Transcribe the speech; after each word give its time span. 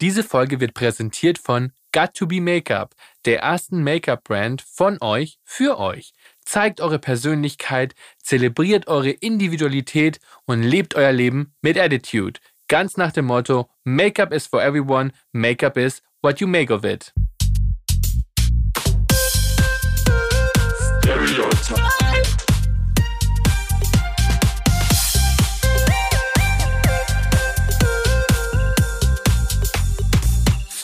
Diese 0.00 0.22
Folge 0.22 0.60
wird 0.60 0.74
präsentiert 0.74 1.38
von 1.38 1.72
Got 1.92 2.14
to 2.14 2.26
Be 2.28 2.40
Makeup, 2.40 2.94
der 3.24 3.40
ersten 3.40 3.82
Make-up-Brand 3.82 4.62
von 4.62 4.98
euch 5.00 5.40
für 5.42 5.76
euch. 5.76 6.12
Zeigt 6.44 6.80
eure 6.80 7.00
Persönlichkeit, 7.00 7.96
zelebriert 8.22 8.86
eure 8.86 9.10
Individualität 9.10 10.20
und 10.44 10.62
lebt 10.62 10.94
euer 10.94 11.10
Leben 11.10 11.52
mit 11.62 11.76
Attitude. 11.76 12.38
Ganz 12.68 12.96
nach 12.96 13.10
dem 13.10 13.24
Motto: 13.24 13.70
Make-up 13.82 14.32
is 14.32 14.46
for 14.46 14.62
everyone, 14.62 15.10
Make-up 15.32 15.76
is 15.76 16.00
what 16.22 16.38
you 16.38 16.46
make 16.46 16.72
of 16.72 16.84
it. 16.84 17.12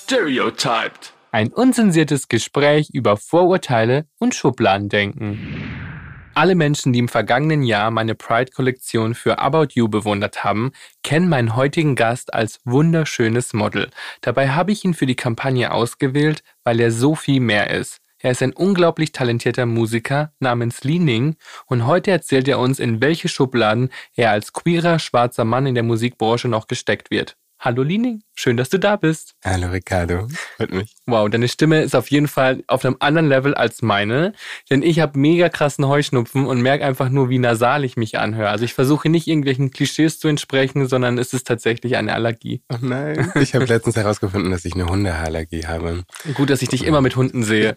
Stereotyped. 0.06 1.14
Ein 1.32 1.50
unzensiertes 1.50 2.28
Gespräch 2.28 2.90
über 2.92 3.16
Vorurteile 3.16 4.04
und 4.18 4.34
Schubladendenken. 4.34 5.38
Alle 6.34 6.54
Menschen, 6.54 6.92
die 6.92 6.98
im 6.98 7.08
vergangenen 7.08 7.62
Jahr 7.62 7.90
meine 7.90 8.14
Pride-Kollektion 8.14 9.14
für 9.14 9.38
About 9.38 9.68
You 9.72 9.88
bewundert 9.88 10.44
haben, 10.44 10.72
kennen 11.02 11.30
meinen 11.30 11.56
heutigen 11.56 11.96
Gast 11.96 12.34
als 12.34 12.60
wunderschönes 12.66 13.54
Model. 13.54 13.88
Dabei 14.20 14.50
habe 14.50 14.72
ich 14.72 14.84
ihn 14.84 14.92
für 14.92 15.06
die 15.06 15.16
Kampagne 15.16 15.72
ausgewählt, 15.72 16.42
weil 16.64 16.80
er 16.80 16.92
so 16.92 17.14
viel 17.14 17.40
mehr 17.40 17.70
ist. 17.70 18.02
Er 18.18 18.32
ist 18.32 18.42
ein 18.42 18.52
unglaublich 18.52 19.12
talentierter 19.12 19.64
Musiker 19.64 20.34
namens 20.38 20.84
Li 20.84 20.98
Ning 20.98 21.36
und 21.64 21.86
heute 21.86 22.10
erzählt 22.10 22.46
er 22.46 22.58
uns, 22.58 22.78
in 22.78 23.00
welche 23.00 23.28
Schubladen 23.28 23.88
er 24.16 24.32
als 24.32 24.52
queerer 24.52 24.98
schwarzer 24.98 25.46
Mann 25.46 25.64
in 25.64 25.74
der 25.74 25.82
Musikbranche 25.82 26.48
noch 26.48 26.66
gesteckt 26.66 27.10
wird. 27.10 27.38
Hallo 27.64 27.82
Lining, 27.82 28.22
schön, 28.34 28.58
dass 28.58 28.68
du 28.68 28.78
da 28.78 28.96
bist. 28.96 29.36
Hallo 29.42 29.68
Ricardo, 29.68 30.28
freut 30.58 30.70
mich. 30.70 30.96
Wow, 31.06 31.30
deine 31.30 31.48
Stimme 31.48 31.80
ist 31.80 31.96
auf 31.96 32.10
jeden 32.10 32.28
Fall 32.28 32.62
auf 32.66 32.84
einem 32.84 32.96
anderen 32.98 33.26
Level 33.26 33.54
als 33.54 33.80
meine, 33.80 34.34
denn 34.68 34.82
ich 34.82 35.00
habe 35.00 35.18
mega 35.18 35.48
krassen 35.48 35.88
Heuschnupfen 35.88 36.44
und 36.44 36.60
merke 36.60 36.84
einfach 36.84 37.08
nur, 37.08 37.30
wie 37.30 37.38
nasal 37.38 37.82
ich 37.84 37.96
mich 37.96 38.18
anhöre. 38.18 38.50
Also 38.50 38.66
ich 38.66 38.74
versuche 38.74 39.08
nicht 39.08 39.28
irgendwelchen 39.28 39.70
Klischees 39.70 40.18
zu 40.18 40.28
entsprechen, 40.28 40.88
sondern 40.88 41.16
es 41.16 41.32
ist 41.32 41.46
tatsächlich 41.46 41.96
eine 41.96 42.12
Allergie. 42.12 42.60
Oh 42.70 42.76
nein, 42.82 43.32
ich 43.36 43.54
habe 43.54 43.64
letztens 43.64 43.96
herausgefunden, 43.96 44.50
dass 44.50 44.66
ich 44.66 44.74
eine 44.74 44.84
Hundeallergie 44.84 45.66
habe. 45.66 46.04
Gut, 46.34 46.50
dass 46.50 46.60
ich 46.60 46.68
dich 46.68 46.84
immer 46.84 47.00
mit 47.00 47.16
Hunden 47.16 47.44
sehe. 47.44 47.74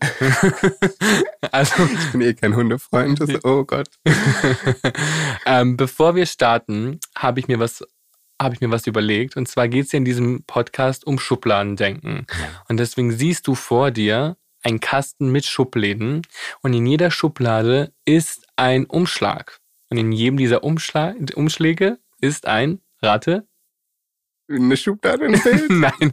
also 1.52 1.86
ich 1.86 2.12
bin 2.12 2.20
eh 2.20 2.34
kein 2.34 2.58
Hundefreund. 2.58 3.22
Oh 3.46 3.64
Gott. 3.64 3.88
ähm, 5.46 5.78
bevor 5.78 6.14
wir 6.16 6.26
starten, 6.26 7.00
habe 7.16 7.40
ich 7.40 7.48
mir 7.48 7.60
was 7.60 7.86
habe 8.42 8.56
ich 8.56 8.62
mir 8.62 8.72
was 8.72 8.88
überlegt. 8.88 9.38
Und 9.38 9.48
zwar 9.48 9.68
geht 9.68 9.86
es 9.86 9.92
ja 9.92 9.98
in 9.98 10.06
diesem 10.06 10.44
Podcast 10.44 11.06
um 11.06 11.20
Schubladendenken. 11.20 12.26
Und 12.68 12.78
deswegen 12.78 13.12
siehst 13.12 13.48
du 13.48 13.56
vor 13.56 13.92
dir 13.92 14.38
einen 14.64 14.80
Kasten 14.80 15.32
mit 15.32 15.46
Schubläden 15.46 16.24
und 16.62 16.74
in 16.74 16.86
jeder 16.86 17.12
Schublade 17.12 17.94
ist 18.06 18.46
ein 18.56 18.86
Umschlag. 18.86 19.60
Und 19.90 19.98
in 19.98 20.12
jedem 20.12 20.38
dieser 20.38 20.64
Umschlag 20.64 21.16
Umschläge 21.36 22.00
ist 22.20 22.46
ein, 22.48 22.82
rate, 23.02 23.48
eine 24.50 24.78
Schublade 24.78 25.30
Nein, 25.70 26.12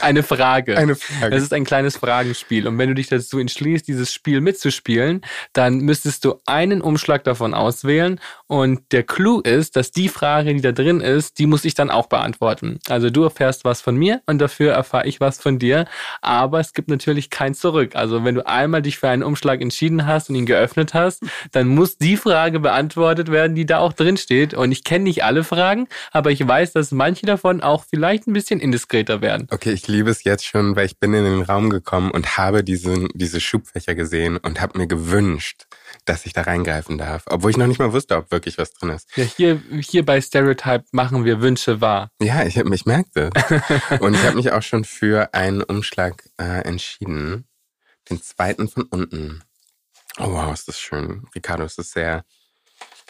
eine 0.00 0.22
Frage. 0.22 0.78
Eine 0.78 0.94
Frage. 0.94 1.34
Das 1.34 1.42
ist 1.42 1.52
ein 1.52 1.64
kleines 1.64 1.96
Fragenspiel. 1.96 2.68
Und 2.68 2.78
wenn 2.78 2.88
du 2.88 2.94
dich 2.94 3.08
dazu 3.08 3.38
entschließt, 3.38 3.86
dieses 3.88 4.12
Spiel 4.12 4.40
mitzuspielen, 4.40 5.22
dann 5.52 5.78
müsstest 5.78 6.24
du 6.24 6.36
einen 6.46 6.80
Umschlag 6.80 7.24
davon 7.24 7.52
auswählen. 7.52 8.20
Und 8.52 8.92
der 8.92 9.02
Clou 9.02 9.40
ist, 9.40 9.76
dass 9.76 9.92
die 9.92 10.10
Frage, 10.10 10.52
die 10.52 10.60
da 10.60 10.72
drin 10.72 11.00
ist, 11.00 11.38
die 11.38 11.46
muss 11.46 11.64
ich 11.64 11.74
dann 11.74 11.88
auch 11.88 12.06
beantworten. 12.06 12.80
Also 12.86 13.08
du 13.08 13.22
erfährst 13.22 13.64
was 13.64 13.80
von 13.80 13.96
mir 13.96 14.20
und 14.26 14.40
dafür 14.40 14.74
erfahre 14.74 15.06
ich 15.06 15.20
was 15.20 15.40
von 15.40 15.58
dir. 15.58 15.86
Aber 16.20 16.60
es 16.60 16.74
gibt 16.74 16.88
natürlich 16.88 17.30
kein 17.30 17.54
Zurück. 17.54 17.96
Also 17.96 18.26
wenn 18.26 18.34
du 18.34 18.46
einmal 18.46 18.82
dich 18.82 18.98
für 18.98 19.08
einen 19.08 19.22
Umschlag 19.22 19.62
entschieden 19.62 20.04
hast 20.04 20.28
und 20.28 20.34
ihn 20.34 20.44
geöffnet 20.44 20.92
hast, 20.92 21.22
dann 21.52 21.66
muss 21.66 21.96
die 21.96 22.18
Frage 22.18 22.60
beantwortet 22.60 23.32
werden, 23.32 23.56
die 23.56 23.64
da 23.64 23.78
auch 23.78 23.94
drin 23.94 24.18
steht. 24.18 24.52
Und 24.52 24.70
ich 24.70 24.84
kenne 24.84 25.04
nicht 25.04 25.24
alle 25.24 25.44
Fragen, 25.44 25.88
aber 26.10 26.30
ich 26.30 26.46
weiß, 26.46 26.74
dass 26.74 26.90
manche 26.90 27.24
davon 27.24 27.62
auch 27.62 27.84
vielleicht 27.88 28.26
ein 28.26 28.34
bisschen 28.34 28.60
indiskreter 28.60 29.22
werden. 29.22 29.48
Okay, 29.50 29.72
ich 29.72 29.88
liebe 29.88 30.10
es 30.10 30.24
jetzt 30.24 30.44
schon, 30.44 30.76
weil 30.76 30.84
ich 30.84 30.98
bin 30.98 31.14
in 31.14 31.24
den 31.24 31.40
Raum 31.40 31.70
gekommen 31.70 32.10
und 32.10 32.36
habe 32.36 32.62
diese, 32.62 33.08
diese 33.14 33.40
Schubfächer 33.40 33.94
gesehen 33.94 34.36
und 34.36 34.60
habe 34.60 34.76
mir 34.76 34.86
gewünscht, 34.86 35.64
dass 36.04 36.26
ich 36.26 36.34
da 36.34 36.42
reingreifen 36.42 36.98
darf. 36.98 37.22
Obwohl 37.30 37.50
ich 37.50 37.56
noch 37.56 37.66
nicht 37.66 37.78
mal 37.78 37.94
wusste, 37.94 38.16
ob 38.18 38.30
wirklich 38.30 38.41
was 38.58 38.72
drin 38.72 38.90
ist. 38.90 39.08
Ja, 39.16 39.24
hier, 39.24 39.62
hier 39.80 40.04
bei 40.04 40.20
Stereotype 40.20 40.84
machen 40.92 41.24
wir 41.24 41.40
Wünsche 41.40 41.80
wahr. 41.80 42.10
Ja, 42.20 42.44
ich, 42.44 42.56
ich 42.56 42.86
merke 42.86 43.30
das. 43.30 44.00
und 44.00 44.14
ich 44.14 44.22
habe 44.22 44.36
mich 44.36 44.52
auch 44.52 44.62
schon 44.62 44.84
für 44.84 45.32
einen 45.34 45.62
Umschlag 45.62 46.24
äh, 46.38 46.62
entschieden. 46.64 47.46
Den 48.10 48.20
zweiten 48.22 48.68
von 48.68 48.84
unten. 48.84 49.42
Oh 50.18 50.32
wow, 50.32 50.52
ist 50.52 50.68
das 50.68 50.78
schön. 50.78 51.26
Ricardo, 51.34 51.64
ist 51.64 51.78
das 51.78 51.90
sehr 51.92 52.24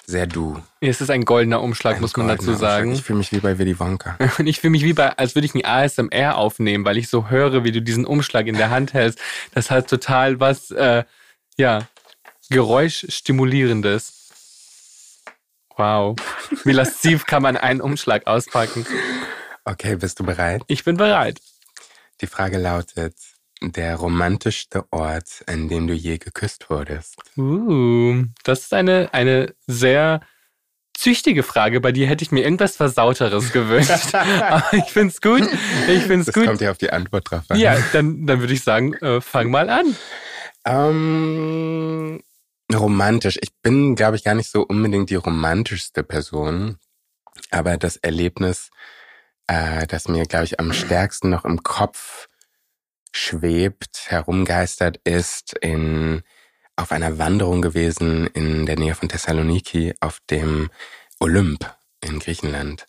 sehr 0.06 0.26
du. 0.26 0.60
Es 0.81 1.00
ist 1.00 1.10
ein 1.10 1.25
goldener 1.25 1.62
Umschlag, 1.62 1.97
ein 1.97 2.00
muss 2.00 2.16
man 2.16 2.28
dazu 2.28 2.54
sagen. 2.54 2.88
Umschlag. 2.88 2.99
Ich 2.99 3.06
fühle 3.06 3.19
mich 3.19 3.32
wie 3.32 3.38
bei 3.38 3.59
Willy 3.59 3.78
Wonka. 3.78 4.19
Und 4.38 4.47
ich 4.47 4.60
fühle 4.60 4.72
mich 4.72 4.84
wie 4.84 4.93
bei, 4.93 5.16
als 5.16 5.34
würde 5.34 5.47
ich 5.47 5.54
ein 5.54 5.64
ASMR 5.64 6.37
aufnehmen, 6.37 6.84
weil 6.84 6.99
ich 6.99 7.09
so 7.09 7.31
höre, 7.31 7.64
wie 7.64 7.72
du 7.72 7.81
diesen 7.81 8.04
Umschlag 8.04 8.47
in 8.47 8.56
der 8.56 8.70
Hand 8.70 8.94
hältst. 8.94 9.20
Das 9.54 9.70
hat 9.70 9.88
total 9.88 10.41
was, 10.41 10.70
äh, 10.72 11.04
ja, 11.56 11.88
Geräuschstimulierendes. 12.50 14.21
Wow. 15.82 16.15
Wie 16.65 16.70
lasziv 16.70 17.26
kann 17.26 17.43
man 17.43 17.56
einen 17.56 17.81
Umschlag 17.81 18.28
auspacken? 18.28 18.87
Okay, 19.65 19.97
bist 19.97 20.20
du 20.20 20.25
bereit? 20.25 20.62
Ich 20.69 20.84
bin 20.84 20.97
bereit. 20.97 21.41
Die 22.20 22.28
Frage 22.28 22.59
lautet, 22.59 23.16
der 23.60 23.97
romantischste 23.97 24.84
Ort, 24.93 25.43
an 25.48 25.69
dem 25.69 25.88
du 25.88 25.94
je 25.94 26.19
geküsst 26.19 26.70
wurdest? 26.70 27.16
Uh, 27.37 28.26
das 28.44 28.60
ist 28.60 28.75
eine, 28.75 29.09
eine 29.12 29.56
sehr 29.66 30.20
züchtige 30.94 31.43
Frage. 31.43 31.81
Bei 31.81 31.91
dir 31.91 32.06
hätte 32.06 32.22
ich 32.22 32.31
mir 32.31 32.44
irgendwas 32.44 32.76
Versauteres 32.76 33.53
gewünscht. 33.53 34.14
Aber 34.14 34.72
ich 34.75 34.84
finde 34.84 35.12
es 35.12 35.20
gut. 35.20 35.49
Ich 35.88 36.04
find's 36.04 36.26
das 36.26 36.34
gut. 36.37 36.47
kommt 36.47 36.60
ja 36.60 36.70
auf 36.70 36.78
die 36.78 36.93
Antwort 36.93 37.28
drauf 37.28 37.43
an. 37.49 37.59
Ja, 37.59 37.76
dann, 37.93 38.25
dann 38.25 38.38
würde 38.38 38.54
ich 38.54 38.62
sagen, 38.62 38.94
äh, 38.94 39.20
fang 39.20 39.50
mal 39.50 39.69
an. 39.69 39.97
Ähm, 40.64 42.22
romantisch. 42.74 43.38
Ich 43.40 43.52
bin, 43.62 43.94
glaube 43.94 44.16
ich, 44.16 44.24
gar 44.24 44.34
nicht 44.34 44.50
so 44.50 44.62
unbedingt 44.62 45.10
die 45.10 45.16
romantischste 45.16 46.02
Person. 46.02 46.78
Aber 47.50 47.76
das 47.76 47.96
Erlebnis, 47.96 48.70
äh, 49.46 49.86
das 49.86 50.08
mir, 50.08 50.24
glaube 50.24 50.44
ich, 50.44 50.60
am 50.60 50.72
stärksten 50.72 51.30
noch 51.30 51.44
im 51.44 51.62
Kopf 51.62 52.28
schwebt, 53.12 54.06
herumgeistert 54.08 55.00
ist, 55.04 55.54
in, 55.60 56.22
auf 56.76 56.92
einer 56.92 57.18
Wanderung 57.18 57.62
gewesen 57.62 58.26
in 58.28 58.66
der 58.66 58.78
Nähe 58.78 58.94
von 58.94 59.08
Thessaloniki 59.08 59.94
auf 60.00 60.20
dem 60.30 60.70
Olymp 61.20 61.74
in 62.00 62.18
Griechenland. 62.18 62.86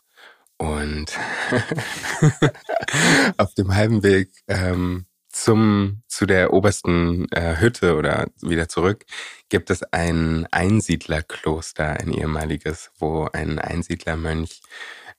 Und 0.57 1.11
auf 3.37 3.53
dem 3.55 3.75
halben 3.75 4.03
Weg 4.03 4.31
ähm, 4.47 5.05
zum, 5.33 6.03
zu 6.07 6.25
der 6.25 6.53
obersten 6.53 7.29
äh, 7.31 7.59
Hütte 7.59 7.95
oder 7.95 8.27
wieder 8.41 8.69
zurück 8.69 9.05
gibt 9.49 9.69
es 9.69 9.83
ein 9.91 10.47
Einsiedlerkloster, 10.51 11.99
ein 11.99 12.13
ehemaliges, 12.13 12.91
wo 12.99 13.27
ein 13.33 13.59
Einsiedlermönch 13.59 14.61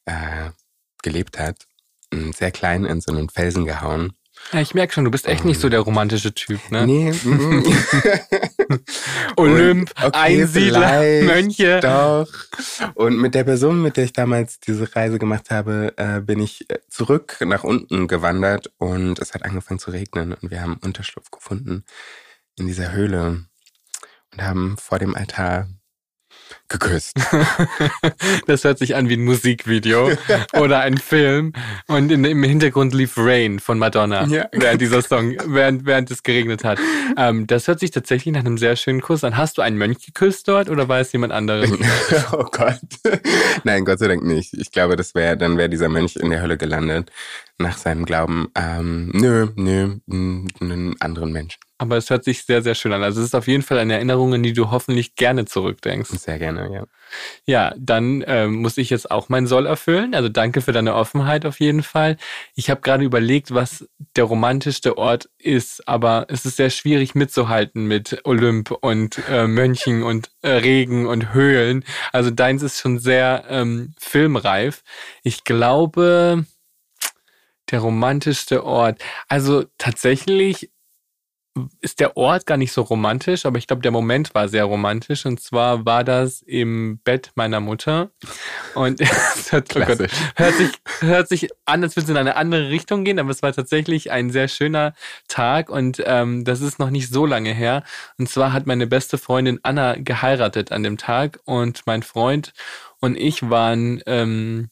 äh, 0.06 0.50
gelebt 1.02 1.38
hat. 1.38 1.66
Sehr 2.32 2.52
klein 2.52 2.84
in 2.84 3.00
so 3.00 3.12
einen 3.12 3.28
Felsen 3.28 3.66
gehauen. 3.66 4.12
Ja, 4.52 4.60
ich 4.60 4.74
merke 4.74 4.92
schon, 4.92 5.04
du 5.04 5.10
bist 5.10 5.26
echt 5.26 5.44
nicht 5.44 5.60
so 5.60 5.68
der 5.68 5.80
romantische 5.80 6.34
Typ, 6.34 6.60
ne? 6.70 6.86
Nee. 6.86 7.12
Olymp, 9.36 9.90
okay, 9.96 10.10
Einsiedler, 10.12 11.22
Mönche. 11.22 11.80
Doch. 11.80 12.28
Und 12.94 13.18
mit 13.18 13.34
der 13.34 13.44
Person, 13.44 13.82
mit 13.82 13.96
der 13.96 14.04
ich 14.04 14.12
damals 14.12 14.60
diese 14.60 14.94
Reise 14.94 15.18
gemacht 15.18 15.50
habe, 15.50 15.92
äh, 15.96 16.20
bin 16.20 16.40
ich 16.40 16.70
äh, 16.70 16.78
zurück 16.88 17.38
nach 17.40 17.64
unten 17.64 18.06
gewandert 18.06 18.72
und 18.78 19.18
es 19.18 19.34
hat 19.34 19.44
angefangen 19.44 19.80
zu 19.80 19.90
regnen 19.90 20.34
und 20.34 20.50
wir 20.50 20.60
haben 20.60 20.78
Unterschlupf 20.82 21.30
gefunden 21.30 21.84
in 22.56 22.66
dieser 22.66 22.92
Höhle 22.92 23.44
und 24.32 24.42
haben 24.42 24.76
vor 24.78 24.98
dem 24.98 25.14
Altar 25.14 25.68
geküsst. 26.68 27.16
das 28.46 28.64
hört 28.64 28.78
sich 28.78 28.96
an 28.96 29.08
wie 29.08 29.14
ein 29.14 29.24
Musikvideo 29.24 30.10
oder 30.54 30.80
ein 30.80 30.98
Film. 30.98 31.52
Und 31.86 32.10
in, 32.10 32.24
im 32.24 32.42
Hintergrund 32.42 32.94
lief 32.94 33.14
Rain 33.16 33.60
von 33.60 33.78
Madonna, 33.78 34.26
ja. 34.26 34.46
während 34.52 34.80
dieser 34.80 35.02
Song, 35.02 35.36
während, 35.46 35.86
während 35.86 36.10
es 36.10 36.22
geregnet 36.22 36.64
hat. 36.64 36.78
Ähm, 37.16 37.46
das 37.46 37.68
hört 37.68 37.80
sich 37.80 37.90
tatsächlich 37.90 38.34
nach 38.34 38.40
einem 38.40 38.58
sehr 38.58 38.76
schönen 38.76 39.00
Kuss 39.00 39.22
an. 39.24 39.36
Hast 39.36 39.58
du 39.58 39.62
einen 39.62 39.76
Mönch 39.76 40.04
geküsst 40.04 40.48
dort 40.48 40.68
oder 40.68 40.88
war 40.88 41.00
es 41.00 41.12
jemand 41.12 41.32
anderes? 41.32 41.70
oh 42.32 42.46
Gott. 42.50 42.80
Nein, 43.62 43.84
Gott 43.84 43.98
sei 43.98 44.08
Dank 44.08 44.24
nicht. 44.24 44.54
Ich 44.54 44.72
glaube, 44.72 44.96
das 44.96 45.14
wäre, 45.14 45.36
dann 45.36 45.56
wäre 45.58 45.68
dieser 45.68 45.88
Mönch 45.88 46.16
in 46.16 46.30
der 46.30 46.40
Hölle 46.40 46.56
gelandet 46.56 47.12
nach 47.58 47.76
seinem 47.76 48.04
Glauben. 48.04 48.48
Ähm, 48.56 49.10
nö, 49.12 49.48
nö, 49.54 49.96
einen 50.08 50.96
anderen 51.00 51.32
Menschen. 51.32 51.60
Aber 51.78 51.96
es 51.96 52.08
hört 52.08 52.24
sich 52.24 52.44
sehr, 52.44 52.62
sehr 52.62 52.74
schön 52.74 52.92
an. 52.92 53.02
Also 53.02 53.20
es 53.20 53.26
ist 53.26 53.34
auf 53.34 53.48
jeden 53.48 53.62
Fall 53.62 53.78
eine 53.78 53.94
Erinnerung, 53.94 54.32
an 54.34 54.42
die 54.42 54.52
du 54.52 54.70
hoffentlich 54.70 55.16
gerne 55.16 55.44
zurückdenkst. 55.44 56.10
Sehr 56.10 56.38
gerne, 56.38 56.72
ja. 56.72 56.84
Ja, 57.46 57.74
dann 57.76 58.24
ähm, 58.26 58.56
muss 58.56 58.78
ich 58.78 58.90
jetzt 58.90 59.10
auch 59.10 59.28
mein 59.28 59.46
Soll 59.46 59.66
erfüllen. 59.66 60.14
Also 60.14 60.28
danke 60.28 60.60
für 60.60 60.72
deine 60.72 60.94
Offenheit 60.94 61.44
auf 61.46 61.60
jeden 61.60 61.82
Fall. 61.82 62.16
Ich 62.54 62.70
habe 62.70 62.80
gerade 62.80 63.04
überlegt, 63.04 63.52
was 63.52 63.88
der 64.16 64.24
romantischste 64.24 64.98
Ort 64.98 65.28
ist, 65.38 65.86
aber 65.88 66.26
es 66.28 66.44
ist 66.44 66.56
sehr 66.56 66.70
schwierig 66.70 67.14
mitzuhalten 67.14 67.86
mit 67.86 68.20
Olymp 68.24 68.70
und 68.70 69.20
äh, 69.28 69.46
Mönchen 69.46 70.02
und 70.04 70.30
äh, 70.42 70.50
Regen 70.50 71.06
und 71.06 71.34
Höhlen. 71.34 71.84
Also 72.12 72.30
deins 72.30 72.62
ist 72.62 72.80
schon 72.80 72.98
sehr 72.98 73.44
ähm, 73.48 73.94
filmreif. 73.98 74.82
Ich 75.22 75.44
glaube, 75.44 76.44
der 77.70 77.80
romantischste 77.80 78.64
Ort. 78.64 79.02
Also 79.28 79.64
tatsächlich 79.78 80.70
ist 81.80 82.00
der 82.00 82.16
Ort 82.16 82.46
gar 82.46 82.56
nicht 82.56 82.72
so 82.72 82.82
romantisch, 82.82 83.46
aber 83.46 83.58
ich 83.58 83.66
glaube, 83.66 83.82
der 83.82 83.92
Moment 83.92 84.34
war 84.34 84.48
sehr 84.48 84.64
romantisch. 84.64 85.24
Und 85.24 85.40
zwar 85.40 85.84
war 85.84 86.02
das 86.02 86.42
im 86.42 86.98
Bett 87.04 87.30
meiner 87.36 87.60
Mutter. 87.60 88.10
Und 88.74 89.00
es 89.00 89.52
hört, 89.52 89.74
oh 89.76 89.80
Gott, 89.80 90.10
hört, 90.36 90.54
sich, 90.54 90.70
hört 91.00 91.28
sich 91.28 91.48
an, 91.64 91.82
als 91.82 91.96
würde 91.96 92.04
es 92.04 92.10
in 92.10 92.16
eine 92.16 92.36
andere 92.36 92.70
Richtung 92.70 93.04
gehen, 93.04 93.18
aber 93.18 93.30
es 93.30 93.42
war 93.42 93.52
tatsächlich 93.52 94.10
ein 94.10 94.30
sehr 94.30 94.48
schöner 94.48 94.94
Tag 95.28 95.70
und 95.70 96.02
ähm, 96.04 96.44
das 96.44 96.60
ist 96.60 96.78
noch 96.78 96.90
nicht 96.90 97.10
so 97.10 97.24
lange 97.26 97.52
her. 97.52 97.84
Und 98.18 98.28
zwar 98.28 98.52
hat 98.52 98.66
meine 98.66 98.86
beste 98.86 99.18
Freundin 99.18 99.60
Anna 99.62 99.94
geheiratet 99.96 100.72
an 100.72 100.82
dem 100.82 100.98
Tag 100.98 101.38
und 101.44 101.82
mein 101.86 102.02
Freund 102.02 102.52
und 103.04 103.16
ich 103.16 103.50
waren 103.50 104.02
ähm, 104.06 104.70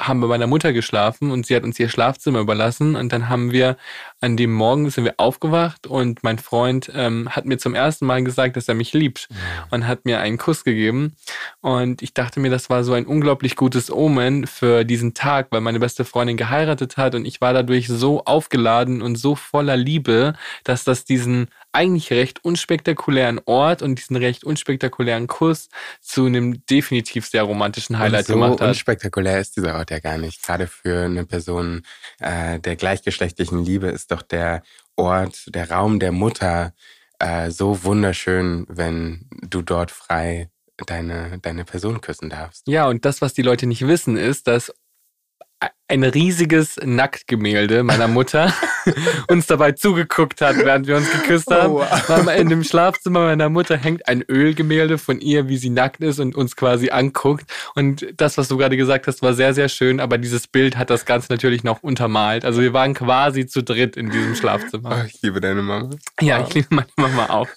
haben 0.00 0.20
bei 0.20 0.26
meiner 0.26 0.48
Mutter 0.48 0.72
geschlafen 0.72 1.30
und 1.30 1.46
sie 1.46 1.54
hat 1.54 1.62
uns 1.62 1.78
ihr 1.78 1.88
Schlafzimmer 1.88 2.40
überlassen 2.40 2.96
und 2.96 3.12
dann 3.12 3.28
haben 3.28 3.52
wir 3.52 3.76
an 4.20 4.36
dem 4.36 4.52
Morgen 4.52 4.90
sind 4.90 5.04
wir 5.04 5.14
aufgewacht 5.18 5.86
und 5.86 6.24
mein 6.24 6.38
Freund 6.38 6.90
ähm, 6.94 7.28
hat 7.30 7.44
mir 7.44 7.58
zum 7.58 7.74
ersten 7.74 8.06
Mal 8.06 8.24
gesagt, 8.24 8.56
dass 8.56 8.68
er 8.68 8.74
mich 8.74 8.92
liebt 8.92 9.28
und 9.70 9.86
hat 9.86 10.04
mir 10.04 10.20
einen 10.20 10.38
Kuss 10.38 10.64
gegeben. 10.64 11.14
Und 11.60 12.02
ich 12.02 12.12
dachte 12.12 12.40
mir, 12.40 12.50
das 12.50 12.70
war 12.70 12.82
so 12.82 12.92
ein 12.94 13.06
unglaublich 13.06 13.54
gutes 13.54 13.90
Omen 13.90 14.46
für 14.46 14.84
diesen 14.84 15.14
Tag, 15.14 15.48
weil 15.50 15.60
meine 15.60 15.78
beste 15.78 16.04
Freundin 16.04 16.36
geheiratet 16.36 16.96
hat 16.96 17.14
und 17.14 17.24
ich 17.24 17.40
war 17.40 17.52
dadurch 17.52 17.86
so 17.86 18.24
aufgeladen 18.24 19.00
und 19.00 19.16
so 19.16 19.36
voller 19.36 19.76
Liebe, 19.76 20.34
dass 20.64 20.84
das 20.84 21.04
diesen 21.04 21.48
eigentlich 21.74 22.10
recht 22.10 22.44
unspektakulären 22.44 23.40
Ort 23.44 23.82
und 23.82 23.96
diesen 23.98 24.16
recht 24.16 24.44
unspektakulären 24.44 25.26
Kuss 25.26 25.68
zu 26.00 26.26
einem 26.26 26.64
definitiv 26.66 27.26
sehr 27.26 27.42
romantischen 27.42 27.98
Highlight 27.98 28.26
so 28.26 28.34
gemacht 28.34 28.60
hat. 28.60 28.68
unspektakulär 28.68 29.40
ist 29.40 29.56
dieser 29.56 29.76
Ort 29.76 29.90
ja 29.90 29.98
gar 29.98 30.18
nicht. 30.18 30.42
Gerade 30.42 30.66
für 30.66 31.04
eine 31.04 31.26
Person 31.26 31.82
äh, 32.20 32.60
der 32.60 32.76
gleichgeschlechtlichen 32.76 33.64
Liebe 33.64 33.88
ist 33.88 34.10
doch 34.10 34.22
der 34.22 34.62
Ort, 34.96 35.44
der 35.48 35.70
Raum 35.70 35.98
der 35.98 36.12
Mutter 36.12 36.72
äh, 37.18 37.50
so 37.50 37.84
wunderschön, 37.84 38.66
wenn 38.68 39.26
du 39.42 39.62
dort 39.62 39.90
frei 39.90 40.50
deine, 40.86 41.38
deine 41.40 41.64
Person 41.64 42.00
küssen 42.00 42.30
darfst. 42.30 42.66
Ja, 42.66 42.88
und 42.88 43.04
das, 43.04 43.20
was 43.20 43.34
die 43.34 43.42
Leute 43.42 43.66
nicht 43.66 43.86
wissen, 43.86 44.16
ist, 44.16 44.46
dass 44.46 44.72
ein 45.88 46.04
riesiges 46.04 46.78
Nacktgemälde 46.82 47.82
meiner 47.82 48.08
Mutter 48.08 48.52
uns 49.28 49.46
dabei 49.46 49.72
zugeguckt 49.72 50.40
hat, 50.40 50.56
während 50.56 50.86
wir 50.86 50.96
uns 50.96 51.10
geküsst 51.10 51.50
haben. 51.50 51.74
Oh, 51.74 51.80
wow. 51.80 52.36
In 52.36 52.48
dem 52.48 52.64
Schlafzimmer 52.64 53.20
meiner 53.20 53.48
Mutter 53.48 53.76
hängt 53.76 54.08
ein 54.08 54.22
Ölgemälde 54.28 54.98
von 54.98 55.20
ihr, 55.20 55.48
wie 55.48 55.56
sie 55.56 55.70
nackt 55.70 56.00
ist 56.00 56.20
und 56.20 56.34
uns 56.34 56.56
quasi 56.56 56.90
anguckt. 56.90 57.50
Und 57.74 58.06
das, 58.16 58.38
was 58.38 58.48
du 58.48 58.56
gerade 58.56 58.76
gesagt 58.76 59.06
hast, 59.06 59.22
war 59.22 59.34
sehr, 59.34 59.54
sehr 59.54 59.68
schön, 59.68 60.00
aber 60.00 60.18
dieses 60.18 60.46
Bild 60.46 60.76
hat 60.76 60.90
das 60.90 61.04
Ganze 61.04 61.32
natürlich 61.32 61.64
noch 61.64 61.82
untermalt. 61.82 62.44
Also 62.44 62.60
wir 62.60 62.72
waren 62.72 62.94
quasi 62.94 63.46
zu 63.46 63.62
dritt 63.62 63.96
in 63.96 64.10
diesem 64.10 64.34
Schlafzimmer. 64.34 65.00
Oh, 65.00 65.06
ich 65.06 65.20
liebe 65.22 65.40
deine 65.40 65.62
Mama. 65.62 65.90
Ja, 66.20 66.42
ich 66.46 66.54
liebe 66.54 66.68
meine 66.70 66.88
Mama 66.96 67.30
auch. 67.30 67.48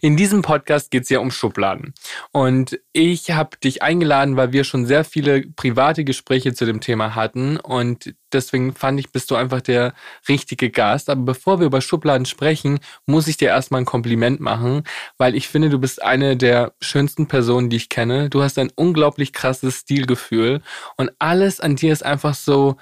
In 0.00 0.16
diesem 0.16 0.42
Podcast 0.42 0.90
geht 0.90 1.04
es 1.04 1.08
ja 1.10 1.18
um 1.18 1.30
Schubladen. 1.30 1.94
Und 2.32 2.80
ich 2.92 3.30
habe 3.32 3.56
dich 3.62 3.82
eingeladen, 3.82 4.36
weil 4.36 4.52
wir 4.52 4.64
schon 4.64 4.86
sehr 4.86 5.04
viele 5.04 5.42
private 5.42 6.04
Gespräche 6.04 6.54
zu 6.54 6.64
dem 6.64 6.80
Thema 6.80 7.14
hatten 7.14 7.58
und 7.58 8.14
deswegen 8.32 8.74
fand 8.74 9.00
ich, 9.00 9.12
bist 9.12 9.30
du 9.30 9.36
einfach 9.36 9.60
der 9.60 9.94
richtige 10.28 10.70
Gast. 10.70 11.10
Aber 11.10 11.22
bevor 11.22 11.60
wir 11.60 11.66
über 11.66 11.80
Schubladen 11.80 12.26
sprechen, 12.26 12.80
muss 13.06 13.28
ich 13.28 13.36
dir 13.36 13.48
erstmal 13.48 13.82
ein 13.82 13.86
Kompliment 13.86 14.40
machen, 14.40 14.84
weil 15.18 15.34
ich 15.34 15.48
finde, 15.48 15.70
du 15.70 15.78
bist 15.78 16.02
eine 16.02 16.36
der 16.36 16.72
schönsten 16.80 17.26
Personen, 17.26 17.70
die 17.70 17.76
ich 17.76 17.88
kenne. 17.88 18.30
Du 18.30 18.42
hast 18.42 18.58
ein 18.58 18.72
unglaublich 18.74 19.32
krasses 19.32 19.80
Stilgefühl 19.80 20.62
und 20.96 21.10
alles 21.18 21.60
an 21.60 21.76
dir 21.76 21.92
ist 21.92 22.04
einfach 22.04 22.34
so, 22.34 22.76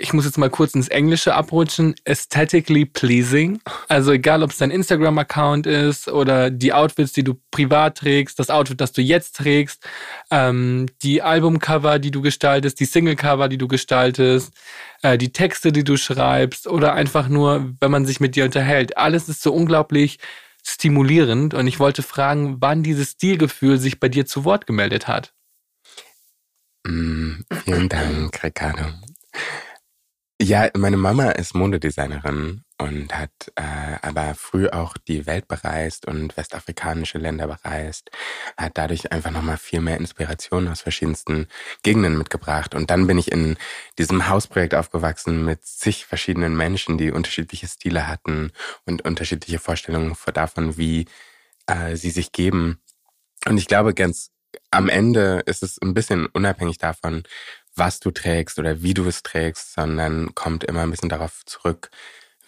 ich 0.00 0.14
muss 0.14 0.24
jetzt 0.24 0.38
mal 0.38 0.48
kurz 0.48 0.74
ins 0.74 0.88
Englische 0.88 1.34
abrutschen, 1.34 1.94
aesthetically 2.06 2.86
pleasing. 2.86 3.60
Also 3.88 4.12
egal, 4.12 4.42
ob 4.42 4.50
es 4.50 4.56
dein 4.56 4.70
Instagram-Account 4.70 5.66
ist 5.66 6.08
oder 6.08 6.50
die 6.50 6.72
Outfits, 6.72 7.12
die 7.12 7.22
du 7.22 7.34
privat 7.50 7.98
trägst, 7.98 8.38
das 8.38 8.48
Outfit, 8.48 8.80
das 8.80 8.92
du 8.92 9.02
jetzt 9.02 9.36
trägst, 9.36 9.86
ähm, 10.30 10.86
die 11.02 11.20
Albumcover, 11.20 11.98
die 11.98 12.10
du 12.10 12.22
gestaltest, 12.22 12.80
die 12.80 12.86
Singlecover, 12.86 13.48
die 13.48 13.58
du 13.58 13.68
gestaltest, 13.68 14.54
äh, 15.02 15.18
die 15.18 15.32
Texte, 15.32 15.70
die 15.70 15.84
du 15.84 15.98
schreibst 15.98 16.66
oder 16.66 16.94
einfach 16.94 17.28
nur, 17.28 17.74
wenn 17.80 17.90
man 17.90 18.06
sich 18.06 18.20
mit 18.20 18.36
dir 18.36 18.46
unterhält. 18.46 18.96
Alles 18.96 19.28
ist 19.28 19.42
so 19.42 19.52
unglaublich 19.52 20.18
stimulierend 20.64 21.52
und 21.52 21.66
ich 21.66 21.78
wollte 21.78 22.02
fragen, 22.02 22.56
wann 22.60 22.82
dieses 22.82 23.12
Stilgefühl 23.12 23.78
sich 23.78 24.00
bei 24.00 24.08
dir 24.08 24.24
zu 24.24 24.44
Wort 24.44 24.66
gemeldet 24.66 25.08
hat. 25.08 25.34
Mm, 26.86 27.42
vielen 27.64 27.88
Dank, 27.90 28.42
Ricardo. 28.42 28.86
Ja, 30.42 30.70
meine 30.74 30.96
Mama 30.96 31.32
ist 31.32 31.54
Modedesignerin 31.54 32.64
und 32.78 33.14
hat 33.14 33.52
äh, 33.56 33.96
aber 34.00 34.34
früh 34.34 34.68
auch 34.70 34.96
die 34.96 35.26
Welt 35.26 35.48
bereist 35.48 36.06
und 36.06 36.34
westafrikanische 36.34 37.18
Länder 37.18 37.46
bereist, 37.46 38.10
hat 38.56 38.78
dadurch 38.78 39.12
einfach 39.12 39.32
nochmal 39.32 39.58
viel 39.58 39.82
mehr 39.82 39.98
Inspiration 39.98 40.66
aus 40.68 40.80
verschiedensten 40.80 41.46
Gegenden 41.82 42.16
mitgebracht. 42.16 42.74
Und 42.74 42.88
dann 42.90 43.06
bin 43.06 43.18
ich 43.18 43.30
in 43.30 43.58
diesem 43.98 44.30
Hausprojekt 44.30 44.74
aufgewachsen 44.74 45.44
mit 45.44 45.62
zig 45.66 46.06
verschiedenen 46.06 46.56
Menschen, 46.56 46.96
die 46.96 47.10
unterschiedliche 47.10 47.66
Stile 47.68 48.08
hatten 48.08 48.50
und 48.86 49.02
unterschiedliche 49.04 49.58
Vorstellungen 49.58 50.16
davon, 50.32 50.78
wie 50.78 51.04
äh, 51.66 51.96
sie 51.96 52.10
sich 52.10 52.32
geben. 52.32 52.80
Und 53.46 53.58
ich 53.58 53.66
glaube, 53.66 53.92
ganz 53.94 54.30
am 54.70 54.88
Ende 54.88 55.42
ist 55.46 55.62
es 55.62 55.80
ein 55.82 55.94
bisschen 55.94 56.26
unabhängig 56.26 56.78
davon, 56.78 57.24
was 57.74 58.00
du 58.00 58.10
trägst 58.10 58.58
oder 58.58 58.82
wie 58.82 58.94
du 58.94 59.06
es 59.06 59.22
trägst, 59.22 59.72
sondern 59.74 60.34
kommt 60.34 60.64
immer 60.64 60.82
ein 60.82 60.90
bisschen 60.90 61.08
darauf 61.08 61.44
zurück, 61.46 61.90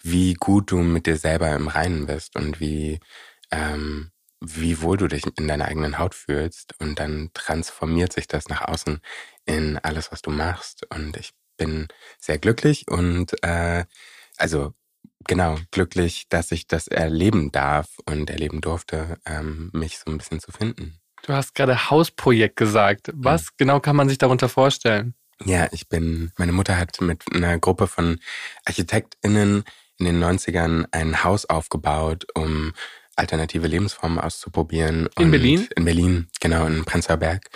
wie 0.01 0.33
gut 0.35 0.71
du 0.71 0.77
mit 0.77 1.07
dir 1.07 1.17
selber 1.17 1.51
im 1.55 1.67
Reinen 1.67 2.05
bist 2.07 2.35
und 2.35 2.59
wie, 2.59 2.99
ähm, 3.51 4.11
wie 4.41 4.81
wohl 4.81 4.97
du 4.97 5.07
dich 5.07 5.23
in 5.37 5.47
deiner 5.47 5.65
eigenen 5.65 5.97
Haut 5.97 6.15
fühlst. 6.15 6.75
Und 6.79 6.99
dann 6.99 7.31
transformiert 7.33 8.13
sich 8.13 8.27
das 8.27 8.49
nach 8.49 8.61
außen 8.63 8.99
in 9.45 9.77
alles, 9.79 10.11
was 10.11 10.21
du 10.21 10.31
machst. 10.31 10.85
Und 10.93 11.17
ich 11.17 11.31
bin 11.57 11.87
sehr 12.19 12.37
glücklich 12.37 12.87
und 12.89 13.41
äh, 13.43 13.85
also 14.37 14.73
genau 15.25 15.57
glücklich, 15.71 16.27
dass 16.29 16.51
ich 16.51 16.67
das 16.67 16.87
erleben 16.87 17.51
darf 17.51 17.97
und 18.05 18.29
erleben 18.29 18.61
durfte, 18.61 19.17
ähm, 19.25 19.69
mich 19.73 19.99
so 19.99 20.11
ein 20.11 20.17
bisschen 20.17 20.39
zu 20.39 20.51
finden. 20.51 20.99
Du 21.23 21.33
hast 21.33 21.55
gerade 21.55 21.89
Hausprojekt 21.89 22.57
gesagt. 22.57 23.09
Was 23.13 23.45
mhm. 23.45 23.55
genau 23.57 23.79
kann 23.79 23.95
man 23.95 24.09
sich 24.09 24.17
darunter 24.17 24.49
vorstellen? 24.49 25.15
Ja, 25.45 25.67
ich 25.71 25.89
bin, 25.89 26.31
meine 26.37 26.51
Mutter 26.51 26.77
hat 26.77 27.01
mit 27.01 27.23
einer 27.33 27.57
Gruppe 27.57 27.87
von 27.87 28.19
ArchitektInnen 28.65 29.63
in 29.97 30.05
den 30.05 30.23
90ern 30.23 30.85
ein 30.91 31.23
Haus 31.23 31.45
aufgebaut, 31.45 32.25
um 32.35 32.73
alternative 33.15 33.67
Lebensformen 33.67 34.19
auszuprobieren. 34.19 35.09
In 35.17 35.31
Berlin? 35.31 35.67
In 35.75 35.85
Berlin, 35.85 36.27
genau, 36.39 36.65
in 36.65 36.83
Prenzlauer 36.85 37.17
Berg, 37.17 37.49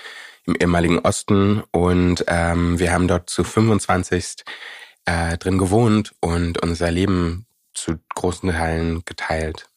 im 0.46 0.56
ehemaligen 0.56 1.00
Osten. 1.00 1.64
Und 1.72 2.26
ähm, 2.28 2.80
wir 2.80 2.94
haben 2.94 3.08
dort 3.08 3.30
zu 3.30 3.44
25 3.44 4.44
äh, 5.06 5.38
drin 5.38 5.58
gewohnt 5.58 6.14
und 6.22 6.62
unser 6.62 6.92
Leben 6.92 7.48
zu 7.74 8.00
großen 8.16 8.50
Teilen 8.52 9.04
geteilt. 9.06 9.68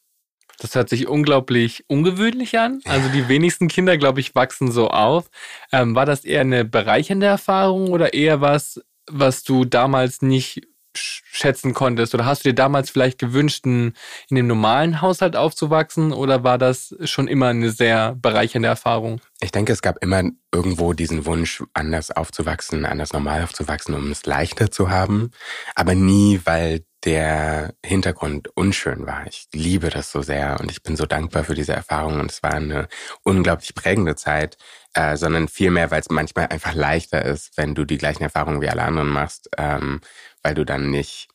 Das 0.61 0.75
hört 0.75 0.91
sich 0.91 1.09
unglaublich 1.09 1.85
ungewöhnlich 1.89 2.59
an. 2.59 2.83
Also 2.85 3.09
die 3.09 3.29
wenigsten 3.29 3.69
Kinder, 3.69 3.97
glaube 3.97 4.21
ich, 4.21 4.35
wachsen 4.35 4.71
so 4.71 4.89
auf. 4.89 5.31
Ähm, 5.73 5.95
war 5.95 6.05
das 6.05 6.25
eher 6.27 6.43
eine 6.43 6.67
bereichernde 6.67 7.27
Erfahrung 7.27 7.89
oder 7.89 8.13
eher 8.13 8.43
was, 8.43 8.79
was 9.11 9.43
du 9.43 9.65
damals 9.65 10.21
nicht 10.21 10.67
schätzen 10.95 11.75
konntest? 11.75 12.15
Oder 12.15 12.27
hast 12.27 12.45
du 12.45 12.51
dir 12.51 12.55
damals 12.55 12.91
vielleicht 12.91 13.19
gewünscht, 13.19 13.65
in, 13.67 13.95
einem 14.31 14.47
normalen 14.47 15.01
Haushalt 15.01 15.37
aufzuwachsen? 15.37 16.13
Oder 16.13 16.45
war 16.45 16.59
das 16.59 16.95
schon 17.05 17.29
immer 17.29 17.49
eine 17.49 17.71
sehr 17.71 18.15
bereichernde 18.17 18.69
Erfahrung? 18.69 19.21
Ich 19.41 19.53
denke, 19.53 19.73
es 19.73 19.83
gab 19.83 20.03
immer 20.03 20.23
irgendwo 20.53 20.93
diesen 20.93 21.27
Wunsch, 21.27 21.63
anders 21.73 22.11
aufzuwachsen, 22.11 22.85
anders 22.85 23.13
normal 23.13 23.43
aufzuwachsen, 23.45 23.95
um 23.95 24.11
es 24.11 24.27
leichter 24.27 24.71
zu 24.71 24.91
haben. 24.91 25.31
Aber 25.75 25.95
nie, 25.95 26.41
weil 26.45 26.85
der 27.05 27.73
Hintergrund 27.85 28.49
unschön 28.55 29.07
war. 29.07 29.27
Ich 29.27 29.49
liebe 29.55 29.89
das 29.89 30.13
so 30.13 30.21
sehr 30.21 30.61
und 30.61 30.71
ich 30.71 30.83
bin 30.83 30.97
so 30.97 31.07
dankbar 31.07 31.45
für 31.45 31.55
diese 31.55 31.73
Erfahrung 31.73 32.21
und 32.21 32.31
es 32.31 32.43
war 32.43 32.53
eine 32.53 32.89
unglaublich 33.23 33.75
prägende 33.75 34.17
Zeit, 34.17 34.59
äh, 34.93 35.17
sondern 35.17 35.49
vielmehr, 35.49 35.91
weil 35.91 36.01
es 36.01 36.11
manchmal 36.11 36.49
einfach 36.49 36.75
leichter 36.75 37.25
ist, 37.25 37.57
wenn 37.57 37.75
du 37.75 37.85
die 37.85 37.97
gleichen 37.97 38.23
Erfahrungen 38.23 38.61
wie 38.61 38.69
alle 38.69 38.83
anderen 38.83 39.09
machst, 39.09 39.49
ähm, 39.57 40.01
weil 40.43 40.55
du 40.55 40.65
dann 40.65 40.91
nicht 40.91 41.29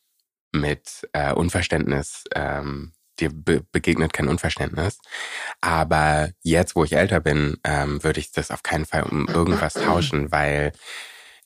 mit 0.51 1.07
äh, 1.13 1.33
Unverständnis 1.33 2.23
ähm, 2.33 2.93
dir 3.19 3.29
be 3.31 3.63
begegnet 3.71 4.13
kein 4.13 4.27
Unverständnis. 4.27 4.99
Aber 5.61 6.29
jetzt, 6.41 6.75
wo 6.75 6.83
ich 6.83 6.93
älter 6.93 7.19
bin, 7.19 7.57
ähm, 7.63 8.03
würde 8.03 8.19
ich 8.19 8.31
das 8.31 8.51
auf 8.51 8.63
keinen 8.63 8.85
Fall 8.85 9.03
um 9.03 9.27
irgendwas 9.27 9.73
tauschen, 9.73 10.31
weil 10.31 10.71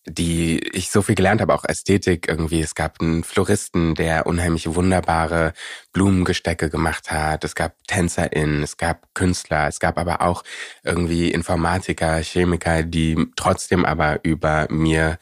die 0.05 0.59
ich 0.73 0.89
so 0.91 1.01
viel 1.01 1.15
gelernt 1.15 1.41
habe, 1.41 1.53
auch 1.53 1.65
Ästhetik 1.65 2.27
irgendwie. 2.27 2.61
Es 2.61 2.73
gab 2.73 3.01
einen 3.01 3.23
Floristen, 3.23 3.95
der 3.95 4.25
unheimlich 4.25 4.73
wunderbare 4.73 5.53
Blumengestecke 5.91 6.69
gemacht 6.69 7.11
hat. 7.11 7.43
Es 7.43 7.53
gab 7.53 7.75
TänzerInnen, 7.87 8.63
es 8.63 8.77
gab 8.77 9.13
Künstler, 9.13 9.67
es 9.67 9.79
gab 9.79 9.97
aber 9.97 10.21
auch 10.21 10.43
irgendwie 10.83 11.29
Informatiker, 11.31 12.17
Chemiker, 12.19 12.83
die 12.83 13.27
trotzdem 13.35 13.85
aber 13.85 14.19
über 14.23 14.67
mir 14.69 15.19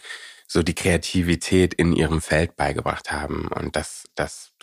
so 0.48 0.64
die 0.64 0.76
Kreativität 0.76 1.74
in 1.74 1.94
ihrem 1.94 2.22
Feld 2.22 2.56
beigebracht 2.56 3.12
haben. 3.12 3.50
Und 3.50 3.76
das, 3.76 4.06
das 4.16 4.54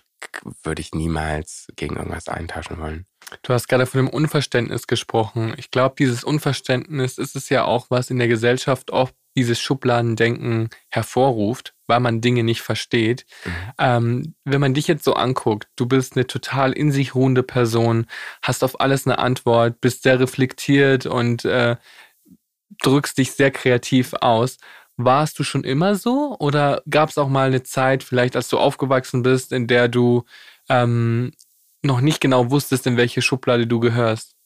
würde 0.62 0.80
ich 0.80 0.92
niemals 0.92 1.68
gegen 1.76 1.96
irgendwas 1.96 2.28
eintauschen 2.28 2.78
wollen. 2.78 3.04
Du 3.42 3.52
hast 3.52 3.68
gerade 3.68 3.86
von 3.86 4.04
dem 4.04 4.08
Unverständnis 4.08 4.86
gesprochen. 4.86 5.54
Ich 5.56 5.70
glaube, 5.70 5.94
dieses 5.98 6.24
Unverständnis 6.24 7.18
ist 7.18 7.36
es 7.36 7.48
ja 7.48 7.64
auch, 7.64 7.86
was 7.90 8.10
in 8.10 8.18
der 8.18 8.28
Gesellschaft 8.28 8.90
oft 8.90 9.14
dieses 9.36 9.60
Schubladendenken 9.60 10.68
hervorruft, 10.90 11.74
weil 11.86 12.00
man 12.00 12.20
Dinge 12.20 12.44
nicht 12.44 12.62
versteht. 12.62 13.26
Mhm. 13.44 13.52
Ähm, 13.78 14.34
wenn 14.44 14.60
man 14.60 14.74
dich 14.74 14.86
jetzt 14.86 15.04
so 15.04 15.14
anguckt, 15.14 15.68
du 15.76 15.86
bist 15.86 16.16
eine 16.16 16.26
total 16.26 16.72
in 16.72 16.92
sich 16.92 17.14
ruhende 17.14 17.42
Person, 17.42 18.06
hast 18.42 18.62
auf 18.62 18.80
alles 18.80 19.06
eine 19.06 19.18
Antwort, 19.18 19.80
bist 19.80 20.04
sehr 20.04 20.20
reflektiert 20.20 21.06
und 21.06 21.44
äh, 21.44 21.76
drückst 22.82 23.18
dich 23.18 23.32
sehr 23.32 23.50
kreativ 23.50 24.14
aus. 24.20 24.58
Warst 24.96 25.38
du 25.38 25.44
schon 25.44 25.64
immer 25.64 25.96
so 25.96 26.36
oder 26.38 26.82
gab 26.88 27.10
es 27.10 27.18
auch 27.18 27.28
mal 27.28 27.48
eine 27.48 27.62
Zeit, 27.62 28.04
vielleicht 28.04 28.36
als 28.36 28.48
du 28.48 28.58
aufgewachsen 28.58 29.22
bist, 29.22 29.52
in 29.52 29.66
der 29.66 29.88
du 29.88 30.24
ähm, 30.68 31.32
noch 31.82 32.00
nicht 32.00 32.20
genau 32.20 32.50
wusstest, 32.50 32.86
in 32.86 32.96
welche 32.96 33.22
Schublade 33.22 33.66
du 33.66 33.80
gehörst? 33.80 34.36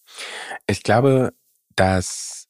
Ich 0.67 0.83
glaube, 0.83 1.33
dass, 1.77 2.49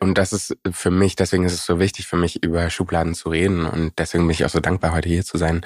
und 0.00 0.18
das 0.18 0.32
ist 0.32 0.56
für 0.70 0.90
mich, 0.90 1.16
deswegen 1.16 1.44
ist 1.44 1.52
es 1.52 1.64
so 1.64 1.78
wichtig 1.78 2.06
für 2.06 2.16
mich, 2.16 2.42
über 2.42 2.68
Schubladen 2.70 3.14
zu 3.14 3.28
reden 3.30 3.64
und 3.64 3.98
deswegen 3.98 4.24
bin 4.24 4.34
ich 4.34 4.44
auch 4.44 4.50
so 4.50 4.60
dankbar, 4.60 4.92
heute 4.92 5.08
hier 5.08 5.24
zu 5.24 5.38
sein, 5.38 5.64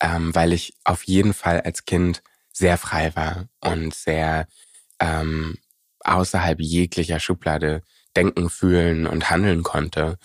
ähm, 0.00 0.34
weil 0.34 0.52
ich 0.52 0.74
auf 0.84 1.02
jeden 1.04 1.34
Fall 1.34 1.60
als 1.60 1.84
Kind 1.84 2.22
sehr 2.52 2.78
frei 2.78 3.14
war 3.16 3.46
und 3.60 3.94
sehr 3.94 4.46
ähm, 5.00 5.58
außerhalb 6.00 6.60
jeglicher 6.60 7.20
Schublade 7.20 7.82
denken, 8.16 8.50
fühlen 8.50 9.06
und 9.06 9.30
handeln 9.30 9.62
konnte. 9.62 10.18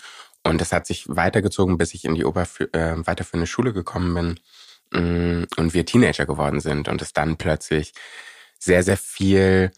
Und 0.47 0.61
das 0.61 0.71
hat 0.71 0.87
sich 0.87 1.05
weitergezogen, 1.07 1.77
bis 1.77 1.93
ich 1.93 2.05
in 2.05 2.15
die 2.15 2.25
Oberfü 2.25 2.65
äh, 2.71 2.95
weiterführende 3.05 3.47
Schule 3.47 3.73
gekommen 3.73 4.39
bin 4.91 5.41
mm, 5.41 5.43
und 5.57 5.73
wir 5.73 5.85
Teenager 5.85 6.25
geworden 6.25 6.61
sind 6.61 6.87
und 6.87 7.01
es 7.01 7.13
dann 7.13 7.37
plötzlich 7.37 7.93
sehr, 8.57 8.81
sehr 8.81 8.97
viel 8.97 9.71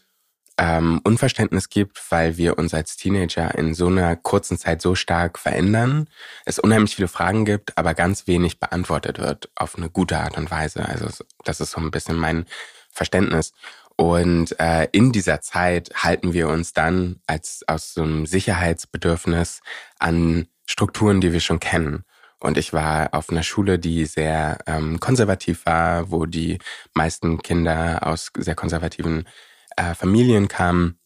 ähm, 0.58 1.00
Unverständnis 1.04 1.70
gibt, 1.70 2.00
weil 2.10 2.36
wir 2.36 2.58
uns 2.58 2.72
als 2.74 2.96
Teenager 2.96 3.56
in 3.56 3.74
so 3.74 3.86
einer 3.88 4.14
kurzen 4.14 4.58
Zeit 4.58 4.80
so 4.80 4.94
stark 4.94 5.38
verändern, 5.38 6.08
es 6.44 6.58
unheimlich 6.58 6.94
viele 6.94 7.08
Fragen 7.08 7.44
gibt, 7.44 7.76
aber 7.76 7.94
ganz 7.94 8.26
wenig 8.26 8.60
beantwortet 8.60 9.18
wird 9.18 9.50
auf 9.56 9.76
eine 9.76 9.90
gute 9.90 10.18
Art 10.18 10.36
und 10.36 10.50
Weise. 10.50 10.86
Also 10.86 11.08
das 11.44 11.60
ist 11.60 11.72
so 11.72 11.80
ein 11.80 11.90
bisschen 11.90 12.16
mein 12.16 12.46
Verständnis. 12.92 13.52
Und 13.96 14.58
äh, 14.58 14.88
in 14.92 15.12
dieser 15.12 15.40
Zeit 15.40 15.90
halten 15.94 16.32
wir 16.32 16.48
uns 16.48 16.72
dann 16.72 17.20
als 17.26 17.64
aus 17.66 17.92
so 17.92 18.02
einem 18.02 18.24
Sicherheitsbedürfnis 18.24 19.60
an 19.98 20.46
Strukturen, 20.70 21.20
die 21.20 21.32
wir 21.32 21.40
schon 21.40 21.58
kennen. 21.58 22.04
Und 22.38 22.56
ich 22.56 22.72
war 22.72 23.12
auf 23.12 23.28
einer 23.28 23.42
Schule, 23.42 23.78
die 23.78 24.06
sehr 24.06 24.58
ähm, 24.66 25.00
konservativ 25.00 25.66
war, 25.66 26.10
wo 26.10 26.26
die 26.26 26.58
meisten 26.94 27.42
Kinder 27.42 28.06
aus 28.06 28.30
sehr 28.38 28.54
konservativen 28.54 29.28
äh, 29.76 29.94
Familien 29.94 30.46
kamen. 30.46 30.98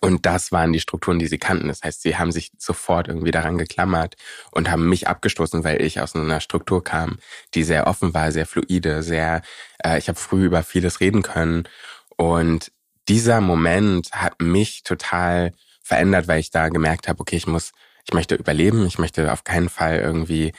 Und 0.00 0.26
das 0.26 0.52
waren 0.52 0.72
die 0.72 0.80
Strukturen, 0.80 1.18
die 1.18 1.28
sie 1.28 1.38
kannten. 1.38 1.68
Das 1.68 1.82
heißt, 1.82 2.02
sie 2.02 2.16
haben 2.16 2.32
sich 2.32 2.50
sofort 2.58 3.08
irgendwie 3.08 3.30
daran 3.30 3.56
geklammert 3.56 4.16
und 4.50 4.70
haben 4.70 4.88
mich 4.88 5.06
abgestoßen, 5.08 5.64
weil 5.64 5.80
ich 5.80 6.00
aus 6.00 6.14
einer 6.14 6.40
Struktur 6.40 6.82
kam, 6.82 7.18
die 7.54 7.62
sehr 7.62 7.86
offen 7.86 8.12
war, 8.12 8.32
sehr 8.32 8.46
fluide, 8.46 9.02
sehr, 9.02 9.42
äh, 9.82 9.96
ich 9.98 10.08
habe 10.08 10.18
früh 10.18 10.44
über 10.44 10.64
vieles 10.64 11.00
reden 11.00 11.22
können. 11.22 11.68
Und 12.16 12.72
dieser 13.08 13.40
Moment 13.40 14.10
hat 14.12 14.42
mich 14.42 14.82
total 14.82 15.52
verändert, 15.82 16.28
weil 16.28 16.40
ich 16.40 16.50
da 16.50 16.68
gemerkt 16.68 17.08
habe, 17.08 17.20
okay, 17.20 17.36
ich 17.36 17.46
muss 17.46 17.72
ich 18.08 18.14
möchte 18.14 18.36
überleben, 18.36 18.86
ich 18.86 18.98
möchte 18.98 19.30
auf 19.32 19.44
keinen 19.44 19.68
Fall 19.68 19.98
irgendwie 19.98 20.52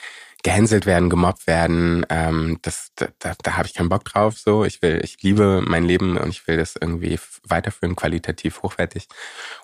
gehänselt 0.43 0.85
werden, 0.85 1.09
gemobbt 1.09 1.47
werden. 1.47 2.05
Ähm, 2.09 2.59
das, 2.61 2.91
da, 2.95 3.07
da, 3.17 3.33
da 3.41 3.57
habe 3.57 3.67
ich 3.67 3.73
keinen 3.73 3.89
Bock 3.89 4.05
drauf. 4.05 4.37
So, 4.37 4.63
ich 4.63 4.81
will, 4.81 5.01
ich 5.03 5.21
liebe 5.21 5.61
mein 5.65 5.83
Leben 5.83 6.17
und 6.17 6.29
ich 6.29 6.47
will 6.47 6.57
das 6.57 6.75
irgendwie 6.79 7.19
weiterführen, 7.43 7.95
qualitativ 7.95 8.61
hochwertig. 8.61 9.07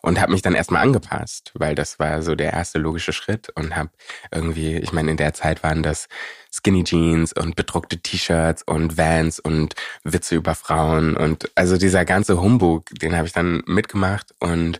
Und 0.01 0.19
habe 0.19 0.33
mich 0.33 0.41
dann 0.41 0.55
erstmal 0.55 0.81
angepasst, 0.81 1.51
weil 1.53 1.75
das 1.75 1.99
war 1.99 2.23
so 2.23 2.35
der 2.35 2.53
erste 2.53 2.79
logische 2.79 3.13
Schritt 3.13 3.49
und 3.55 3.75
habe 3.75 3.91
irgendwie, 4.31 4.77
ich 4.77 4.91
meine, 4.91 5.11
in 5.11 5.17
der 5.17 5.33
Zeit 5.33 5.63
waren 5.63 5.81
das 5.81 6.07
Skinny 6.51 6.83
Jeans 6.83 7.33
und 7.33 7.55
bedruckte 7.55 7.99
T-Shirts 7.99 8.63
und 8.63 8.97
Vans 8.97 9.39
und 9.39 9.75
Witze 10.03 10.35
über 10.35 10.55
Frauen 10.55 11.15
und 11.15 11.51
also 11.55 11.77
dieser 11.77 12.03
ganze 12.05 12.41
Humbug, 12.41 12.89
den 13.01 13.15
habe 13.15 13.27
ich 13.27 13.33
dann 13.33 13.61
mitgemacht 13.65 14.33
und 14.39 14.79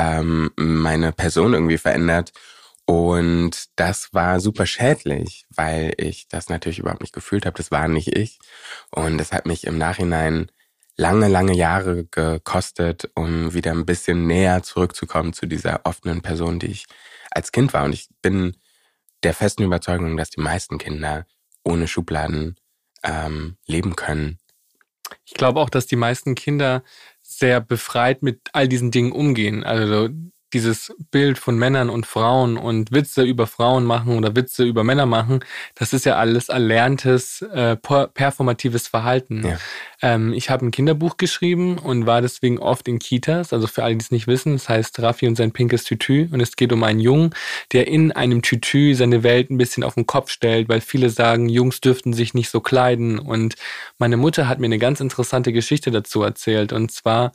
ähm, 0.00 0.50
meine 0.56 1.12
Person 1.12 1.52
irgendwie 1.52 1.78
verändert. 1.78 2.32
Und 2.86 3.66
das 3.76 4.12
war 4.14 4.40
super 4.40 4.66
schädlich, 4.66 5.44
weil 5.50 5.92
ich 5.98 6.26
das 6.28 6.48
natürlich 6.48 6.78
überhaupt 6.78 7.02
nicht 7.02 7.12
gefühlt 7.12 7.46
habe. 7.46 7.56
Das 7.56 7.70
war 7.70 7.86
nicht 7.86 8.16
ich. 8.16 8.38
Und 8.90 9.18
das 9.18 9.32
hat 9.32 9.46
mich 9.46 9.66
im 9.66 9.78
Nachhinein 9.78 10.50
lange, 10.96 11.28
lange 11.28 11.54
Jahre 11.54 12.06
gekostet, 12.06 13.10
um 13.14 13.52
wieder 13.54 13.72
ein 13.72 13.86
bisschen 13.86 14.26
näher 14.26 14.62
zurückzukommen 14.62 15.32
zu 15.32 15.46
dieser 15.46 15.82
offenen 15.84 16.22
Person, 16.22 16.58
die 16.58 16.66
ich 16.68 16.86
als 17.30 17.52
Kind 17.52 17.72
war. 17.74 17.84
Und 17.84 17.92
ich 17.92 18.08
bin 18.22 18.56
der 19.22 19.34
festen 19.34 19.62
Überzeugung, 19.62 20.16
dass 20.16 20.30
die 20.30 20.40
meisten 20.40 20.78
Kinder 20.78 21.26
ohne 21.62 21.86
Schubladen 21.86 22.56
ähm, 23.04 23.56
leben 23.66 23.94
können. 23.94 24.38
Ich 25.24 25.34
glaube 25.34 25.60
auch, 25.60 25.70
dass 25.70 25.86
die 25.86 25.96
meisten 25.96 26.34
Kinder 26.34 26.82
sehr 27.40 27.60
befreit 27.60 28.22
mit 28.22 28.40
all 28.52 28.68
diesen 28.68 28.90
Dingen 28.92 29.12
umgehen. 29.12 29.64
Also 29.64 30.08
dieses 30.52 30.94
Bild 31.10 31.38
von 31.38 31.56
Männern 31.56 31.90
und 31.90 32.06
Frauen 32.06 32.56
und 32.56 32.92
Witze 32.92 33.22
über 33.22 33.46
Frauen 33.46 33.84
machen 33.84 34.16
oder 34.16 34.34
Witze 34.36 34.64
über 34.64 34.84
Männer 34.84 35.06
machen, 35.06 35.40
das 35.74 35.92
ist 35.92 36.04
ja 36.04 36.16
alles 36.16 36.48
erlerntes, 36.48 37.42
äh, 37.42 37.76
performatives 37.76 38.88
Verhalten. 38.88 39.46
Ja. 39.46 39.58
Ähm, 40.02 40.32
ich 40.32 40.50
habe 40.50 40.66
ein 40.66 40.70
Kinderbuch 40.70 41.16
geschrieben 41.16 41.78
und 41.78 42.06
war 42.06 42.22
deswegen 42.22 42.58
oft 42.58 42.88
in 42.88 42.98
Kitas. 42.98 43.52
Also 43.52 43.66
für 43.66 43.84
alle, 43.84 43.96
die 43.96 44.02
es 44.02 44.10
nicht 44.10 44.26
wissen, 44.26 44.54
das 44.54 44.68
heißt 44.68 45.00
Raffi 45.00 45.26
und 45.26 45.36
sein 45.36 45.52
pinkes 45.52 45.84
Tütü. 45.84 46.28
Und 46.32 46.40
es 46.40 46.56
geht 46.56 46.72
um 46.72 46.82
einen 46.82 47.00
Jungen, 47.00 47.34
der 47.72 47.86
in 47.86 48.12
einem 48.12 48.42
Tütü 48.42 48.94
seine 48.94 49.22
Welt 49.22 49.50
ein 49.50 49.58
bisschen 49.58 49.84
auf 49.84 49.94
den 49.94 50.06
Kopf 50.06 50.30
stellt, 50.30 50.68
weil 50.68 50.80
viele 50.80 51.10
sagen, 51.10 51.48
Jungs 51.48 51.80
dürften 51.80 52.12
sich 52.12 52.34
nicht 52.34 52.50
so 52.50 52.60
kleiden. 52.60 53.18
Und 53.18 53.56
meine 53.98 54.16
Mutter 54.16 54.48
hat 54.48 54.58
mir 54.58 54.66
eine 54.66 54.78
ganz 54.78 55.00
interessante 55.00 55.52
Geschichte 55.52 55.90
dazu 55.90 56.22
erzählt. 56.22 56.72
Und 56.72 56.90
zwar 56.92 57.32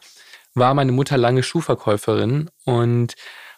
war 0.56 0.74
meine 0.74 0.92
Mutter 0.92 1.18
lange 1.18 1.44
Schuhverkäuferin 1.44 2.50
und 2.66 3.16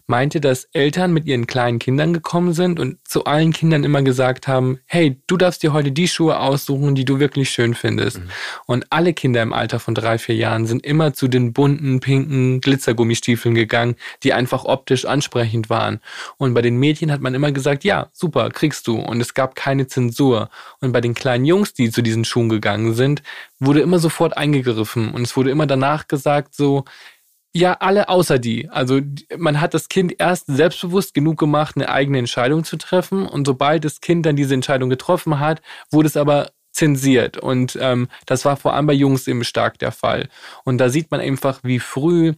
meinte, 0.08 0.40
dass 0.40 0.64
Eltern 0.72 1.14
mit 1.14 1.26
ihren 1.26 1.48
kleinen 1.48 1.80
Kindern 1.80 2.14
gekommen 2.14 2.54
sind 2.54 2.80
und 2.80 2.98
zu 3.08 3.26
allen 3.26 3.52
Kindern 3.52 3.84
immer 3.84 4.02
gesagt 4.02 4.48
haben, 4.48 4.80
hey, 4.86 5.22
du 5.28 5.36
darfst 5.36 5.64
dir 5.64 5.74
heute 5.74 5.92
die 5.92 6.08
Schuhe 6.08 6.40
aussuchen, 6.40 6.96
die 6.96 7.06
du 7.06 7.20
wirklich 7.20 7.50
schön 7.50 7.76
findest. 7.76 8.20
Mhm. 8.20 8.30
Und 8.66 8.86
alle 8.90 9.14
Kinder 9.14 9.42
im 9.42 9.52
Alter 9.52 9.80
von 9.80 9.94
drei, 9.94 10.18
vier 10.18 10.36
Jahren 10.36 10.66
sind 10.66 10.86
immer 10.86 11.14
zu 11.14 11.28
den 11.28 11.52
bunten, 11.52 12.00
pinken 12.00 12.62
Glitzergummistiefeln 12.62 13.54
gegangen, 13.54 13.96
die 14.24 14.34
einfach 14.34 14.64
optisch 14.64 15.06
ansprechend 15.06 15.70
waren. 15.70 16.00
Und 16.38 16.54
bei 16.54 16.62
den 16.62 16.78
Mädchen 16.78 17.12
hat 17.12 17.22
man 17.22 17.36
immer 17.36 17.52
gesagt, 17.52 17.84
ja, 17.84 18.08
super, 18.14 18.50
kriegst 18.50 18.88
du. 18.88 18.98
Und 18.98 19.20
es 19.20 19.34
gab 19.34 19.56
keine 19.56 19.88
Zensur. 19.88 20.50
Und 20.80 20.94
bei 20.94 21.02
den 21.02 21.16
kleinen 21.16 21.46
Jungs, 21.46 21.74
die 21.74 21.92
zu 21.92 22.02
diesen 22.02 22.24
Schuhen 22.24 22.48
gegangen 22.48 22.94
sind, 22.94 23.24
wurde 23.60 23.82
immer 23.82 24.00
sofort 24.00 24.38
eingegriffen. 24.38 25.12
Und 25.12 25.24
es 25.24 25.36
wurde 25.36 25.52
immer 25.52 25.68
danach 25.68 26.08
gesagt, 26.08 26.56
so, 26.56 26.86
ja, 27.58 27.74
alle 27.74 28.08
außer 28.08 28.38
die. 28.38 28.70
Also 28.70 29.02
man 29.36 29.60
hat 29.60 29.74
das 29.74 29.90
Kind 29.90 30.14
erst 30.20 30.46
selbstbewusst 30.46 31.16
genug 31.16 31.40
gemacht, 31.40 31.76
eine 31.76 31.90
eigene 31.90 32.20
Entscheidung 32.20 32.64
zu 32.64 32.78
treffen. 32.78 33.26
Und 33.26 33.48
sobald 33.48 33.84
das 33.84 34.00
Kind 34.00 34.26
dann 34.28 34.36
diese 34.36 34.54
Entscheidung 34.54 34.92
getroffen 34.92 35.40
hat, 35.40 35.62
wurde 35.90 36.08
es 36.08 36.18
aber 36.18 36.52
zensiert. 36.72 37.38
Und 37.38 37.78
ähm, 37.82 38.10
das 38.28 38.46
war 38.46 38.58
vor 38.58 38.76
allem 38.76 38.86
bei 38.86 38.94
Jungs 38.94 39.28
eben 39.28 39.44
stark 39.44 39.80
der 39.80 39.92
Fall. 39.92 40.30
Und 40.66 40.78
da 40.78 40.90
sieht 40.90 41.10
man 41.10 41.20
einfach, 41.20 41.60
wie 41.64 41.80
früh 41.80 42.34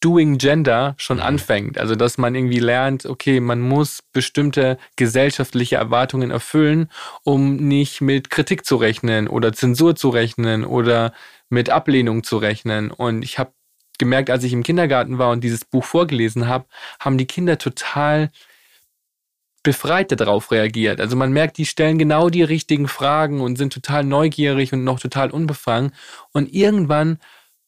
Doing 0.00 0.38
Gender 0.38 0.94
schon 0.96 1.18
mhm. 1.18 1.24
anfängt. 1.24 1.78
Also 1.78 1.94
dass 1.94 2.18
man 2.18 2.34
irgendwie 2.34 2.58
lernt, 2.58 3.06
okay, 3.06 3.38
man 3.38 3.60
muss 3.60 4.00
bestimmte 4.12 4.76
gesellschaftliche 4.96 5.76
Erwartungen 5.76 6.32
erfüllen, 6.32 6.90
um 7.22 7.56
nicht 7.56 8.00
mit 8.00 8.30
Kritik 8.30 8.64
zu 8.64 8.76
rechnen 8.76 9.28
oder 9.28 9.52
Zensur 9.52 9.94
zu 9.94 10.08
rechnen 10.08 10.64
oder 10.64 11.12
mit 11.48 11.70
Ablehnung 11.70 12.24
zu 12.24 12.38
rechnen. 12.38 12.90
Und 12.90 13.22
ich 13.22 13.38
habe 13.38 13.52
gemerkt, 13.98 14.30
als 14.30 14.44
ich 14.44 14.52
im 14.52 14.62
Kindergarten 14.62 15.18
war 15.18 15.30
und 15.30 15.42
dieses 15.42 15.64
Buch 15.64 15.84
vorgelesen 15.84 16.46
habe, 16.46 16.66
haben 17.00 17.18
die 17.18 17.26
Kinder 17.26 17.58
total 17.58 18.30
befreit 19.62 20.18
darauf 20.18 20.50
reagiert. 20.50 21.00
Also 21.00 21.16
man 21.16 21.32
merkt, 21.32 21.58
die 21.58 21.66
stellen 21.66 21.98
genau 21.98 22.30
die 22.30 22.42
richtigen 22.42 22.88
Fragen 22.88 23.40
und 23.40 23.56
sind 23.56 23.72
total 23.72 24.04
neugierig 24.04 24.72
und 24.72 24.84
noch 24.84 25.00
total 25.00 25.30
unbefangen. 25.30 25.92
Und 26.32 26.52
irgendwann 26.54 27.18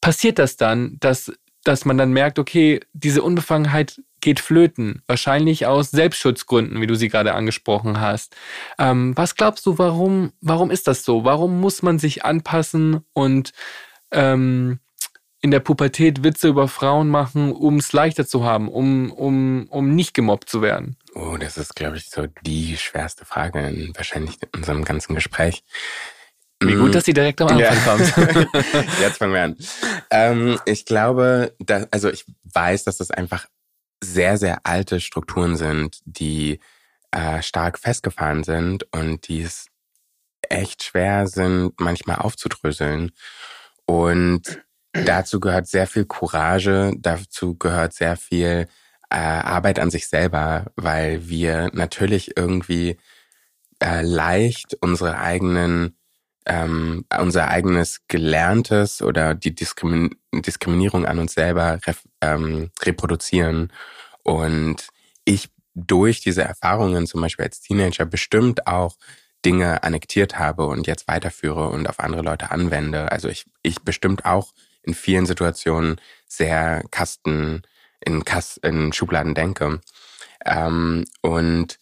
passiert 0.01 0.39
das 0.39 0.57
dann, 0.57 0.97
dass, 1.01 1.33
dass 1.65 1.85
man 1.85 1.99
dann 1.99 2.13
merkt, 2.13 2.39
okay, 2.39 2.81
diese 2.93 3.23
Unbefangenheit 3.23 4.01
geht 4.21 4.41
flöten. 4.41 5.03
Wahrscheinlich 5.07 5.67
aus 5.67 5.91
Selbstschutzgründen, 5.91 6.81
wie 6.81 6.87
du 6.87 6.95
sie 6.95 7.09
gerade 7.09 7.35
angesprochen 7.35 8.01
hast. 8.01 8.37
Ähm, 8.79 9.17
was 9.17 9.35
glaubst 9.35 9.67
du, 9.67 9.79
warum, 9.79 10.33
warum 10.41 10.71
ist 10.71 10.87
das 10.87 11.05
so? 11.05 11.25
Warum 11.25 11.61
muss 11.61 11.83
man 11.83 11.99
sich 11.99 12.25
anpassen 12.25 13.01
und 13.13 13.53
ähm, 14.13 14.79
in 15.43 15.51
der 15.51 15.61
Pubertät 15.61 16.23
Witze 16.23 16.49
über 16.49 16.69
Frauen 16.69 17.09
machen, 17.09 17.53
um 17.53 17.77
es 17.79 17.93
leichter 17.93 18.27
zu 18.27 18.45
haben, 18.45 18.69
um, 18.69 19.11
um, 19.11 19.67
um 19.71 19.95
nicht 19.95 20.13
gemobbt 20.15 20.51
zu 20.51 20.61
werden? 20.61 20.97
Oh, 21.15 21.37
das 21.39 21.57
ist, 21.57 21.75
glaube 21.75 21.97
ich, 21.97 22.11
so 22.11 22.27
die 22.43 22.77
schwerste 22.77 23.25
Frage 23.25 23.61
in 23.61 23.93
wahrscheinlich 23.97 24.39
in 24.43 24.49
unserem 24.61 24.85
ganzen 24.85 25.15
Gespräch. 25.15 25.65
Wie 26.63 26.75
gut, 26.75 26.91
mm. 26.91 26.93
dass 26.93 27.07
sie 27.07 27.15
direkt 27.15 27.41
am 27.41 27.49
Anfang 27.49 27.59
ja. 27.59 28.11
kommt. 28.11 28.59
Jetzt 29.01 29.17
fangen 29.17 29.33
wir 29.33 29.43
an. 29.43 29.57
Ähm, 30.11 30.61
ich 30.67 30.85
glaube, 30.85 31.55
dass, 31.59 31.91
also 31.91 32.11
ich 32.11 32.27
weiß, 32.53 32.85
dass 32.85 32.99
das 32.99 33.11
einfach 33.11 33.47
sehr, 34.03 34.37
sehr 34.37 34.61
alte 34.65 35.01
Strukturen 35.01 35.57
sind, 35.57 36.01
die 36.05 36.61
äh, 37.13 37.43
stark 37.43 37.79
festgefahren 37.79 38.45
sind 38.45 38.87
und 38.93 39.29
die 39.29 39.41
es 39.41 39.67
echt 40.49 40.83
schwer 40.83 41.27
sind, 41.27 41.81
manchmal 41.81 42.17
aufzudröseln. 42.17 43.13
Und 43.87 44.63
dazu 44.93 45.41
gehört 45.41 45.67
sehr 45.67 45.87
viel 45.87 46.05
Courage, 46.05 46.93
dazu 46.99 47.57
gehört 47.57 47.93
sehr 47.95 48.17
viel 48.17 48.69
äh, 49.11 49.17
Arbeit 49.17 49.79
an 49.79 49.91
sich 49.91 50.09
selber, 50.09 50.67
weil 50.77 51.29
wir 51.29 51.71
natürlich 51.73 52.37
irgendwie 52.37 52.99
äh, 53.83 54.03
leicht 54.03 54.77
unsere 54.81 55.19
eigenen 55.19 55.97
ähm, 56.47 57.05
unser 57.19 57.49
eigenes 57.49 58.01
Gelerntes 58.09 59.03
oder 59.03 59.35
die 59.35 59.55
Diskrimin 59.55 60.17
Diskriminierung 60.33 61.05
an 61.05 61.19
uns 61.19 61.35
selber 61.35 61.79
ähm, 62.21 62.71
reproduzieren. 62.83 63.73
Und 64.23 64.89
ich 65.25 65.51
durch 65.75 66.21
diese 66.21 66.43
Erfahrungen 66.43 67.07
zum 67.07 67.21
Beispiel 67.21 67.45
als 67.45 67.61
Teenager 67.61 68.07
bestimmt 68.07 68.67
auch 68.67 68.97
Dinge 69.45 69.83
annektiert 69.83 70.39
habe 70.39 70.67
und 70.67 70.87
jetzt 70.87 71.09
weiterführe 71.09 71.69
und 71.69 71.89
auf 71.89 72.01
andere 72.01 72.23
Leute 72.23 72.51
anwende. 72.51 73.11
Also 73.13 73.29
ich, 73.29 73.47
ich 73.63 73.83
bestimmt 73.83 74.25
auch 74.25 74.53
in 74.91 74.95
vielen 74.95 75.27
Situationen 75.27 76.01
sehr 76.27 76.83
Kasten 76.91 77.63
in, 78.05 78.25
Kast, 78.25 78.59
in 78.59 78.93
Schubladen 78.93 79.35
denke. 79.35 79.81
Ähm, 80.45 81.05
und 81.23 81.79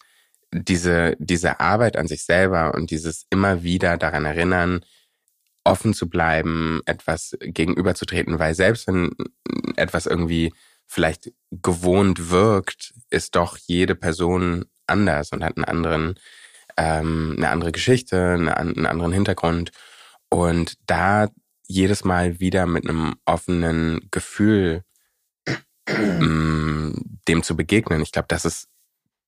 diese, 0.53 1.17
diese 1.19 1.61
Arbeit 1.61 1.97
an 1.97 2.09
sich 2.09 2.25
selber 2.25 2.75
und 2.75 2.91
dieses 2.91 3.27
immer 3.31 3.63
wieder 3.63 3.97
daran 3.97 4.25
erinnern, 4.25 4.85
offen 5.65 5.95
zu 5.95 6.09
bleiben, 6.09 6.81
etwas 6.87 7.37
gegenüberzutreten, 7.41 8.39
weil 8.39 8.55
selbst 8.55 8.87
wenn 8.87 9.13
etwas 9.77 10.07
irgendwie 10.07 10.53
vielleicht 10.87 11.31
gewohnt 11.51 12.31
wirkt, 12.31 12.95
ist 13.11 13.37
doch 13.37 13.59
jede 13.59 13.95
Person 13.95 14.65
anders 14.87 15.33
und 15.33 15.45
hat 15.45 15.57
einen 15.57 15.65
anderen, 15.65 16.15
ähm, 16.79 17.35
eine 17.37 17.51
andere 17.51 17.73
Geschichte, 17.73 18.33
eine, 18.33 18.57
einen 18.57 18.87
anderen 18.87 19.13
Hintergrund. 19.13 19.71
Und 20.31 20.79
da 20.87 21.29
jedes 21.69 22.03
Mal 22.05 22.41
wieder 22.41 22.67
mit 22.67 22.89
einem 22.89 23.15
offenen 23.25 24.09
Gefühl 24.11 24.83
ähm, 25.87 26.95
dem 27.29 27.43
zu 27.43 27.57
begegnen, 27.57 28.03
ich 28.03 28.11
glaube, 28.11 28.29
das 28.29 28.45
ist 28.45 28.69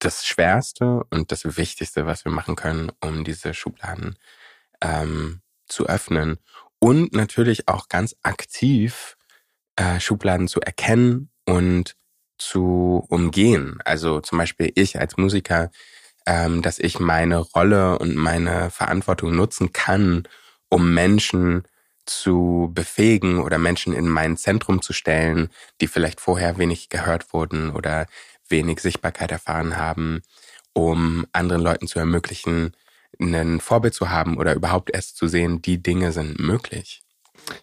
das 0.00 0.26
Schwerste 0.26 1.04
und 1.11 1.30
das 1.30 1.56
Wichtigste, 1.56 2.06
was 2.06 2.25
wir 2.25 2.32
machen 2.32 2.56
können, 2.56 2.90
um 3.00 3.23
diese 3.23 3.52
Schubladen 3.54 4.16
ähm, 4.80 5.42
zu 5.66 5.87
öffnen. 5.87 6.38
Und 6.78 7.12
natürlich 7.12 7.68
auch 7.68 7.88
ganz 7.88 8.16
aktiv 8.23 9.18
äh, 9.76 10.00
Schubladen 10.00 10.49
zu 10.49 10.61
erkennen 10.61 11.30
und 11.44 11.97
zu 12.38 13.04
umgehen. 13.11 13.78
Also 13.85 14.20
zum 14.20 14.38
Beispiel 14.38 14.73
ich 14.75 14.99
als 14.99 15.18
Musiker, 15.18 15.70
ähm, 16.26 16.62
dass 16.62 16.78
ich 16.78 16.99
meine 16.99 17.38
Rolle 17.38 17.99
und 17.99 18.16
meine 18.16 18.70
Verantwortung 18.70 19.37
nutzen 19.37 19.75
kann, 19.75 20.26
um 20.70 20.94
Menschen 20.94 21.64
zu 22.11 22.71
befähigen 22.75 23.40
oder 23.40 23.59
Menschen 23.59 23.92
in 23.92 24.09
mein 24.09 24.37
Zentrum 24.37 24.83
zu 24.83 24.92
stellen, 24.92 25.49
die 25.81 25.87
vielleicht 25.87 26.20
vorher 26.20 26.59
wenig 26.59 26.88
gehört 26.88 27.33
wurden 27.33 27.70
oder 27.70 28.07
wenig 28.49 28.81
Sichtbarkeit 28.81 29.31
erfahren 29.31 29.77
haben, 29.77 30.23
um 30.73 31.27
anderen 31.33 31.62
Leuten 31.62 31.87
zu 31.87 31.99
ermöglichen, 31.99 32.75
ein 33.20 33.61
Vorbild 33.61 33.94
zu 33.94 34.11
haben 34.11 34.38
oder 34.38 34.55
überhaupt 34.55 34.90
erst 34.90 35.16
zu 35.16 35.29
sehen, 35.29 35.62
die 35.62 35.83
Dinge 35.83 36.12
sind 36.12 36.38
möglich. 36.40 37.03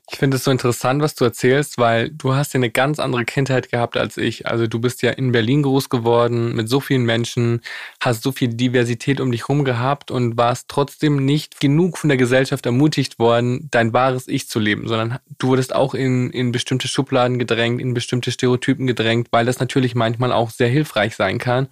Ich 0.09 0.17
finde 0.17 0.37
es 0.37 0.43
so 0.43 0.51
interessant, 0.51 1.01
was 1.01 1.15
du 1.15 1.25
erzählst, 1.25 1.77
weil 1.77 2.09
du 2.09 2.33
hast 2.33 2.53
ja 2.53 2.59
eine 2.59 2.69
ganz 2.69 2.97
andere 2.97 3.25
Kindheit 3.25 3.69
gehabt 3.69 3.97
als 3.97 4.17
ich. 4.17 4.47
Also 4.47 4.65
du 4.65 4.79
bist 4.79 5.01
ja 5.01 5.11
in 5.11 5.31
Berlin 5.31 5.63
groß 5.63 5.89
geworden, 5.89 6.55
mit 6.55 6.69
so 6.69 6.79
vielen 6.79 7.03
Menschen, 7.03 7.61
hast 7.99 8.23
so 8.23 8.31
viel 8.31 8.49
Diversität 8.49 9.19
um 9.19 9.31
dich 9.31 9.41
herum 9.43 9.65
gehabt 9.65 10.09
und 10.09 10.37
warst 10.37 10.69
trotzdem 10.69 11.25
nicht 11.25 11.59
genug 11.59 11.97
von 11.97 12.07
der 12.07 12.17
Gesellschaft 12.17 12.65
ermutigt 12.65 13.19
worden, 13.19 13.67
dein 13.69 13.93
wahres 13.93 14.27
Ich 14.27 14.47
zu 14.47 14.59
leben, 14.59 14.87
sondern 14.87 15.19
du 15.39 15.49
wurdest 15.49 15.75
auch 15.75 15.93
in, 15.93 16.31
in 16.31 16.51
bestimmte 16.51 16.87
Schubladen 16.87 17.37
gedrängt, 17.37 17.81
in 17.81 17.93
bestimmte 17.93 18.31
Stereotypen 18.31 18.87
gedrängt, 18.87 19.27
weil 19.31 19.45
das 19.45 19.59
natürlich 19.59 19.93
manchmal 19.93 20.31
auch 20.31 20.49
sehr 20.49 20.69
hilfreich 20.69 21.15
sein 21.15 21.37
kann. 21.37 21.67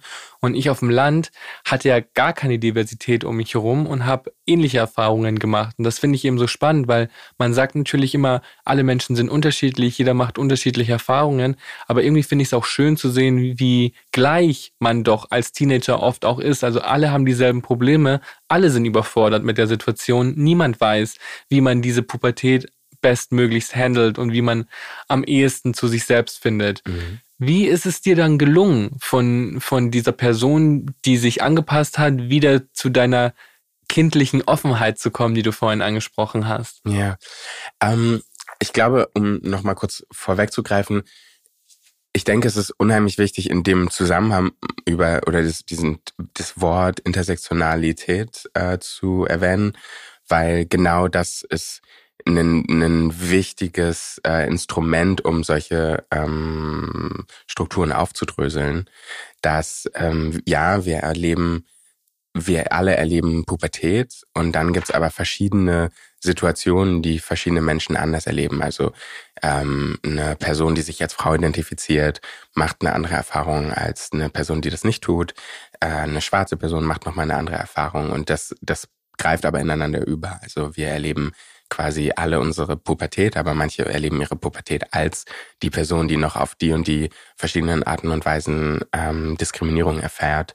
Und 0.46 0.54
ich 0.54 0.70
auf 0.70 0.78
dem 0.78 0.90
Land 0.90 1.32
hatte 1.64 1.88
ja 1.88 1.98
gar 2.00 2.32
keine 2.32 2.60
Diversität 2.60 3.24
um 3.24 3.36
mich 3.36 3.54
herum 3.54 3.84
und 3.84 4.06
habe 4.06 4.32
ähnliche 4.46 4.78
Erfahrungen 4.78 5.40
gemacht. 5.40 5.74
Und 5.76 5.82
das 5.82 5.98
finde 5.98 6.14
ich 6.14 6.24
eben 6.24 6.38
so 6.38 6.46
spannend, 6.46 6.86
weil 6.86 7.08
man 7.36 7.52
sagt 7.52 7.74
natürlich 7.74 8.14
immer, 8.14 8.42
alle 8.64 8.84
Menschen 8.84 9.16
sind 9.16 9.28
unterschiedlich, 9.28 9.98
jeder 9.98 10.14
macht 10.14 10.38
unterschiedliche 10.38 10.92
Erfahrungen. 10.92 11.56
Aber 11.88 12.04
irgendwie 12.04 12.22
finde 12.22 12.42
ich 12.42 12.48
es 12.50 12.54
auch 12.54 12.64
schön 12.64 12.96
zu 12.96 13.10
sehen, 13.10 13.58
wie 13.58 13.92
gleich 14.12 14.72
man 14.78 15.02
doch 15.02 15.30
als 15.30 15.50
Teenager 15.50 16.00
oft 16.00 16.24
auch 16.24 16.38
ist. 16.38 16.62
Also 16.62 16.80
alle 16.80 17.10
haben 17.10 17.26
dieselben 17.26 17.60
Probleme, 17.60 18.20
alle 18.46 18.70
sind 18.70 18.84
überfordert 18.84 19.42
mit 19.42 19.58
der 19.58 19.66
Situation. 19.66 20.34
Niemand 20.36 20.80
weiß, 20.80 21.16
wie 21.48 21.60
man 21.60 21.82
diese 21.82 22.02
Pubertät 22.02 22.70
bestmöglichst 23.00 23.74
handelt 23.74 24.16
und 24.18 24.32
wie 24.32 24.42
man 24.42 24.66
am 25.08 25.24
ehesten 25.24 25.74
zu 25.74 25.88
sich 25.88 26.04
selbst 26.04 26.40
findet. 26.40 26.86
Mhm. 26.86 27.20
Wie 27.38 27.66
ist 27.66 27.84
es 27.84 28.00
dir 28.00 28.16
dann 28.16 28.38
gelungen, 28.38 28.96
von, 28.98 29.60
von 29.60 29.90
dieser 29.90 30.12
Person, 30.12 30.94
die 31.04 31.18
sich 31.18 31.42
angepasst 31.42 31.98
hat, 31.98 32.30
wieder 32.30 32.72
zu 32.72 32.88
deiner 32.88 33.34
kindlichen 33.88 34.42
Offenheit 34.42 34.98
zu 34.98 35.10
kommen, 35.10 35.34
die 35.34 35.42
du 35.42 35.52
vorhin 35.52 35.82
angesprochen 35.82 36.48
hast? 36.48 36.80
Ja, 36.86 37.16
ähm, 37.80 38.22
ich 38.58 38.72
glaube, 38.72 39.10
um 39.14 39.40
nochmal 39.42 39.74
kurz 39.74 40.04
vorwegzugreifen, 40.10 41.02
ich 42.12 42.24
denke, 42.24 42.48
es 42.48 42.56
ist 42.56 42.70
unheimlich 42.70 43.18
wichtig, 43.18 43.50
in 43.50 43.62
dem 43.62 43.90
Zusammenhang 43.90 44.52
über 44.86 45.20
oder 45.26 45.42
das, 45.42 45.66
diesen, 45.66 45.98
das 46.32 46.58
Wort 46.58 47.00
Intersektionalität 47.00 48.48
äh, 48.54 48.78
zu 48.78 49.26
erwähnen, 49.26 49.76
weil 50.26 50.64
genau 50.64 51.08
das 51.08 51.42
ist 51.42 51.82
ein, 52.26 52.64
ein 52.82 53.30
wichtiges 53.30 54.20
äh, 54.26 54.46
Instrument, 54.46 55.24
um 55.24 55.44
solche 55.44 56.04
ähm, 56.10 57.24
Strukturen 57.46 57.92
aufzudröseln, 57.92 58.90
dass 59.42 59.88
ähm, 59.94 60.40
ja, 60.46 60.84
wir 60.84 60.98
erleben, 60.98 61.66
wir 62.34 62.72
alle 62.72 62.96
erleben 62.96 63.44
Pubertät 63.44 64.24
und 64.34 64.52
dann 64.52 64.72
gibt's 64.72 64.90
aber 64.90 65.10
verschiedene 65.10 65.90
Situationen, 66.20 67.00
die 67.00 67.18
verschiedene 67.18 67.62
Menschen 67.62 67.96
anders 67.96 68.26
erleben. 68.26 68.62
Also 68.62 68.92
ähm, 69.42 69.98
eine 70.04 70.36
Person, 70.36 70.74
die 70.74 70.82
sich 70.82 71.00
als 71.02 71.14
Frau 71.14 71.34
identifiziert, 71.34 72.20
macht 72.54 72.78
eine 72.80 72.92
andere 72.92 73.14
Erfahrung 73.14 73.72
als 73.72 74.10
eine 74.12 74.28
Person, 74.28 74.60
die 74.60 74.70
das 74.70 74.84
nicht 74.84 75.02
tut. 75.02 75.34
Äh, 75.80 75.86
eine 75.86 76.20
schwarze 76.20 76.56
Person 76.56 76.84
macht 76.84 77.06
nochmal 77.06 77.24
eine 77.24 77.36
andere 77.36 77.56
Erfahrung 77.56 78.10
und 78.10 78.28
das, 78.28 78.54
das 78.60 78.88
greift 79.18 79.46
aber 79.46 79.60
ineinander 79.60 80.06
über. 80.06 80.40
Also 80.42 80.76
wir 80.76 80.88
erleben 80.88 81.32
quasi 81.68 82.12
alle 82.14 82.40
unsere 82.40 82.76
Pubertät, 82.76 83.36
aber 83.36 83.54
manche 83.54 83.84
erleben 83.84 84.20
ihre 84.20 84.36
Pubertät 84.36 84.92
als 84.94 85.24
die 85.62 85.70
Person, 85.70 86.08
die 86.08 86.16
noch 86.16 86.36
auf 86.36 86.54
die 86.54 86.72
und 86.72 86.86
die 86.86 87.10
verschiedenen 87.36 87.82
Arten 87.82 88.10
und 88.10 88.24
Weisen 88.24 88.80
ähm, 88.92 89.36
Diskriminierung 89.36 90.00
erfährt. 90.00 90.54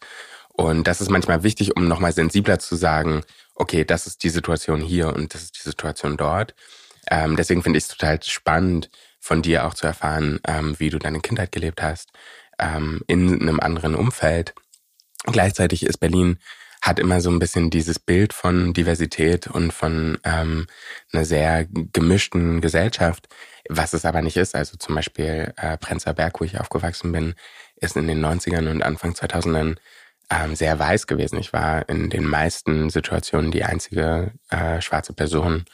Und 0.50 0.88
das 0.88 1.02
ist 1.02 1.10
manchmal 1.10 1.44
wichtig, 1.44 1.76
um 1.76 1.88
nochmal 1.88 2.14
sensibler 2.14 2.60
zu 2.60 2.76
sagen, 2.76 3.24
okay, 3.56 3.86
das 3.86 4.08
ist 4.08 4.24
die 4.24 4.30
Situation 4.30 4.82
hier 4.82 5.14
und 5.14 5.34
das 5.34 5.44
ist 5.44 5.58
die 5.58 5.70
Situation 5.70 6.18
dort. 6.18 6.56
Ähm, 7.10 7.36
deswegen 7.36 7.64
finde 7.64 7.78
ich 7.78 7.86
es 7.86 7.90
total 7.90 8.22
spannend, 8.24 8.90
von 9.20 9.42
dir 9.42 9.66
auch 9.66 9.76
zu 9.76 9.86
erfahren, 9.86 10.40
ähm, 10.48 10.80
wie 10.80 10.90
du 10.90 10.98
deine 10.98 11.20
Kindheit 11.20 11.52
gelebt 11.52 11.82
hast, 11.82 12.10
ähm, 12.60 13.02
in 13.08 13.42
einem 13.42 13.60
anderen 13.60 13.96
Umfeld. 13.96 14.54
Gleichzeitig 15.26 15.86
ist 15.86 16.00
Berlin 16.00 16.40
hat 16.82 17.00
immer 17.00 17.22
so 17.22 17.30
ein 17.30 17.40
bisschen 17.40 17.70
dieses 17.70 18.00
Bild 18.00 18.34
von 18.34 18.74
Diversität 18.74 19.48
und 19.48 19.72
von 19.72 20.18
ähm, 20.24 20.68
einer 21.14 21.26
sehr 21.26 21.66
gemischten 21.66 22.60
Gesellschaft, 22.60 23.28
was 23.70 23.94
es 23.94 24.06
aber 24.06 24.22
nicht 24.22 24.38
ist. 24.38 24.56
Also 24.56 24.78
zum 24.78 24.96
Beispiel 24.96 25.54
äh, 25.58 25.78
Prenzlauer 25.78 26.16
Berg, 26.16 26.42
wo 26.42 26.46
ich 26.46 26.60
aufgewachsen 26.60 27.12
bin, 27.12 27.36
ist 27.76 27.96
in 27.96 28.08
den 28.08 28.24
90ern 28.26 28.70
und 28.70 28.84
Anfang 28.84 29.14
2000ern 29.14 29.78
ähm, 30.32 30.56
sehr 30.56 30.80
weiß 30.80 31.08
gewesen. 31.08 31.38
Ich 31.38 31.54
war 31.54 31.88
in 31.88 32.10
den 32.10 32.26
meisten 32.26 32.90
Situationen 32.90 33.52
die 33.52 33.64
einzige 33.64 34.34
äh, 34.50 34.82
schwarze 34.82 35.14
Person 35.14 35.66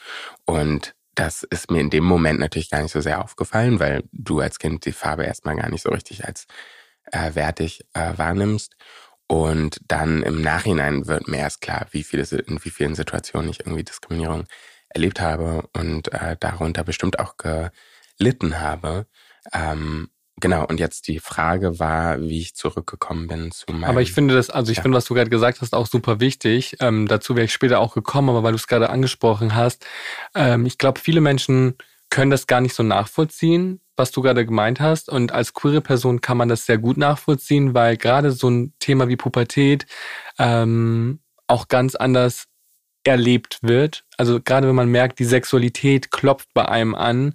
und 0.44 0.94
das 1.14 1.42
ist 1.42 1.70
mir 1.70 1.80
in 1.80 1.90
dem 1.90 2.04
Moment 2.04 2.38
natürlich 2.38 2.70
gar 2.70 2.80
nicht 2.80 2.92
so 2.92 3.00
sehr 3.00 3.24
aufgefallen, 3.24 3.80
weil 3.80 4.04
du 4.12 4.38
als 4.38 4.60
Kind 4.60 4.84
die 4.84 4.92
Farbe 4.92 5.24
erstmal 5.24 5.56
gar 5.56 5.68
nicht 5.68 5.82
so 5.82 5.90
richtig 5.90 6.24
als 6.24 6.46
äh, 7.10 7.34
wertig 7.34 7.84
äh, 7.94 8.12
wahrnimmst. 8.16 8.76
Und 9.28 9.80
dann 9.88 10.22
im 10.22 10.40
Nachhinein 10.40 11.06
wird 11.06 11.28
mir 11.28 11.38
erst 11.38 11.60
klar, 11.60 11.86
wie 11.90 12.02
viele, 12.02 12.22
in 12.22 12.64
wie 12.64 12.70
vielen 12.70 12.94
Situationen 12.94 13.50
ich 13.50 13.60
irgendwie 13.60 13.84
Diskriminierung 13.84 14.46
erlebt 14.88 15.20
habe 15.20 15.68
und 15.74 16.12
äh, 16.14 16.36
darunter 16.40 16.82
bestimmt 16.82 17.18
auch 17.18 17.34
gelitten 17.36 18.58
habe. 18.58 19.06
Ähm, 19.52 20.08
genau, 20.36 20.64
und 20.66 20.80
jetzt 20.80 21.08
die 21.08 21.20
Frage 21.20 21.78
war, 21.78 22.20
wie 22.22 22.40
ich 22.40 22.56
zurückgekommen 22.56 23.26
bin 23.28 23.50
zu 23.50 23.70
meinem... 23.70 23.84
Aber 23.84 24.00
ich 24.00 24.12
finde 24.12 24.34
das, 24.34 24.48
also 24.48 24.72
ich 24.72 24.78
ja. 24.78 24.82
finde, 24.82 24.96
was 24.96 25.04
du 25.04 25.12
gerade 25.12 25.28
gesagt 25.28 25.60
hast, 25.60 25.74
auch 25.74 25.86
super 25.86 26.20
wichtig. 26.20 26.78
Ähm, 26.80 27.06
dazu 27.06 27.36
wäre 27.36 27.44
ich 27.44 27.52
später 27.52 27.80
auch 27.80 27.92
gekommen, 27.92 28.30
aber 28.30 28.42
weil 28.42 28.52
du 28.52 28.56
es 28.56 28.66
gerade 28.66 28.88
angesprochen 28.88 29.54
hast, 29.54 29.84
ähm, 30.34 30.64
ich 30.64 30.78
glaube, 30.78 31.00
viele 31.00 31.20
Menschen 31.20 31.76
können 32.10 32.30
das 32.30 32.46
gar 32.46 32.60
nicht 32.60 32.74
so 32.74 32.82
nachvollziehen, 32.82 33.80
was 33.96 34.10
du 34.10 34.22
gerade 34.22 34.46
gemeint 34.46 34.80
hast. 34.80 35.08
Und 35.08 35.32
als 35.32 35.54
queere 35.54 35.80
Person 35.80 36.20
kann 36.20 36.36
man 36.36 36.48
das 36.48 36.66
sehr 36.66 36.78
gut 36.78 36.96
nachvollziehen, 36.96 37.74
weil 37.74 37.96
gerade 37.96 38.32
so 38.32 38.48
ein 38.48 38.74
Thema 38.78 39.08
wie 39.08 39.16
Pubertät 39.16 39.86
ähm, 40.38 41.20
auch 41.46 41.68
ganz 41.68 41.94
anders 41.94 42.44
erlebt 43.04 43.58
wird. 43.62 44.04
Also 44.16 44.40
gerade 44.40 44.68
wenn 44.68 44.74
man 44.74 44.88
merkt, 44.88 45.18
die 45.18 45.24
Sexualität 45.24 46.10
klopft 46.10 46.48
bei 46.54 46.68
einem 46.68 46.94
an, 46.94 47.34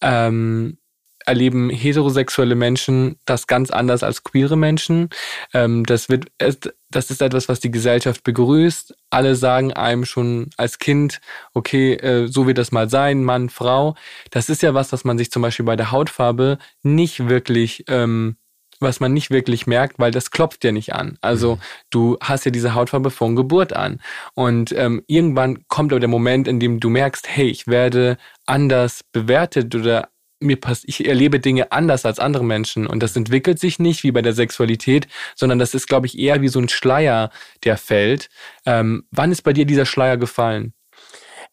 ähm, 0.00 0.78
erleben 1.26 1.70
heterosexuelle 1.70 2.54
Menschen 2.54 3.16
das 3.24 3.46
ganz 3.46 3.70
anders 3.70 4.02
als 4.02 4.22
queere 4.22 4.56
Menschen. 4.56 5.08
Ähm, 5.52 5.84
das 5.84 6.08
wird, 6.08 6.26
das 6.38 7.10
ist 7.10 7.22
etwas, 7.22 7.48
was 7.48 7.60
die 7.60 7.70
Gesellschaft 7.70 8.24
begrüßt. 8.24 8.94
Alle 9.10 9.34
sagen 9.36 9.72
einem 9.72 10.04
schon 10.04 10.50
als 10.56 10.78
Kind, 10.78 11.20
okay, 11.52 11.94
äh, 11.94 12.26
so 12.26 12.46
wird 12.46 12.58
das 12.58 12.72
mal 12.72 12.88
sein, 12.88 13.24
Mann, 13.24 13.48
Frau. 13.48 13.94
Das 14.30 14.48
ist 14.48 14.62
ja 14.62 14.74
was, 14.74 14.92
was 14.92 15.04
man 15.04 15.18
sich 15.18 15.30
zum 15.30 15.42
Beispiel 15.42 15.66
bei 15.66 15.76
der 15.76 15.90
Hautfarbe 15.90 16.58
nicht 16.82 17.28
wirklich 17.28 17.84
ähm, 17.88 18.36
was 18.80 19.00
man 19.00 19.12
nicht 19.12 19.30
wirklich 19.30 19.66
merkt, 19.66 19.98
weil 19.98 20.10
das 20.10 20.30
klopft 20.30 20.64
ja 20.64 20.72
nicht 20.72 20.94
an. 20.94 21.18
Also 21.20 21.56
mhm. 21.56 21.60
du 21.90 22.18
hast 22.20 22.44
ja 22.44 22.50
diese 22.50 22.74
Hautfarbe 22.74 23.10
von 23.10 23.36
Geburt 23.36 23.72
an. 23.72 24.00
Und 24.34 24.72
ähm, 24.72 25.02
irgendwann 25.06 25.64
kommt 25.68 25.92
aber 25.92 26.00
der 26.00 26.08
Moment, 26.08 26.46
in 26.46 26.60
dem 26.60 26.80
du 26.80 26.88
merkst, 26.90 27.28
hey, 27.28 27.48
ich 27.48 27.66
werde 27.66 28.16
anders 28.46 29.02
bewertet 29.12 29.74
oder 29.74 30.08
mir 30.44 30.60
passt, 30.60 30.84
ich 30.86 31.06
erlebe 31.06 31.40
Dinge 31.40 31.72
anders 31.72 32.04
als 32.04 32.18
andere 32.18 32.44
Menschen 32.44 32.86
und 32.86 33.02
das 33.02 33.16
entwickelt 33.16 33.58
sich 33.58 33.78
nicht 33.78 34.02
wie 34.02 34.12
bei 34.12 34.22
der 34.22 34.32
Sexualität, 34.32 35.08
sondern 35.34 35.58
das 35.58 35.74
ist, 35.74 35.86
glaube 35.86 36.06
ich, 36.06 36.18
eher 36.18 36.40
wie 36.42 36.48
so 36.48 36.60
ein 36.60 36.68
Schleier, 36.68 37.30
der 37.64 37.76
fällt. 37.76 38.28
Ähm, 38.66 39.04
wann 39.10 39.32
ist 39.32 39.42
bei 39.42 39.52
dir 39.52 39.64
dieser 39.64 39.86
Schleier 39.86 40.16
gefallen? 40.16 40.74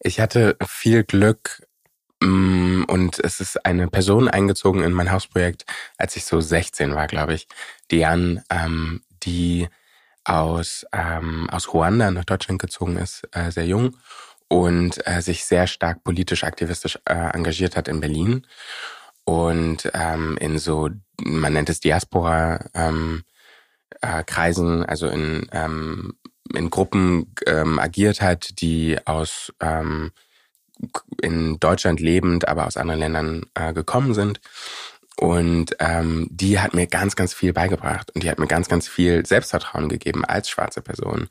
Ich 0.00 0.20
hatte 0.20 0.56
viel 0.66 1.04
Glück 1.04 1.62
mm, 2.20 2.84
und 2.84 3.18
es 3.20 3.40
ist 3.40 3.64
eine 3.64 3.88
Person 3.88 4.28
eingezogen 4.28 4.82
in 4.82 4.92
mein 4.92 5.12
Hausprojekt, 5.12 5.64
als 5.96 6.16
ich 6.16 6.24
so 6.24 6.40
16 6.40 6.94
war, 6.94 7.06
glaube 7.06 7.34
ich, 7.34 7.46
Diane, 7.90 8.44
ähm, 8.50 9.02
die 9.22 9.68
aus, 10.24 10.86
ähm, 10.92 11.48
aus 11.50 11.72
Ruanda 11.72 12.10
nach 12.10 12.24
Deutschland 12.24 12.60
gezogen 12.60 12.96
ist, 12.96 13.28
äh, 13.32 13.50
sehr 13.50 13.66
jung 13.66 13.96
und 14.52 15.06
äh, 15.06 15.22
sich 15.22 15.46
sehr 15.46 15.66
stark 15.66 16.04
politisch 16.04 16.44
aktivistisch 16.44 16.98
äh, 17.06 17.14
engagiert 17.14 17.74
hat 17.74 17.88
in 17.88 18.00
Berlin. 18.00 18.46
Und 19.24 19.90
ähm, 19.94 20.36
in 20.42 20.58
so, 20.58 20.90
man 21.22 21.54
nennt 21.54 21.70
es 21.70 21.80
Diaspora 21.80 22.66
ähm, 22.74 23.22
äh, 24.02 24.22
Kreisen, 24.24 24.84
also 24.84 25.08
in, 25.08 25.48
ähm, 25.52 26.18
in 26.54 26.68
Gruppen 26.68 27.34
ähm, 27.46 27.78
agiert 27.78 28.20
hat, 28.20 28.60
die 28.60 28.98
aus 29.06 29.54
ähm, 29.60 30.12
in 31.22 31.58
Deutschland 31.58 32.00
lebend, 32.00 32.46
aber 32.46 32.66
aus 32.66 32.76
anderen 32.76 33.00
Ländern 33.00 33.46
äh, 33.54 33.72
gekommen 33.72 34.12
sind 34.12 34.38
und 35.22 35.76
ähm, 35.78 36.26
die 36.32 36.58
hat 36.58 36.74
mir 36.74 36.88
ganz, 36.88 37.14
ganz 37.14 37.32
viel 37.32 37.52
beigebracht 37.52 38.10
und 38.12 38.24
die 38.24 38.28
hat 38.28 38.40
mir 38.40 38.48
ganz, 38.48 38.68
ganz 38.68 38.88
viel 38.88 39.24
Selbstvertrauen 39.24 39.88
gegeben 39.88 40.24
als 40.24 40.48
schwarze 40.48 40.82
Person. 40.82 41.28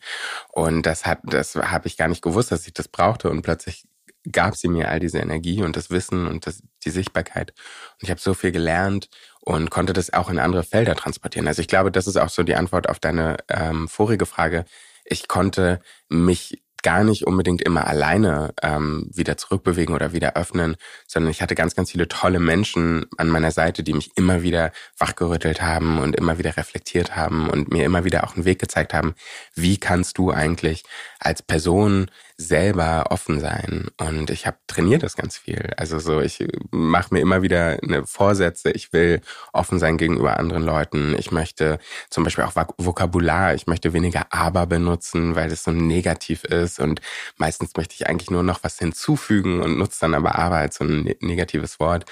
Und 0.47 0.85
das 0.85 1.05
hat, 1.05 1.19
das 1.23 1.55
habe 1.55 1.89
ich 1.89 1.97
gar 1.97 2.07
nicht 2.07 2.21
gewusst, 2.21 2.53
dass 2.53 2.65
ich 2.65 2.73
das 2.73 2.87
brauchte. 2.87 3.29
Und 3.29 3.41
plötzlich 3.41 3.83
gab 4.31 4.55
sie 4.55 4.69
mir 4.69 4.87
all 4.87 5.01
diese 5.01 5.17
Energie 5.17 5.61
und 5.61 5.75
das 5.75 5.89
Wissen 5.89 6.25
und 6.25 6.47
das, 6.47 6.63
die 6.85 6.89
Sichtbarkeit. 6.89 7.51
Und 7.95 8.03
ich 8.03 8.11
habe 8.11 8.21
so 8.21 8.33
viel 8.33 8.53
gelernt 8.53 9.09
und 9.41 9.71
konnte 9.71 9.91
das 9.91 10.13
auch 10.13 10.29
in 10.29 10.39
andere 10.39 10.63
Felder 10.63 10.95
transportieren. 10.95 11.49
Also 11.49 11.61
ich 11.61 11.67
glaube, 11.67 11.91
das 11.91 12.07
ist 12.07 12.15
auch 12.15 12.29
so 12.29 12.43
die 12.43 12.55
Antwort 12.55 12.87
auf 12.87 12.99
deine 12.99 13.39
ähm, 13.49 13.89
vorige 13.89 14.25
Frage. 14.25 14.63
Ich 15.03 15.27
konnte 15.27 15.81
mich 16.07 16.63
gar 16.83 17.03
nicht 17.03 17.25
unbedingt 17.25 17.61
immer 17.61 17.87
alleine 17.87 18.53
ähm, 18.61 19.09
wieder 19.13 19.37
zurückbewegen 19.37 19.93
oder 19.95 20.13
wieder 20.13 20.35
öffnen, 20.35 20.75
sondern 21.07 21.31
ich 21.31 21.41
hatte 21.41 21.55
ganz, 21.55 21.75
ganz 21.75 21.91
viele 21.91 22.07
tolle 22.07 22.39
Menschen 22.39 23.05
an 23.17 23.29
meiner 23.29 23.51
Seite, 23.51 23.83
die 23.83 23.93
mich 23.93 24.11
immer 24.15 24.41
wieder 24.41 24.71
wachgerüttelt 24.97 25.61
haben 25.61 25.99
und 25.99 26.15
immer 26.15 26.37
wieder 26.37 26.57
reflektiert 26.57 27.15
haben 27.15 27.49
und 27.49 27.71
mir 27.71 27.85
immer 27.85 28.05
wieder 28.05 28.23
auch 28.23 28.35
einen 28.35 28.45
Weg 28.45 28.59
gezeigt 28.59 28.93
haben, 28.93 29.15
wie 29.55 29.77
kannst 29.77 30.17
du 30.17 30.31
eigentlich 30.31 30.83
als 31.21 31.43
Person 31.43 32.09
selber 32.35 33.05
offen 33.11 33.39
sein. 33.39 33.89
Und 33.97 34.31
ich 34.31 34.47
habe 34.47 34.57
trainiert 34.65 35.03
das 35.03 35.15
ganz 35.15 35.37
viel. 35.37 35.71
Also 35.77 35.99
so, 35.99 36.19
ich 36.19 36.43
mache 36.71 37.13
mir 37.13 37.19
immer 37.19 37.43
wieder 37.43 37.77
eine 37.83 38.07
Vorsätze. 38.07 38.71
Ich 38.71 38.91
will 38.91 39.21
offen 39.53 39.77
sein 39.77 39.97
gegenüber 39.97 40.37
anderen 40.37 40.63
Leuten. 40.63 41.15
Ich 41.17 41.31
möchte 41.31 41.77
zum 42.09 42.23
Beispiel 42.23 42.43
auch 42.43 42.55
Vokabular. 42.77 43.53
Ich 43.53 43.67
möchte 43.67 43.93
weniger 43.93 44.25
aber 44.31 44.65
benutzen, 44.65 45.35
weil 45.35 45.49
das 45.49 45.63
so 45.63 45.71
negativ 45.71 46.43
ist. 46.43 46.79
Und 46.79 47.01
meistens 47.37 47.75
möchte 47.77 47.93
ich 47.93 48.07
eigentlich 48.07 48.31
nur 48.31 48.43
noch 48.43 48.63
was 48.63 48.79
hinzufügen 48.79 49.61
und 49.61 49.77
nutze 49.77 49.99
dann 50.01 50.15
aber 50.15 50.35
aber 50.35 50.57
als 50.57 50.77
so 50.77 50.85
ein 50.85 51.03
ne-, 51.03 51.17
negatives 51.21 51.79
Wort. 51.79 52.05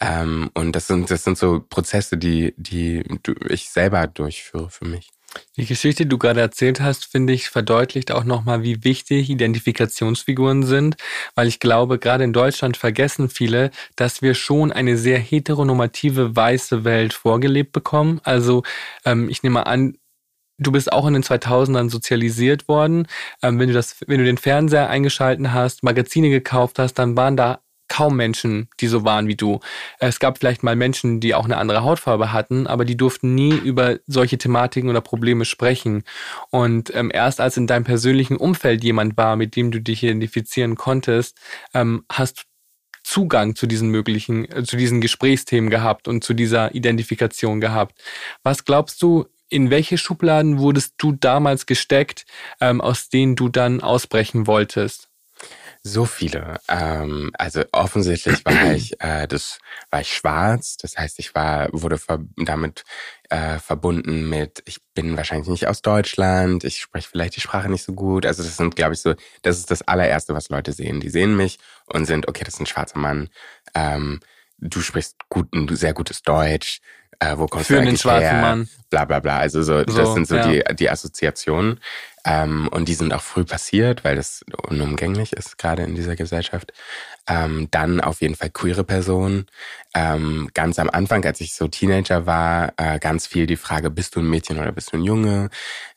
Ähm, 0.00 0.50
und 0.54 0.76
das 0.76 0.86
sind, 0.86 1.10
das 1.10 1.24
sind 1.24 1.36
so 1.36 1.60
Prozesse, 1.68 2.16
die, 2.16 2.54
die 2.56 3.02
ich 3.48 3.70
selber 3.70 4.06
durchführe 4.06 4.70
für 4.70 4.84
mich. 4.84 5.10
Die 5.56 5.66
Geschichte, 5.66 6.04
die 6.04 6.08
du 6.08 6.18
gerade 6.18 6.40
erzählt 6.40 6.80
hast, 6.80 7.04
finde 7.06 7.32
ich, 7.32 7.48
verdeutlicht 7.48 8.12
auch 8.12 8.24
nochmal, 8.24 8.62
wie 8.62 8.84
wichtig 8.84 9.30
Identifikationsfiguren 9.30 10.62
sind, 10.62 10.96
weil 11.34 11.48
ich 11.48 11.60
glaube, 11.60 11.98
gerade 11.98 12.24
in 12.24 12.32
Deutschland 12.32 12.76
vergessen 12.76 13.28
viele, 13.28 13.70
dass 13.96 14.22
wir 14.22 14.34
schon 14.34 14.72
eine 14.72 14.96
sehr 14.96 15.18
heteronormative 15.18 16.34
weiße 16.34 16.84
Welt 16.84 17.12
vorgelebt 17.12 17.72
bekommen. 17.72 18.20
Also 18.24 18.62
ähm, 19.04 19.28
ich 19.28 19.42
nehme 19.42 19.66
an, 19.66 19.98
du 20.58 20.72
bist 20.72 20.92
auch 20.92 21.06
in 21.06 21.14
den 21.14 21.22
2000ern 21.22 21.90
sozialisiert 21.90 22.68
worden. 22.68 23.06
Ähm, 23.42 23.58
wenn 23.58 23.68
du 23.68 23.74
das, 23.74 23.96
wenn 24.06 24.18
du 24.18 24.24
den 24.24 24.38
Fernseher 24.38 24.88
eingeschalten 24.88 25.52
hast, 25.52 25.82
Magazine 25.82 26.30
gekauft 26.30 26.78
hast, 26.78 26.94
dann 26.94 27.16
waren 27.16 27.36
da 27.36 27.60
kaum 27.88 28.16
Menschen, 28.16 28.68
die 28.80 28.86
so 28.86 29.04
waren 29.04 29.28
wie 29.28 29.36
du. 29.36 29.60
Es 29.98 30.18
gab 30.18 30.38
vielleicht 30.38 30.62
mal 30.62 30.76
Menschen, 30.76 31.20
die 31.20 31.34
auch 31.34 31.44
eine 31.44 31.58
andere 31.58 31.82
Hautfarbe 31.82 32.32
hatten, 32.32 32.66
aber 32.66 32.84
die 32.84 32.96
durften 32.96 33.34
nie 33.34 33.52
über 33.52 33.98
solche 34.06 34.38
Thematiken 34.38 34.88
oder 34.88 35.00
Probleme 35.00 35.44
sprechen. 35.44 36.04
Und 36.50 36.94
ähm, 36.94 37.10
erst 37.12 37.40
als 37.40 37.56
in 37.56 37.66
deinem 37.66 37.84
persönlichen 37.84 38.36
Umfeld 38.36 38.82
jemand 38.82 39.16
war, 39.16 39.36
mit 39.36 39.56
dem 39.56 39.70
du 39.70 39.80
dich 39.80 40.02
identifizieren 40.02 40.76
konntest, 40.76 41.38
ähm, 41.74 42.04
hast 42.10 42.46
Zugang 43.04 43.56
zu 43.56 43.66
diesen 43.66 43.90
möglichen, 43.90 44.50
äh, 44.50 44.62
zu 44.62 44.76
diesen 44.76 45.00
Gesprächsthemen 45.00 45.70
gehabt 45.70 46.08
und 46.08 46.24
zu 46.24 46.34
dieser 46.34 46.74
Identifikation 46.74 47.60
gehabt. 47.60 48.00
Was 48.42 48.64
glaubst 48.64 49.02
du, 49.02 49.26
in 49.48 49.70
welche 49.70 49.98
Schubladen 49.98 50.58
wurdest 50.58 50.94
du 50.98 51.12
damals 51.12 51.66
gesteckt, 51.66 52.24
ähm, 52.60 52.80
aus 52.80 53.10
denen 53.10 53.36
du 53.36 53.48
dann 53.48 53.82
ausbrechen 53.82 54.46
wolltest? 54.46 55.11
So 55.84 56.04
viele. 56.04 56.60
Ähm, 56.68 57.32
also 57.36 57.64
offensichtlich 57.72 58.44
war 58.44 58.72
ich, 58.72 59.00
äh, 59.00 59.26
das 59.26 59.58
war 59.90 60.00
ich 60.00 60.14
schwarz. 60.14 60.76
Das 60.76 60.96
heißt, 60.96 61.18
ich 61.18 61.34
war 61.34 61.68
wurde 61.72 61.98
ver 61.98 62.20
damit 62.36 62.84
äh, 63.30 63.58
verbunden 63.58 64.28
mit, 64.28 64.62
ich 64.66 64.78
bin 64.94 65.16
wahrscheinlich 65.16 65.48
nicht 65.48 65.66
aus 65.66 65.82
Deutschland. 65.82 66.62
Ich 66.62 66.80
spreche 66.80 67.08
vielleicht 67.08 67.34
die 67.34 67.40
Sprache 67.40 67.68
nicht 67.68 67.82
so 67.82 67.94
gut. 67.94 68.26
Also 68.26 68.44
das 68.44 68.56
sind, 68.56 68.76
glaube 68.76 68.94
ich, 68.94 69.00
so. 69.00 69.14
Das 69.42 69.58
ist 69.58 69.72
das 69.72 69.82
allererste, 69.82 70.34
was 70.34 70.50
Leute 70.50 70.72
sehen. 70.72 71.00
Die 71.00 71.10
sehen 71.10 71.36
mich 71.36 71.58
und 71.86 72.04
sind, 72.04 72.28
okay, 72.28 72.44
das 72.44 72.54
ist 72.54 72.60
ein 72.60 72.66
schwarzer 72.66 72.98
Mann. 72.98 73.28
Ähm, 73.74 74.20
du 74.58 74.80
sprichst 74.82 75.16
gut, 75.30 75.52
ein 75.52 75.74
sehr 75.74 75.94
gutes 75.94 76.22
Deutsch. 76.22 76.80
Äh, 77.18 77.38
wo 77.38 77.46
kommst 77.46 77.68
Für 77.68 77.74
du 77.74 77.80
einen 77.80 77.96
schwarzen 77.96 78.30
her? 78.30 78.40
Mann. 78.40 78.68
Bla 78.90 79.04
bla 79.04 79.20
bla. 79.20 79.38
Also 79.38 79.62
so, 79.62 79.78
so 79.86 79.96
das 79.96 80.14
sind 80.14 80.26
so 80.26 80.36
ja. 80.36 80.46
die 80.46 80.76
die 80.76 80.90
Assoziationen. 80.90 81.80
Ähm, 82.24 82.68
und 82.68 82.88
die 82.88 82.94
sind 82.94 83.12
auch 83.12 83.22
früh 83.22 83.44
passiert, 83.44 84.04
weil 84.04 84.16
das 84.16 84.44
unumgänglich 84.68 85.32
ist, 85.32 85.58
gerade 85.58 85.82
in 85.82 85.94
dieser 85.94 86.14
Gesellschaft. 86.14 86.72
Ähm, 87.28 87.68
dann 87.70 88.00
auf 88.00 88.20
jeden 88.20 88.36
Fall 88.36 88.50
queere 88.50 88.84
Personen. 88.84 89.46
Ähm, 89.94 90.48
ganz 90.54 90.78
am 90.78 90.88
Anfang, 90.90 91.24
als 91.24 91.40
ich 91.40 91.54
so 91.54 91.68
Teenager 91.68 92.26
war, 92.26 92.74
äh, 92.76 92.98
ganz 92.98 93.26
viel 93.26 93.46
die 93.46 93.56
Frage, 93.56 93.90
bist 93.90 94.14
du 94.14 94.20
ein 94.20 94.30
Mädchen 94.30 94.58
oder 94.58 94.72
bist 94.72 94.92
du 94.92 94.96
ein 94.98 95.04
Junge? 95.04 95.50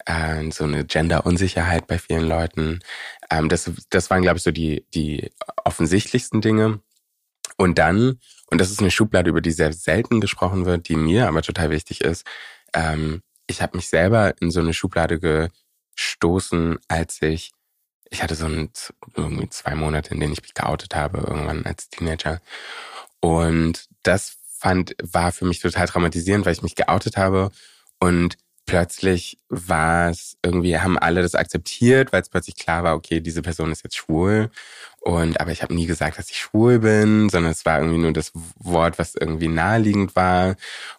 Äh, 0.06 0.52
so 0.52 0.64
eine 0.64 0.86
Gender-Unsicherheit 0.86 1.88
bei 1.88 2.00
vielen 2.00 2.28
Leuten. 2.28 2.80
Ähm, 3.30 3.50
das, 3.50 3.72
das 3.90 4.10
waren, 4.10 4.22
glaube 4.22 4.38
ich, 4.38 4.44
so 4.44 4.52
die, 4.52 4.86
die 4.94 5.32
offensichtlichsten 5.64 6.42
Dinge. 6.42 6.80
Und 7.58 7.78
dann, 7.78 8.20
und 8.48 8.60
das 8.62 8.72
ist 8.72 8.80
eine 8.80 8.92
Schublade, 8.92 9.30
über 9.30 9.42
die 9.42 9.52
sehr 9.52 9.74
selten 9.74 10.22
gesprochen 10.22 10.66
wird, 10.66 10.90
die 10.90 10.96
mir 10.96 11.28
aber 11.28 11.42
total 11.42 11.70
wichtig 11.70 12.02
ist, 12.02 12.26
ähm, 12.74 13.22
ich 13.48 13.62
habe 13.62 13.78
mich 13.78 13.88
selber 13.90 14.34
in 14.42 14.52
so 14.52 14.60
eine 14.60 14.74
Schublade 14.74 15.20
gestoßen, 15.96 16.78
als 16.88 17.22
ich, 17.22 17.52
ich 18.10 18.24
hatte 18.24 18.36
so 18.36 18.46
ein, 18.46 18.70
irgendwie 19.16 19.50
zwei 19.50 19.76
Monate, 19.76 20.14
in 20.14 20.20
denen 20.20 20.34
ich 20.34 20.42
mich 20.42 20.54
geoutet 20.54 20.96
habe, 20.96 21.20
irgendwann 21.20 21.66
als 21.66 21.90
Teenager. 21.90 22.42
Und 23.20 23.88
das 24.04 24.38
fand, 24.58 24.96
war 25.02 25.32
für 25.32 25.46
mich 25.46 25.60
total 25.60 25.88
traumatisierend, 25.88 26.46
weil 26.46 26.54
ich 26.54 26.64
mich 26.64 26.76
geoutet 26.76 27.18
habe 27.18 27.52
und 28.00 28.38
plötzlich 28.66 29.38
war 29.50 30.10
es 30.10 30.38
irgendwie, 30.44 30.78
haben 30.78 30.98
alle 30.98 31.22
das 31.22 31.36
akzeptiert, 31.36 32.12
weil 32.12 32.22
es 32.22 32.30
plötzlich 32.30 32.56
klar 32.56 32.84
war, 32.84 32.96
okay, 32.96 33.20
diese 33.20 33.42
Person 33.42 33.72
ist 33.72 33.84
jetzt 33.84 33.96
schwul. 33.96 34.50
Und 35.02 35.40
aber 35.40 35.52
ich 35.52 35.62
habe 35.62 35.76
nie 35.76 35.86
gesagt, 35.86 36.18
dass 36.18 36.32
ich 36.32 36.38
schwul 36.40 36.80
bin, 36.80 37.30
sondern 37.30 37.52
es 37.52 37.64
war 37.64 37.78
irgendwie 37.80 38.00
nur 38.00 38.12
das 38.12 38.32
Wort, 38.58 38.98
was 38.98 39.14
irgendwie 39.14 39.48
naheliegend 39.48 40.16
war. 40.16 40.56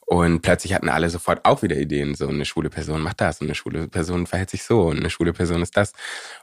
Und 0.07 0.42
plötzlich 0.42 0.74
hatten 0.74 0.88
alle 0.88 1.11
sofort 1.11 1.44
auch 1.44 1.62
wieder 1.62 1.76
Ideen. 1.76 2.14
So 2.14 2.29
eine 2.29 2.44
schwule 2.44 2.70
Person 2.70 3.02
macht 3.02 3.20
das 3.20 3.40
und 3.40 3.48
eine 3.48 3.57
schwule 3.57 3.88
Person 3.88 4.29
verhält 4.29 4.50
sich 4.50 4.62
so 4.62 4.83
und 4.83 4.98
eine 4.98 5.11
schwule 5.11 5.33
Person 5.33 5.61
ist 5.61 5.76
das. 5.76 5.92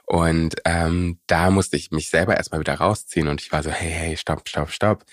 Und 0.04 0.56
ähm, 0.66 1.18
da 1.26 1.50
musste 1.50 1.78
ich 1.78 1.90
mich 1.90 2.10
selber 2.10 2.36
erstmal 2.36 2.60
wieder 2.60 2.74
rausziehen 2.74 3.28
und 3.28 3.40
ich 3.40 3.50
war 3.50 3.62
so, 3.62 3.70
hey, 3.70 3.90
hey, 3.90 4.16
stopp, 4.18 4.46
stopp, 4.46 4.70
stopp 4.70 5.04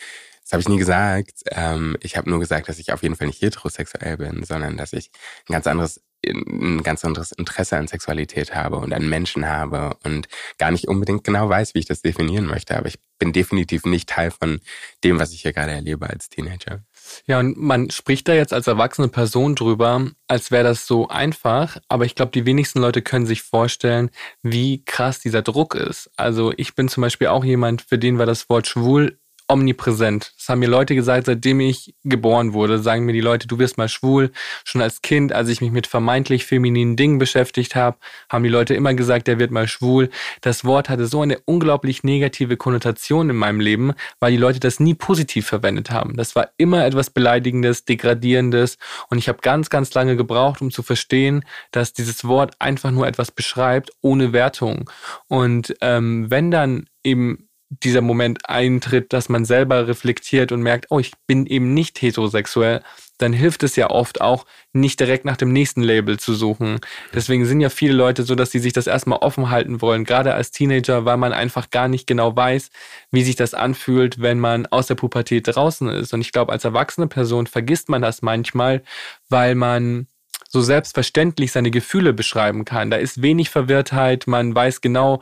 das 0.41 0.53
habe 0.53 0.61
ich 0.61 0.69
nie 0.69 0.77
gesagt. 0.77 1.43
Ähm, 1.51 1.97
ich 2.01 2.17
habe 2.17 2.29
nur 2.29 2.39
gesagt, 2.39 2.69
dass 2.69 2.79
ich 2.79 2.91
auf 2.91 3.03
jeden 3.03 3.15
Fall 3.15 3.27
nicht 3.27 3.41
heterosexuell 3.41 4.17
bin, 4.17 4.43
sondern 4.43 4.77
dass 4.77 4.93
ich 4.93 5.11
ein 5.47 5.53
ganz 5.53 5.67
anderes 5.67 6.01
ein 6.27 6.83
ganz 6.83 7.03
anderes 7.03 7.31
Interesse 7.31 7.77
an 7.77 7.87
Sexualität 7.87 8.53
habe 8.53 8.77
und 8.77 8.93
an 8.93 9.09
Menschen 9.09 9.47
habe 9.47 9.97
und 10.03 10.27
gar 10.57 10.71
nicht 10.71 10.87
unbedingt 10.87 11.23
genau 11.23 11.49
weiß, 11.49 11.73
wie 11.73 11.79
ich 11.79 11.85
das 11.85 12.01
definieren 12.01 12.45
möchte. 12.45 12.77
Aber 12.77 12.87
ich 12.87 12.99
bin 13.17 13.33
definitiv 13.33 13.85
nicht 13.85 14.09
Teil 14.09 14.31
von 14.31 14.59
dem, 15.03 15.19
was 15.19 15.33
ich 15.33 15.41
hier 15.41 15.53
gerade 15.53 15.71
erlebe 15.71 16.09
als 16.09 16.29
Teenager. 16.29 16.83
Ja, 17.25 17.39
und 17.39 17.57
man 17.57 17.89
spricht 17.89 18.27
da 18.27 18.33
jetzt 18.33 18.53
als 18.53 18.67
erwachsene 18.67 19.07
Person 19.07 19.55
drüber, 19.55 20.11
als 20.27 20.51
wäre 20.51 20.63
das 20.63 20.85
so 20.85 21.07
einfach. 21.07 21.77
Aber 21.87 22.05
ich 22.05 22.15
glaube, 22.15 22.31
die 22.31 22.45
wenigsten 22.45 22.79
Leute 22.79 23.01
können 23.01 23.25
sich 23.25 23.41
vorstellen, 23.41 24.11
wie 24.43 24.83
krass 24.85 25.19
dieser 25.19 25.41
Druck 25.41 25.75
ist. 25.75 26.11
Also 26.17 26.53
ich 26.55 26.75
bin 26.75 26.87
zum 26.87 27.01
Beispiel 27.01 27.27
auch 27.27 27.43
jemand, 27.43 27.81
für 27.81 27.97
den 27.97 28.19
war 28.19 28.25
das 28.27 28.49
Wort 28.49 28.67
schwul 28.67 29.19
omnipräsent. 29.51 30.33
Das 30.37 30.49
haben 30.49 30.59
mir 30.59 30.69
Leute 30.69 30.95
gesagt, 30.95 31.25
seitdem 31.25 31.59
ich 31.59 31.93
geboren 32.03 32.53
wurde. 32.53 32.79
Sagen 32.79 33.05
mir 33.05 33.13
die 33.13 33.21
Leute, 33.21 33.47
du 33.47 33.59
wirst 33.59 33.77
mal 33.77 33.89
schwul. 33.89 34.31
Schon 34.63 34.81
als 34.81 35.01
Kind, 35.01 35.33
als 35.33 35.49
ich 35.49 35.61
mich 35.61 35.71
mit 35.71 35.87
vermeintlich 35.87 36.45
femininen 36.45 36.95
Dingen 36.95 37.19
beschäftigt 37.19 37.75
habe, 37.75 37.97
haben 38.29 38.43
die 38.43 38.49
Leute 38.49 38.73
immer 38.73 38.93
gesagt, 38.93 39.27
der 39.27 39.39
wird 39.39 39.51
mal 39.51 39.67
schwul. 39.67 40.09
Das 40.41 40.65
Wort 40.65 40.89
hatte 40.89 41.05
so 41.05 41.21
eine 41.21 41.39
unglaublich 41.45 42.03
negative 42.03 42.57
Konnotation 42.57 43.29
in 43.29 43.35
meinem 43.35 43.59
Leben, 43.59 43.93
weil 44.19 44.31
die 44.31 44.37
Leute 44.37 44.59
das 44.59 44.79
nie 44.79 44.93
positiv 44.93 45.47
verwendet 45.47 45.91
haben. 45.91 46.15
Das 46.15 46.35
war 46.35 46.49
immer 46.57 46.85
etwas 46.85 47.09
Beleidigendes, 47.09 47.85
Degradierendes. 47.85 48.77
Und 49.09 49.17
ich 49.17 49.27
habe 49.27 49.39
ganz, 49.41 49.69
ganz 49.69 49.93
lange 49.93 50.15
gebraucht, 50.15 50.61
um 50.61 50.71
zu 50.71 50.83
verstehen, 50.83 51.43
dass 51.71 51.93
dieses 51.93 52.25
Wort 52.25 52.53
einfach 52.59 52.91
nur 52.91 53.07
etwas 53.07 53.31
beschreibt, 53.31 53.91
ohne 54.01 54.33
Wertung. 54.33 54.89
Und 55.27 55.75
ähm, 55.81 56.29
wenn 56.29 56.51
dann 56.51 56.87
eben 57.03 57.47
dieser 57.83 58.01
Moment 58.01 58.49
eintritt, 58.49 59.13
dass 59.13 59.29
man 59.29 59.45
selber 59.45 59.87
reflektiert 59.87 60.51
und 60.51 60.61
merkt, 60.61 60.87
oh, 60.89 60.99
ich 60.99 61.13
bin 61.25 61.45
eben 61.45 61.73
nicht 61.73 62.01
heterosexuell, 62.01 62.81
dann 63.17 63.33
hilft 63.33 63.63
es 63.63 63.75
ja 63.75 63.89
oft 63.89 64.19
auch, 64.19 64.45
nicht 64.73 64.99
direkt 64.99 65.25
nach 65.25 65.37
dem 65.37 65.53
nächsten 65.53 65.81
Label 65.81 66.19
zu 66.19 66.33
suchen. 66.33 66.79
Deswegen 67.13 67.45
sind 67.45 67.61
ja 67.61 67.69
viele 67.69 67.93
Leute 67.93 68.23
so, 68.23 68.35
dass 68.35 68.51
sie 68.51 68.59
sich 68.59 68.73
das 68.73 68.87
erstmal 68.87 69.19
offen 69.19 69.49
halten 69.49 69.81
wollen, 69.81 70.03
gerade 70.03 70.33
als 70.33 70.51
Teenager, 70.51 71.05
weil 71.05 71.17
man 71.17 71.31
einfach 71.31 71.69
gar 71.69 71.87
nicht 71.87 72.07
genau 72.07 72.35
weiß, 72.35 72.71
wie 73.11 73.23
sich 73.23 73.35
das 73.35 73.53
anfühlt, 73.53 74.21
wenn 74.21 74.39
man 74.39 74.65
aus 74.65 74.87
der 74.87 74.95
Pubertät 74.95 75.47
draußen 75.47 75.87
ist. 75.89 76.13
Und 76.13 76.21
ich 76.21 76.31
glaube, 76.31 76.51
als 76.51 76.65
erwachsene 76.65 77.07
Person 77.07 77.47
vergisst 77.47 77.89
man 77.89 78.01
das 78.01 78.21
manchmal, 78.21 78.83
weil 79.29 79.55
man 79.55 80.07
so 80.49 80.61
selbstverständlich 80.61 81.53
seine 81.53 81.71
Gefühle 81.71 82.11
beschreiben 82.11 82.65
kann. 82.65 82.91
Da 82.91 82.97
ist 82.97 83.21
wenig 83.21 83.49
Verwirrtheit, 83.49 84.27
man 84.27 84.53
weiß 84.53 84.81
genau, 84.81 85.21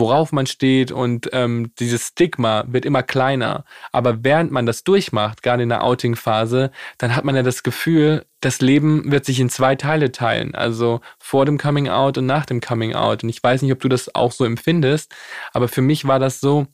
worauf 0.00 0.32
man 0.32 0.46
steht 0.46 0.90
und 0.90 1.30
ähm, 1.32 1.72
dieses 1.78 2.08
Stigma 2.08 2.64
wird 2.66 2.84
immer 2.84 3.04
kleiner. 3.04 3.64
Aber 3.92 4.24
während 4.24 4.50
man 4.50 4.66
das 4.66 4.82
durchmacht, 4.82 5.44
gerade 5.44 5.62
in 5.62 5.68
der 5.68 5.84
Outing-Phase, 5.84 6.72
dann 6.98 7.14
hat 7.14 7.24
man 7.24 7.36
ja 7.36 7.44
das 7.44 7.62
Gefühl, 7.62 8.26
das 8.40 8.60
Leben 8.60 9.12
wird 9.12 9.24
sich 9.24 9.38
in 9.38 9.50
zwei 9.50 9.76
Teile 9.76 10.10
teilen. 10.10 10.54
Also 10.56 11.00
vor 11.18 11.46
dem 11.46 11.58
Coming 11.58 11.88
Out 11.88 12.18
und 12.18 12.26
nach 12.26 12.46
dem 12.46 12.60
Coming 12.60 12.94
Out. 12.94 13.22
Und 13.22 13.28
ich 13.28 13.42
weiß 13.42 13.62
nicht, 13.62 13.72
ob 13.72 13.80
du 13.80 13.88
das 13.88 14.12
auch 14.14 14.32
so 14.32 14.44
empfindest, 14.44 15.14
aber 15.52 15.68
für 15.68 15.82
mich 15.82 16.08
war 16.08 16.18
das 16.18 16.40
so, 16.40 16.66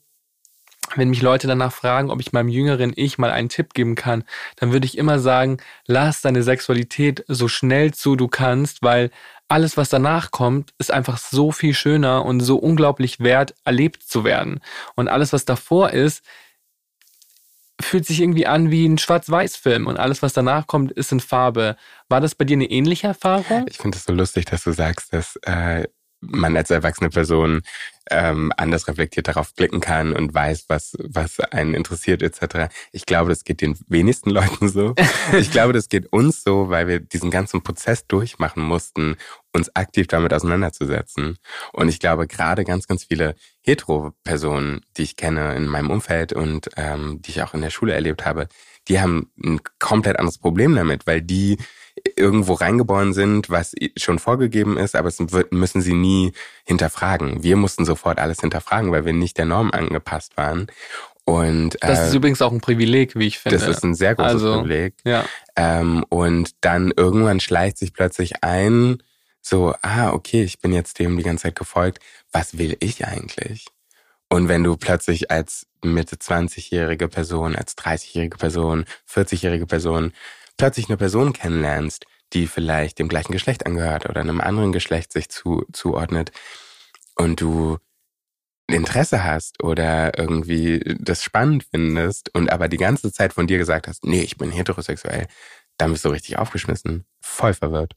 wenn 0.94 1.10
mich 1.10 1.22
Leute 1.22 1.48
danach 1.48 1.72
fragen, 1.72 2.10
ob 2.10 2.20
ich 2.20 2.32
meinem 2.32 2.48
jüngeren 2.48 2.92
Ich 2.94 3.18
mal 3.18 3.30
einen 3.30 3.48
Tipp 3.48 3.74
geben 3.74 3.96
kann, 3.96 4.24
dann 4.56 4.72
würde 4.72 4.86
ich 4.86 4.96
immer 4.96 5.18
sagen, 5.18 5.58
lass 5.86 6.20
deine 6.20 6.42
Sexualität 6.42 7.24
so 7.26 7.48
schnell 7.48 7.92
zu 7.92 8.14
du 8.14 8.28
kannst, 8.28 8.82
weil 8.82 9.10
alles, 9.48 9.76
was 9.76 9.88
danach 9.88 10.30
kommt, 10.30 10.72
ist 10.78 10.90
einfach 10.90 11.18
so 11.18 11.52
viel 11.52 11.74
schöner 11.74 12.24
und 12.24 12.40
so 12.40 12.56
unglaublich 12.56 13.20
wert, 13.20 13.54
erlebt 13.64 14.02
zu 14.02 14.24
werden. 14.24 14.60
Und 14.94 15.08
alles, 15.08 15.32
was 15.32 15.44
davor 15.44 15.90
ist, 15.90 16.22
fühlt 17.80 18.06
sich 18.06 18.20
irgendwie 18.20 18.46
an 18.46 18.70
wie 18.70 18.86
ein 18.86 18.98
Schwarz-Weiß-Film 18.98 19.86
und 19.86 19.98
alles, 19.98 20.22
was 20.22 20.32
danach 20.32 20.66
kommt, 20.66 20.92
ist 20.92 21.12
in 21.12 21.20
Farbe. 21.20 21.76
War 22.08 22.20
das 22.20 22.34
bei 22.34 22.44
dir 22.44 22.54
eine 22.54 22.70
ähnliche 22.70 23.08
Erfahrung? 23.08 23.66
Ich 23.68 23.78
finde 23.78 23.98
es 23.98 24.04
so 24.04 24.12
lustig, 24.12 24.46
dass 24.46 24.64
du 24.64 24.72
sagst, 24.72 25.12
dass 25.12 25.36
äh, 25.42 25.86
man 26.30 26.56
als 26.56 26.70
erwachsene 26.70 27.10
Person 27.10 27.62
ähm, 28.10 28.52
anders 28.56 28.86
reflektiert 28.88 29.28
darauf 29.28 29.54
blicken 29.54 29.80
kann 29.80 30.12
und 30.12 30.32
weiß, 30.32 30.66
was, 30.68 30.96
was 31.02 31.40
einen 31.40 31.74
interessiert 31.74 32.22
etc. 32.22 32.72
Ich 32.92 33.04
glaube, 33.06 33.30
das 33.30 33.44
geht 33.44 33.60
den 33.60 33.76
wenigsten 33.88 34.30
Leuten 34.36 34.68
so. 34.68 34.94
Ich 35.36 35.50
glaube, 35.50 35.72
das 35.72 35.88
geht 35.88 36.12
uns 36.12 36.42
so, 36.42 36.68
weil 36.68 36.86
wir 36.86 37.00
diesen 37.00 37.30
ganzen 37.30 37.62
Prozess 37.62 38.06
durchmachen 38.06 38.62
mussten, 38.62 39.16
uns 39.52 39.74
aktiv 39.74 40.06
damit 40.06 40.32
auseinanderzusetzen. 40.32 41.36
Und 41.72 41.88
ich 41.88 41.98
glaube, 41.98 42.26
gerade 42.26 42.64
ganz, 42.64 42.86
ganz 42.86 43.04
viele 43.04 43.34
Hetero-Personen, 43.62 44.82
die 44.96 45.02
ich 45.02 45.16
kenne 45.16 45.56
in 45.56 45.66
meinem 45.66 45.90
Umfeld 45.90 46.32
und 46.32 46.68
ähm, 46.76 47.20
die 47.22 47.30
ich 47.30 47.42
auch 47.42 47.54
in 47.54 47.62
der 47.62 47.70
Schule 47.70 47.94
erlebt 47.94 48.24
habe, 48.24 48.48
die 48.88 49.00
haben 49.00 49.32
ein 49.42 49.60
komplett 49.80 50.18
anderes 50.18 50.38
Problem 50.38 50.74
damit, 50.76 51.06
weil 51.06 51.22
die 51.22 51.58
irgendwo 52.16 52.54
reingeboren 52.54 53.12
sind, 53.12 53.50
was 53.50 53.74
schon 53.96 54.18
vorgegeben 54.18 54.76
ist, 54.76 54.94
aber 54.94 55.08
es 55.08 55.18
müssen 55.50 55.80
sie 55.80 55.94
nie 55.94 56.32
hinterfragen. 56.64 57.42
Wir 57.42 57.56
mussten 57.56 57.84
sofort 57.84 58.18
alles 58.18 58.40
hinterfragen, 58.40 58.92
weil 58.92 59.04
wir 59.04 59.12
nicht 59.12 59.38
der 59.38 59.44
Norm 59.46 59.70
angepasst 59.70 60.36
waren. 60.36 60.66
Und 61.24 61.76
das 61.80 61.98
äh, 61.98 62.06
ist 62.08 62.14
übrigens 62.14 62.40
auch 62.40 62.52
ein 62.52 62.60
Privileg, 62.60 63.16
wie 63.16 63.26
ich 63.26 63.38
finde. 63.38 63.58
Das 63.58 63.66
ist 63.66 63.82
ein 63.82 63.94
sehr 63.94 64.14
großes 64.14 64.34
also, 64.34 64.60
Privileg. 64.60 64.94
Ja. 65.04 65.24
Ähm, 65.56 66.04
und 66.08 66.50
dann 66.60 66.92
irgendwann 66.96 67.40
schleicht 67.40 67.78
sich 67.78 67.92
plötzlich 67.92 68.44
ein, 68.44 69.02
so, 69.42 69.74
ah, 69.82 70.12
okay, 70.12 70.42
ich 70.42 70.60
bin 70.60 70.72
jetzt 70.72 70.98
dem 70.98 71.16
die 71.16 71.22
ganze 71.24 71.44
Zeit 71.44 71.56
gefolgt. 71.56 71.98
Was 72.30 72.58
will 72.58 72.76
ich 72.80 73.06
eigentlich? 73.06 73.66
Und 74.28 74.48
wenn 74.48 74.64
du 74.64 74.76
plötzlich 74.76 75.30
als 75.30 75.66
Mitte 75.82 76.16
20-jährige 76.16 77.08
Person, 77.08 77.56
als 77.56 77.76
30-jährige 77.76 78.36
Person, 78.38 78.84
40-jährige 79.08 79.66
Person 79.66 80.12
plötzlich 80.56 80.88
eine 80.88 80.96
Person 80.96 81.32
kennenlernst, 81.32 82.06
die 82.32 82.46
vielleicht 82.46 82.98
dem 82.98 83.08
gleichen 83.08 83.32
Geschlecht 83.32 83.66
angehört 83.66 84.08
oder 84.08 84.20
einem 84.20 84.40
anderen 84.40 84.72
Geschlecht 84.72 85.12
sich 85.12 85.28
zu, 85.28 85.64
zuordnet 85.72 86.32
und 87.14 87.40
du 87.40 87.78
Interesse 88.68 89.22
hast 89.22 89.62
oder 89.62 90.18
irgendwie 90.18 90.80
das 90.98 91.22
spannend 91.22 91.66
findest 91.70 92.34
und 92.34 92.50
aber 92.50 92.68
die 92.68 92.78
ganze 92.78 93.12
Zeit 93.12 93.32
von 93.32 93.46
dir 93.46 93.58
gesagt 93.58 93.86
hast, 93.86 94.04
nee, 94.04 94.22
ich 94.22 94.36
bin 94.36 94.50
heterosexuell, 94.50 95.28
dann 95.78 95.92
bist 95.92 96.04
du 96.04 96.08
richtig 96.08 96.38
aufgeschmissen, 96.38 97.06
voll 97.20 97.54
verwirrt. 97.54 97.92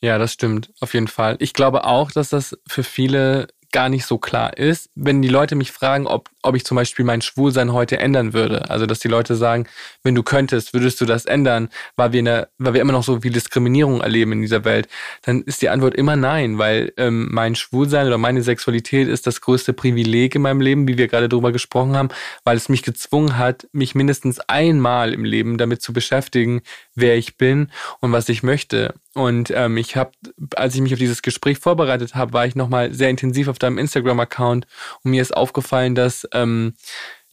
Ja, 0.00 0.18
das 0.18 0.32
stimmt, 0.32 0.72
auf 0.80 0.94
jeden 0.94 1.08
Fall. 1.08 1.36
Ich 1.40 1.52
glaube 1.52 1.84
auch, 1.84 2.10
dass 2.10 2.30
das 2.30 2.56
für 2.66 2.84
viele 2.84 3.48
gar 3.74 3.88
nicht 3.88 4.06
so 4.06 4.18
klar 4.18 4.56
ist, 4.56 4.88
wenn 4.94 5.20
die 5.20 5.28
Leute 5.28 5.56
mich 5.56 5.72
fragen, 5.72 6.06
ob, 6.06 6.30
ob 6.42 6.54
ich 6.54 6.64
zum 6.64 6.76
Beispiel 6.76 7.04
mein 7.04 7.22
Schwulsein 7.22 7.72
heute 7.72 7.98
ändern 7.98 8.32
würde. 8.32 8.70
Also, 8.70 8.86
dass 8.86 9.00
die 9.00 9.08
Leute 9.08 9.34
sagen, 9.34 9.66
wenn 10.04 10.14
du 10.14 10.22
könntest, 10.22 10.74
würdest 10.74 11.00
du 11.00 11.06
das 11.06 11.26
ändern, 11.26 11.68
weil 11.96 12.12
wir, 12.12 12.20
eine, 12.20 12.48
weil 12.58 12.74
wir 12.74 12.80
immer 12.80 12.92
noch 12.92 13.02
so 13.02 13.20
viel 13.22 13.32
Diskriminierung 13.32 14.00
erleben 14.00 14.30
in 14.30 14.42
dieser 14.42 14.64
Welt, 14.64 14.86
dann 15.22 15.42
ist 15.42 15.60
die 15.60 15.70
Antwort 15.70 15.96
immer 15.96 16.14
nein, 16.14 16.56
weil 16.56 16.92
ähm, 16.98 17.28
mein 17.32 17.56
Schwulsein 17.56 18.06
oder 18.06 18.16
meine 18.16 18.42
Sexualität 18.42 19.08
ist 19.08 19.26
das 19.26 19.40
größte 19.40 19.72
Privileg 19.72 20.36
in 20.36 20.42
meinem 20.42 20.60
Leben, 20.60 20.86
wie 20.86 20.96
wir 20.96 21.08
gerade 21.08 21.28
darüber 21.28 21.50
gesprochen 21.50 21.96
haben, 21.96 22.10
weil 22.44 22.56
es 22.56 22.68
mich 22.68 22.84
gezwungen 22.84 23.38
hat, 23.38 23.66
mich 23.72 23.96
mindestens 23.96 24.38
einmal 24.38 25.12
im 25.12 25.24
Leben 25.24 25.58
damit 25.58 25.82
zu 25.82 25.92
beschäftigen, 25.92 26.62
wer 26.94 27.16
ich 27.16 27.36
bin 27.38 27.72
und 27.98 28.12
was 28.12 28.28
ich 28.28 28.44
möchte. 28.44 28.94
Und 29.14 29.52
ähm, 29.54 29.76
ich 29.76 29.96
habe, 29.96 30.10
als 30.56 30.74
ich 30.74 30.80
mich 30.80 30.92
auf 30.92 30.98
dieses 30.98 31.22
Gespräch 31.22 31.58
vorbereitet 31.58 32.14
habe, 32.14 32.32
war 32.32 32.46
ich 32.46 32.56
nochmal 32.56 32.92
sehr 32.92 33.10
intensiv 33.10 33.48
auf 33.48 33.58
deinem 33.58 33.78
Instagram-Account 33.78 34.66
und 35.02 35.10
mir 35.10 35.22
ist 35.22 35.36
aufgefallen, 35.36 35.94
dass 35.94 36.28
ähm, 36.32 36.74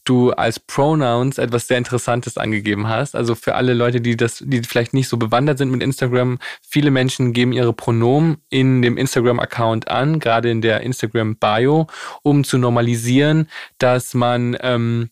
du 0.03 0.31
als 0.31 0.59
Pronouns 0.59 1.37
etwas 1.37 1.67
sehr 1.67 1.77
Interessantes 1.77 2.37
angegeben 2.37 2.87
hast. 2.87 3.15
Also 3.15 3.35
für 3.35 3.55
alle 3.55 3.73
Leute, 3.73 4.01
die 4.01 4.17
das, 4.17 4.43
die 4.45 4.61
vielleicht 4.63 4.93
nicht 4.93 5.07
so 5.07 5.17
bewandert 5.17 5.57
sind 5.57 5.71
mit 5.71 5.83
Instagram, 5.83 6.39
viele 6.61 6.91
Menschen 6.91 7.33
geben 7.33 7.51
ihre 7.51 7.73
Pronomen 7.73 8.37
in 8.49 8.81
dem 8.81 8.97
Instagram-Account 8.97 9.89
an, 9.89 10.19
gerade 10.19 10.49
in 10.49 10.61
der 10.61 10.81
Instagram-Bio, 10.81 11.87
um 12.23 12.43
zu 12.43 12.57
normalisieren, 12.57 13.47
dass 13.77 14.13
man 14.13 14.57
ähm, 14.61 15.09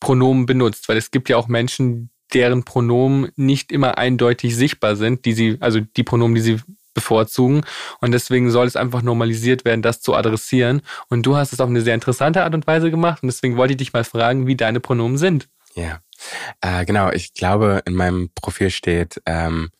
Pronomen 0.00 0.46
benutzt. 0.46 0.88
Weil 0.88 0.96
es 0.96 1.10
gibt 1.10 1.28
ja 1.28 1.36
auch 1.36 1.48
Menschen, 1.48 2.10
deren 2.32 2.64
Pronomen 2.64 3.30
nicht 3.36 3.70
immer 3.70 3.98
eindeutig 3.98 4.56
sichtbar 4.56 4.96
sind, 4.96 5.24
die 5.24 5.32
sie, 5.32 5.58
also 5.60 5.80
die 5.80 6.02
Pronomen, 6.02 6.34
die 6.34 6.40
sie 6.40 6.60
bevorzugen. 6.94 7.62
Und 8.00 8.12
deswegen 8.12 8.50
soll 8.50 8.66
es 8.66 8.76
einfach 8.76 9.02
normalisiert 9.02 9.64
werden, 9.64 9.82
das 9.82 10.00
zu 10.00 10.14
adressieren. 10.14 10.80
Und 11.08 11.26
du 11.26 11.36
hast 11.36 11.52
es 11.52 11.60
auf 11.60 11.68
eine 11.68 11.82
sehr 11.82 11.94
interessante 11.94 12.42
Art 12.42 12.54
und 12.54 12.66
Weise 12.66 12.90
gemacht. 12.90 13.22
Und 13.22 13.26
deswegen 13.26 13.56
wollte 13.56 13.72
ich 13.72 13.78
dich 13.78 13.92
mal 13.92 14.04
fragen, 14.04 14.46
wie 14.46 14.56
deine 14.56 14.80
Pronomen 14.80 15.18
sind. 15.18 15.48
Ja, 15.74 16.00
äh, 16.60 16.84
genau. 16.84 17.10
Ich 17.10 17.34
glaube, 17.34 17.82
in 17.84 17.94
meinem 17.94 18.30
Profil 18.34 18.70
steht 18.70 19.20
ähm, 19.26 19.70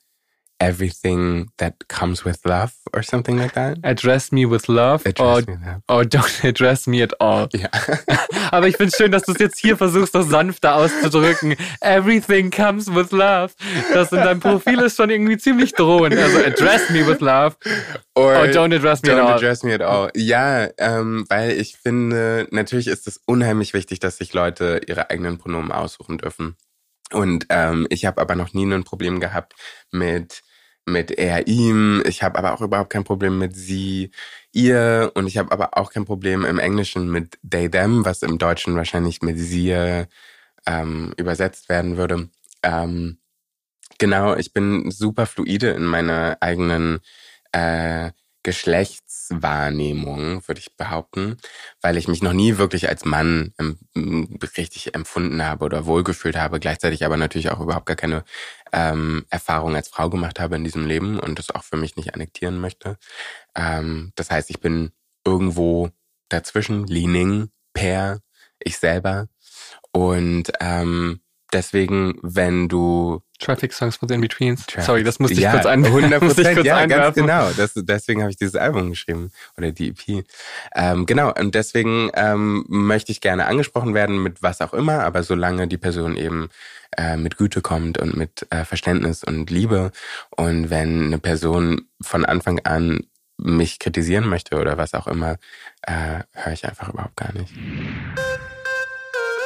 everything 0.68 1.50
that 1.58 1.74
comes 1.88 2.24
with 2.24 2.38
love 2.44 2.72
or 2.92 3.02
something 3.02 3.36
like 3.38 3.52
that. 3.54 3.78
Address 3.82 4.32
me 4.32 4.46
with 4.46 4.68
love, 4.68 5.04
Address 5.06 5.20
or, 5.20 5.50
me 5.50 5.56
love. 5.64 5.82
or 5.88 6.04
don't 6.04 6.44
address 6.50 6.86
me 6.86 7.02
at 7.02 7.12
all. 7.20 7.48
Ja. 7.52 7.68
Aber 8.50 8.66
ich 8.68 8.76
finde 8.76 8.90
es 8.92 8.96
schön, 8.96 9.12
dass 9.12 9.24
du 9.24 9.32
es 9.32 9.38
jetzt 9.38 9.58
hier 9.58 9.76
versuchst, 9.76 10.14
das 10.14 10.28
sanfter 10.28 10.76
auszudrücken. 10.76 11.56
Everything 11.80 12.50
comes 12.50 12.86
with 12.94 13.10
love. 13.10 13.52
Das 13.92 14.10
in 14.12 14.18
deinem 14.18 14.40
Profil 14.40 14.80
ist 14.80 14.96
schon 14.96 15.10
irgendwie 15.10 15.36
ziemlich 15.36 15.72
drohend. 15.72 16.16
Also 16.16 16.38
address 16.38 16.88
me 16.90 17.06
with 17.06 17.20
love. 17.20 17.56
Or 18.14 18.34
or 18.36 18.44
don't 18.46 18.74
address 18.74 19.02
me 19.02 19.10
don't 19.10 19.20
at 19.20 19.26
all. 19.26 19.34
address 19.34 19.62
me 19.62 19.74
at 19.74 19.82
all. 19.82 20.10
Ja, 20.14 20.68
ähm, 20.78 21.26
weil 21.28 21.52
ich 21.52 21.76
finde, 21.76 22.46
natürlich 22.50 22.86
ist 22.86 23.06
es 23.06 23.20
unheimlich 23.26 23.74
wichtig, 23.74 24.00
dass 24.00 24.16
sich 24.18 24.32
Leute 24.32 24.80
ihre 24.86 25.10
eigenen 25.10 25.38
Pronomen 25.38 25.72
aussuchen 25.72 26.18
dürfen. 26.18 26.56
Und 27.12 27.46
ähm, 27.50 27.86
ich 27.90 28.06
habe 28.06 28.20
aber 28.20 28.34
noch 28.34 28.54
nie 28.54 28.64
ein 28.64 28.84
Problem 28.84 29.20
gehabt 29.20 29.54
mit 29.90 30.42
mit 30.86 31.10
er, 31.10 31.46
ihm. 31.46 32.02
Ich 32.06 32.22
habe 32.22 32.38
aber 32.38 32.54
auch 32.54 32.60
überhaupt 32.60 32.90
kein 32.90 33.04
Problem 33.04 33.38
mit 33.38 33.56
sie, 33.56 34.10
ihr. 34.52 35.12
Und 35.14 35.26
ich 35.26 35.38
habe 35.38 35.52
aber 35.52 35.76
auch 35.78 35.92
kein 35.92 36.04
Problem 36.04 36.44
im 36.44 36.58
Englischen 36.58 37.10
mit 37.10 37.38
they, 37.48 37.70
them, 37.70 38.04
was 38.04 38.22
im 38.22 38.38
Deutschen 38.38 38.76
wahrscheinlich 38.76 39.22
mit 39.22 39.38
sie 39.38 40.06
ähm, 40.66 41.12
übersetzt 41.16 41.68
werden 41.68 41.96
würde. 41.96 42.28
Ähm, 42.62 43.18
genau, 43.98 44.36
ich 44.36 44.52
bin 44.52 44.90
super 44.90 45.26
fluide 45.26 45.70
in 45.70 45.84
meiner 45.84 46.38
eigenen 46.40 47.00
äh, 47.52 48.10
Geschlechtswahrnehmung, 48.44 50.46
würde 50.46 50.60
ich 50.60 50.76
behaupten, 50.76 51.38
weil 51.80 51.96
ich 51.96 52.08
mich 52.08 52.22
noch 52.22 52.34
nie 52.34 52.58
wirklich 52.58 52.90
als 52.90 53.06
Mann 53.06 53.54
richtig 54.58 54.94
empfunden 54.94 55.42
habe 55.42 55.64
oder 55.64 55.86
wohlgefühlt 55.86 56.36
habe, 56.36 56.60
gleichzeitig 56.60 57.06
aber 57.06 57.16
natürlich 57.16 57.50
auch 57.50 57.60
überhaupt 57.60 57.86
gar 57.86 57.96
keine 57.96 58.22
ähm, 58.74 59.24
Erfahrung 59.30 59.74
als 59.76 59.88
Frau 59.88 60.10
gemacht 60.10 60.40
habe 60.40 60.56
in 60.56 60.64
diesem 60.64 60.86
Leben 60.86 61.18
und 61.18 61.38
das 61.38 61.50
auch 61.50 61.62
für 61.62 61.76
mich 61.76 61.96
nicht 61.96 62.12
annektieren 62.14 62.60
möchte. 62.60 62.98
Ähm, 63.54 64.12
das 64.16 64.30
heißt, 64.30 64.50
ich 64.50 64.60
bin 64.60 64.92
irgendwo 65.24 65.90
dazwischen, 66.28 66.86
leaning, 66.86 67.50
per, 67.72 68.20
ich 68.58 68.78
selber 68.78 69.28
und 69.92 70.52
ähm, 70.60 71.20
deswegen, 71.54 72.18
wenn 72.22 72.68
du 72.68 73.22
Traffic 73.38 73.72
Songs 73.72 73.96
for 73.96 74.08
the 74.08 74.14
In-Betweens. 74.14 74.66
Traffic- 74.66 74.84
Sorry, 74.84 75.04
das 75.04 75.18
musste 75.18 75.34
ich 75.34 75.40
ja, 75.42 75.52
kurz 75.52 75.66
ein 75.66 75.84
100 75.84 76.22
musste 76.22 76.42
ich 76.42 76.54
kurz 76.54 76.66
ja, 76.66 76.76
einwerfen. 76.76 77.26
ganz 77.26 77.54
genau. 77.56 77.62
Das, 77.62 77.72
deswegen 77.74 78.20
habe 78.22 78.30
ich 78.30 78.36
dieses 78.36 78.56
Album 78.56 78.90
geschrieben 78.90 79.30
oder 79.56 79.72
die 79.72 79.88
EP. 79.88 80.24
Ähm, 80.74 81.06
genau, 81.06 81.32
und 81.32 81.54
deswegen 81.54 82.10
ähm, 82.14 82.64
möchte 82.68 83.12
ich 83.12 83.20
gerne 83.20 83.46
angesprochen 83.46 83.94
werden 83.94 84.22
mit 84.22 84.42
was 84.42 84.60
auch 84.60 84.74
immer, 84.74 85.04
aber 85.04 85.22
solange 85.22 85.68
die 85.68 85.78
Person 85.78 86.16
eben 86.16 86.48
äh, 86.96 87.16
mit 87.16 87.36
Güte 87.36 87.60
kommt 87.60 87.98
und 87.98 88.16
mit 88.16 88.46
äh, 88.50 88.64
Verständnis 88.64 89.24
und 89.24 89.50
Liebe 89.50 89.90
und 90.30 90.70
wenn 90.70 91.06
eine 91.06 91.18
Person 91.18 91.82
von 92.00 92.24
Anfang 92.24 92.60
an 92.60 93.00
mich 93.36 93.78
kritisieren 93.80 94.28
möchte 94.28 94.56
oder 94.56 94.78
was 94.78 94.94
auch 94.94 95.08
immer, 95.08 95.38
äh, 95.82 96.20
höre 96.32 96.52
ich 96.52 96.64
einfach 96.66 96.88
überhaupt 96.88 97.16
gar 97.16 97.32
nicht. 97.32 97.52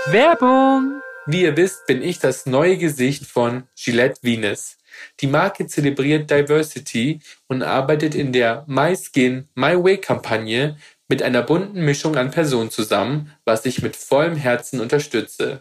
Werbung! 0.07 1.01
Wie 1.31 1.43
ihr 1.43 1.59
wisst, 1.59 1.85
bin 1.87 2.01
ich 2.01 2.21
das 2.21 2.47
neue 2.47 2.79
Gesicht 2.79 3.27
von 3.27 3.65
Gillette 3.77 4.19
Venus. 4.23 4.79
Die 5.21 5.27
Marke 5.27 5.67
zelebriert 5.67 6.31
Diversity 6.31 7.21
und 7.49 7.63
arbeitet 7.63 8.15
in 8.15 8.33
der 8.33 8.65
My 8.67 8.97
Skin, 8.97 9.47
My 9.55 9.77
Way 9.77 9.99
Kampagne 9.99 10.79
mit 11.07 11.23
einer 11.23 11.43
bunten 11.43 11.85
Mischung 11.85 12.17
an 12.17 12.31
Personen 12.31 12.71
zusammen, 12.71 13.31
was 13.45 13.67
ich 13.67 13.83
mit 13.83 13.95
vollem 13.95 14.37
Herzen 14.37 14.81
unterstütze. 14.81 15.61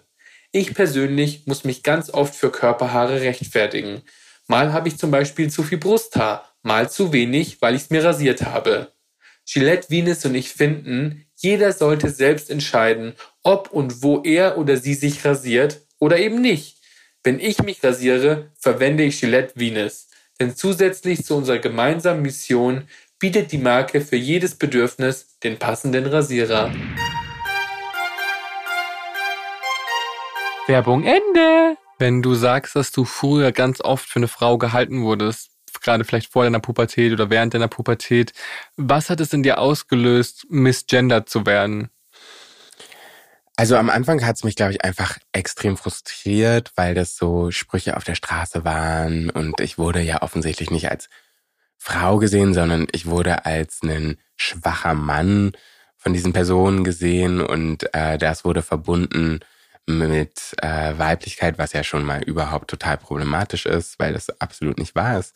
Ich 0.53 0.73
persönlich 0.73 1.45
muss 1.47 1.65
mich 1.65 1.83
ganz 1.83 2.09
oft 2.11 2.33
für 2.33 2.49
Körperhaare 2.49 3.19
rechtfertigen. 3.19 4.03
Mal 4.47 4.71
habe 4.71 4.87
ich 4.87 4.97
zum 4.97 5.11
Beispiel 5.11 5.49
zu 5.49 5.63
viel 5.63 5.79
Brusthaar, 5.79 6.49
mal 6.63 6.89
zu 6.89 7.11
wenig, 7.11 7.61
weil 7.61 7.75
ich 7.75 7.81
es 7.81 7.89
mir 7.89 8.05
rasiert 8.05 8.43
habe. 8.43 8.93
Gillette 9.45 9.89
Venus 9.89 10.23
und 10.23 10.35
ich 10.35 10.47
finden, 10.47 11.26
jeder 11.39 11.71
sollte 11.71 12.09
selbst 12.09 12.49
entscheiden, 12.49 13.13
ob 13.43 13.71
und 13.71 14.01
wo 14.01 14.23
er 14.23 14.57
oder 14.57 14.75
sie 14.77 14.95
sich 14.95 15.23
rasiert 15.23 15.81
oder 15.99 16.17
eben 16.17 16.41
nicht. 16.41 16.77
Wenn 17.23 17.39
ich 17.39 17.61
mich 17.61 17.83
rasiere, 17.83 18.51
verwende 18.59 19.03
ich 19.03 19.19
Gillette 19.19 19.53
Venus. 19.55 20.07
Denn 20.39 20.55
zusätzlich 20.55 21.23
zu 21.23 21.35
unserer 21.35 21.59
gemeinsamen 21.59 22.23
Mission 22.23 22.87
bietet 23.19 23.51
die 23.51 23.59
Marke 23.59 24.01
für 24.01 24.15
jedes 24.15 24.55
Bedürfnis 24.55 25.37
den 25.43 25.59
passenden 25.59 26.07
Rasierer. 26.07 26.73
Werbung 30.65 31.03
Ende! 31.03 31.77
Wenn 31.99 32.23
du 32.23 32.33
sagst, 32.33 32.75
dass 32.75 32.91
du 32.91 33.05
früher 33.05 33.51
ganz 33.51 33.79
oft 33.81 34.09
für 34.09 34.17
eine 34.17 34.27
Frau 34.27 34.57
gehalten 34.57 35.03
wurdest, 35.03 35.51
gerade 35.81 36.03
vielleicht 36.03 36.31
vor 36.31 36.43
deiner 36.43 36.59
Pubertät 36.59 37.13
oder 37.13 37.29
während 37.29 37.53
deiner 37.53 37.67
Pubertät, 37.67 38.33
was 38.75 39.09
hat 39.09 39.19
es 39.19 39.33
in 39.33 39.43
dir 39.43 39.59
ausgelöst, 39.59 40.45
misgendert 40.49 41.29
zu 41.29 41.45
werden? 41.45 41.89
Also 43.59 43.75
am 43.75 43.89
Anfang 43.89 44.23
hat 44.23 44.35
es 44.35 44.43
mich, 44.43 44.55
glaube 44.55 44.73
ich, 44.73 44.83
einfach 44.83 45.17
extrem 45.31 45.77
frustriert, 45.77 46.71
weil 46.75 46.93
das 46.93 47.17
so 47.17 47.49
Sprüche 47.49 47.97
auf 47.97 48.03
der 48.03 48.13
Straße 48.13 48.63
waren. 48.63 49.31
Und 49.31 49.59
ich 49.61 49.79
wurde 49.79 49.99
ja 49.99 50.21
offensichtlich 50.21 50.69
nicht 50.69 50.91
als 50.91 51.09
Frau 51.77 52.17
gesehen, 52.17 52.53
sondern 52.53 52.85
ich 52.91 53.07
wurde 53.07 53.45
als 53.45 53.81
ein 53.81 54.17
schwacher 54.35 54.93
Mann 54.93 55.53
von 55.95 56.13
diesen 56.13 56.33
Personen 56.33 56.83
gesehen. 56.83 57.41
Und 57.41 57.91
äh, 57.95 58.19
das 58.19 58.45
wurde 58.45 58.61
verbunden 58.61 59.39
mit 59.87 60.53
äh, 60.61 60.97
Weiblichkeit, 60.97 61.57
was 61.57 61.73
ja 61.73 61.83
schon 61.83 62.03
mal 62.03 62.21
überhaupt 62.21 62.69
total 62.69 62.97
problematisch 62.97 63.65
ist, 63.65 63.97
weil 63.99 64.13
das 64.13 64.29
absolut 64.41 64.77
nicht 64.77 64.95
wahr 64.95 65.19
ist. 65.19 65.33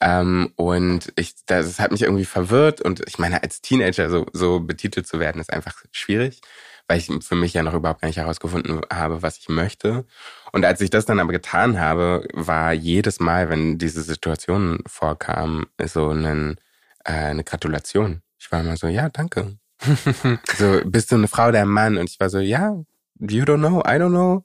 Ähm, 0.00 0.52
und 0.56 1.12
ich, 1.16 1.34
das, 1.46 1.66
das 1.66 1.80
hat 1.80 1.92
mich 1.92 2.02
irgendwie 2.02 2.24
verwirrt 2.24 2.80
und 2.80 3.02
ich 3.06 3.18
meine, 3.18 3.42
als 3.42 3.62
Teenager 3.62 4.10
so, 4.10 4.26
so 4.32 4.60
betitelt 4.60 5.06
zu 5.06 5.20
werden, 5.20 5.40
ist 5.40 5.52
einfach 5.52 5.76
schwierig, 5.92 6.40
weil 6.88 6.98
ich 6.98 7.10
für 7.22 7.36
mich 7.36 7.54
ja 7.54 7.62
noch 7.62 7.74
überhaupt 7.74 8.02
gar 8.02 8.08
nicht 8.08 8.18
herausgefunden 8.18 8.80
habe, 8.92 9.22
was 9.22 9.38
ich 9.38 9.48
möchte. 9.48 10.04
Und 10.52 10.64
als 10.64 10.80
ich 10.80 10.90
das 10.90 11.06
dann 11.06 11.20
aber 11.20 11.32
getan 11.32 11.80
habe, 11.80 12.26
war 12.34 12.72
jedes 12.72 13.20
Mal, 13.20 13.48
wenn 13.48 13.78
diese 13.78 14.02
Situationen 14.02 14.80
vorkamen, 14.86 15.66
so 15.84 16.10
ein, 16.10 16.56
äh, 17.04 17.12
eine 17.12 17.44
Gratulation. 17.44 18.22
Ich 18.38 18.50
war 18.52 18.60
immer 18.60 18.76
so, 18.76 18.88
ja, 18.88 19.08
danke. 19.08 19.56
so, 20.58 20.80
bist 20.84 21.12
du 21.12 21.16
eine 21.16 21.28
Frau, 21.28 21.52
der 21.52 21.66
Mann? 21.66 21.96
Und 21.96 22.10
ich 22.10 22.20
war 22.20 22.28
so, 22.28 22.40
ja, 22.40 22.76
you 23.20 23.44
don't 23.44 23.58
know, 23.58 23.80
I 23.80 23.98
don't 23.98 24.10
know, 24.10 24.44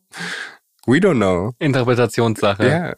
we 0.85 0.99
don't 0.99 1.17
know. 1.17 1.53
Interpretationssache. 1.59 2.67
Ja. 2.67 2.93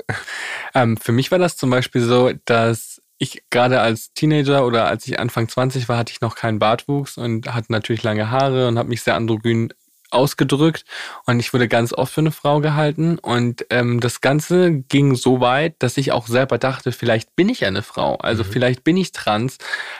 Ähm, 0.73 0.97
für 0.97 1.11
mich 1.11 1.31
war 1.31 1.39
das 1.39 1.57
zum 1.57 1.69
Beispiel 1.69 2.01
so, 2.01 2.31
dass 2.45 3.01
ich 3.17 3.43
gerade 3.49 3.81
als 3.81 4.13
Teenager 4.13 4.65
oder 4.65 4.87
als 4.87 5.07
ich 5.07 5.19
Anfang 5.19 5.47
20 5.47 5.89
war, 5.89 5.97
hatte 5.97 6.11
ich 6.11 6.21
noch 6.21 6.35
keinen 6.35 6.59
Bartwuchs 6.59 7.17
und 7.17 7.53
hatte 7.53 7.71
natürlich 7.71 8.03
lange 8.03 8.31
Haare 8.31 8.67
und 8.67 8.79
habe 8.79 8.89
mich 8.89 9.03
sehr 9.03 9.15
androgyn 9.15 9.73
ausgedrückt. 10.13 10.85
Und 11.25 11.39
ich 11.39 11.53
wurde 11.53 11.67
ganz 11.67 11.93
oft 11.93 12.13
für 12.13 12.21
eine 12.21 12.31
Frau 12.31 12.59
gehalten. 12.59 13.17
Und 13.19 13.65
ähm, 13.69 13.99
das 13.99 14.21
Ganze 14.21 14.71
ging 14.89 15.15
so 15.15 15.39
weit, 15.41 15.75
dass 15.79 15.97
ich 15.97 16.11
auch 16.11 16.27
selber 16.27 16.57
dachte, 16.57 16.91
vielleicht 16.91 17.35
bin 17.35 17.49
ich 17.49 17.65
eine 17.65 17.81
Frau, 17.81 18.15
also 18.17 18.43
Mhm. 18.43 18.47
vielleicht 18.47 18.83
bin 18.83 18.97
ich 18.97 19.11
trans, 19.11 19.57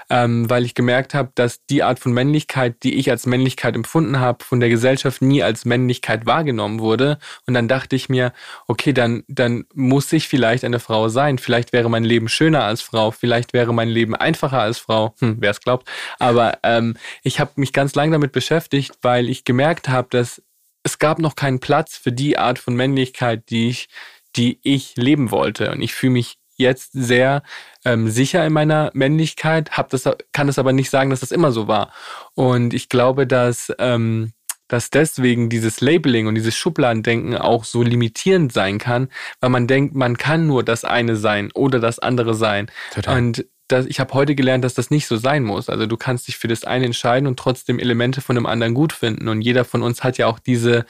ähm, 0.10 0.50
weil 0.50 0.66
ich 0.66 0.76
gemerkt 0.76 1.14
habe, 1.14 1.32
dass 1.36 1.66
die 1.66 1.84
Art 1.84 2.00
von 2.00 2.14
Männlichkeit, 2.14 2.84
die 2.84 2.96
ich 2.96 3.10
als 3.10 3.26
Männlichkeit 3.26 3.76
empfunden 3.76 4.20
habe, 4.20 4.44
von 4.44 4.60
der 4.60 4.70
Gesellschaft 4.70 5.22
nie 5.22 5.44
als 5.44 5.66
Männlichkeit 5.66 6.26
wahrgenommen 6.26 6.80
wurde. 6.80 7.18
Und 7.48 7.54
dann 7.54 7.68
dachte 7.68 7.96
ich 7.96 8.10
mir, 8.10 8.34
okay, 8.68 8.94
dann 8.94 9.24
dann 9.28 9.66
muss 9.74 10.12
ich 10.14 10.28
vielleicht 10.28 10.64
eine 10.64 10.80
Frau 10.80 11.10
sein, 11.10 11.38
vielleicht 11.38 11.74
wäre 11.74 11.90
mein 11.90 12.04
Leben 12.04 12.28
schöner 12.30 12.64
als 12.64 12.82
Frau, 12.82 13.12
vielleicht 13.12 13.54
wäre 13.54 13.74
mein 13.74 13.90
Leben 13.90 14.16
einfacher 14.16 14.60
als 14.62 14.80
Frau, 14.80 15.16
hm, 15.20 15.38
wer 15.40 15.52
es 15.52 15.60
glaubt, 15.62 15.88
aber 16.20 16.60
ähm, 16.64 16.96
ich 17.24 17.40
habe 17.40 17.52
mich 17.56 17.74
ganz 17.74 17.96
lange 17.96 18.12
damit 18.12 18.32
beschäftigt, 18.32 18.92
weil 19.02 19.30
ich 19.30 19.44
gemerkt 19.44 19.90
habe, 19.90 20.01
dass 20.10 20.42
es 20.84 21.00
gab 21.00 21.20
noch 21.20 21.36
keinen 21.36 21.60
Platz 21.60 21.96
für 21.96 22.12
die 22.12 22.38
Art 22.38 22.60
von 22.60 22.76
Männlichkeit, 22.76 23.50
die 23.50 23.70
ich, 23.70 23.88
die 24.36 24.60
ich 24.64 24.96
leben 24.96 25.32
wollte. 25.32 25.72
Und 25.72 25.82
ich 25.82 25.94
fühle 25.94 26.14
mich 26.14 26.38
jetzt 26.58 26.92
sehr 26.94 27.44
ähm, 27.86 28.10
sicher 28.10 28.46
in 28.46 28.54
meiner 28.54 28.92
Männlichkeit, 28.94 29.72
hab 29.72 29.90
das, 29.90 30.10
kann 30.32 30.48
das 30.48 30.60
aber 30.60 30.74
nicht 30.74 30.90
sagen, 30.90 31.10
dass 31.10 31.20
das 31.22 31.32
immer 31.32 31.52
so 31.52 31.68
war. 31.68 31.92
Und 32.34 32.74
ich 32.74 32.90
glaube, 32.90 33.28
dass, 33.28 33.72
ähm, 33.80 34.32
dass 34.68 34.90
deswegen 34.90 35.50
dieses 35.50 35.82
Labeling 35.82 36.28
und 36.28 36.36
dieses 36.36 36.56
Schubladendenken 36.56 37.36
auch 37.36 37.66
so 37.66 37.84
limitierend 37.84 38.54
sein 38.54 38.78
kann, 38.78 39.10
weil 39.40 39.50
man 39.50 39.68
denkt, 39.68 39.96
man 39.96 40.18
kann 40.18 40.48
nur 40.48 40.64
das 40.64 40.86
eine 40.86 41.16
sein 41.16 41.52
oder 41.54 41.80
das 41.80 42.00
andere 42.00 42.36
sein. 42.36 42.72
Total. 42.94 43.18
Und 43.18 43.46
das, 43.72 43.86
ich 43.86 44.00
habe 44.00 44.14
heute 44.14 44.36
gelernt, 44.36 44.64
dass 44.64 44.74
das 44.74 44.90
nicht 44.90 45.08
so 45.08 45.16
sein 45.16 45.44
muss. 45.44 45.70
Also 45.70 45.86
du 45.86 45.98
kannst 45.98 46.28
dich 46.28 46.38
für 46.38 46.48
das 46.48 46.64
eine 46.64 46.86
entscheiden 46.86 47.28
und 47.28 47.38
trotzdem 47.40 47.80
Elemente 47.80 48.22
von 48.22 48.36
dem 48.36 48.46
anderen 48.46 48.74
gut 48.74 48.94
finden. 48.94 49.28
Und 49.28 49.42
jeder 49.42 49.66
von 49.66 49.82
uns 49.82 50.04
hat 50.04 50.18
ja 50.18 50.28
auch 50.28 50.40
diese 50.40 50.86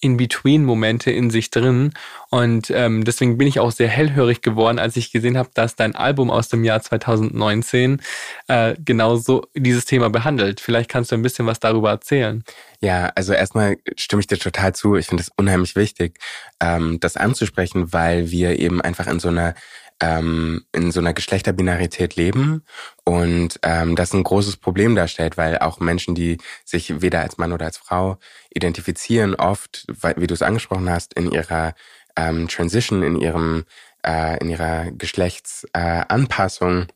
In-Between-Momente 0.00 1.10
in 1.10 1.30
sich 1.30 1.50
drin. 1.50 1.92
Und 2.30 2.70
ähm, 2.70 3.04
deswegen 3.04 3.38
bin 3.38 3.46
ich 3.46 3.60
auch 3.60 3.70
sehr 3.70 3.88
hellhörig 3.88 4.42
geworden, 4.42 4.78
als 4.78 4.96
ich 4.96 5.12
gesehen 5.12 5.38
habe, 5.38 5.50
dass 5.54 5.76
dein 5.76 5.94
Album 5.94 6.30
aus 6.30 6.48
dem 6.48 6.64
Jahr 6.64 6.82
2019 6.82 8.00
äh, 8.48 8.74
genau 8.84 9.16
so 9.16 9.46
dieses 9.54 9.84
Thema 9.84 10.10
behandelt. 10.10 10.60
Vielleicht 10.60 10.90
kannst 10.90 11.12
du 11.12 11.14
ein 11.14 11.22
bisschen 11.22 11.46
was 11.46 11.60
darüber 11.60 11.90
erzählen. 11.90 12.42
Ja, 12.80 13.12
also 13.14 13.32
erstmal 13.32 13.76
stimme 13.96 14.20
ich 14.20 14.26
dir 14.26 14.38
total 14.38 14.74
zu. 14.74 14.96
Ich 14.96 15.06
finde 15.06 15.22
es 15.22 15.30
unheimlich 15.36 15.76
wichtig, 15.76 16.18
ähm, 16.60 16.98
das 16.98 17.16
anzusprechen, 17.16 17.92
weil 17.92 18.30
wir 18.32 18.58
eben 18.58 18.80
einfach 18.80 19.06
in 19.06 19.20
so 19.20 19.28
einer 19.28 19.54
ähm, 20.02 20.64
in 20.72 20.90
so 20.90 20.98
einer 20.98 21.14
Geschlechterbinarität 21.14 22.16
leben 22.16 22.64
und 23.04 23.60
ähm, 23.62 23.94
das 23.94 24.12
ein 24.12 24.24
großes 24.24 24.56
Problem 24.56 24.96
darstellt, 24.96 25.36
weil 25.36 25.58
auch 25.58 25.78
Menschen, 25.78 26.16
die 26.16 26.38
sich 26.64 27.00
weder 27.00 27.20
als 27.20 27.38
Mann 27.38 27.52
oder 27.52 27.66
als 27.66 27.78
Frau 27.78 28.18
identifizieren, 28.50 29.36
oft, 29.36 29.86
wie 30.16 30.26
du 30.26 30.34
es 30.34 30.42
angesprochen 30.42 30.90
hast, 30.90 31.14
in 31.14 31.30
ihrer 31.30 31.74
ähm, 32.16 32.48
Transition, 32.48 33.04
in 33.04 33.16
ihrem 33.16 33.64
äh, 34.04 34.38
in 34.38 34.50
ihrer 34.50 34.90
Geschlechtsanpassung 34.90 36.82
äh, 36.82 36.86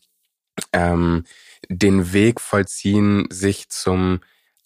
ähm, 0.73 1.25
den 1.69 2.13
Weg 2.13 2.41
vollziehen, 2.41 3.29
sich 3.31 3.69
zum 3.69 4.19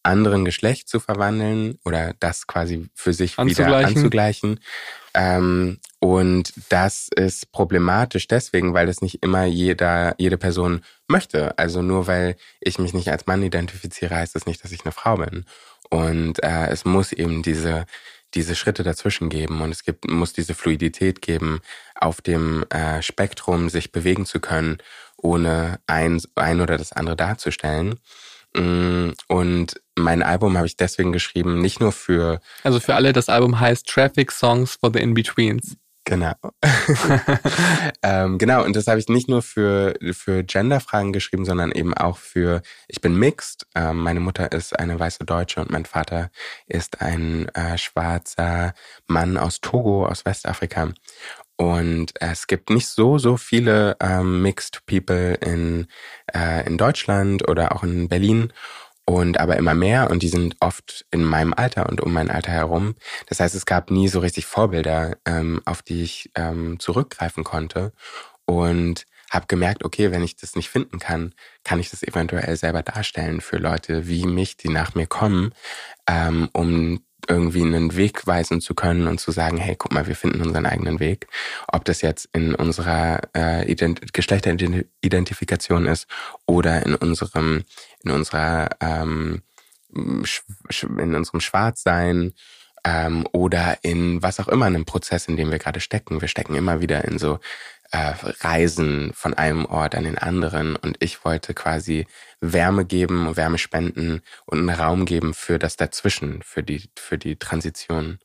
anderen 0.02 0.46
Geschlecht 0.46 0.88
zu 0.88 0.98
verwandeln 0.98 1.78
oder 1.84 2.14
das 2.20 2.46
quasi 2.46 2.88
für 2.94 3.12
sich 3.12 3.36
wieder 3.36 3.76
anzugleichen. 3.76 4.60
Ähm, 5.14 5.78
und 5.98 6.52
das 6.70 7.08
ist 7.14 7.52
problematisch 7.52 8.26
deswegen, 8.26 8.74
weil 8.74 8.86
das 8.86 9.02
nicht 9.02 9.22
immer 9.22 9.44
jeder, 9.44 10.14
jede 10.18 10.38
Person 10.38 10.82
möchte. 11.08 11.58
Also 11.58 11.82
nur 11.82 12.06
weil 12.06 12.36
ich 12.60 12.78
mich 12.78 12.94
nicht 12.94 13.10
als 13.10 13.26
Mann 13.26 13.42
identifiziere, 13.42 14.16
heißt 14.16 14.34
das 14.34 14.46
nicht, 14.46 14.64
dass 14.64 14.72
ich 14.72 14.84
eine 14.84 14.92
Frau 14.92 15.16
bin. 15.16 15.44
Und 15.90 16.42
äh, 16.42 16.68
es 16.68 16.84
muss 16.84 17.12
eben 17.12 17.42
diese, 17.42 17.84
diese 18.34 18.54
Schritte 18.54 18.82
dazwischen 18.82 19.28
geben 19.28 19.60
und 19.60 19.70
es 19.72 19.84
gibt, 19.84 20.08
muss 20.08 20.32
diese 20.32 20.54
Fluidität 20.54 21.20
geben, 21.20 21.60
auf 21.96 22.22
dem 22.22 22.64
äh, 22.70 23.02
Spektrum 23.02 23.68
sich 23.68 23.92
bewegen 23.92 24.24
zu 24.24 24.40
können, 24.40 24.78
ohne 25.16 25.80
ein, 25.86 26.20
ein 26.36 26.60
oder 26.60 26.78
das 26.78 26.92
andere 26.92 27.16
darzustellen. 27.16 27.98
Mm, 28.54 29.10
und 29.28 29.80
mein 29.96 30.22
Album 30.22 30.56
habe 30.56 30.66
ich 30.66 30.76
deswegen 30.76 31.12
geschrieben, 31.12 31.60
nicht 31.60 31.80
nur 31.80 31.92
für. 31.92 32.40
Also 32.64 32.80
für 32.80 32.94
alle, 32.94 33.12
das 33.12 33.28
Album 33.28 33.60
heißt 33.60 33.86
Traffic 33.86 34.32
Songs 34.32 34.76
for 34.80 34.90
the 34.92 35.00
In-Betweens. 35.00 35.76
Genau. 36.04 36.32
ähm, 38.02 38.38
genau, 38.38 38.64
und 38.64 38.74
das 38.74 38.86
habe 38.88 38.98
ich 38.98 39.08
nicht 39.08 39.28
nur 39.28 39.42
für, 39.42 39.94
für 40.12 40.42
Genderfragen 40.42 41.12
geschrieben, 41.12 41.44
sondern 41.44 41.70
eben 41.70 41.94
auch 41.94 42.16
für, 42.16 42.62
ich 42.88 43.00
bin 43.00 43.16
mixed. 43.16 43.66
Ähm, 43.76 43.98
meine 43.98 44.18
Mutter 44.18 44.50
ist 44.50 44.76
eine 44.76 44.98
weiße 44.98 45.24
Deutsche 45.24 45.60
und 45.60 45.70
mein 45.70 45.84
Vater 45.84 46.30
ist 46.66 47.00
ein 47.00 47.48
äh, 47.50 47.78
schwarzer 47.78 48.74
Mann 49.06 49.36
aus 49.36 49.60
Togo, 49.60 50.06
aus 50.06 50.24
Westafrika. 50.24 50.92
Und 51.60 52.14
es 52.22 52.46
gibt 52.46 52.70
nicht 52.70 52.86
so, 52.86 53.18
so 53.18 53.36
viele 53.36 53.94
ähm, 54.00 54.40
Mixed 54.40 54.86
People 54.86 55.34
in, 55.34 55.88
äh, 56.34 56.66
in 56.66 56.78
Deutschland 56.78 57.46
oder 57.50 57.76
auch 57.76 57.82
in 57.82 58.08
Berlin 58.08 58.50
und 59.04 59.38
aber 59.38 59.58
immer 59.58 59.74
mehr 59.74 60.10
und 60.10 60.22
die 60.22 60.30
sind 60.30 60.56
oft 60.60 61.04
in 61.10 61.22
meinem 61.22 61.52
Alter 61.52 61.86
und 61.90 62.00
um 62.00 62.14
mein 62.14 62.30
Alter 62.30 62.50
herum. 62.52 62.94
Das 63.26 63.40
heißt, 63.40 63.54
es 63.54 63.66
gab 63.66 63.90
nie 63.90 64.08
so 64.08 64.20
richtig 64.20 64.46
Vorbilder, 64.46 65.18
ähm, 65.26 65.60
auf 65.66 65.82
die 65.82 66.02
ich 66.02 66.30
ähm, 66.34 66.80
zurückgreifen 66.80 67.44
konnte 67.44 67.92
und 68.46 69.04
habe 69.30 69.44
gemerkt, 69.46 69.84
okay, 69.84 70.12
wenn 70.12 70.22
ich 70.22 70.36
das 70.36 70.56
nicht 70.56 70.70
finden 70.70 70.98
kann, 70.98 71.34
kann 71.62 71.78
ich 71.78 71.90
das 71.90 72.02
eventuell 72.02 72.56
selber 72.56 72.82
darstellen 72.82 73.42
für 73.42 73.58
Leute 73.58 74.08
wie 74.08 74.24
mich, 74.24 74.56
die 74.56 74.70
nach 74.70 74.94
mir 74.94 75.06
kommen, 75.06 75.52
ähm, 76.08 76.48
um 76.54 77.04
irgendwie 77.30 77.62
einen 77.62 77.96
Weg 77.96 78.26
weisen 78.26 78.60
zu 78.60 78.74
können 78.74 79.06
und 79.06 79.20
zu 79.20 79.30
sagen, 79.30 79.56
hey, 79.56 79.76
guck 79.76 79.92
mal, 79.92 80.06
wir 80.06 80.16
finden 80.16 80.42
unseren 80.42 80.66
eigenen 80.66 80.98
Weg. 80.98 81.28
Ob 81.68 81.84
das 81.84 82.02
jetzt 82.02 82.28
in 82.32 82.54
unserer 82.54 83.20
äh, 83.36 83.70
Ident 83.70 84.12
Geschlechteridentifikation 84.12 85.86
ist 85.86 86.08
oder 86.46 86.84
in 86.84 86.96
unserem, 86.96 87.62
in 88.02 88.10
unserer, 88.10 88.70
ähm, 88.80 89.42
in 89.94 91.14
unserem 91.14 91.40
Schwarzsein 91.40 92.32
ähm, 92.84 93.26
oder 93.32 93.78
in 93.82 94.22
was 94.22 94.40
auch 94.40 94.48
immer, 94.48 94.66
einem 94.66 94.84
Prozess, 94.84 95.26
in 95.26 95.36
dem 95.36 95.50
wir 95.50 95.58
gerade 95.58 95.80
stecken. 95.80 96.20
Wir 96.20 96.28
stecken 96.28 96.56
immer 96.56 96.80
wieder 96.80 97.04
in 97.04 97.18
so 97.18 97.38
äh, 97.90 98.14
Reisen 98.40 99.12
von 99.14 99.34
einem 99.34 99.64
Ort 99.64 99.94
an 99.94 100.04
den 100.04 100.18
anderen 100.18 100.76
und 100.76 100.96
ich 101.00 101.24
wollte 101.24 101.54
quasi 101.54 102.06
Wärme 102.40 102.84
geben, 102.84 103.36
Wärme 103.36 103.58
spenden 103.58 104.22
und 104.46 104.58
einen 104.58 104.70
Raum 104.70 105.04
geben 105.06 105.34
für 105.34 105.58
das 105.58 105.76
Dazwischen, 105.76 106.42
für 106.42 106.62
die, 106.62 106.90
für 106.96 107.18
die 107.18 107.36
Transition. 107.36 108.18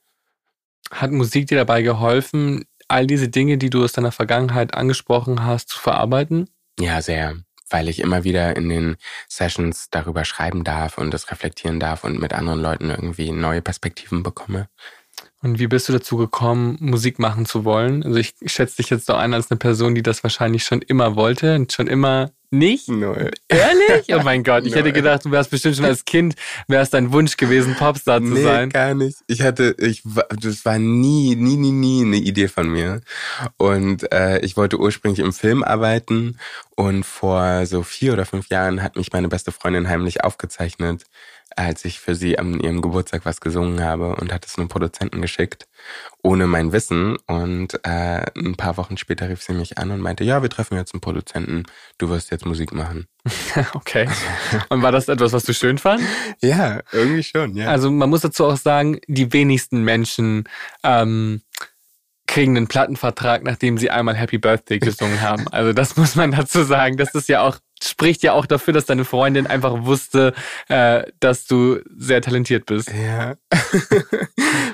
Hat 0.92 1.12
Musik 1.12 1.48
dir 1.48 1.58
dabei 1.58 1.82
geholfen, 1.82 2.66
all 2.88 3.08
diese 3.08 3.30
Dinge, 3.30 3.58
die 3.58 3.70
du 3.70 3.84
aus 3.84 3.94
deiner 3.94 4.12
Vergangenheit 4.12 4.74
angesprochen 4.74 5.44
hast, 5.44 5.70
zu 5.70 5.80
verarbeiten? 5.80 6.50
Ja, 6.80 7.02
sehr. 7.02 7.38
Weil 7.70 7.90
ich 7.90 8.00
immer 8.00 8.24
wieder 8.24 8.56
in 8.56 8.70
den 8.70 8.98
Sessions 9.28 9.90
darüber 9.90 10.24
schreiben 10.24 10.64
darf 10.64 11.00
und 11.00 11.12
das 11.12 11.32
reflektieren 11.32 11.80
darf 11.80 12.04
und 12.04 12.20
mit 12.20 12.34
anderen 12.34 12.60
Leuten 12.60 12.92
irgendwie 12.92 13.32
neue 13.32 13.64
Perspektiven 13.64 14.22
bekomme. 14.22 14.70
Und 15.46 15.60
wie 15.60 15.68
bist 15.68 15.88
du 15.88 15.94
dazu 15.94 16.18
gekommen, 16.18 16.76
Musik 16.80 17.20
machen 17.20 17.46
zu 17.46 17.66
wollen? 17.66 18.02
Also 18.02 18.18
ich 18.18 18.34
schätze 18.48 18.78
dich 18.78 18.90
jetzt 18.90 19.08
doch 19.08 19.20
ein 19.20 19.32
als 19.36 19.52
eine 19.52 19.60
Person, 19.60 19.94
die 19.94 20.02
das 20.02 20.24
wahrscheinlich 20.24 20.64
schon 20.64 20.82
immer 20.82 21.16
wollte 21.16 21.54
und 21.54 21.72
schon 21.72 21.86
immer 21.86 22.32
nicht? 22.50 22.90
Null. 22.90 23.30
Ehrlich? 23.48 24.08
Oh 24.16 24.24
mein 24.24 24.44
Gott, 24.44 24.66
ich 24.66 24.74
hätte 24.74 24.92
gedacht, 24.92 25.24
du 25.24 25.30
wärst 25.30 25.52
bestimmt 25.52 25.76
schon 25.76 25.86
als 25.86 26.04
Kind, 26.04 26.34
wärst 26.68 26.96
dein 26.96 27.12
Wunsch 27.12 27.38
gewesen, 27.38 27.76
Popstar 27.76 28.22
zu 28.22 28.30
nee, 28.30 28.42
sein. 28.42 28.70
gar 28.70 28.96
nicht. 28.96 29.20
Ich 29.28 29.44
hatte, 29.44 29.76
ich, 29.78 30.02
das 30.42 30.66
war 30.66 30.80
nie, 30.80 31.36
nie, 31.36 31.58
nie, 31.58 31.72
nie 31.72 32.04
eine 32.04 32.18
Idee 32.18 32.48
von 32.48 32.68
mir. 32.68 33.02
Und 33.58 34.12
äh, 34.12 34.40
ich 34.40 34.58
wollte 34.58 34.80
ursprünglich 34.80 35.20
im 35.20 35.32
Film 35.32 35.64
arbeiten 35.64 36.40
und 36.76 37.06
vor 37.06 37.68
so 37.68 37.84
vier 37.84 38.14
oder 38.14 38.26
fünf 38.26 38.50
Jahren 38.50 38.82
hat 38.82 38.96
mich 38.96 39.14
meine 39.14 39.28
beste 39.28 39.52
Freundin 39.52 39.90
heimlich 39.90 40.24
aufgezeichnet 40.24 41.06
als 41.56 41.86
ich 41.86 42.00
für 42.00 42.16
sie 42.16 42.38
an 42.38 42.60
ihrem 42.60 42.82
Geburtstag 42.82 43.26
was 43.26 43.40
gesungen 43.40 43.82
habe 43.82 44.16
und 44.16 44.34
hat 44.34 44.46
es 44.46 44.58
einem 44.58 44.68
Produzenten 44.68 45.22
geschickt, 45.22 45.68
ohne 46.22 46.48
mein 46.48 46.72
Wissen. 46.72 47.18
Und 47.28 47.80
äh, 47.84 48.26
ein 48.36 48.56
paar 48.56 48.78
Wochen 48.78 48.98
später 48.98 49.30
rief 49.30 49.42
sie 49.42 49.54
mich 49.54 49.78
an 49.78 49.92
und 49.92 50.02
meinte, 50.02 50.24
ja, 50.24 50.42
wir 50.42 50.50
treffen 50.50 50.78
jetzt 50.78 50.94
einen 50.94 51.02
Produzenten, 51.02 51.64
du 51.98 52.10
wirst 52.10 52.32
jetzt 52.32 52.46
Musik 52.46 52.74
machen. 52.74 53.08
okay. 53.74 54.10
Und 54.70 54.82
war 54.82 54.92
das 54.92 55.08
etwas, 55.08 55.32
was 55.34 55.44
du 55.44 55.54
schön 55.54 55.78
fand? 55.78 56.04
ja, 56.42 56.82
irgendwie 56.92 57.24
schon, 57.24 57.56
ja. 57.56 57.68
Also 57.68 57.90
man 57.90 58.10
muss 58.10 58.22
dazu 58.22 58.46
auch 58.46 58.58
sagen, 58.58 59.00
die 59.08 59.32
wenigsten 59.32 59.84
Menschen 59.84 60.44
ähm, 60.84 61.42
kriegen 62.28 62.58
einen 62.58 62.68
Plattenvertrag, 62.68 63.44
nachdem 63.44 63.78
sie 63.78 63.90
einmal 63.90 64.16
Happy 64.16 64.38
Birthday 64.38 64.80
gesungen 64.80 65.22
haben. 65.22 65.48
Also 65.50 65.74
das 65.74 65.96
muss 65.96 66.16
man 66.16 66.32
dazu 66.32 66.64
sagen. 66.64 66.98
Das 66.98 67.14
ist 67.16 67.30
ja 67.30 67.42
auch 67.42 67.60
spricht 67.90 68.24
ja 68.24 68.34
auch 68.34 68.46
dafür, 68.46 68.74
dass 68.74 68.86
deine 68.86 69.06
Freundin 69.06 69.48
einfach 69.48 69.86
wusste, 69.86 70.34
äh, 70.68 71.04
dass 71.20 71.46
du 71.46 71.80
sehr 71.96 72.22
talentiert 72.22 72.66
bist. 72.66 72.92
Ja. 72.92 73.36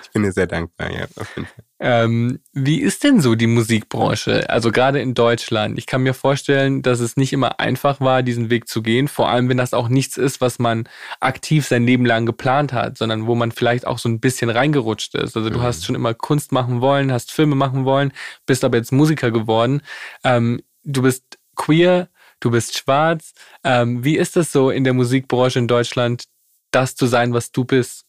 ich 0.03 0.12
bin 0.14 0.24
dir 0.24 0.32
sehr 0.32 0.47
dankbar, 0.47 0.91
ja, 0.91 1.05
auf 1.16 1.36
jeden 1.36 1.47
Fall. 1.47 1.66
Ähm, 1.84 2.39
wie 2.53 2.80
ist 2.80 3.03
denn 3.03 3.22
so 3.22 3.34
die 3.34 3.47
Musikbranche? 3.47 4.47
Also 4.51 4.72
gerade 4.72 5.01
in 5.01 5.16
Deutschland. 5.16 5.80
Ich 5.80 5.88
kann 5.88 6.03
mir 6.03 6.14
vorstellen, 6.14 6.84
dass 6.84 6.99
es 6.99 7.18
nicht 7.18 7.34
immer 7.34 7.59
einfach 7.59 7.99
war, 7.99 8.22
diesen 8.22 8.51
Weg 8.51 8.68
zu 8.68 8.84
gehen. 8.84 9.07
Vor 9.07 9.30
allem, 9.30 9.49
wenn 9.49 9.57
das 9.57 9.74
auch 9.74 9.88
nichts 9.88 10.16
ist, 10.16 10.41
was 10.41 10.59
man 10.59 10.88
aktiv 11.20 11.66
sein 11.66 11.84
Leben 11.84 12.05
lang 12.05 12.28
geplant 12.28 12.72
hat, 12.72 12.99
sondern 12.99 13.26
wo 13.26 13.34
man 13.34 13.51
vielleicht 13.51 13.88
auch 13.88 13.97
so 13.97 14.09
ein 14.09 14.20
bisschen 14.20 14.51
reingerutscht 14.51 15.16
ist. 15.16 15.36
Also 15.36 15.49
du 15.49 15.57
mhm. 15.57 15.64
hast 15.64 15.84
schon 15.84 15.95
immer 15.95 16.14
Kunst 16.14 16.51
machen 16.51 16.82
wollen, 16.82 17.12
hast 17.12 17.32
Filme 17.32 17.55
machen 17.55 17.84
wollen, 17.84 18.14
bist 18.45 18.64
aber 18.64 18.78
jetzt 18.78 18.91
Musiker 18.91 19.32
geworden. 19.32 19.82
Ähm, 20.24 20.62
du 20.84 21.01
bist 21.01 21.39
queer, 21.55 22.09
du 22.42 22.52
bist 22.52 22.78
schwarz. 22.78 23.32
Ähm, 23.64 24.04
wie 24.04 24.18
ist 24.18 24.36
es 24.36 24.52
so 24.52 24.70
in 24.70 24.84
der 24.84 24.94
Musikbranche 24.94 25.60
in 25.60 25.70
Deutschland, 25.70 26.26
das 26.72 26.96
zu 26.96 27.08
sein, 27.08 27.34
was 27.34 27.52
du 27.52 27.64
bist? 27.64 28.06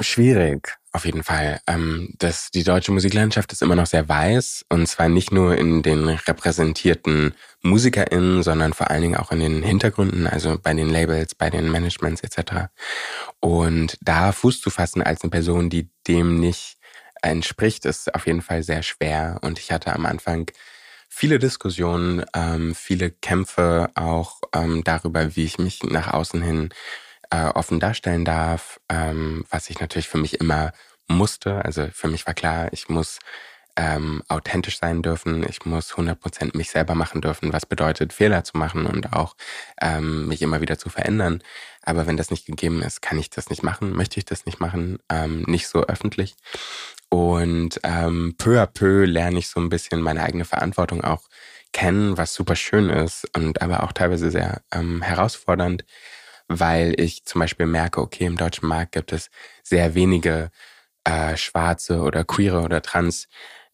Schwierig, 0.00 0.76
auf 0.92 1.04
jeden 1.04 1.24
Fall. 1.24 1.60
Ähm, 1.66 2.14
das, 2.18 2.50
die 2.52 2.62
deutsche 2.62 2.92
Musiklandschaft 2.92 3.52
ist 3.52 3.62
immer 3.62 3.74
noch 3.74 3.86
sehr 3.86 4.08
weiß 4.08 4.64
und 4.68 4.86
zwar 4.86 5.08
nicht 5.08 5.32
nur 5.32 5.56
in 5.56 5.82
den 5.82 6.08
repräsentierten 6.08 7.34
MusikerInnen, 7.62 8.42
sondern 8.42 8.74
vor 8.74 8.90
allen 8.90 9.02
Dingen 9.02 9.16
auch 9.16 9.32
in 9.32 9.40
den 9.40 9.62
Hintergründen, 9.62 10.26
also 10.26 10.56
bei 10.62 10.72
den 10.72 10.88
Labels, 10.88 11.34
bei 11.34 11.50
den 11.50 11.68
Managements 11.68 12.22
etc. 12.22 12.68
Und 13.40 13.98
da 14.00 14.30
Fuß 14.32 14.60
zu 14.60 14.70
fassen 14.70 15.02
als 15.02 15.22
eine 15.22 15.30
Person, 15.30 15.68
die 15.68 15.90
dem 16.06 16.38
nicht 16.38 16.76
entspricht, 17.22 17.84
ist 17.84 18.14
auf 18.14 18.28
jeden 18.28 18.42
Fall 18.42 18.62
sehr 18.62 18.84
schwer. 18.84 19.38
Und 19.42 19.58
ich 19.58 19.72
hatte 19.72 19.92
am 19.92 20.06
Anfang 20.06 20.48
viele 21.18 21.40
Diskussionen, 21.40 22.24
ähm, 22.32 22.76
viele 22.76 23.10
Kämpfe 23.10 23.90
auch 23.96 24.40
ähm, 24.54 24.84
darüber, 24.84 25.34
wie 25.34 25.44
ich 25.44 25.58
mich 25.58 25.82
nach 25.82 26.12
außen 26.12 26.40
hin 26.40 26.68
äh, 27.30 27.46
offen 27.46 27.80
darstellen 27.80 28.24
darf, 28.24 28.78
ähm, 28.88 29.44
was 29.50 29.68
ich 29.68 29.80
natürlich 29.80 30.08
für 30.08 30.18
mich 30.18 30.40
immer 30.40 30.72
musste. 31.08 31.64
Also 31.64 31.88
für 31.92 32.06
mich 32.06 32.24
war 32.28 32.34
klar, 32.34 32.68
ich 32.72 32.88
muss 32.88 33.18
ähm, 33.74 34.22
authentisch 34.28 34.78
sein 34.78 35.02
dürfen. 35.02 35.44
Ich 35.48 35.64
muss 35.64 35.94
100% 35.94 36.56
mich 36.56 36.70
selber 36.70 36.94
machen 36.94 37.20
dürfen, 37.20 37.52
was 37.52 37.66
bedeutet, 37.66 38.12
Fehler 38.12 38.44
zu 38.44 38.56
machen 38.56 38.86
und 38.86 39.12
auch 39.12 39.34
ähm, 39.80 40.28
mich 40.28 40.40
immer 40.40 40.60
wieder 40.60 40.78
zu 40.78 40.88
verändern. 40.88 41.42
Aber 41.82 42.06
wenn 42.06 42.16
das 42.16 42.30
nicht 42.30 42.46
gegeben 42.46 42.80
ist, 42.80 43.02
kann 43.02 43.18
ich 43.18 43.30
das 43.30 43.50
nicht 43.50 43.64
machen, 43.64 43.92
möchte 43.92 44.18
ich 44.20 44.24
das 44.24 44.46
nicht 44.46 44.60
machen, 44.60 45.00
ähm, 45.08 45.42
nicht 45.48 45.66
so 45.66 45.84
öffentlich. 45.84 46.36
Und 47.10 47.80
ähm, 47.84 48.34
peu 48.38 48.60
à 48.60 48.66
peu 48.66 49.04
lerne 49.06 49.38
ich 49.38 49.48
so 49.48 49.60
ein 49.60 49.70
bisschen 49.70 50.02
meine 50.02 50.22
eigene 50.22 50.44
Verantwortung 50.44 51.02
auch 51.04 51.22
kennen, 51.72 52.16
was 52.18 52.34
super 52.34 52.56
schön 52.56 52.90
ist 52.90 53.26
und 53.36 53.62
aber 53.62 53.82
auch 53.82 53.92
teilweise 53.92 54.30
sehr 54.30 54.62
ähm, 54.72 55.02
herausfordernd, 55.02 55.84
weil 56.48 56.98
ich 57.00 57.24
zum 57.24 57.40
Beispiel 57.40 57.66
merke, 57.66 58.00
okay, 58.00 58.24
im 58.26 58.36
deutschen 58.36 58.68
Markt 58.68 58.92
gibt 58.92 59.12
es 59.12 59.30
sehr 59.62 59.94
wenige 59.94 60.50
äh, 61.04 61.36
schwarze 61.36 62.00
oder 62.02 62.24
queere 62.24 62.62
oder 62.62 62.82
trans 62.82 63.28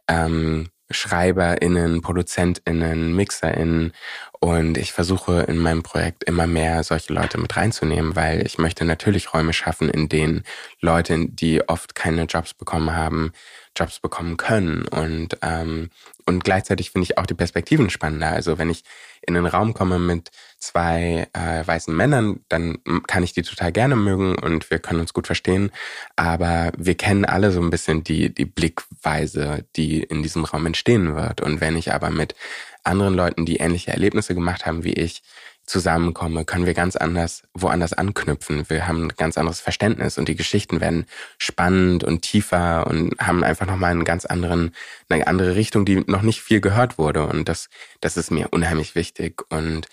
ähm, 0.08 0.68
SchreiberInnen, 0.90 2.02
ProduzentInnen, 2.02 3.14
MixerInnen. 3.14 3.92
Und 4.40 4.76
ich 4.76 4.92
versuche 4.92 5.40
in 5.42 5.58
meinem 5.58 5.82
Projekt 5.82 6.24
immer 6.24 6.46
mehr 6.46 6.82
solche 6.84 7.12
Leute 7.12 7.38
mit 7.38 7.56
reinzunehmen, 7.56 8.14
weil 8.14 8.44
ich 8.44 8.58
möchte 8.58 8.84
natürlich 8.84 9.32
Räume 9.32 9.52
schaffen, 9.52 9.88
in 9.88 10.08
denen 10.08 10.44
Leute, 10.80 11.26
die 11.28 11.66
oft 11.68 11.94
keine 11.94 12.24
Jobs 12.24 12.52
bekommen 12.52 12.94
haben, 12.94 13.32
Jobs 13.76 14.00
bekommen 14.00 14.36
können. 14.36 14.86
Und, 14.88 15.38
ähm, 15.42 15.90
und 16.26 16.44
gleichzeitig 16.44 16.90
finde 16.90 17.04
ich 17.04 17.18
auch 17.18 17.26
die 17.26 17.34
Perspektiven 17.34 17.90
spannender. 17.90 18.28
Also 18.28 18.58
wenn 18.58 18.70
ich 18.70 18.84
in 19.22 19.36
einen 19.36 19.46
Raum 19.46 19.74
komme 19.74 19.98
mit 19.98 20.30
zwei 20.58 21.28
äh, 21.32 21.66
weißen 21.66 21.94
Männern, 21.94 22.40
dann 22.48 22.78
kann 23.06 23.22
ich 23.22 23.32
die 23.32 23.42
total 23.42 23.72
gerne 23.72 23.96
mögen 23.96 24.36
und 24.36 24.70
wir 24.70 24.78
können 24.78 25.00
uns 25.00 25.12
gut 25.12 25.26
verstehen. 25.26 25.70
Aber 26.16 26.72
wir 26.76 26.96
kennen 26.96 27.24
alle 27.24 27.50
so 27.50 27.60
ein 27.60 27.70
bisschen 27.70 28.04
die, 28.04 28.34
die 28.34 28.44
Blickweise, 28.44 29.64
die 29.76 30.02
in 30.02 30.22
diesem 30.22 30.44
Raum 30.44 30.66
entstehen 30.66 31.16
wird. 31.16 31.40
Und 31.40 31.60
wenn 31.60 31.76
ich 31.76 31.92
aber 31.92 32.10
mit 32.10 32.34
anderen 32.82 33.14
Leuten, 33.14 33.46
die 33.46 33.56
ähnliche 33.56 33.92
Erlebnisse 33.92 34.34
gemacht 34.34 34.66
haben 34.66 34.84
wie 34.84 34.92
ich, 34.92 35.22
zusammenkomme, 35.66 36.44
können 36.44 36.66
wir 36.66 36.74
ganz 36.74 36.96
anders 36.96 37.42
woanders 37.54 37.92
anknüpfen. 37.92 38.68
Wir 38.68 38.86
haben 38.86 39.04
ein 39.04 39.12
ganz 39.16 39.38
anderes 39.38 39.60
Verständnis 39.60 40.18
und 40.18 40.28
die 40.28 40.36
Geschichten 40.36 40.80
werden 40.80 41.06
spannend 41.38 42.04
und 42.04 42.22
tiefer 42.22 42.86
und 42.86 43.18
haben 43.18 43.42
einfach 43.42 43.66
nochmal 43.66 43.92
einen 43.92 44.04
ganz 44.04 44.26
anderen, 44.26 44.74
eine 45.08 45.26
andere 45.26 45.54
Richtung, 45.54 45.84
die 45.84 46.04
noch 46.06 46.22
nicht 46.22 46.42
viel 46.42 46.60
gehört 46.60 46.98
wurde. 46.98 47.26
Und 47.26 47.48
das, 47.48 47.68
das 48.00 48.16
ist 48.16 48.30
mir 48.30 48.48
unheimlich 48.50 48.94
wichtig. 48.94 49.42
Und 49.48 49.88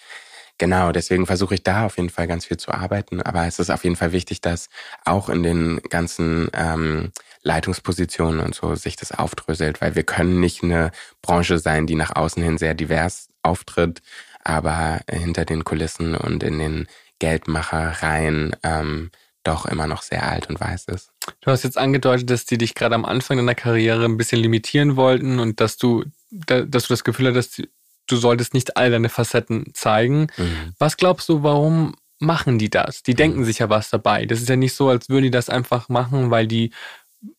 genau, 0.58 0.92
deswegen 0.92 1.26
versuche 1.26 1.56
ich 1.56 1.64
da 1.64 1.86
auf 1.86 1.98
jeden 1.98 2.10
Fall 2.10 2.28
ganz 2.28 2.46
viel 2.46 2.58
zu 2.58 2.72
arbeiten. 2.72 3.22
Aber 3.22 3.48
es 3.48 3.60
ist 3.60 3.70
auf 3.70 3.84
jeden 3.84 3.96
Fall 3.96 4.12
wichtig, 4.12 4.42
dass 4.42 4.70
auch 5.06 5.30
in 5.30 5.42
den 5.42 5.82
ganzen 5.90 6.50
ähm, 6.54 7.12
Leitungspositionen 7.44 8.42
und 8.42 8.54
so 8.56 8.76
sich 8.76 8.98
das 8.98 9.12
aufdröselt, 9.12 9.82
weil 9.82 9.96
wir 9.96 10.04
können 10.04 10.40
nicht 10.40 10.64
eine 10.64 10.92
Branche 11.22 11.60
sein, 11.60 11.88
die 11.88 11.96
nach 11.96 12.16
außen 12.16 12.44
hin 12.44 12.58
sehr 12.58 12.74
divers 12.74 13.30
auftritt, 13.42 14.02
aber 14.44 15.02
hinter 15.10 15.46
den 15.46 15.64
Kulissen 15.64 16.16
und 16.16 16.44
in 16.44 16.60
den 16.60 16.88
Geldmachereien 17.20 18.56
ähm, 18.64 19.12
doch 19.44 19.66
immer 19.66 19.88
noch 19.88 20.02
sehr 20.02 20.28
alt 20.28 20.50
und 20.50 20.60
weiß 20.60 20.86
ist. 20.86 21.12
Du 21.42 21.52
hast 21.52 21.64
jetzt 21.64 21.78
angedeutet, 21.78 22.30
dass 22.30 22.46
die 22.46 22.58
dich 22.58 22.76
gerade 22.76 22.96
am 22.96 23.06
Anfang 23.06 23.38
deiner 23.38 23.56
Karriere 23.56 24.06
ein 24.06 24.18
bisschen 24.18 24.40
limitieren 24.40 24.96
wollten 24.96 25.40
und 25.40 25.60
dass 25.60 25.78
du, 25.78 26.06
dass 26.30 26.68
du 26.70 26.94
das 26.94 27.04
Gefühl 27.04 27.28
hattest, 27.28 27.62
du 28.08 28.16
solltest 28.16 28.54
nicht 28.54 28.78
all 28.78 28.92
deine 28.92 29.10
Facetten 29.10 29.72
zeigen. 29.74 30.28
Mhm. 30.38 30.74
Was 30.78 30.98
glaubst 30.98 31.30
du, 31.30 31.44
warum 31.44 31.96
machen 32.20 32.60
die 32.60 32.70
das? 32.70 33.04
Die 33.04 33.16
denken 33.16 33.40
mhm. 33.40 33.46
sich 33.46 33.60
ja 33.60 33.70
was 33.70 33.90
dabei. 33.90 34.26
Das 34.26 34.40
ist 34.40 34.50
ja 34.50 34.56
nicht 34.56 34.76
so, 34.76 34.90
als 34.90 35.10
würden 35.10 35.24
die 35.24 35.32
das 35.32 35.50
einfach 35.50 35.90
machen, 35.90 36.30
weil 36.30 36.48
die 36.48 36.72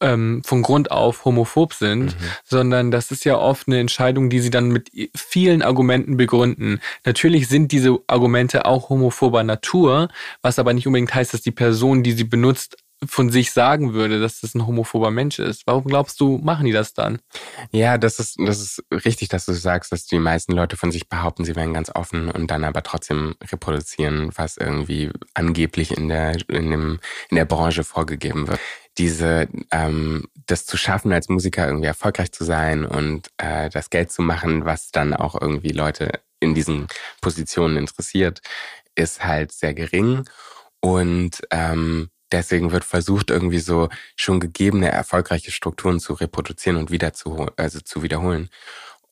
ähm, 0.01 0.43
von 0.45 0.62
Grund 0.62 0.91
auf 0.91 1.24
homophob 1.24 1.74
sind, 1.74 2.07
mhm. 2.07 2.24
sondern 2.45 2.91
das 2.91 3.11
ist 3.11 3.24
ja 3.24 3.39
oft 3.39 3.68
eine 3.68 3.80
Entscheidung, 3.80 4.30
die 4.30 4.41
sie 4.41 4.51
dann 4.51 4.68
mit 4.68 4.91
vielen 5.14 5.62
Argumenten 5.62 6.16
begründen. 6.16 6.80
Natürlich 7.05 7.49
sind 7.49 7.72
diese 7.72 7.99
Argumente 8.07 8.64
auch 8.64 8.89
homophober 8.89 9.43
Natur, 9.43 10.09
was 10.41 10.59
aber 10.59 10.72
nicht 10.72 10.87
unbedingt 10.87 11.14
heißt, 11.14 11.35
dass 11.35 11.43
die 11.43 11.51
Person, 11.51 12.03
die 12.03 12.12
sie 12.12 12.24
benutzt, 12.24 12.76
von 13.05 13.30
sich 13.30 13.53
sagen 13.53 13.95
würde, 13.95 14.20
dass 14.20 14.41
das 14.41 14.55
ein 14.55 14.66
homophober 14.66 15.11
Mensch 15.11 15.39
ist. 15.39 15.66
Warum 15.66 15.85
glaubst 15.85 16.20
du, 16.20 16.39
machen 16.39 16.66
die 16.66 16.72
das 16.72 16.95
dann? 16.95 17.18
Ja, 17.70 17.99
das 17.99 18.18
ist, 18.18 18.39
das 18.39 18.61
ist 18.61 18.85
richtig, 19.05 19.28
dass 19.28 19.45
du 19.45 19.53
sagst, 19.53 19.93
dass 19.93 20.07
die 20.07 20.18
meisten 20.18 20.53
Leute 20.53 20.76
von 20.76 20.93
sich 20.93 21.09
behaupten, 21.09 21.45
sie 21.45 21.57
wären 21.57 21.74
ganz 21.74 21.91
offen 21.95 22.30
und 22.30 22.51
dann 22.51 22.64
aber 22.64 22.83
trotzdem 22.83 23.35
reproduzieren, 23.43 24.30
was 24.37 24.57
irgendwie 24.57 25.11
angeblich 25.35 25.97
in 25.97 26.09
der, 26.09 26.37
in 26.49 26.70
dem, 26.70 27.01
in 27.28 27.37
der 27.37 27.45
Branche 27.45 27.85
vorgegeben 27.85 28.47
wird. 28.49 28.61
Diese, 28.99 29.49
ähm, 29.70 30.28
das 30.47 30.66
zu 30.66 30.76
schaffen, 30.76 31.12
als 31.12 31.28
Musiker 31.28 31.66
irgendwie 31.66 31.86
erfolgreich 31.86 32.32
zu 32.32 32.45
sein 32.45 32.84
und 32.84 33.30
äh, 33.38 33.70
das 33.70 33.90
Geld 33.90 34.12
zu 34.12 34.22
machen, 34.22 34.64
was 34.64 34.90
dann 34.90 35.14
auch 35.14 35.40
irgendwie 35.40 35.70
Leute 35.70 36.20
in 36.40 36.55
diesen 36.55 36.88
Positionen 37.20 37.76
interessiert, 37.76 38.43
ist 38.95 39.24
halt 39.24 39.53
sehr 39.53 39.74
gering. 39.74 40.24
Und 40.80 41.43
ähm, 41.51 42.11
deswegen 42.32 42.72
wird 42.72 42.84
versucht, 42.84 43.30
irgendwie 43.30 43.61
so 43.61 43.88
schon 44.16 44.40
gegebene 44.40 44.90
erfolgreiche 44.90 45.53
Strukturen 45.53 46.01
zu 46.01 46.14
reproduzieren 46.14 46.76
und 46.76 46.90
wieder 46.90 47.12
zu, 47.12 47.47
also 47.57 47.80
zu 47.80 48.03
wiederholen. 48.03 48.51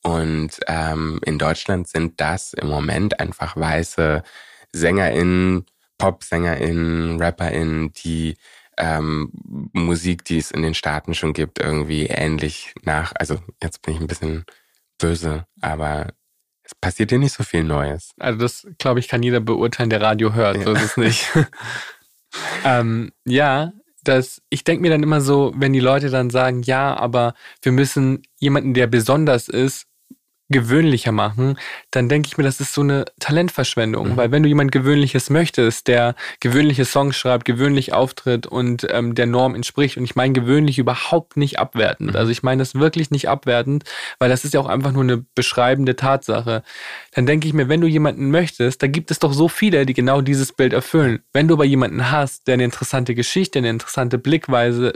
Und 0.03 0.59
ähm, 0.67 1.19
in 1.25 1.37
Deutschland 1.37 1.87
sind 1.87 2.19
das 2.19 2.53
im 2.53 2.67
Moment 2.67 3.19
einfach 3.19 3.55
weiße 3.55 4.23
SängerInnen, 4.73 5.65
PopsängerInnen, 5.97 7.21
RapperInnen, 7.21 7.93
die 7.93 8.35
ähm, 8.81 9.31
Musik, 9.73 10.25
die 10.25 10.39
es 10.39 10.49
in 10.49 10.63
den 10.63 10.73
Staaten 10.73 11.13
schon 11.13 11.33
gibt, 11.33 11.59
irgendwie 11.59 12.07
ähnlich 12.07 12.73
nach. 12.83 13.13
Also 13.15 13.39
jetzt 13.61 13.83
bin 13.83 13.93
ich 13.93 14.01
ein 14.01 14.07
bisschen 14.07 14.43
böse, 14.97 15.45
aber 15.61 16.07
es 16.63 16.73
passiert 16.73 17.11
hier 17.11 17.19
nicht 17.19 17.33
so 17.33 17.43
viel 17.43 17.63
Neues. 17.63 18.11
Also 18.19 18.39
das, 18.39 18.67
glaube 18.79 18.99
ich, 18.99 19.07
kann 19.07 19.21
jeder 19.21 19.39
beurteilen, 19.39 19.91
der 19.91 20.01
Radio 20.01 20.33
hört. 20.33 20.57
Ja. 20.57 20.63
So 20.63 20.71
ist 20.73 20.83
es 20.83 20.97
nicht. 20.97 21.29
ähm, 22.65 23.11
ja, 23.25 23.71
das, 24.03 24.41
ich 24.49 24.63
denke 24.63 24.81
mir 24.81 24.89
dann 24.89 25.03
immer 25.03 25.21
so, 25.21 25.53
wenn 25.55 25.73
die 25.73 25.79
Leute 25.79 26.09
dann 26.09 26.31
sagen, 26.31 26.63
ja, 26.63 26.95
aber 26.95 27.35
wir 27.61 27.71
müssen 27.71 28.23
jemanden, 28.39 28.73
der 28.73 28.87
besonders 28.87 29.47
ist, 29.47 29.85
gewöhnlicher 30.51 31.11
machen, 31.11 31.57
dann 31.89 32.09
denke 32.09 32.27
ich 32.27 32.37
mir, 32.37 32.43
das 32.43 32.59
ist 32.59 32.73
so 32.73 32.81
eine 32.81 33.05
Talentverschwendung. 33.19 34.11
Mhm. 34.11 34.17
Weil 34.17 34.31
wenn 34.31 34.43
du 34.43 34.49
jemand 34.49 34.71
Gewöhnliches 34.71 35.29
möchtest, 35.29 35.87
der 35.87 36.15
gewöhnliche 36.39 36.85
Songs 36.85 37.15
schreibt, 37.15 37.45
gewöhnlich 37.45 37.93
auftritt 37.93 38.47
und 38.47 38.87
ähm, 38.89 39.15
der 39.15 39.25
Norm 39.25 39.55
entspricht, 39.55 39.97
und 39.97 40.03
ich 40.03 40.15
meine 40.15 40.33
gewöhnlich 40.33 40.77
überhaupt 40.77 41.37
nicht 41.37 41.59
abwertend. 41.59 42.11
Mhm. 42.11 42.15
Also 42.15 42.31
ich 42.31 42.43
meine 42.43 42.61
das 42.61 42.75
wirklich 42.75 43.11
nicht 43.11 43.29
abwertend, 43.29 43.83
weil 44.19 44.29
das 44.29 44.45
ist 44.45 44.53
ja 44.53 44.59
auch 44.59 44.67
einfach 44.67 44.91
nur 44.91 45.03
eine 45.03 45.25
beschreibende 45.35 45.95
Tatsache. 45.95 46.63
Dann 47.13 47.25
denke 47.25 47.47
ich 47.47 47.53
mir, 47.53 47.69
wenn 47.69 47.81
du 47.81 47.87
jemanden 47.87 48.31
möchtest, 48.31 48.83
da 48.83 48.87
gibt 48.87 49.11
es 49.11 49.19
doch 49.19 49.33
so 49.33 49.47
viele, 49.47 49.85
die 49.85 49.93
genau 49.93 50.21
dieses 50.21 50.53
Bild 50.53 50.73
erfüllen. 50.73 51.19
Wenn 51.33 51.47
du 51.47 51.55
aber 51.55 51.65
jemanden 51.65 52.11
hast, 52.11 52.47
der 52.47 52.55
eine 52.55 52.65
interessante 52.65 53.15
Geschichte, 53.15 53.59
eine 53.59 53.69
interessante 53.69 54.17
Blickweise 54.17 54.93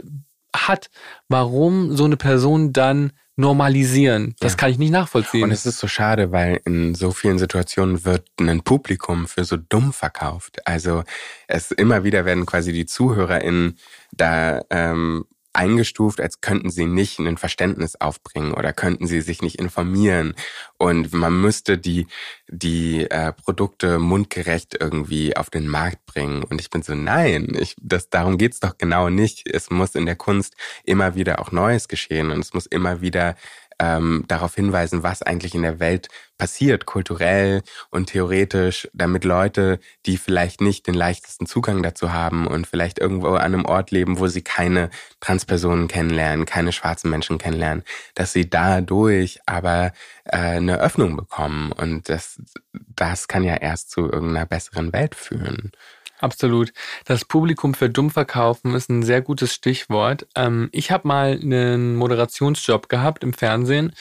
hat, 0.54 0.90
warum 1.28 1.96
so 1.96 2.04
eine 2.04 2.16
Person 2.16 2.72
dann 2.72 3.12
normalisieren. 3.36 4.34
Das 4.40 4.52
ja. 4.52 4.56
kann 4.56 4.70
ich 4.70 4.78
nicht 4.78 4.90
nachvollziehen. 4.90 5.44
Und 5.44 5.50
es 5.50 5.66
ist 5.66 5.78
so 5.78 5.86
schade, 5.86 6.32
weil 6.32 6.60
in 6.64 6.94
so 6.94 7.10
vielen 7.10 7.38
Situationen 7.38 8.04
wird 8.04 8.26
ein 8.40 8.62
Publikum 8.62 9.28
für 9.28 9.44
so 9.44 9.56
dumm 9.56 9.92
verkauft. 9.92 10.66
Also 10.66 11.04
es 11.46 11.70
immer 11.70 12.02
wieder 12.02 12.24
werden 12.24 12.46
quasi 12.46 12.72
die 12.72 12.86
ZuhörerInnen 12.86 13.78
da 14.12 14.62
ähm, 14.70 15.26
eingestuft, 15.56 16.20
als 16.20 16.40
könnten 16.40 16.70
sie 16.70 16.86
nicht 16.86 17.18
ein 17.18 17.36
Verständnis 17.36 17.96
aufbringen 17.96 18.52
oder 18.52 18.72
könnten 18.72 19.06
sie 19.06 19.20
sich 19.20 19.42
nicht 19.42 19.56
informieren. 19.56 20.34
Und 20.78 21.12
man 21.12 21.40
müsste 21.40 21.78
die, 21.78 22.06
die 22.48 23.10
äh, 23.10 23.32
Produkte 23.32 23.98
mundgerecht 23.98 24.76
irgendwie 24.78 25.36
auf 25.36 25.50
den 25.50 25.66
Markt 25.68 26.06
bringen. 26.06 26.44
Und 26.44 26.60
ich 26.60 26.70
bin 26.70 26.82
so, 26.82 26.94
nein, 26.94 27.56
ich, 27.58 27.74
das, 27.80 28.10
darum 28.10 28.38
geht's 28.38 28.60
doch 28.60 28.78
genau 28.78 29.08
nicht. 29.08 29.48
Es 29.52 29.70
muss 29.70 29.94
in 29.94 30.06
der 30.06 30.16
Kunst 30.16 30.54
immer 30.84 31.14
wieder 31.14 31.40
auch 31.40 31.52
Neues 31.52 31.88
geschehen 31.88 32.30
und 32.30 32.40
es 32.40 32.54
muss 32.54 32.66
immer 32.66 33.00
wieder 33.00 33.36
ähm, 33.78 34.24
darauf 34.28 34.54
hinweisen, 34.54 35.02
was 35.02 35.22
eigentlich 35.22 35.54
in 35.54 35.62
der 35.62 35.80
Welt 35.80 36.08
passiert, 36.38 36.86
kulturell 36.86 37.62
und 37.90 38.06
theoretisch, 38.06 38.88
damit 38.92 39.24
Leute, 39.24 39.78
die 40.04 40.16
vielleicht 40.16 40.60
nicht 40.60 40.86
den 40.86 40.94
leichtesten 40.94 41.46
Zugang 41.46 41.82
dazu 41.82 42.12
haben 42.12 42.46
und 42.46 42.66
vielleicht 42.66 42.98
irgendwo 42.98 43.28
an 43.34 43.54
einem 43.54 43.64
Ort 43.64 43.90
leben, 43.90 44.18
wo 44.18 44.26
sie 44.26 44.42
keine 44.42 44.90
Transpersonen 45.20 45.88
kennenlernen, 45.88 46.46
keine 46.46 46.72
schwarzen 46.72 47.10
Menschen 47.10 47.38
kennenlernen, 47.38 47.84
dass 48.14 48.32
sie 48.32 48.48
dadurch 48.48 49.40
aber 49.46 49.92
äh, 50.24 50.36
eine 50.36 50.78
Öffnung 50.80 51.16
bekommen. 51.16 51.72
Und 51.72 52.08
das, 52.08 52.40
das 52.72 53.28
kann 53.28 53.44
ja 53.44 53.56
erst 53.56 53.90
zu 53.90 54.02
irgendeiner 54.02 54.46
besseren 54.46 54.92
Welt 54.92 55.14
führen. 55.14 55.72
Absolut. 56.18 56.72
Das 57.04 57.24
Publikum 57.26 57.74
für 57.74 57.90
dumm 57.90 58.10
verkaufen 58.10 58.74
ist 58.74 58.88
ein 58.88 59.02
sehr 59.02 59.20
gutes 59.20 59.52
Stichwort. 59.54 60.26
Ähm, 60.34 60.68
ich 60.72 60.90
habe 60.90 61.06
mal 61.06 61.38
einen 61.40 61.94
Moderationsjob 61.96 62.88
gehabt 62.88 63.22
im 63.22 63.34
Fernsehen 63.34 63.92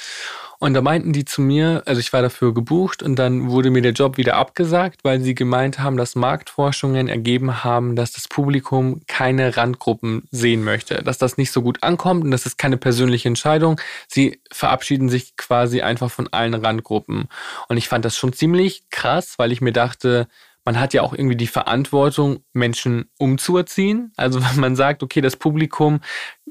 Und 0.59 0.73
da 0.73 0.81
meinten 0.81 1.11
die 1.13 1.25
zu 1.25 1.41
mir, 1.41 1.83
also 1.85 1.99
ich 1.99 2.13
war 2.13 2.21
dafür 2.21 2.53
gebucht 2.53 3.03
und 3.03 3.17
dann 3.17 3.49
wurde 3.49 3.69
mir 3.69 3.81
der 3.81 3.91
Job 3.91 4.17
wieder 4.17 4.37
abgesagt, 4.37 5.03
weil 5.03 5.21
sie 5.21 5.35
gemeint 5.35 5.79
haben, 5.79 5.97
dass 5.97 6.15
Marktforschungen 6.15 7.09
ergeben 7.09 7.63
haben, 7.63 7.95
dass 7.95 8.13
das 8.13 8.27
Publikum 8.27 9.01
keine 9.07 9.57
Randgruppen 9.57 10.23
sehen 10.31 10.63
möchte, 10.63 11.03
dass 11.03 11.17
das 11.17 11.37
nicht 11.37 11.51
so 11.51 11.61
gut 11.61 11.83
ankommt 11.83 12.23
und 12.23 12.31
das 12.31 12.45
ist 12.45 12.57
keine 12.57 12.77
persönliche 12.77 13.27
Entscheidung. 13.27 13.79
Sie 14.07 14.39
verabschieden 14.51 15.09
sich 15.09 15.35
quasi 15.35 15.81
einfach 15.81 16.09
von 16.09 16.29
allen 16.31 16.53
Randgruppen. 16.53 17.27
Und 17.67 17.77
ich 17.77 17.89
fand 17.89 18.05
das 18.05 18.17
schon 18.17 18.33
ziemlich 18.33 18.83
krass, 18.89 19.35
weil 19.37 19.51
ich 19.51 19.61
mir 19.61 19.73
dachte, 19.73 20.27
man 20.65 20.79
hat 20.79 20.93
ja 20.93 21.03
auch 21.03 21.13
irgendwie 21.13 21.37
die 21.37 21.47
Verantwortung, 21.47 22.43
Menschen 22.51 23.09
umzuerziehen. 23.17 24.11
Also 24.17 24.43
wenn 24.43 24.59
man 24.59 24.75
sagt, 24.75 25.03
okay, 25.03 25.21
das 25.21 25.37
Publikum 25.37 26.01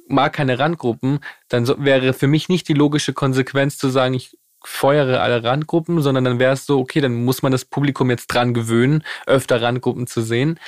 mag 0.08 0.32
keine 0.32 0.58
Randgruppen, 0.58 1.20
dann 1.48 1.66
so, 1.66 1.74
wäre 1.78 2.12
für 2.12 2.28
mich 2.28 2.48
nicht 2.48 2.68
die 2.68 2.74
logische 2.74 3.12
Konsequenz 3.12 3.76
zu 3.76 3.88
sagen, 3.88 4.14
ich 4.14 4.38
feuere 4.62 5.20
alle 5.20 5.44
Randgruppen, 5.44 6.00
sondern 6.00 6.24
dann 6.24 6.38
wäre 6.38 6.54
es 6.54 6.64
so, 6.64 6.78
okay, 6.78 7.00
dann 7.00 7.24
muss 7.24 7.42
man 7.42 7.52
das 7.52 7.64
Publikum 7.64 8.08
jetzt 8.08 8.28
dran 8.28 8.54
gewöhnen, 8.54 9.02
öfter 9.26 9.60
Randgruppen 9.60 10.06
zu 10.06 10.22
sehen. 10.22 10.58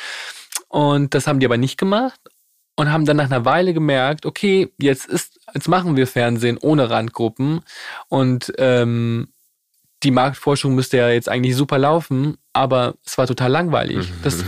Und 0.68 1.14
das 1.14 1.26
haben 1.26 1.40
die 1.40 1.46
aber 1.46 1.56
nicht 1.56 1.78
gemacht 1.78 2.20
und 2.76 2.92
haben 2.92 3.06
dann 3.06 3.16
nach 3.16 3.30
einer 3.30 3.44
Weile 3.44 3.72
gemerkt, 3.72 4.26
okay, 4.26 4.72
jetzt 4.78 5.06
ist, 5.06 5.40
jetzt 5.54 5.68
machen 5.68 5.96
wir 5.96 6.06
Fernsehen 6.06 6.58
ohne 6.58 6.90
Randgruppen 6.90 7.62
und 8.08 8.52
ähm, 8.58 9.28
die 10.02 10.10
Marktforschung 10.10 10.74
müsste 10.74 10.98
ja 10.98 11.08
jetzt 11.08 11.28
eigentlich 11.28 11.56
super 11.56 11.78
laufen, 11.78 12.36
aber 12.56 12.94
es 13.04 13.18
war 13.18 13.26
total 13.26 13.50
langweilig. 13.50 14.08
Mhm. 14.08 14.14
Das, 14.22 14.42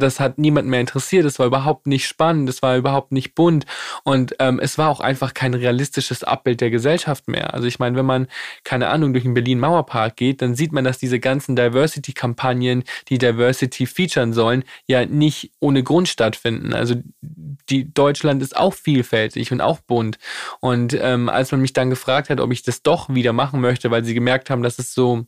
das 0.00 0.18
hat 0.18 0.38
niemand 0.38 0.66
mehr 0.66 0.80
interessiert. 0.80 1.26
Es 1.26 1.38
war 1.38 1.46
überhaupt 1.46 1.86
nicht 1.86 2.06
spannend. 2.06 2.48
Es 2.48 2.62
war 2.62 2.76
überhaupt 2.78 3.12
nicht 3.12 3.34
bunt. 3.34 3.66
Und 4.02 4.34
ähm, 4.38 4.58
es 4.58 4.78
war 4.78 4.88
auch 4.88 5.00
einfach 5.00 5.34
kein 5.34 5.52
realistisches 5.52 6.24
Abbild 6.24 6.62
der 6.62 6.70
Gesellschaft 6.70 7.28
mehr. 7.28 7.52
Also 7.52 7.66
ich 7.66 7.78
meine, 7.78 7.96
wenn 7.96 8.06
man, 8.06 8.28
keine 8.64 8.88
Ahnung, 8.88 9.12
durch 9.12 9.24
den 9.24 9.34
Berlin-Mauerpark 9.34 10.16
geht, 10.16 10.40
dann 10.40 10.54
sieht 10.54 10.72
man, 10.72 10.84
dass 10.84 10.96
diese 10.96 11.20
ganzen 11.20 11.54
Diversity-Kampagnen, 11.54 12.84
die 13.10 13.18
Diversity 13.18 13.84
featuren 13.84 14.32
sollen, 14.32 14.64
ja 14.86 15.04
nicht 15.04 15.52
ohne 15.60 15.82
Grund 15.82 16.08
stattfinden. 16.08 16.72
Also 16.72 16.94
die 17.20 17.92
Deutschland 17.92 18.42
ist 18.42 18.56
auch 18.56 18.72
vielfältig 18.72 19.52
und 19.52 19.60
auch 19.60 19.80
bunt. 19.80 20.16
Und 20.60 20.96
ähm, 20.98 21.28
als 21.28 21.52
man 21.52 21.60
mich 21.60 21.74
dann 21.74 21.90
gefragt 21.90 22.30
hat, 22.30 22.40
ob 22.40 22.52
ich 22.52 22.62
das 22.62 22.82
doch 22.82 23.10
wieder 23.10 23.34
machen 23.34 23.60
möchte, 23.60 23.90
weil 23.90 24.02
sie 24.04 24.14
gemerkt 24.14 24.48
haben, 24.48 24.62
dass 24.62 24.78
es 24.78 24.94
so 24.94 25.26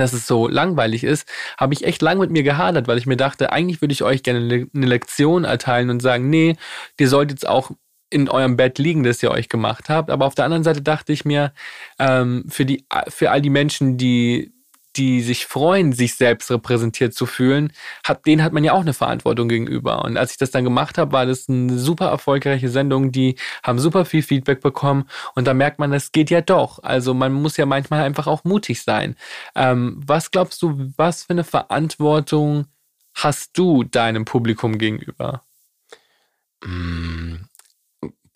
dass 0.00 0.12
es 0.12 0.26
so 0.26 0.48
langweilig 0.48 1.04
ist, 1.04 1.28
habe 1.58 1.74
ich 1.74 1.84
echt 1.84 2.02
lang 2.02 2.18
mit 2.18 2.30
mir 2.30 2.42
gehadert, 2.42 2.88
weil 2.88 2.98
ich 2.98 3.06
mir 3.06 3.16
dachte, 3.16 3.52
eigentlich 3.52 3.80
würde 3.80 3.92
ich 3.92 4.02
euch 4.02 4.22
gerne 4.22 4.68
eine 4.74 4.86
Lektion 4.86 5.44
erteilen 5.44 5.90
und 5.90 6.00
sagen, 6.00 6.30
nee, 6.30 6.56
ihr 6.98 7.08
sollt 7.08 7.30
jetzt 7.30 7.46
auch 7.46 7.70
in 8.10 8.28
eurem 8.28 8.56
Bett 8.56 8.78
liegen, 8.78 9.02
das 9.02 9.22
ihr 9.22 9.30
euch 9.30 9.48
gemacht 9.48 9.88
habt. 9.88 10.10
Aber 10.10 10.26
auf 10.26 10.34
der 10.34 10.44
anderen 10.44 10.64
Seite 10.64 10.82
dachte 10.82 11.12
ich 11.12 11.24
mir, 11.24 11.52
ähm, 11.98 12.44
für, 12.48 12.64
die, 12.64 12.86
für 13.08 13.30
all 13.30 13.42
die 13.42 13.50
Menschen, 13.50 13.96
die 13.96 14.52
die 14.96 15.22
sich 15.22 15.46
freuen, 15.46 15.92
sich 15.92 16.14
selbst 16.14 16.50
repräsentiert 16.50 17.14
zu 17.14 17.26
fühlen, 17.26 17.72
hat, 18.04 18.26
denen 18.26 18.42
hat 18.42 18.52
man 18.52 18.64
ja 18.64 18.72
auch 18.72 18.80
eine 18.80 18.94
Verantwortung 18.94 19.48
gegenüber. 19.48 20.04
Und 20.04 20.16
als 20.16 20.32
ich 20.32 20.38
das 20.38 20.50
dann 20.50 20.64
gemacht 20.64 20.98
habe, 20.98 21.12
war 21.12 21.26
das 21.26 21.48
eine 21.48 21.78
super 21.78 22.06
erfolgreiche 22.06 22.68
Sendung, 22.68 23.12
die 23.12 23.36
haben 23.62 23.78
super 23.78 24.04
viel 24.04 24.22
Feedback 24.22 24.60
bekommen 24.60 25.08
und 25.34 25.46
da 25.46 25.54
merkt 25.54 25.78
man, 25.78 25.92
es 25.92 26.12
geht 26.12 26.30
ja 26.30 26.40
doch. 26.40 26.82
Also 26.82 27.14
man 27.14 27.32
muss 27.32 27.56
ja 27.56 27.66
manchmal 27.66 28.02
einfach 28.02 28.26
auch 28.26 28.44
mutig 28.44 28.82
sein. 28.82 29.16
Ähm, 29.54 30.00
was 30.06 30.30
glaubst 30.30 30.62
du, 30.62 30.92
was 30.96 31.24
für 31.24 31.30
eine 31.30 31.44
Verantwortung 31.44 32.66
hast 33.14 33.56
du 33.58 33.84
deinem 33.84 34.24
Publikum 34.24 34.78
gegenüber? 34.78 35.42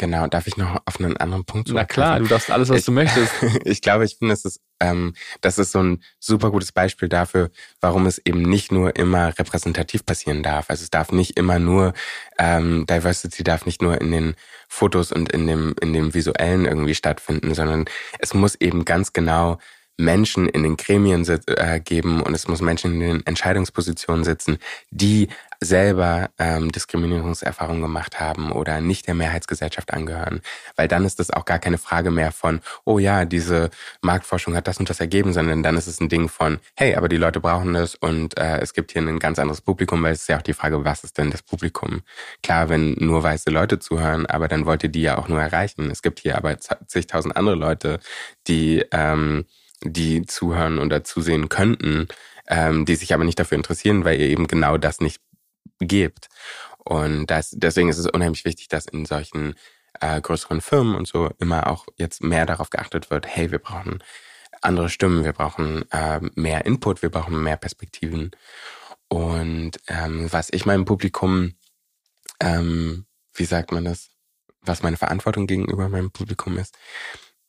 Genau, 0.00 0.26
darf 0.28 0.46
ich 0.46 0.56
noch 0.56 0.80
auf 0.86 0.98
einen 0.98 1.18
anderen 1.18 1.44
Punkt 1.44 1.68
Na 1.70 1.84
klar, 1.84 2.20
du 2.20 2.26
darfst 2.26 2.50
alles, 2.50 2.70
was 2.70 2.78
ich, 2.78 2.84
du 2.86 2.92
möchtest. 2.92 3.34
ich 3.66 3.82
glaube, 3.82 4.06
ich 4.06 4.16
finde, 4.16 4.32
es 4.32 4.46
ist, 4.46 4.62
ähm, 4.80 5.12
das 5.42 5.58
ist 5.58 5.72
so 5.72 5.82
ein 5.82 6.02
super 6.18 6.50
gutes 6.50 6.72
Beispiel 6.72 7.10
dafür, 7.10 7.50
warum 7.82 8.06
es 8.06 8.16
eben 8.16 8.40
nicht 8.40 8.72
nur 8.72 8.96
immer 8.96 9.38
repräsentativ 9.38 10.06
passieren 10.06 10.42
darf. 10.42 10.70
Also 10.70 10.84
es 10.84 10.88
darf 10.88 11.12
nicht 11.12 11.36
immer 11.36 11.58
nur, 11.58 11.92
ähm, 12.38 12.86
Diversity 12.86 13.44
darf 13.44 13.66
nicht 13.66 13.82
nur 13.82 14.00
in 14.00 14.10
den 14.10 14.36
Fotos 14.68 15.12
und 15.12 15.30
in 15.32 15.46
dem, 15.46 15.74
in 15.82 15.92
dem 15.92 16.14
Visuellen 16.14 16.64
irgendwie 16.64 16.94
stattfinden, 16.94 17.52
sondern 17.52 17.84
es 18.20 18.32
muss 18.32 18.54
eben 18.54 18.86
ganz 18.86 19.12
genau 19.12 19.58
Menschen 19.98 20.48
in 20.48 20.62
den 20.62 20.78
Gremien 20.78 21.28
äh, 21.28 21.78
geben 21.78 22.22
und 22.22 22.32
es 22.32 22.48
muss 22.48 22.62
Menschen 22.62 22.94
in 22.94 23.00
den 23.00 23.26
Entscheidungspositionen 23.26 24.24
sitzen, 24.24 24.56
die 24.90 25.28
selber 25.60 26.30
ähm, 26.38 26.72
Diskriminierungserfahrungen 26.72 27.82
gemacht 27.82 28.18
haben 28.18 28.50
oder 28.50 28.80
nicht 28.80 29.06
der 29.06 29.14
Mehrheitsgesellschaft 29.14 29.92
angehören. 29.92 30.40
Weil 30.76 30.88
dann 30.88 31.04
ist 31.04 31.18
das 31.18 31.30
auch 31.30 31.44
gar 31.44 31.58
keine 31.58 31.76
Frage 31.76 32.10
mehr 32.10 32.32
von, 32.32 32.60
oh 32.84 32.98
ja, 32.98 33.26
diese 33.26 33.70
Marktforschung 34.00 34.56
hat 34.56 34.66
das 34.66 34.78
und 34.78 34.88
das 34.88 35.00
ergeben, 35.00 35.32
sondern 35.32 35.62
dann 35.62 35.76
ist 35.76 35.86
es 35.86 36.00
ein 36.00 36.08
Ding 36.08 36.28
von, 36.28 36.58
hey, 36.76 36.94
aber 36.94 37.08
die 37.08 37.18
Leute 37.18 37.40
brauchen 37.40 37.74
das 37.74 37.94
und 37.94 38.38
äh, 38.38 38.58
es 38.60 38.72
gibt 38.72 38.92
hier 38.92 39.02
ein 39.02 39.18
ganz 39.18 39.38
anderes 39.38 39.60
Publikum, 39.60 40.02
weil 40.02 40.12
es 40.12 40.22
ist 40.22 40.28
ja 40.28 40.38
auch 40.38 40.42
die 40.42 40.54
Frage, 40.54 40.84
was 40.84 41.04
ist 41.04 41.18
denn 41.18 41.30
das 41.30 41.42
Publikum? 41.42 42.00
Klar, 42.42 42.70
wenn 42.70 42.92
nur 42.92 43.22
weiße 43.22 43.50
Leute 43.50 43.78
zuhören, 43.78 44.26
aber 44.26 44.48
dann 44.48 44.64
wollt 44.64 44.82
ihr 44.82 44.88
die 44.88 45.02
ja 45.02 45.18
auch 45.18 45.28
nur 45.28 45.40
erreichen. 45.40 45.90
Es 45.90 46.00
gibt 46.00 46.20
hier 46.20 46.38
aber 46.38 46.56
zigtausend 46.58 47.36
andere 47.36 47.56
Leute, 47.56 48.00
die 48.48 48.84
ähm, 48.92 49.44
die 49.82 50.26
zuhören 50.26 50.78
oder 50.78 51.04
zusehen 51.04 51.48
könnten, 51.48 52.08
ähm, 52.48 52.84
die 52.84 52.96
sich 52.96 53.14
aber 53.14 53.24
nicht 53.24 53.38
dafür 53.38 53.56
interessieren, 53.56 54.04
weil 54.04 54.20
ihr 54.20 54.28
eben 54.28 54.46
genau 54.46 54.76
das 54.76 55.00
nicht 55.00 55.20
gebt. 55.80 56.28
Und 56.78 57.26
das, 57.26 57.50
deswegen 57.50 57.88
ist 57.88 57.98
es 57.98 58.06
unheimlich 58.06 58.44
wichtig, 58.44 58.68
dass 58.68 58.86
in 58.86 59.04
solchen 59.04 59.54
äh, 60.00 60.20
größeren 60.20 60.60
Firmen 60.60 60.94
und 60.94 61.06
so 61.08 61.30
immer 61.38 61.66
auch 61.66 61.86
jetzt 61.96 62.22
mehr 62.22 62.46
darauf 62.46 62.70
geachtet 62.70 63.10
wird, 63.10 63.26
hey, 63.26 63.50
wir 63.50 63.58
brauchen 63.58 64.02
andere 64.62 64.88
Stimmen, 64.88 65.24
wir 65.24 65.32
brauchen 65.32 65.90
äh, 65.90 66.20
mehr 66.34 66.64
Input, 66.66 67.02
wir 67.02 67.10
brauchen 67.10 67.42
mehr 67.42 67.56
Perspektiven. 67.56 68.30
Und 69.08 69.72
ähm, 69.88 70.32
was 70.32 70.50
ich 70.52 70.66
meinem 70.66 70.84
Publikum, 70.84 71.54
ähm, 72.40 73.06
wie 73.34 73.44
sagt 73.44 73.72
man 73.72 73.84
das, 73.84 74.10
was 74.62 74.82
meine 74.82 74.96
Verantwortung 74.96 75.46
gegenüber 75.46 75.88
meinem 75.88 76.10
Publikum 76.10 76.58
ist, 76.58 76.76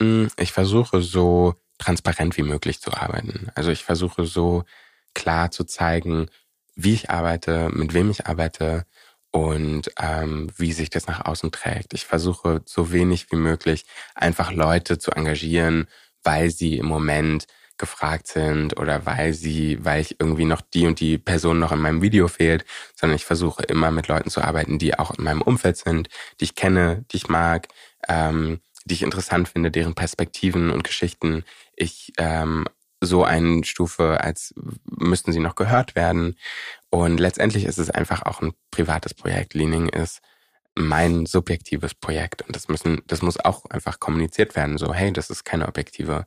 hm, 0.01 0.29
ich 0.38 0.53
versuche 0.53 1.01
so 1.01 1.55
transparent 1.77 2.38
wie 2.38 2.43
möglich 2.43 2.79
zu 2.79 2.93
arbeiten. 2.93 3.49
Also 3.55 3.71
ich 3.71 3.84
versuche 3.84 4.25
so 4.25 4.63
klar 5.13 5.51
zu 5.51 5.63
zeigen, 5.65 6.29
wie 6.76 6.93
ich 6.93 7.09
arbeite, 7.09 7.69
mit 7.69 7.93
wem 7.93 8.09
ich 8.09 8.28
arbeite 8.28 8.86
und 9.32 9.91
ähm, 9.99 10.51
wie 10.57 10.74
sich 10.74 10.89
das 10.89 11.07
nach 11.07 11.26
außen 11.26 11.51
trägt. 11.51 11.93
Ich 11.93 12.05
versuche 12.05 12.61
so 12.65 12.91
wenig 12.91 13.32
wie 13.32 13.38
möglich 13.38 13.86
einfach 14.15 14.51
Leute 14.51 14.99
zu 14.99 15.11
engagieren, 15.11 15.88
weil 16.24 16.51
sie 16.51 16.78
im 16.78 16.86
Moment 16.86 17.47
gefragt 17.78 18.28
sind 18.28 18.80
oder 18.80 19.05
weil 19.05 19.34
sie, 19.34 19.84
weil 19.84 20.01
ich 20.01 20.17
irgendwie 20.19 20.45
noch 20.45 20.61
die 20.61 20.86
und 20.86 20.99
die 20.99 21.17
Person 21.17 21.59
noch 21.59 21.72
in 21.72 21.80
meinem 21.80 22.01
Video 22.01 22.28
fehlt, 22.28 22.63
sondern 22.95 23.15
ich 23.15 23.26
versuche 23.26 23.63
immer 23.63 23.89
mit 23.89 24.07
Leuten 24.07 24.30
zu 24.30 24.41
arbeiten, 24.41 24.78
die 24.78 24.97
auch 24.99 25.17
in 25.17 25.24
meinem 25.24 25.41
Umfeld 25.41 25.78
sind, 25.78 26.07
die 26.39 26.45
ich 26.45 26.55
kenne, 26.55 27.03
die 27.11 27.17
ich 27.17 27.28
mag, 27.28 27.67
ähm, 28.07 28.59
die 28.86 28.93
ich 28.93 29.01
interessant 29.01 29.49
finde, 29.49 29.72
deren 29.72 29.95
Perspektiven 29.95 30.69
und 30.69 30.84
Geschichten 30.84 31.43
ich 31.76 32.13
ähm, 32.17 32.65
so 33.02 33.24
einstufe, 33.24 34.22
als 34.22 34.54
müssten 34.86 35.34
sie 35.34 35.39
noch 35.39 35.56
gehört 35.56 35.95
werden. 35.95 36.38
Und 36.89 37.20
letztendlich 37.20 37.66
ist 37.66 37.80
es 37.80 37.89
einfach 37.89 38.24
auch 38.24 38.41
ein 38.41 38.54
privates 38.70 39.14
Projekt. 39.14 39.54
Leaning 39.56 39.89
ist 39.89 40.22
mein 40.76 41.26
subjektives 41.26 41.95
Projekt 41.95 42.43
und 42.43 42.56
das 42.56 42.68
müssen, 42.70 43.02
das 43.08 43.22
muss 43.22 43.39
auch 43.39 43.66
einfach 43.66 43.99
kommuniziert 43.99 44.56
werden. 44.56 44.78
So, 44.78 44.93
hey, 44.93 45.12
das 45.12 45.30
ist 45.30 45.43
keine 45.43 45.68
objektive 45.68 46.26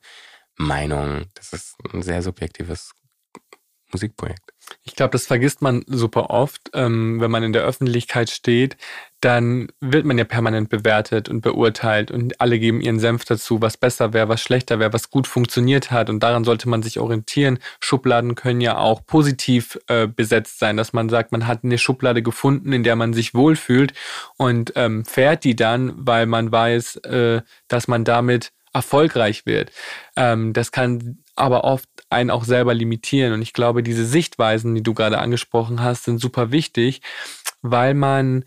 Meinung. 0.56 1.26
Das 1.34 1.52
ist 1.52 1.76
ein 1.92 2.02
sehr 2.02 2.22
subjektives 2.22 2.92
Musikprojekt. 3.94 4.52
Ich 4.82 4.96
glaube, 4.96 5.12
das 5.12 5.26
vergisst 5.26 5.62
man 5.62 5.84
super 5.86 6.30
oft, 6.30 6.70
ähm, 6.74 7.20
wenn 7.20 7.30
man 7.30 7.42
in 7.42 7.52
der 7.52 7.62
Öffentlichkeit 7.62 8.30
steht, 8.30 8.76
dann 9.20 9.68
wird 9.80 10.04
man 10.04 10.18
ja 10.18 10.24
permanent 10.24 10.68
bewertet 10.68 11.28
und 11.28 11.40
beurteilt 11.40 12.10
und 12.10 12.40
alle 12.40 12.58
geben 12.58 12.80
ihren 12.80 12.98
Senf 12.98 13.24
dazu, 13.24 13.62
was 13.62 13.76
besser 13.76 14.12
wäre, 14.12 14.28
was 14.28 14.42
schlechter 14.42 14.78
wäre, 14.78 14.92
was 14.92 15.10
gut 15.10 15.26
funktioniert 15.26 15.90
hat 15.90 16.10
und 16.10 16.20
daran 16.20 16.44
sollte 16.44 16.68
man 16.68 16.82
sich 16.82 16.98
orientieren. 16.98 17.58
Schubladen 17.80 18.34
können 18.34 18.60
ja 18.60 18.76
auch 18.76 19.06
positiv 19.06 19.78
äh, 19.86 20.06
besetzt 20.06 20.58
sein, 20.58 20.76
dass 20.76 20.92
man 20.92 21.08
sagt, 21.08 21.32
man 21.32 21.46
hat 21.46 21.64
eine 21.64 21.78
Schublade 21.78 22.22
gefunden, 22.22 22.72
in 22.72 22.82
der 22.82 22.96
man 22.96 23.14
sich 23.14 23.34
wohlfühlt 23.34 23.94
und 24.36 24.72
ähm, 24.76 25.04
fährt 25.04 25.44
die 25.44 25.56
dann, 25.56 25.92
weil 25.96 26.26
man 26.26 26.50
weiß, 26.50 26.96
äh, 26.96 27.42
dass 27.68 27.88
man 27.88 28.04
damit 28.04 28.52
erfolgreich 28.74 29.46
wird. 29.46 29.70
Ähm, 30.16 30.52
das 30.52 30.72
kann 30.72 31.23
aber 31.36 31.64
oft 31.64 31.88
einen 32.10 32.30
auch 32.30 32.44
selber 32.44 32.74
limitieren. 32.74 33.32
Und 33.32 33.42
ich 33.42 33.52
glaube, 33.52 33.82
diese 33.82 34.04
Sichtweisen, 34.04 34.74
die 34.74 34.82
du 34.82 34.94
gerade 34.94 35.18
angesprochen 35.18 35.82
hast, 35.82 36.04
sind 36.04 36.20
super 36.20 36.50
wichtig, 36.50 37.00
weil 37.62 37.94
man 37.94 38.44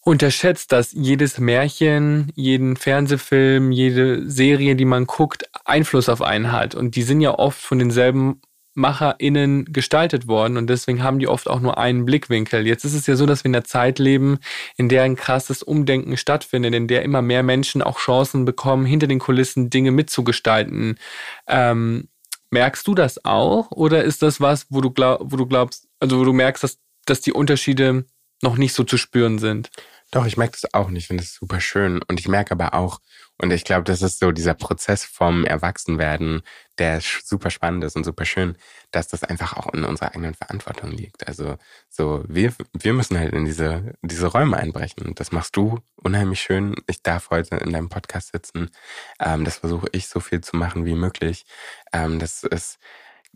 unterschätzt, 0.00 0.70
dass 0.70 0.92
jedes 0.92 1.38
Märchen, 1.38 2.30
jeden 2.36 2.76
Fernsehfilm, 2.76 3.72
jede 3.72 4.30
Serie, 4.30 4.76
die 4.76 4.84
man 4.84 5.06
guckt, 5.06 5.50
Einfluss 5.64 6.08
auf 6.08 6.22
einen 6.22 6.52
hat. 6.52 6.76
Und 6.76 6.94
die 6.94 7.02
sind 7.02 7.20
ja 7.20 7.36
oft 7.36 7.60
von 7.60 7.80
denselben 7.80 8.40
MacherInnen 8.76 9.64
gestaltet 9.72 10.28
worden 10.28 10.56
und 10.56 10.68
deswegen 10.68 11.02
haben 11.02 11.18
die 11.18 11.28
oft 11.28 11.48
auch 11.48 11.60
nur 11.60 11.78
einen 11.78 12.04
Blickwinkel. 12.04 12.66
Jetzt 12.66 12.84
ist 12.84 12.94
es 12.94 13.06
ja 13.06 13.16
so, 13.16 13.26
dass 13.26 13.42
wir 13.42 13.48
in 13.48 13.54
einer 13.54 13.64
Zeit 13.64 13.98
leben, 13.98 14.38
in 14.76 14.88
der 14.88 15.02
ein 15.02 15.16
krasses 15.16 15.62
Umdenken 15.62 16.16
stattfindet, 16.16 16.74
in 16.74 16.86
der 16.86 17.02
immer 17.02 17.22
mehr 17.22 17.42
Menschen 17.42 17.82
auch 17.82 17.98
Chancen 17.98 18.44
bekommen, 18.44 18.86
hinter 18.86 19.06
den 19.06 19.18
Kulissen 19.18 19.70
Dinge 19.70 19.90
mitzugestalten. 19.90 20.98
Ähm, 21.46 22.08
merkst 22.50 22.86
du 22.86 22.94
das 22.94 23.24
auch 23.24 23.70
oder 23.70 24.04
ist 24.04 24.22
das 24.22 24.40
was, 24.40 24.66
wo 24.70 24.80
du, 24.80 24.90
glaub, 24.90 25.20
wo 25.22 25.36
du 25.36 25.46
glaubst, 25.46 25.88
also 26.00 26.20
wo 26.20 26.24
du 26.24 26.32
merkst, 26.32 26.62
dass, 26.62 26.78
dass 27.06 27.20
die 27.20 27.32
Unterschiede 27.32 28.04
noch 28.42 28.56
nicht 28.56 28.74
so 28.74 28.84
zu 28.84 28.96
spüren 28.96 29.38
sind? 29.38 29.70
Doch, 30.10 30.26
ich 30.26 30.36
merke 30.36 30.52
das 30.60 30.72
auch 30.72 30.88
nicht. 30.88 31.04
Ich 31.04 31.08
finde 31.08 31.22
es 31.24 31.34
super 31.34 31.60
schön. 31.60 32.00
Und 32.06 32.20
ich 32.20 32.28
merke 32.28 32.52
aber 32.52 32.74
auch, 32.74 33.00
und 33.40 33.52
ich 33.52 33.64
glaube, 33.64 33.84
das 33.84 34.00
ist 34.00 34.18
so 34.18 34.32
dieser 34.32 34.54
Prozess 34.54 35.04
vom 35.04 35.44
Erwachsenwerden, 35.44 36.42
der 36.78 37.00
super 37.00 37.50
spannend 37.50 37.84
ist 37.84 37.94
und 37.96 38.04
super 38.04 38.24
schön, 38.24 38.56
dass 38.92 39.08
das 39.08 39.24
einfach 39.24 39.56
auch 39.56 39.72
in 39.74 39.84
unserer 39.84 40.12
eigenen 40.14 40.34
Verantwortung 40.34 40.90
liegt. 40.90 41.26
Also 41.26 41.56
so, 41.90 42.24
wir, 42.28 42.54
wir 42.72 42.92
müssen 42.94 43.18
halt 43.18 43.34
in 43.34 43.44
diese, 43.44 43.94
diese 44.02 44.28
Räume 44.28 44.56
einbrechen. 44.56 45.14
Das 45.14 45.32
machst 45.32 45.56
du 45.56 45.80
unheimlich 45.96 46.40
schön. 46.40 46.76
Ich 46.86 47.02
darf 47.02 47.30
heute 47.30 47.56
in 47.56 47.72
deinem 47.72 47.90
Podcast 47.90 48.32
sitzen. 48.32 48.70
Ähm, 49.20 49.44
das 49.44 49.58
versuche 49.58 49.88
ich 49.92 50.08
so 50.08 50.20
viel 50.20 50.40
zu 50.40 50.56
machen 50.56 50.86
wie 50.86 50.94
möglich. 50.94 51.44
Ähm, 51.92 52.18
das 52.18 52.42
ist 52.42 52.78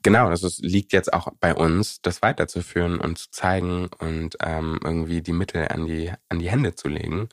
Genau, 0.03 0.28
also 0.28 0.46
es 0.46 0.59
liegt 0.61 0.92
jetzt 0.94 1.12
auch 1.12 1.28
bei 1.40 1.55
uns, 1.55 2.01
das 2.01 2.22
weiterzuführen 2.22 3.01
und 3.01 3.18
zu 3.18 3.30
zeigen 3.30 3.88
und 3.98 4.36
ähm, 4.40 4.80
irgendwie 4.82 5.20
die 5.20 5.32
Mittel 5.34 5.68
an 5.68 5.84
die, 5.84 6.11
an 6.30 6.38
die 6.38 6.51
Hände 6.51 6.74
zu 6.74 6.88
legen. 6.88 7.28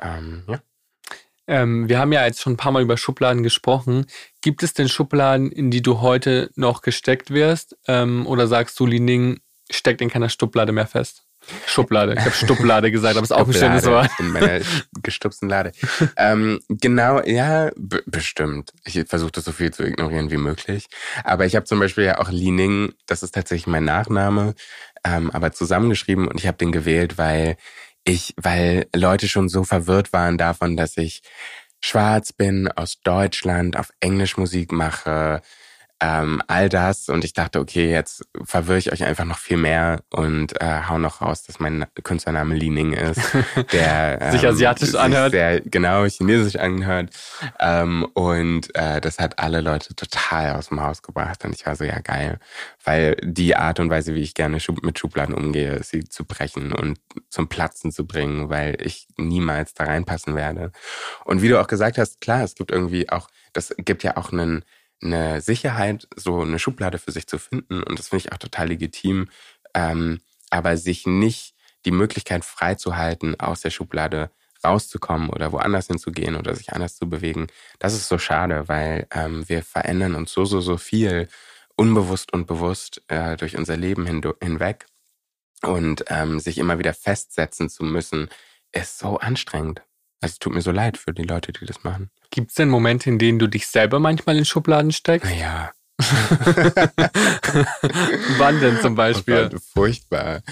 Ähm, 0.00 0.44
ja. 0.48 0.60
Ähm, 1.48 1.88
wir 1.88 1.98
haben 1.98 2.12
ja 2.12 2.24
jetzt 2.24 2.40
schon 2.40 2.52
ein 2.52 2.58
paar 2.58 2.72
Mal 2.72 2.82
über 2.82 2.96
Schubladen 2.96 3.42
gesprochen. 3.42 4.06
Gibt 4.42 4.62
es 4.62 4.74
denn 4.74 4.88
Schubladen, 4.88 5.50
in 5.50 5.70
die 5.70 5.82
du 5.82 6.00
heute 6.00 6.50
noch 6.54 6.82
gesteckt 6.82 7.30
wirst? 7.30 7.76
Ähm, 7.88 8.26
oder 8.26 8.46
sagst 8.46 8.78
du, 8.78 8.86
Lining 8.86 9.40
steckt 9.70 10.00
in 10.00 10.10
keiner 10.10 10.28
Schublade 10.28 10.72
mehr 10.72 10.86
fest? 10.86 11.24
Schublade. 11.66 12.14
Ich 12.14 12.20
habe 12.20 12.32
Schublade 12.32 12.90
gesagt, 12.90 13.16
aber 13.16 13.24
es 13.24 13.30
ist 13.30 13.36
auch 13.36 13.46
ein 13.46 13.54
schönes 13.54 13.86
Wort. 13.86 14.10
In 14.18 14.30
meiner 14.32 14.60
gestupsten 15.02 15.48
Lade. 15.48 15.72
ähm, 16.16 16.60
genau, 16.68 17.22
ja, 17.22 17.70
bestimmt. 17.76 18.72
Ich 18.84 19.02
versuche 19.06 19.32
das 19.32 19.44
so 19.44 19.52
viel 19.52 19.72
zu 19.72 19.84
ignorieren 19.84 20.30
wie 20.30 20.36
möglich. 20.36 20.88
Aber 21.24 21.46
ich 21.46 21.56
habe 21.56 21.64
zum 21.64 21.78
Beispiel 21.78 22.04
ja 22.04 22.18
auch 22.18 22.30
Lining, 22.30 22.92
das 23.06 23.22
ist 23.22 23.34
tatsächlich 23.34 23.66
mein 23.66 23.84
Nachname, 23.84 24.54
ähm, 25.04 25.30
aber 25.30 25.52
zusammengeschrieben 25.52 26.28
und 26.28 26.38
ich 26.38 26.46
habe 26.46 26.58
den 26.58 26.72
gewählt, 26.72 27.16
weil 27.16 27.56
ich, 28.08 28.34
weil 28.36 28.86
Leute 28.94 29.28
schon 29.28 29.48
so 29.48 29.64
verwirrt 29.64 30.12
waren 30.12 30.38
davon, 30.38 30.76
dass 30.76 30.96
ich 30.96 31.22
schwarz 31.80 32.32
bin, 32.32 32.68
aus 32.68 33.00
Deutschland, 33.02 33.76
auf 33.76 33.92
Englisch 34.00 34.36
Musik 34.36 34.72
mache, 34.72 35.42
ähm, 36.00 36.42
all 36.46 36.68
das. 36.68 37.08
Und 37.08 37.24
ich 37.24 37.32
dachte, 37.32 37.58
okay, 37.58 37.90
jetzt 37.90 38.24
verwirre 38.44 38.78
ich 38.78 38.92
euch 38.92 39.04
einfach 39.04 39.24
noch 39.24 39.38
viel 39.38 39.56
mehr 39.56 40.00
und 40.10 40.60
äh, 40.60 40.82
hau 40.88 40.98
noch 40.98 41.20
raus, 41.20 41.42
dass 41.42 41.58
mein 41.58 41.86
Künstlername 42.02 42.54
Li 42.54 42.70
Ning 42.70 42.92
ist, 42.92 43.20
der 43.72 44.20
ähm, 44.20 44.32
sich 44.32 44.46
asiatisch 44.46 44.94
anhört. 44.94 45.32
Sehr 45.32 45.60
genau 45.60 46.04
chinesisch 46.04 46.56
anhört. 46.56 47.10
Ähm, 47.58 48.04
und 48.14 48.74
äh, 48.74 49.00
das 49.00 49.18
hat 49.18 49.38
alle 49.38 49.60
Leute 49.60 49.94
total 49.94 50.54
aus 50.54 50.68
dem 50.68 50.80
Haus 50.80 51.02
gebracht. 51.02 51.44
Und 51.44 51.54
ich 51.54 51.66
war 51.66 51.74
so, 51.74 51.84
ja, 51.84 51.98
geil. 52.00 52.38
Weil 52.84 53.16
die 53.22 53.56
Art 53.56 53.80
und 53.80 53.90
Weise, 53.90 54.14
wie 54.14 54.22
ich 54.22 54.34
gerne 54.34 54.58
mit 54.82 54.98
Schubladen 54.98 55.34
umgehe, 55.34 55.74
ist 55.74 55.90
sie 55.90 56.04
zu 56.04 56.24
brechen 56.24 56.72
und 56.72 56.98
zum 57.28 57.48
Platzen 57.48 57.92
zu 57.92 58.06
bringen, 58.06 58.50
weil 58.50 58.76
ich 58.80 59.08
niemals 59.16 59.74
da 59.74 59.84
reinpassen 59.84 60.36
werde. 60.36 60.70
Und 61.24 61.42
wie 61.42 61.48
du 61.48 61.60
auch 61.60 61.66
gesagt 61.66 61.98
hast, 61.98 62.20
klar, 62.20 62.44
es 62.44 62.54
gibt 62.54 62.70
irgendwie 62.70 63.08
auch, 63.10 63.28
das 63.52 63.74
gibt 63.78 64.04
ja 64.04 64.16
auch 64.16 64.32
einen 64.32 64.64
eine 65.02 65.40
Sicherheit, 65.40 66.08
so 66.16 66.40
eine 66.40 66.58
Schublade 66.58 66.98
für 66.98 67.12
sich 67.12 67.26
zu 67.26 67.38
finden. 67.38 67.82
Und 67.82 67.98
das 67.98 68.08
finde 68.08 68.26
ich 68.26 68.32
auch 68.32 68.38
total 68.38 68.68
legitim. 68.68 69.28
Ähm, 69.74 70.20
aber 70.50 70.76
sich 70.76 71.06
nicht 71.06 71.54
die 71.84 71.90
Möglichkeit 71.90 72.44
freizuhalten, 72.44 73.38
aus 73.38 73.60
der 73.60 73.70
Schublade 73.70 74.30
rauszukommen 74.64 75.30
oder 75.30 75.52
woanders 75.52 75.86
hinzugehen 75.86 76.34
oder 76.36 76.54
sich 76.54 76.72
anders 76.72 76.96
zu 76.96 77.08
bewegen, 77.08 77.46
das 77.78 77.94
ist 77.94 78.08
so 78.08 78.18
schade, 78.18 78.66
weil 78.66 79.06
ähm, 79.12 79.48
wir 79.48 79.62
verändern 79.62 80.14
uns 80.14 80.32
so, 80.32 80.44
so, 80.44 80.60
so 80.60 80.76
viel 80.76 81.28
unbewusst 81.76 82.32
und 82.32 82.46
bewusst 82.46 83.02
äh, 83.08 83.36
durch 83.36 83.56
unser 83.56 83.76
Leben 83.76 84.04
hin 84.06 84.22
hinweg. 84.42 84.86
Und 85.62 86.04
ähm, 86.08 86.38
sich 86.38 86.58
immer 86.58 86.78
wieder 86.78 86.94
festsetzen 86.94 87.68
zu 87.68 87.82
müssen, 87.82 88.28
ist 88.70 88.98
so 88.98 89.18
anstrengend. 89.18 89.82
Also 90.20 90.32
es 90.32 90.38
tut 90.38 90.54
mir 90.54 90.62
so 90.62 90.72
leid 90.72 90.96
für 90.96 91.12
die 91.12 91.22
Leute, 91.22 91.52
die 91.52 91.64
das 91.64 91.84
machen. 91.84 92.10
Gibt 92.30 92.50
es 92.50 92.54
denn 92.56 92.68
Momente, 92.68 93.08
in 93.08 93.18
denen 93.18 93.38
du 93.38 93.46
dich 93.46 93.66
selber 93.66 94.00
manchmal 94.00 94.36
in 94.36 94.44
Schubladen 94.44 94.92
steckst? 94.92 95.30
Naja. 95.30 95.72
Wann 98.38 98.60
denn 98.60 98.78
zum 98.80 98.94
Beispiel? 98.94 99.50
Oh 99.52 99.58
furchtbar. 99.74 100.42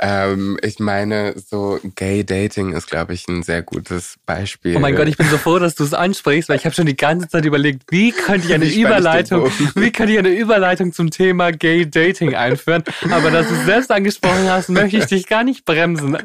Ähm, 0.00 0.56
ich 0.62 0.78
meine, 0.78 1.34
so 1.38 1.78
Gay 1.94 2.24
Dating 2.24 2.72
ist, 2.72 2.88
glaube 2.88 3.12
ich, 3.12 3.28
ein 3.28 3.42
sehr 3.42 3.60
gutes 3.62 4.16
Beispiel. 4.24 4.74
Oh 4.76 4.80
mein 4.80 4.96
Gott, 4.96 5.08
ich 5.08 5.18
bin 5.18 5.28
so 5.28 5.36
froh, 5.36 5.58
dass 5.58 5.74
du 5.74 5.84
es 5.84 5.92
ansprichst, 5.92 6.48
weil 6.48 6.56
ich 6.56 6.64
habe 6.64 6.74
schon 6.74 6.86
die 6.86 6.96
ganze 6.96 7.28
Zeit 7.28 7.44
überlegt, 7.44 7.82
wie 7.90 8.12
könnte 8.12 8.46
ich 8.46 8.54
eine 8.54 8.64
wie 8.64 8.80
Überleitung, 8.80 9.50
wie 9.74 9.90
könnte 9.90 10.14
ich 10.14 10.18
eine 10.18 10.30
Überleitung 10.30 10.94
zum 10.94 11.10
Thema 11.10 11.52
Gay 11.52 11.84
Dating 11.88 12.34
einführen? 12.34 12.82
Aber 13.10 13.30
dass 13.30 13.46
du 13.48 13.54
es 13.54 13.66
selbst 13.66 13.90
angesprochen 13.90 14.48
hast, 14.48 14.70
möchte 14.70 14.96
ich 14.96 15.04
dich 15.06 15.26
gar 15.26 15.44
nicht 15.44 15.66
bremsen. 15.66 16.16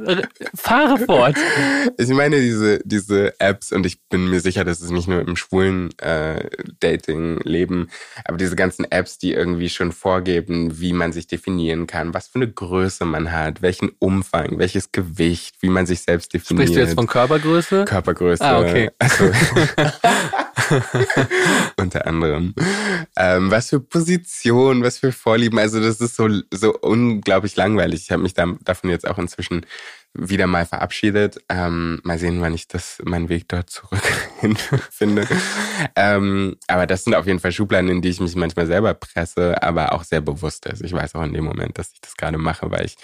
Fahre 0.56 0.98
fort. 1.00 1.36
Ich 1.98 2.08
meine 2.10 2.40
diese 2.40 2.80
diese 2.86 3.34
Apps 3.40 3.74
und 3.74 3.86
ich 3.86 4.00
bin 4.10 4.30
mir 4.30 4.40
sicher, 4.40 4.64
dass 4.64 4.82
es 4.82 4.90
nicht 4.90 5.08
nur 5.08 5.22
im 5.22 5.36
schwulen 5.36 5.90
äh, 6.00 6.50
Dating 6.80 7.40
leben, 7.44 7.90
aber 8.24 8.38
diese 8.38 8.53
diese 8.54 8.56
ganzen 8.56 8.86
Apps, 8.92 9.18
die 9.18 9.34
irgendwie 9.34 9.68
schon 9.68 9.92
vorgeben, 9.92 10.80
wie 10.80 10.94
man 10.94 11.12
sich 11.12 11.26
definieren 11.26 11.88
kann, 11.88 12.14
was 12.14 12.28
für 12.28 12.36
eine 12.36 12.52
Größe 12.52 13.04
man 13.04 13.32
hat, 13.32 13.64
welchen 13.64 13.90
Umfang, 13.98 14.60
welches 14.60 14.92
Gewicht, 14.92 15.56
wie 15.62 15.70
man 15.70 15.88
sich 15.88 16.02
selbst 16.02 16.36
definiert. 16.36 16.68
Sprichst 16.68 16.76
du 16.76 16.80
jetzt 16.82 16.94
von 16.94 17.08
Körpergröße? 17.08 17.86
Körpergröße. 17.86 18.44
Ah, 18.44 18.60
okay. 18.60 18.92
Also, 19.00 19.32
unter 21.78 22.06
anderem. 22.06 22.54
Ähm, 23.18 23.50
was 23.50 23.70
für 23.70 23.80
Position, 23.80 24.84
was 24.84 25.00
für 25.00 25.12
Vorlieben. 25.12 25.58
Also 25.58 25.80
das 25.80 26.00
ist 26.00 26.16
so, 26.16 26.30
so 26.52 26.78
unglaublich 26.80 27.56
langweilig. 27.56 28.04
Ich 28.04 28.12
habe 28.12 28.22
mich 28.22 28.36
da, 28.36 28.56
davon 28.64 28.92
jetzt 28.92 29.08
auch 29.08 29.18
inzwischen 29.18 29.66
wieder 30.14 30.46
mal 30.48 30.66
verabschiedet. 30.66 31.44
Ähm, 31.50 32.00
mal 32.04 32.20
sehen, 32.20 32.42
wann 32.42 32.54
ich 32.54 32.68
das 32.68 33.02
meinen 33.04 33.30
Weg 33.30 33.48
dort 33.50 33.70
zurück 33.70 34.04
finde. 34.92 35.28
ähm, 35.96 36.58
aber 36.68 36.86
das 36.86 37.04
sind 37.04 37.16
auf 37.16 37.26
jeden 37.26 37.40
Fall 37.40 37.52
Schubladen, 37.52 37.90
in 37.90 38.02
die 38.02 38.10
ich 38.10 38.20
mich 38.20 38.36
manchmal 38.36 38.68
selber 38.68 38.94
presse, 38.94 39.62
aber 39.64 39.94
auch 39.94 40.04
sehr 40.04 40.22
bewusst 40.22 40.66
ist. 40.68 40.84
Ich 40.84 40.94
weiß 40.94 41.16
auch 41.16 41.24
in 41.24 41.34
dem 41.34 41.46
Moment, 41.46 41.78
dass 41.78 41.92
ich 41.94 42.02
das 42.02 42.16
gerade 42.16 42.38
mache, 42.38 42.70
weil 42.70 42.86
ich 42.86 42.96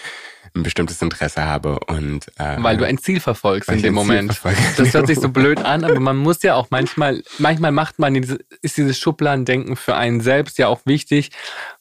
ein 0.56 0.64
bestimmtes 0.64 1.02
Interesse 1.02 1.44
habe 1.44 1.80
und 1.88 2.28
äh, 2.38 2.58
weil 2.60 2.78
du 2.78 2.86
ein 2.86 2.98
Ziel 2.98 3.20
verfolgst 3.20 3.70
in 3.70 3.82
dem 3.82 3.94
Moment. 3.94 4.40
Das 4.78 4.94
hört 4.94 5.08
sich 5.08 5.20
so 5.20 5.30
blöd 5.30 5.60
an, 5.60 5.84
aber 5.84 6.00
man 6.00 6.18
muss 6.18 6.42
ja 6.44 6.56
auch 6.56 6.68
manchmal, 6.70 7.24
manchmal 7.38 7.72
macht 7.72 8.00
man 8.00 8.14
diese, 8.16 8.40
ist 8.62 8.78
dieses 8.78 8.98
Schubladendenken 8.98 9.76
für 9.76 9.96
einen 9.96 10.22
selbst 10.22 10.58
ja 10.58 10.68
auch 10.68 10.82
wichtig, 10.86 11.32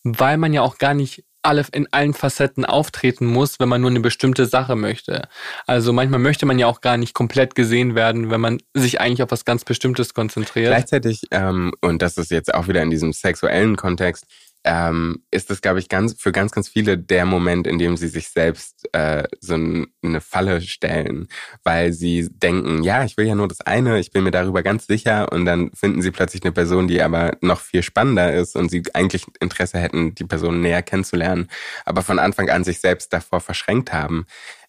weil 0.02 0.36
man 0.36 0.52
ja 0.52 0.62
auch 0.62 0.78
gar 0.78 0.94
nicht 0.94 1.24
alle 1.48 1.64
in 1.72 1.88
allen 1.92 2.14
Facetten 2.14 2.64
auftreten 2.64 3.26
muss, 3.26 3.58
wenn 3.58 3.68
man 3.68 3.80
nur 3.80 3.90
eine 3.90 4.00
bestimmte 4.00 4.46
Sache 4.46 4.76
möchte. 4.76 5.28
Also 5.66 5.92
manchmal 5.92 6.20
möchte 6.20 6.46
man 6.46 6.58
ja 6.58 6.66
auch 6.66 6.80
gar 6.80 6.98
nicht 6.98 7.14
komplett 7.14 7.54
gesehen 7.54 7.94
werden, 7.94 8.30
wenn 8.30 8.40
man 8.40 8.58
sich 8.74 9.00
eigentlich 9.00 9.22
auf 9.22 9.30
was 9.30 9.44
ganz 9.46 9.64
Bestimmtes 9.64 10.12
konzentriert. 10.12 10.68
Gleichzeitig, 10.68 11.22
ähm, 11.30 11.72
und 11.80 12.02
das 12.02 12.18
ist 12.18 12.30
jetzt 12.30 12.52
auch 12.52 12.68
wieder 12.68 12.82
in 12.82 12.90
diesem 12.90 13.12
sexuellen 13.12 13.76
Kontext, 13.76 14.26
ähm, 14.64 15.22
ist 15.30 15.50
das, 15.50 15.60
glaube 15.60 15.78
ich, 15.78 15.88
ganz 15.88 16.20
für 16.20 16.32
ganz, 16.32 16.52
ganz 16.52 16.68
viele 16.68 16.98
der 16.98 17.24
Moment, 17.24 17.66
in 17.66 17.78
dem 17.78 17.96
sie 17.96 18.08
sich 18.08 18.28
selbst 18.28 18.88
äh, 18.92 19.24
so 19.40 19.54
eine 19.54 20.20
Falle 20.20 20.60
stellen, 20.60 21.28
weil 21.64 21.92
sie 21.92 22.28
denken, 22.30 22.82
ja, 22.82 23.04
ich 23.04 23.16
will 23.16 23.26
ja 23.26 23.34
nur 23.34 23.48
das 23.48 23.60
eine, 23.60 23.98
ich 23.98 24.10
bin 24.10 24.24
mir 24.24 24.30
darüber 24.30 24.62
ganz 24.62 24.86
sicher. 24.86 25.32
Und 25.32 25.44
dann 25.44 25.70
finden 25.74 26.02
sie 26.02 26.10
plötzlich 26.10 26.42
eine 26.42 26.52
Person, 26.52 26.88
die 26.88 27.00
aber 27.02 27.36
noch 27.40 27.60
viel 27.60 27.82
spannender 27.82 28.32
ist 28.34 28.56
und 28.56 28.70
sie 28.70 28.82
eigentlich 28.94 29.24
Interesse 29.40 29.78
hätten, 29.78 30.14
die 30.14 30.24
Person 30.24 30.60
näher 30.60 30.82
kennenzulernen, 30.82 31.48
aber 31.84 32.02
von 32.02 32.18
Anfang 32.18 32.50
an 32.50 32.64
sich 32.64 32.80
selbst 32.80 33.12
davor 33.12 33.40
verschränkt 33.40 33.92
haben 33.92 34.26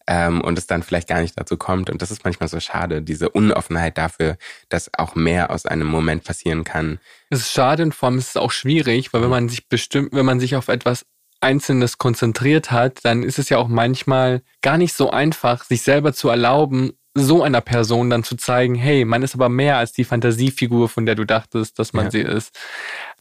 ähm, 0.09 0.41
und 0.41 0.57
es 0.57 0.65
dann 0.65 0.81
vielleicht 0.81 1.07
gar 1.07 1.21
nicht 1.21 1.39
dazu 1.39 1.55
kommt. 1.55 1.91
Und 1.91 2.01
das 2.01 2.09
ist 2.09 2.25
manchmal 2.25 2.49
so 2.49 2.59
schade, 2.59 3.03
diese 3.03 3.29
Unoffenheit 3.29 3.97
dafür, 3.97 4.37
dass 4.67 4.89
auch 4.97 5.13
mehr 5.13 5.51
aus 5.51 5.67
einem 5.67 5.87
Moment 5.87 6.23
passieren 6.23 6.63
kann. 6.63 6.99
Es 7.29 7.41
ist 7.41 7.51
schade 7.51 7.83
und 7.83 7.93
vor 7.93 8.09
allem 8.09 8.17
ist 8.17 8.29
es 8.29 8.37
auch 8.37 8.51
schwierig, 8.51 9.13
weil 9.13 9.21
wenn 9.21 9.29
man 9.29 9.47
sich 9.49 9.69
bestimmt, 9.69 10.11
wenn 10.11 10.25
man 10.25 10.39
sich 10.39 10.55
auf 10.55 10.67
etwas 10.67 11.05
Einzelnes 11.41 11.99
konzentriert 11.99 12.71
hat, 12.71 13.05
dann 13.05 13.21
ist 13.21 13.37
es 13.37 13.49
ja 13.49 13.59
auch 13.59 13.67
manchmal 13.67 14.41
gar 14.61 14.77
nicht 14.79 14.93
so 14.93 15.11
einfach, 15.11 15.63
sich 15.63 15.83
selber 15.83 16.11
zu 16.11 16.27
erlauben, 16.27 16.93
so 17.19 17.43
einer 17.43 17.61
Person 17.61 18.09
dann 18.09 18.23
zu 18.23 18.35
zeigen, 18.35 18.75
hey, 18.75 19.05
man 19.05 19.23
ist 19.23 19.35
aber 19.35 19.49
mehr 19.49 19.77
als 19.77 19.91
die 19.91 20.03
Fantasiefigur, 20.03 20.89
von 20.89 21.05
der 21.05 21.15
du 21.15 21.25
dachtest, 21.25 21.79
dass 21.79 21.93
man 21.93 22.05
ja. 22.05 22.11
sie 22.11 22.21
ist. 22.21 22.57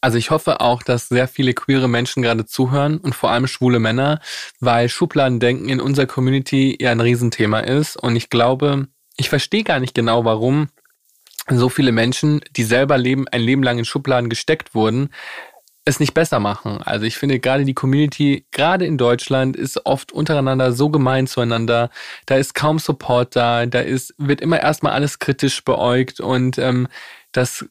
Also 0.01 0.19
ich 0.19 0.31
hoffe 0.31 0.61
auch, 0.61 0.83
dass 0.83 1.09
sehr 1.09 1.29
viele 1.29 1.55
queere 1.55 1.89
Menschen 1.89 2.23
gerade 2.23 2.47
zuhören 2.47 2.99
und 2.99 3.15
vor 3.15 3.31
allem 3.31 3.47
schwule 3.47 3.79
Männer, 3.79 4.21
weil 4.61 4.89
Schubladendenken 4.89 5.69
in 5.69 5.81
unserer 5.81 6.07
Community 6.07 6.77
ja 6.81 6.93
ein 6.93 7.01
Riesenthema 7.01 7.61
ist. 7.61 7.97
Und 7.97 8.17
ich 8.17 8.31
glaube, 8.31 8.89
ich 9.17 9.29
verstehe 9.29 9.65
gar 9.65 9.81
nicht 9.81 9.95
genau, 9.95 10.25
warum 10.25 10.69
so 11.51 11.69
viele 11.69 11.93
Menschen, 11.93 12.41
die 12.57 12.65
selber 12.65 12.99
leben, 12.99 13.27
ein 13.29 13.41
Leben 13.41 13.63
lang 13.63 13.79
in 13.79 13.85
Schubladen 13.85 14.29
gesteckt 14.29 14.75
wurden, 14.75 15.11
es 15.89 16.01
nicht 16.01 16.15
besser 16.15 16.39
machen. 16.39 16.83
Also 16.83 17.07
ich 17.07 17.17
finde 17.17 17.41
gerade 17.41 17.65
die 17.65 17.75
Community, 17.75 18.47
gerade 18.51 18.87
in 18.87 18.99
Deutschland, 18.99 19.57
ist 19.57 19.85
oft 19.87 20.13
untereinander 20.13 20.73
so 20.73 20.91
gemein 20.91 21.27
zueinander. 21.27 21.91
Da 22.27 22.37
ist 22.37 22.55
kaum 22.55 22.79
Support 22.79 23.35
da, 23.35 23.67
da 23.67 23.81
ist, 23.81 24.15
wird 24.19 24.41
immer 24.41 24.61
erstmal 24.61 24.93
alles 24.93 25.19
kritisch 25.19 25.65
beäugt 25.65 26.21
und 26.21 26.59
ähm, 26.59 26.89
das 27.33 27.65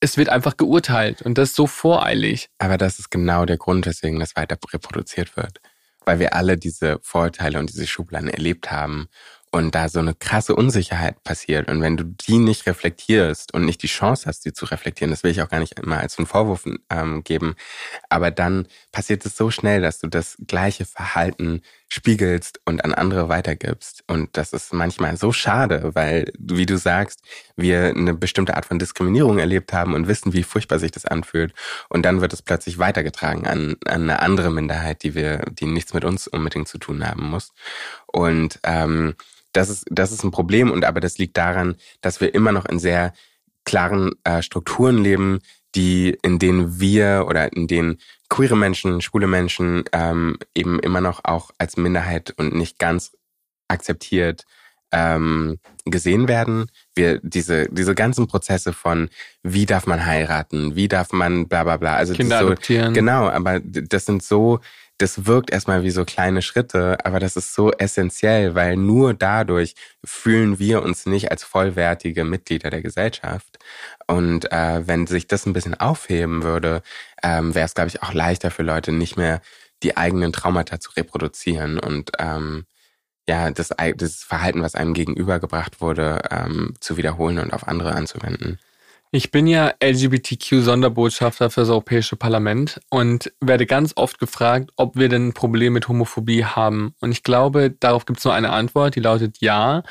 es 0.00 0.16
wird 0.16 0.28
einfach 0.28 0.56
geurteilt 0.56 1.22
und 1.22 1.38
das 1.38 1.56
so 1.56 1.66
voreilig. 1.66 2.50
Aber 2.58 2.78
das 2.78 3.00
ist 3.00 3.10
genau 3.10 3.44
der 3.46 3.56
Grund, 3.56 3.84
weswegen 3.84 4.20
das 4.20 4.36
weiter 4.36 4.56
reproduziert 4.72 5.36
wird. 5.36 5.60
Weil 6.04 6.20
wir 6.20 6.34
alle 6.34 6.56
diese 6.56 7.00
Vorurteile 7.02 7.58
und 7.58 7.68
diese 7.68 7.86
Schubladen 7.86 8.28
erlebt 8.28 8.70
haben 8.70 9.08
und 9.50 9.74
da 9.74 9.88
so 9.88 9.98
eine 9.98 10.14
krasse 10.14 10.54
Unsicherheit 10.54 11.22
passiert. 11.24 11.68
Und 11.68 11.80
wenn 11.80 11.96
du 11.96 12.04
die 12.04 12.38
nicht 12.38 12.66
reflektierst 12.66 13.54
und 13.54 13.64
nicht 13.64 13.82
die 13.82 13.88
Chance 13.88 14.26
hast, 14.26 14.44
die 14.44 14.52
zu 14.52 14.66
reflektieren, 14.66 15.10
das 15.10 15.22
will 15.22 15.30
ich 15.30 15.42
auch 15.42 15.48
gar 15.48 15.60
nicht 15.60 15.78
immer 15.78 15.98
als 15.98 16.18
einen 16.18 16.26
Vorwurf 16.26 16.64
ähm, 16.90 17.24
geben, 17.24 17.56
aber 18.08 18.30
dann 18.30 18.66
passiert 18.92 19.24
es 19.26 19.36
so 19.36 19.50
schnell, 19.50 19.80
dass 19.80 19.98
du 19.98 20.08
das 20.08 20.36
gleiche 20.46 20.84
Verhalten 20.84 21.62
spiegelst 21.88 22.60
und 22.66 22.84
an 22.84 22.92
andere 22.92 23.28
weitergibst. 23.28 24.04
Und 24.06 24.36
das 24.36 24.52
ist 24.52 24.72
manchmal 24.72 25.16
so 25.16 25.32
schade, 25.32 25.90
weil, 25.94 26.32
wie 26.38 26.66
du 26.66 26.76
sagst, 26.76 27.22
wir 27.56 27.88
eine 27.88 28.14
bestimmte 28.14 28.56
Art 28.56 28.66
von 28.66 28.78
Diskriminierung 28.78 29.38
erlebt 29.38 29.72
haben 29.72 29.94
und 29.94 30.06
wissen, 30.06 30.34
wie 30.34 30.42
furchtbar 30.42 30.78
sich 30.78 30.90
das 30.90 31.06
anfühlt. 31.06 31.54
Und 31.88 32.02
dann 32.02 32.20
wird 32.20 32.32
es 32.32 32.42
plötzlich 32.42 32.78
weitergetragen 32.78 33.46
an, 33.46 33.76
an 33.86 34.02
eine 34.02 34.20
andere 34.20 34.50
Minderheit, 34.50 35.02
die 35.02 35.14
wir, 35.14 35.38
die 35.50 35.66
nichts 35.66 35.94
mit 35.94 36.04
uns 36.04 36.28
unbedingt 36.28 36.68
zu 36.68 36.78
tun 36.78 37.06
haben 37.06 37.30
muss. 37.30 37.52
Und 38.06 38.60
ähm, 38.64 39.14
das 39.52 39.70
ist, 39.70 39.86
das 39.90 40.12
ist 40.12 40.24
ein 40.24 40.30
Problem 40.30 40.70
und 40.70 40.84
aber 40.84 41.00
das 41.00 41.18
liegt 41.18 41.36
daran, 41.36 41.76
dass 42.00 42.20
wir 42.20 42.34
immer 42.34 42.52
noch 42.52 42.66
in 42.66 42.78
sehr 42.78 43.12
klaren 43.64 44.12
äh, 44.24 44.42
Strukturen 44.42 44.98
leben, 44.98 45.40
die, 45.74 46.16
in 46.22 46.38
denen 46.38 46.80
wir 46.80 47.26
oder 47.28 47.52
in 47.52 47.66
denen 47.66 47.98
queere 48.28 48.56
Menschen, 48.56 49.00
schwule 49.00 49.26
Menschen 49.26 49.84
ähm, 49.92 50.38
eben 50.54 50.80
immer 50.80 51.00
noch 51.00 51.20
auch 51.24 51.50
als 51.58 51.76
Minderheit 51.76 52.34
und 52.36 52.54
nicht 52.54 52.78
ganz 52.78 53.12
akzeptiert 53.68 54.44
ähm, 54.92 55.58
gesehen 55.84 56.28
werden. 56.28 56.70
Wir 56.94 57.20
diese 57.22 57.68
diese 57.70 57.94
ganzen 57.94 58.26
Prozesse 58.26 58.72
von 58.72 59.10
wie 59.42 59.66
darf 59.66 59.86
man 59.86 60.06
heiraten, 60.06 60.76
wie 60.76 60.88
darf 60.88 61.12
man 61.12 61.48
bla 61.48 61.64
bla 61.64 61.76
bla. 61.76 61.94
Also 61.94 62.14
Kinder 62.14 62.40
so, 62.40 62.46
adoptieren. 62.46 62.94
Genau, 62.94 63.28
aber 63.28 63.60
das 63.60 64.06
sind 64.06 64.22
so 64.22 64.60
das 64.98 65.26
wirkt 65.26 65.50
erstmal 65.50 65.84
wie 65.84 65.90
so 65.90 66.04
kleine 66.04 66.42
Schritte, 66.42 66.98
aber 67.04 67.20
das 67.20 67.36
ist 67.36 67.54
so 67.54 67.70
essentiell, 67.72 68.54
weil 68.56 68.76
nur 68.76 69.14
dadurch 69.14 69.74
fühlen 70.04 70.58
wir 70.58 70.82
uns 70.82 71.06
nicht 71.06 71.30
als 71.30 71.44
vollwertige 71.44 72.24
Mitglieder 72.24 72.70
der 72.70 72.82
Gesellschaft. 72.82 73.58
Und 74.08 74.50
äh, 74.52 74.86
wenn 74.86 75.06
sich 75.06 75.28
das 75.28 75.46
ein 75.46 75.52
bisschen 75.52 75.78
aufheben 75.78 76.42
würde, 76.42 76.82
ähm, 77.22 77.54
wäre 77.54 77.66
es, 77.66 77.74
glaube 77.74 77.88
ich, 77.88 78.02
auch 78.02 78.12
leichter 78.12 78.50
für 78.50 78.64
Leute, 78.64 78.90
nicht 78.92 79.16
mehr 79.16 79.40
die 79.84 79.96
eigenen 79.96 80.32
Traumata 80.32 80.80
zu 80.80 80.90
reproduzieren 80.92 81.78
und 81.78 82.10
ähm, 82.18 82.66
ja, 83.28 83.50
das, 83.50 83.68
das 83.96 84.24
Verhalten, 84.24 84.62
was 84.62 84.74
einem 84.74 84.94
gegenübergebracht 84.94 85.80
wurde, 85.80 86.22
ähm, 86.30 86.74
zu 86.80 86.96
wiederholen 86.96 87.38
und 87.38 87.52
auf 87.52 87.68
andere 87.68 87.92
anzuwenden. 87.92 88.58
Ich 89.10 89.30
bin 89.30 89.46
ja 89.46 89.72
LGBTQ-Sonderbotschafter 89.82 91.48
für 91.48 91.60
das 91.60 91.70
Europäische 91.70 92.16
Parlament 92.16 92.78
und 92.90 93.32
werde 93.40 93.64
ganz 93.64 93.94
oft 93.96 94.18
gefragt, 94.18 94.70
ob 94.76 94.96
wir 94.96 95.08
denn 95.08 95.28
ein 95.28 95.32
Problem 95.32 95.72
mit 95.72 95.88
Homophobie 95.88 96.44
haben. 96.44 96.94
Und 97.00 97.12
ich 97.12 97.22
glaube, 97.22 97.70
darauf 97.70 98.04
gibt 98.04 98.18
es 98.18 98.26
nur 98.26 98.34
eine 98.34 98.50
Antwort, 98.50 98.96
die 98.96 99.00
lautet 99.00 99.38
ja. 99.40 99.82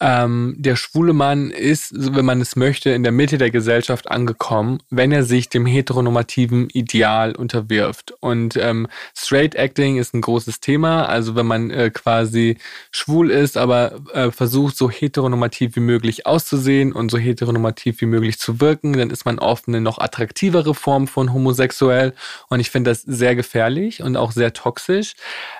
Ähm, 0.00 0.54
der 0.58 0.76
schwule 0.76 1.12
Mann 1.12 1.50
ist, 1.50 1.92
wenn 2.14 2.24
man 2.24 2.40
es 2.40 2.54
möchte, 2.54 2.90
in 2.90 3.02
der 3.02 3.10
Mitte 3.10 3.36
der 3.36 3.50
Gesellschaft 3.50 4.10
angekommen, 4.10 4.78
wenn 4.90 5.10
er 5.10 5.24
sich 5.24 5.48
dem 5.48 5.66
heteronormativen 5.66 6.70
Ideal 6.70 7.34
unterwirft. 7.34 8.14
Und 8.20 8.56
ähm, 8.56 8.86
Straight 9.16 9.56
Acting 9.56 9.98
ist 9.98 10.14
ein 10.14 10.20
großes 10.20 10.60
Thema. 10.60 11.06
Also 11.06 11.34
wenn 11.34 11.46
man 11.46 11.70
äh, 11.70 11.90
quasi 11.90 12.58
schwul 12.92 13.30
ist, 13.30 13.56
aber 13.56 14.00
äh, 14.12 14.30
versucht, 14.30 14.76
so 14.76 14.88
heteronormativ 14.88 15.74
wie 15.74 15.80
möglich 15.80 16.26
auszusehen 16.26 16.92
und 16.92 17.10
so 17.10 17.18
heteronormativ 17.18 18.00
wie 18.00 18.06
möglich 18.06 18.38
zu 18.38 18.60
wirken, 18.60 18.92
dann 18.92 19.10
ist 19.10 19.24
man 19.24 19.40
oft 19.40 19.66
eine 19.66 19.80
noch 19.80 19.98
attraktivere 19.98 20.74
Form 20.74 21.08
von 21.08 21.32
homosexuell. 21.32 22.14
Und 22.48 22.60
ich 22.60 22.70
finde 22.70 22.90
das 22.90 23.02
sehr 23.02 23.34
gefährlich 23.34 24.02
und 24.02 24.16
auch 24.16 24.30
sehr 24.30 24.52
toxisch. 24.52 25.14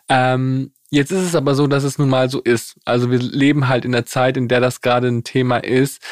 Ähm, 0.08 0.70
Jetzt 0.90 1.10
ist 1.10 1.22
es 1.22 1.34
aber 1.34 1.54
so, 1.54 1.66
dass 1.66 1.84
es 1.84 1.98
nun 1.98 2.08
mal 2.08 2.30
so 2.30 2.40
ist. 2.40 2.76
Also 2.84 3.10
wir 3.10 3.18
leben 3.18 3.68
halt 3.68 3.84
in 3.84 3.92
der 3.92 4.06
Zeit, 4.06 4.36
in 4.36 4.48
der 4.48 4.60
das 4.60 4.80
gerade 4.80 5.08
ein 5.08 5.24
Thema 5.24 5.58
ist. 5.58 6.02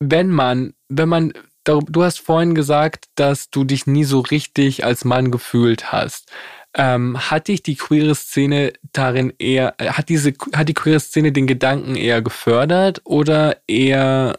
Wenn 0.00 0.28
man, 0.28 0.74
wenn 0.88 1.08
man, 1.08 1.32
du 1.64 2.02
hast 2.02 2.20
vorhin 2.20 2.54
gesagt, 2.54 3.06
dass 3.14 3.50
du 3.50 3.64
dich 3.64 3.86
nie 3.86 4.04
so 4.04 4.20
richtig 4.20 4.84
als 4.84 5.04
Mann 5.04 5.30
gefühlt 5.30 5.92
hast. 5.92 6.30
Ähm, 6.78 7.16
hat 7.30 7.48
dich 7.48 7.62
die 7.62 7.76
queere 7.76 8.14
Szene 8.14 8.74
darin 8.92 9.32
eher, 9.38 9.74
hat 9.80 10.10
diese, 10.10 10.34
hat 10.54 10.68
die 10.68 10.74
queere 10.74 11.00
Szene 11.00 11.32
den 11.32 11.46
Gedanken 11.46 11.96
eher 11.96 12.20
gefördert 12.20 13.00
oder 13.04 13.56
eher, 13.66 14.38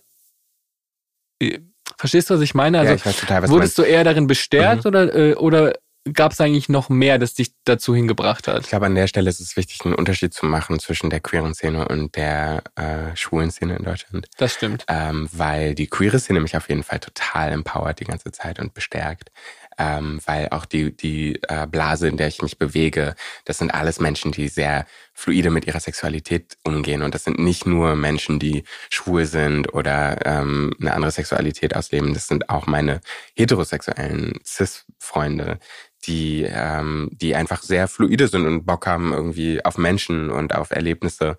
äh, 1.41 1.59
verstehst 1.97 2.29
du, 2.29 2.35
was 2.35 2.41
ich 2.41 2.53
meine? 2.53 2.77
Also, 2.77 2.91
ja, 2.91 2.95
ich 2.95 3.05
weiß 3.07 3.19
total, 3.21 3.41
was 3.41 3.49
wurdest 3.49 3.77
du, 3.79 3.81
du 3.81 3.87
eher 3.87 4.03
darin 4.03 4.27
bestärkt 4.27 4.83
mhm. 4.83 4.87
oder, 4.87 5.15
äh, 5.15 5.33
oder 5.33 5.73
gab 6.13 6.31
es 6.31 6.41
eigentlich 6.41 6.69
noch 6.69 6.89
mehr, 6.89 7.17
das 7.17 7.33
dich 7.33 7.51
dazu 7.63 7.95
hingebracht 7.95 8.47
hat? 8.47 8.63
Ich 8.63 8.69
glaube, 8.69 8.85
an 8.85 8.95
der 8.95 9.07
Stelle 9.07 9.29
ist 9.29 9.39
es 9.39 9.55
wichtig, 9.57 9.79
einen 9.85 9.95
Unterschied 9.95 10.33
zu 10.33 10.45
machen 10.45 10.79
zwischen 10.79 11.09
der 11.09 11.19
queeren 11.19 11.53
Szene 11.53 11.87
und 11.87 12.15
der 12.15 12.63
äh, 12.75 13.15
schwulen 13.15 13.51
Szene 13.51 13.77
in 13.77 13.83
Deutschland. 13.83 14.27
Das 14.37 14.53
stimmt. 14.53 14.85
Ähm, 14.87 15.29
weil 15.31 15.75
die 15.75 15.87
queere 15.87 16.19
Szene 16.19 16.39
mich 16.39 16.55
auf 16.55 16.69
jeden 16.69 16.83
Fall 16.83 16.99
total 16.99 17.51
empowert 17.51 17.99
die 17.99 18.05
ganze 18.05 18.31
Zeit 18.31 18.59
und 18.59 18.73
bestärkt. 18.73 19.31
Ähm, 19.79 20.19
weil 20.25 20.49
auch 20.49 20.65
die, 20.65 20.95
die 20.95 21.39
äh, 21.47 21.67
Blase, 21.67 22.07
in 22.07 22.17
der 22.17 22.27
ich 22.27 22.41
mich 22.41 22.57
bewege, 22.57 23.13
das 23.45 23.59
sind 23.59 23.71
alles 23.71 23.99
Menschen, 23.99 24.31
die 24.31 24.47
sehr 24.47 24.87
fluide 25.13 25.51
mit 25.51 25.67
ihrer 25.67 25.79
Sexualität 25.79 26.57
umgehen. 26.63 27.03
Und 27.03 27.13
das 27.13 27.23
sind 27.23 27.37
nicht 27.37 27.67
nur 27.67 27.95
Menschen, 27.95 28.39
die 28.39 28.63
schwul 28.89 29.25
sind 29.25 29.73
oder 29.73 30.25
ähm, 30.25 30.73
eine 30.79 30.93
andere 30.93 31.11
Sexualität 31.11 31.75
ausleben. 31.75 32.15
Das 32.15 32.27
sind 32.27 32.49
auch 32.49 32.65
meine 32.65 33.01
heterosexuellen 33.35 34.39
Cis-Freunde, 34.43 35.59
die, 36.05 36.43
ähm, 36.43 37.09
die 37.11 37.35
einfach 37.35 37.61
sehr 37.61 37.87
fluide 37.87 38.27
sind 38.27 38.45
und 38.45 38.65
Bock 38.65 38.87
haben 38.87 39.13
irgendwie 39.13 39.63
auf 39.65 39.77
Menschen 39.77 40.29
und 40.29 40.55
auf 40.55 40.71
Erlebnisse. 40.71 41.37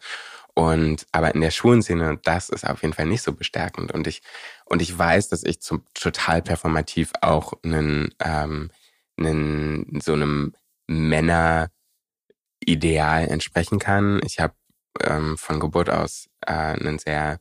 Und 0.55 1.07
aber 1.13 1.35
in 1.35 1.41
der 1.41 1.53
Schulenszene, 1.53 2.19
das 2.25 2.49
ist 2.49 2.67
auf 2.69 2.83
jeden 2.83 2.95
Fall 2.95 3.07
nicht 3.07 3.23
so 3.23 3.33
bestärkend. 3.33 3.93
Und 3.93 4.09
ich, 4.09 4.23
und 4.65 4.83
ich 4.83 4.97
weiß, 4.97 5.29
dass 5.29 5.45
ich 5.45 5.61
zum, 5.61 5.85
total 5.95 6.43
performativ 6.43 7.13
auch 7.21 7.53
einen, 7.63 8.13
ähm, 8.19 8.71
einen 9.17 10.01
so 10.03 10.15
einem 10.15 10.55
Männerideal 10.89 11.71
entsprechen 13.29 13.79
kann. 13.79 14.21
Ich 14.25 14.41
habe 14.41 14.55
ähm, 15.01 15.39
von 15.39 15.61
Geburt 15.61 15.91
aus 15.91 16.29
äh, 16.45 16.53
einen 16.53 16.99
sehr 16.99 17.39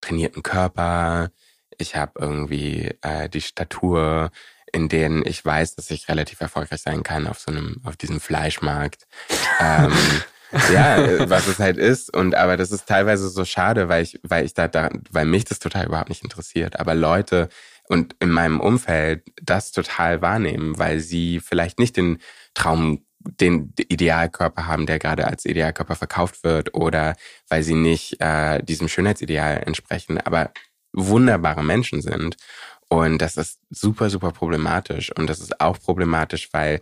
trainierten 0.00 0.42
Körper. 0.42 1.30
Ich 1.78 1.94
habe 1.94 2.12
irgendwie 2.18 2.96
äh, 3.02 3.28
die 3.28 3.42
Statur, 3.42 4.30
in 4.76 4.90
denen 4.90 5.26
ich 5.26 5.42
weiß, 5.42 5.74
dass 5.74 5.90
ich 5.90 6.06
relativ 6.08 6.40
erfolgreich 6.42 6.82
sein 6.82 7.02
kann 7.02 7.26
auf 7.26 7.38
so 7.40 7.50
einem, 7.50 7.80
auf 7.82 7.96
diesem 7.96 8.20
Fleischmarkt. 8.20 9.06
ähm, 9.60 9.92
ja, 10.72 11.28
was 11.30 11.46
es 11.46 11.58
halt 11.58 11.78
ist. 11.78 12.14
Und 12.14 12.34
aber 12.34 12.58
das 12.58 12.70
ist 12.70 12.86
teilweise 12.86 13.30
so 13.30 13.46
schade, 13.46 13.88
weil 13.88 14.02
ich, 14.02 14.20
weil 14.22 14.44
ich 14.44 14.52
da, 14.52 14.68
da, 14.68 14.90
weil 15.10 15.24
mich 15.24 15.46
das 15.46 15.60
total 15.60 15.86
überhaupt 15.86 16.10
nicht 16.10 16.22
interessiert. 16.22 16.78
Aber 16.78 16.94
Leute 16.94 17.48
und 17.88 18.14
in 18.20 18.30
meinem 18.30 18.60
Umfeld 18.60 19.22
das 19.42 19.72
total 19.72 20.20
wahrnehmen, 20.20 20.78
weil 20.78 21.00
sie 21.00 21.40
vielleicht 21.40 21.78
nicht 21.78 21.96
den 21.96 22.18
Traum 22.52 23.02
den 23.18 23.72
Idealkörper 23.78 24.66
haben, 24.66 24.86
der 24.86 24.98
gerade 24.98 25.26
als 25.26 25.46
Idealkörper 25.46 25.96
verkauft 25.96 26.44
wird, 26.44 26.74
oder 26.74 27.16
weil 27.48 27.62
sie 27.62 27.74
nicht 27.74 28.20
äh, 28.20 28.62
diesem 28.62 28.88
Schönheitsideal 28.88 29.62
entsprechen, 29.66 30.20
aber 30.20 30.52
wunderbare 30.92 31.64
Menschen 31.64 32.02
sind 32.02 32.36
und 32.88 33.18
das 33.18 33.36
ist 33.36 33.58
super, 33.70 34.10
super 34.10 34.30
problematisch. 34.32 35.12
Und 35.16 35.28
das 35.28 35.40
ist 35.40 35.60
auch 35.60 35.78
problematisch, 35.80 36.48
weil 36.52 36.80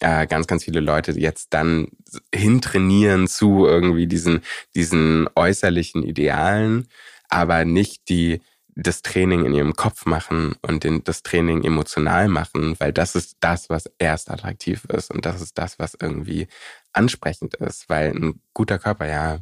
äh, 0.00 0.26
ganz, 0.26 0.46
ganz 0.46 0.64
viele 0.64 0.80
Leute 0.80 1.12
jetzt 1.12 1.54
dann 1.54 1.88
hintrainieren 2.34 3.28
zu 3.28 3.66
irgendwie 3.66 4.06
diesen, 4.06 4.42
diesen 4.74 5.28
äußerlichen 5.34 6.02
Idealen, 6.02 6.88
aber 7.28 7.64
nicht 7.64 8.08
die 8.08 8.40
das 8.74 9.02
Training 9.02 9.44
in 9.44 9.52
ihrem 9.52 9.74
Kopf 9.74 10.06
machen 10.06 10.54
und 10.62 10.84
den, 10.84 11.04
das 11.04 11.22
Training 11.22 11.62
emotional 11.62 12.28
machen, 12.28 12.74
weil 12.80 12.92
das 12.92 13.14
ist 13.14 13.36
das, 13.40 13.68
was 13.68 13.90
erst 13.98 14.30
attraktiv 14.30 14.84
ist 14.86 15.10
und 15.10 15.26
das 15.26 15.42
ist 15.42 15.58
das, 15.58 15.78
was 15.78 15.94
irgendwie 16.00 16.48
ansprechend 16.94 17.54
ist, 17.56 17.90
weil 17.90 18.12
ein 18.12 18.40
guter 18.54 18.78
Körper, 18.78 19.06
ja, 19.06 19.40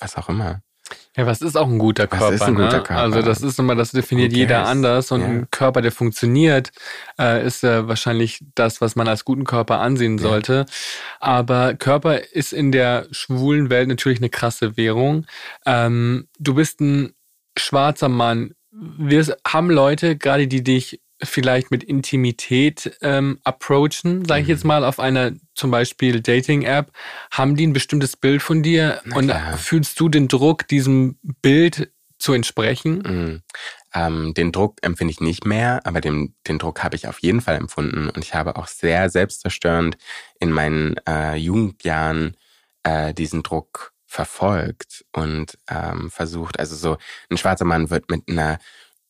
was 0.00 0.16
auch 0.16 0.28
immer. 0.28 0.62
Ja, 1.16 1.26
was 1.26 1.42
ist 1.42 1.56
auch 1.56 1.68
ein 1.68 1.78
guter 1.78 2.06
Körper? 2.06 2.26
Was 2.26 2.34
ist 2.34 2.42
ein 2.42 2.54
guter 2.54 2.78
ne? 2.78 2.82
Körper? 2.82 3.02
Also 3.02 3.22
das 3.22 3.42
ist 3.42 3.58
immer, 3.58 3.74
das 3.74 3.92
definiert 3.92 4.32
jeder 4.32 4.66
anders 4.66 5.12
und 5.12 5.20
ja. 5.20 5.26
ein 5.26 5.50
Körper, 5.50 5.82
der 5.82 5.92
funktioniert, 5.92 6.70
äh, 7.18 7.46
ist 7.46 7.64
äh, 7.64 7.86
wahrscheinlich 7.86 8.44
das, 8.54 8.80
was 8.80 8.96
man 8.96 9.08
als 9.08 9.24
guten 9.24 9.44
Körper 9.44 9.80
ansehen 9.80 10.18
ja. 10.18 10.22
sollte. 10.22 10.66
Aber 11.20 11.74
Körper 11.74 12.32
ist 12.32 12.52
in 12.52 12.72
der 12.72 13.06
schwulen 13.10 13.68
Welt 13.70 13.88
natürlich 13.88 14.18
eine 14.18 14.30
krasse 14.30 14.76
Währung. 14.76 15.26
Ähm, 15.66 16.28
du 16.38 16.54
bist 16.54 16.80
ein 16.80 17.12
schwarzer 17.58 18.08
Mann. 18.08 18.54
Wir 18.70 19.36
haben 19.46 19.70
Leute, 19.70 20.16
gerade 20.16 20.48
die 20.48 20.64
dich 20.64 21.00
vielleicht 21.22 21.70
mit 21.70 21.84
Intimität 21.84 22.96
ähm, 23.00 23.38
approachen, 23.44 24.24
sage 24.24 24.42
ich 24.42 24.48
jetzt 24.48 24.64
mhm. 24.64 24.68
mal, 24.68 24.84
auf 24.84 24.98
einer 24.98 25.32
zum 25.54 25.70
Beispiel 25.70 26.20
Dating-App, 26.20 26.92
haben 27.30 27.56
die 27.56 27.66
ein 27.66 27.72
bestimmtes 27.72 28.16
Bild 28.16 28.42
von 28.42 28.62
dir 28.62 29.00
und 29.14 29.32
fühlst 29.56 29.98
du 30.00 30.08
den 30.08 30.28
Druck, 30.28 30.66
diesem 30.68 31.18
Bild 31.42 31.92
zu 32.18 32.32
entsprechen? 32.32 32.98
Mhm. 32.98 33.42
Ähm, 33.94 34.34
den 34.34 34.52
Druck 34.52 34.78
empfinde 34.82 35.12
ich 35.12 35.20
nicht 35.20 35.44
mehr, 35.44 35.80
aber 35.84 36.00
den, 36.00 36.34
den 36.48 36.58
Druck 36.58 36.82
habe 36.82 36.96
ich 36.96 37.08
auf 37.08 37.18
jeden 37.20 37.40
Fall 37.40 37.56
empfunden 37.56 38.08
und 38.08 38.24
ich 38.24 38.34
habe 38.34 38.56
auch 38.56 38.66
sehr 38.66 39.10
selbstzerstörend 39.10 39.98
in 40.40 40.50
meinen 40.50 40.96
äh, 41.06 41.34
Jugendjahren 41.34 42.36
äh, 42.84 43.12
diesen 43.12 43.42
Druck 43.42 43.92
verfolgt 44.06 45.04
und 45.12 45.58
ähm, 45.68 46.10
versucht, 46.10 46.58
also 46.58 46.76
so 46.76 46.96
ein 47.30 47.38
schwarzer 47.38 47.64
Mann 47.64 47.90
wird 47.90 48.10
mit 48.10 48.28
einer 48.28 48.58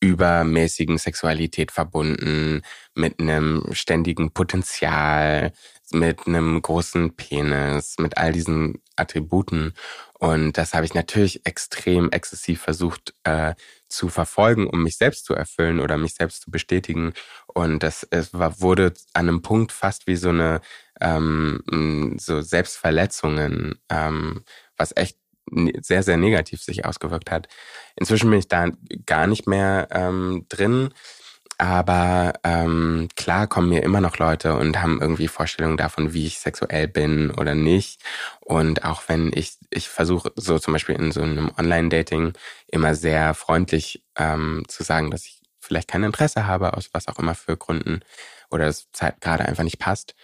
übermäßigen 0.03 0.97
Sexualität 0.97 1.71
verbunden, 1.71 2.61
mit 2.93 3.21
einem 3.21 3.63
ständigen 3.71 4.31
Potenzial, 4.31 5.53
mit 5.91 6.27
einem 6.27 6.61
großen 6.61 7.15
Penis, 7.15 7.95
mit 7.99 8.17
all 8.17 8.33
diesen 8.33 8.81
Attributen. 8.97 9.73
Und 10.19 10.57
das 10.57 10.73
habe 10.73 10.85
ich 10.85 10.93
natürlich 10.93 11.45
extrem 11.45 12.11
exzessiv 12.11 12.61
versucht 12.61 13.13
äh, 13.23 13.55
zu 13.87 14.09
verfolgen, 14.09 14.67
um 14.67 14.83
mich 14.83 14.97
selbst 14.97 15.23
zu 15.23 15.35
erfüllen 15.35 15.79
oder 15.79 15.97
mich 15.97 16.15
selbst 16.15 16.41
zu 16.41 16.51
bestätigen. 16.51 17.13
Und 17.47 17.81
das 17.81 18.05
es 18.11 18.33
war, 18.33 18.59
wurde 18.59 18.93
an 19.13 19.29
einem 19.29 19.41
Punkt 19.41 19.71
fast 19.71 20.05
wie 20.05 20.17
so 20.17 20.29
eine 20.29 20.59
ähm, 20.99 22.17
so 22.19 22.41
Selbstverletzungen, 22.41 23.75
ähm, 23.89 24.43
was 24.75 24.93
echt 24.97 25.17
sehr, 25.81 26.03
sehr 26.03 26.17
negativ 26.17 26.61
sich 26.61 26.85
ausgewirkt 26.85 27.31
hat. 27.31 27.47
Inzwischen 27.95 28.29
bin 28.29 28.39
ich 28.39 28.47
da 28.47 28.67
gar 29.05 29.27
nicht 29.27 29.47
mehr 29.47 29.87
ähm, 29.91 30.45
drin. 30.49 30.89
Aber 31.59 32.33
ähm, 32.43 33.07
klar 33.15 33.47
kommen 33.47 33.69
mir 33.69 33.83
immer 33.83 34.01
noch 34.01 34.17
Leute 34.17 34.55
und 34.55 34.81
haben 34.81 35.01
irgendwie 35.01 35.27
Vorstellungen 35.27 35.77
davon, 35.77 36.13
wie 36.13 36.25
ich 36.25 36.39
sexuell 36.39 36.87
bin 36.87 37.31
oder 37.31 37.53
nicht. 37.55 38.01
Und 38.39 38.83
auch 38.83 39.03
wenn 39.07 39.31
ich, 39.33 39.53
ich 39.69 39.87
versuche 39.87 40.31
so 40.35 40.57
zum 40.57 40.73
Beispiel 40.73 40.95
in 40.95 41.11
so 41.11 41.21
einem 41.21 41.51
Online-Dating 41.57 42.33
immer 42.67 42.95
sehr 42.95 43.33
freundlich 43.33 44.03
ähm, 44.17 44.63
zu 44.67 44.83
sagen, 44.83 45.11
dass 45.11 45.25
ich 45.25 45.41
vielleicht 45.59 45.89
kein 45.89 46.03
Interesse 46.03 46.47
habe, 46.47 46.75
aus 46.75 46.89
was 46.91 47.07
auch 47.07 47.19
immer 47.19 47.35
für 47.35 47.55
Gründen, 47.55 48.01
oder 48.49 48.67
es 48.67 48.87
gerade 49.21 49.45
einfach 49.45 49.63
nicht 49.63 49.79
passt. 49.79 50.15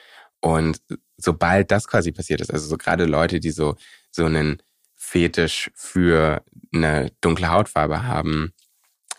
Und 0.41 0.81
sobald 1.17 1.71
das 1.71 1.87
quasi 1.87 2.11
passiert 2.11 2.41
ist, 2.41 2.51
also 2.51 2.67
so 2.67 2.77
gerade 2.77 3.05
Leute, 3.05 3.39
die 3.39 3.51
so, 3.51 3.75
so 4.11 4.25
einen 4.25 4.61
Fetisch 5.09 5.71
für 5.73 6.43
eine 6.71 7.11
dunkle 7.21 7.49
Hautfarbe 7.49 8.03
haben, 8.03 8.53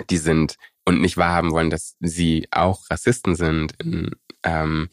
die 0.09 0.19
sind 0.19 0.57
und 0.85 1.01
nicht 1.01 1.17
wahrhaben 1.17 1.51
wollen, 1.51 1.71
dass 1.71 1.97
sie 1.99 2.47
auch 2.53 2.89
Rassisten 2.91 3.35
sind. 3.35 3.75
Ähm, 4.45 4.89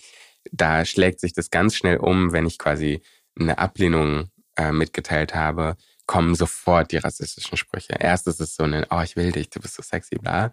da 0.51 0.85
schlägt 0.85 1.19
sich 1.19 1.33
das 1.33 1.51
ganz 1.51 1.75
schnell 1.75 1.97
um, 1.97 2.31
wenn 2.31 2.47
ich 2.47 2.57
quasi 2.57 3.01
eine 3.39 3.59
Ablehnung 3.59 4.31
äh, 4.55 4.71
mitgeteilt 4.71 5.35
habe, 5.35 5.77
kommen 6.07 6.33
sofort 6.33 6.91
die 6.91 6.97
rassistischen 6.97 7.57
Sprüche. 7.57 7.93
Erst 7.99 8.25
ist 8.27 8.41
es 8.41 8.55
so 8.55 8.63
ein, 8.63 8.85
oh, 8.89 9.01
ich 9.01 9.15
will 9.15 9.31
dich, 9.31 9.51
du 9.51 9.59
bist 9.59 9.75
so 9.75 9.83
sexy, 9.83 10.15
bla. 10.15 10.51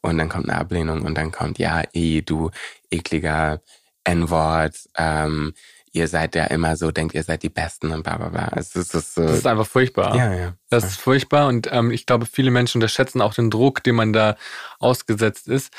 Und 0.00 0.16
dann 0.16 0.30
kommt 0.30 0.48
eine 0.48 0.58
Ablehnung 0.58 1.02
und 1.02 1.16
dann 1.16 1.32
kommt, 1.32 1.58
ja, 1.58 1.82
eh, 1.92 2.22
du 2.22 2.50
ekliger 2.90 3.60
N-Wort, 4.04 4.88
ähm, 4.96 5.52
ihr 5.92 6.08
seid 6.08 6.34
ja 6.34 6.44
immer 6.44 6.76
so, 6.76 6.90
denkt 6.90 7.14
ihr 7.14 7.22
seid 7.22 7.42
die 7.42 7.50
Besten 7.50 7.92
und 7.92 8.02
bla 8.02 8.16
bla 8.16 8.28
bla. 8.28 8.48
Also 8.48 8.80
es 8.80 8.94
ist, 8.94 9.14
so, 9.14 9.22
das 9.22 9.38
ist 9.38 9.46
einfach 9.46 9.66
furchtbar. 9.66 10.16
Ja, 10.16 10.34
ja. 10.34 10.54
Das 10.70 10.84
ist 10.84 11.00
furchtbar 11.00 11.48
und 11.48 11.68
ähm, 11.70 11.90
ich 11.90 12.06
glaube, 12.06 12.26
viele 12.26 12.50
Menschen 12.50 12.78
unterschätzen 12.78 13.20
auch 13.20 13.34
den 13.34 13.50
Druck, 13.50 13.82
den 13.84 13.94
man 13.94 14.12
da 14.12 14.36
ausgesetzt 14.78 15.48
ist. 15.48 15.72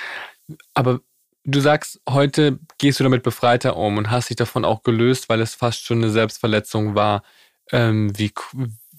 Aber 0.74 1.01
du 1.43 1.59
sagst, 1.59 1.99
heute 2.07 2.59
gehst 2.78 2.99
du 2.99 3.03
damit 3.03 3.24
befreiter 3.24 3.76
um 3.76 3.97
und 3.97 4.11
hast 4.11 4.30
dich 4.30 4.38
davon 4.38 4.66
auch 4.66 4.84
gelöst, 4.84 5.30
weil 5.30 5.41
es 5.41 5.55
fast 5.55 5.84
schon 5.84 5.97
eine 5.97 6.11
Selbstverletzung 6.11 6.95
war. 6.95 7.24
Ähm, 7.72 8.18
wie, 8.18 8.32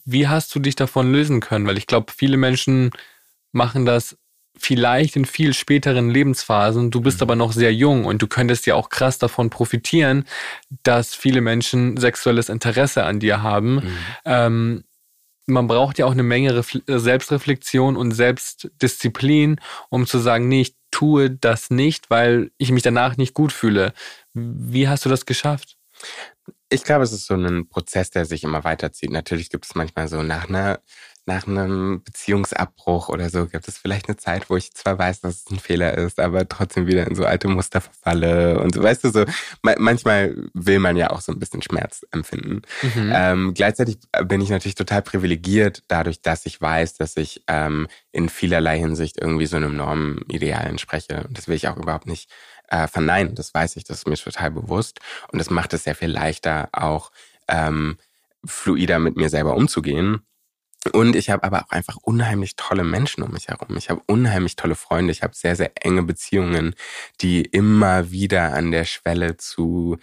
wie 0.05 0.29
hast 0.29 0.55
du 0.55 0.59
dich 0.59 0.75
davon 0.75 1.13
lösen 1.13 1.41
können? 1.41 1.67
Weil 1.67 1.79
ich 1.79 1.87
glaube, 1.87 2.13
viele 2.13 2.37
Menschen 2.37 2.91
machen 3.53 3.87
das 3.87 4.19
vielleicht 4.57 5.17
in 5.17 5.25
viel 5.25 5.53
späteren 5.53 6.11
Lebensphasen. 6.11 6.91
Du 6.91 7.01
bist 7.01 7.19
mhm. 7.19 7.23
aber 7.23 7.37
noch 7.37 7.53
sehr 7.53 7.75
jung 7.75 8.05
und 8.05 8.23
du 8.23 8.27
könntest 8.27 8.67
ja 8.67 8.75
auch 8.75 8.89
krass 8.89 9.19
davon 9.19 9.51
profitieren, 9.51 10.25
dass 10.83 11.15
viele 11.15 11.41
Menschen 11.41 11.97
sexuelles 11.97 12.49
Interesse 12.49 13.05
an 13.05 13.21
dir 13.21 13.43
haben. 13.43 13.75
Mhm. 13.75 13.99
Ähm, 14.25 14.85
man 15.47 15.67
braucht 15.67 15.99
ja 15.99 16.07
auch 16.07 16.13
eine 16.13 16.23
Menge 16.23 16.55
Refle 16.55 16.83
Selbstreflexion 16.87 17.97
und 17.97 18.13
Selbstdisziplin, 18.13 19.61
um 19.91 20.07
zu 20.07 20.19
sagen, 20.19 20.49
nee, 20.49 20.63
ich 20.63 20.77
tue 20.91 21.31
das 21.31 21.71
nicht, 21.71 22.09
weil 22.09 22.51
ich 22.57 22.71
mich 22.71 22.83
danach 22.83 23.17
nicht 23.17 23.35
gut 23.35 23.53
fühle. 23.53 23.93
Wie 24.33 24.89
hast 24.89 25.05
du 25.05 25.09
das 25.09 25.27
geschafft? 25.27 25.77
Ich 26.71 26.85
glaube, 26.85 27.05
es 27.05 27.13
ist 27.13 27.27
so 27.27 27.35
ein 27.35 27.69
Prozess, 27.69 28.11
der 28.11 28.25
sich 28.25 28.45
immer 28.45 28.65
weiterzieht. 28.65 29.11
Natürlich 29.11 29.51
gibt 29.51 29.67
es 29.67 29.75
manchmal 29.75 30.09
so 30.09 30.23
nach 30.23 30.49
einer 30.49 30.81
nach 31.27 31.47
einem 31.47 32.03
Beziehungsabbruch 32.03 33.09
oder 33.09 33.31
so 33.31 33.47
gibt 33.47 33.67
es 33.67 33.79
vielleicht 33.79 34.09
eine 34.09 34.17
Zeit, 34.17 34.51
wo 34.51 34.57
ich 34.57 34.75
zwar 34.75 34.99
weiß, 34.99 35.23
dass 35.23 35.45
es 35.45 35.51
ein 35.51 35.59
Fehler 35.59 35.97
ist, 35.97 36.21
aber 36.21 36.47
trotzdem 36.47 36.87
wieder 36.87 37.07
in 37.07 37.15
so 37.15 37.25
alte 37.25 37.49
Muster 37.49 37.81
verfalle 37.81 38.61
und 38.61 38.75
so, 38.75 38.83
weißt 38.83 39.05
du, 39.05 39.11
so 39.11 39.25
manchmal 39.63 40.37
will 40.53 40.81
man 40.81 40.97
ja 40.97 41.11
auch 41.11 41.23
so 41.23 41.33
ein 41.33 41.39
bisschen 41.39 41.63
Schmerz 41.63 42.07
empfinden. 42.11 42.63
Mhm. 42.83 43.13
Ähm, 43.15 43.55
gleichzeitig 43.55 43.99
bin 44.25 44.43
ich 44.43 44.51
natürlich 44.51 44.75
total 44.75 45.01
privilegiert 45.01 45.83
dadurch, 45.89 46.21
dass 46.21 46.45
ich 46.45 46.61
weiß, 46.61 46.95
dass 46.95 47.17
ich 47.17 47.43
ähm, 47.49 47.89
in 48.13 48.29
vielerlei 48.29 48.79
Hinsicht 48.79 49.17
irgendwie 49.19 49.47
so 49.47 49.57
einem 49.57 49.77
Normideal 49.77 50.67
entspreche. 50.67 51.25
Und 51.27 51.39
das 51.39 51.49
will 51.49 51.57
ich 51.57 51.69
auch 51.69 51.79
überhaupt 51.79 52.07
nicht 52.07 52.31
äh, 52.69 52.87
verneinen. 52.87 53.35
Das 53.35 53.55
weiß 53.55 53.77
ich, 53.77 53.85
das 53.85 53.99
ist 53.99 54.09
mir 54.09 54.17
total 54.17 54.51
bewusst 54.51 55.01
und 55.33 55.39
das 55.39 55.49
macht 55.49 55.73
es 55.73 55.85
sehr 55.85 55.95
viel 55.95 56.11
leichter, 56.11 56.69
auch 56.73 57.13
ähm, 57.49 57.97
fluider 58.45 58.99
mit 58.99 59.17
mir 59.17 59.31
selber 59.31 59.57
umzugehen 59.57 60.21
und 60.93 61.17
ich 61.17 61.31
habe 61.31 61.45
aber 61.45 61.65
auch 61.65 61.71
einfach 61.71 61.97
unheimlich 62.03 62.57
tolle 62.57 62.85
Menschen 62.85 63.23
um 63.23 63.33
mich 63.33 63.49
herum. 63.49 63.77
Ich 63.77 63.91
habe 63.91 64.03
unheimlich 64.07 64.57
tolle 64.57 64.75
Freunde. 64.75 65.13
Ich 65.13 65.23
habe 65.23 65.35
sehr, 65.35 65.57
sehr 65.57 65.73
enge 65.81 66.03
Beziehungen, 66.03 66.75
die 67.21 67.43
immer 67.43 68.11
wieder 68.11 68.53
an 68.53 68.71
der 68.71 68.85
Schwelle 68.85 69.37
zu 69.37 69.97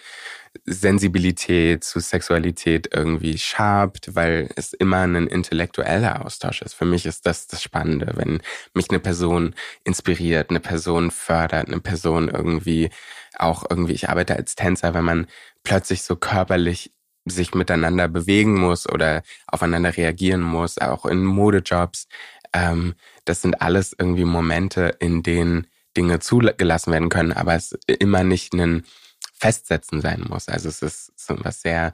Sensibilität, 0.66 1.84
zu 1.84 2.00
Sexualität 2.00 2.90
irgendwie 2.94 3.38
schabt, 3.38 4.16
weil 4.16 4.50
es 4.56 4.74
immer 4.74 5.02
ein 5.02 5.28
intellektueller 5.28 6.26
Austausch 6.26 6.62
ist. 6.62 6.74
Für 6.74 6.86
mich 6.86 7.06
ist 7.06 7.26
das 7.26 7.48
das 7.48 7.62
Spannende, 7.62 8.14
wenn 8.16 8.42
mich 8.74 8.90
eine 8.90 9.00
Person 9.00 9.56
inspiriert, 9.84 10.50
eine 10.50 10.60
Person 10.60 11.12
fördert, 11.12 11.68
eine 11.68 11.80
Person 11.80 12.28
irgendwie 12.28 12.90
auch 13.38 13.64
irgendwie, 13.70 13.94
ich 13.94 14.10
arbeite 14.10 14.36
als 14.36 14.56
Tänzer, 14.56 14.94
wenn 14.94 15.06
man 15.06 15.28
plötzlich 15.64 16.04
so 16.04 16.16
körperlich 16.16 16.92
sich 17.26 17.54
miteinander 17.54 18.08
bewegen 18.08 18.60
muss 18.60 18.90
oder 18.90 19.24
aufeinander 19.48 19.96
reagieren 19.96 20.42
muss, 20.42 20.78
auch 20.78 21.06
in 21.06 21.24
Modejobs. 21.24 22.08
Ähm, 22.54 22.96
das 23.26 23.42
sind 23.42 23.62
alles 23.62 23.96
irgendwie 23.98 24.26
Momente, 24.26 24.96
in 25.00 25.24
denen 25.24 25.68
Dinge 25.96 26.20
zugelassen 26.20 26.92
werden 26.92 27.10
können, 27.10 27.34
aber 27.34 27.56
es 27.56 27.78
immer 27.88 28.24
nicht 28.24 28.54
ein 28.54 28.86
Festsetzen 29.34 30.02
sein 30.02 30.26
muss. 30.30 30.48
Also 30.48 30.70
es 30.70 30.82
ist 30.82 31.12
so 31.20 31.36
was 31.40 31.62
sehr 31.62 31.94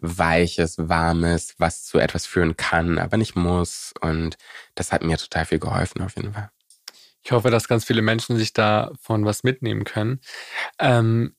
Weiches, 0.00 0.76
Warmes, 0.76 1.54
was 1.58 1.84
zu 1.84 1.98
etwas 1.98 2.26
führen 2.26 2.56
kann, 2.56 2.98
aber 2.98 3.16
nicht 3.16 3.36
muss. 3.36 3.94
Und 4.00 4.36
das 4.74 4.92
hat 4.92 5.02
mir 5.04 5.16
total 5.16 5.46
viel 5.46 5.60
geholfen 5.60 6.02
auf 6.02 6.16
jeden 6.16 6.32
Fall. 6.32 6.50
Ich 7.22 7.32
hoffe, 7.32 7.50
dass 7.50 7.68
ganz 7.68 7.84
viele 7.84 8.02
Menschen 8.02 8.36
sich 8.36 8.52
davon 8.52 9.24
was 9.24 9.44
mitnehmen 9.44 9.84
können. 9.84 10.20
Ähm, 10.78 11.34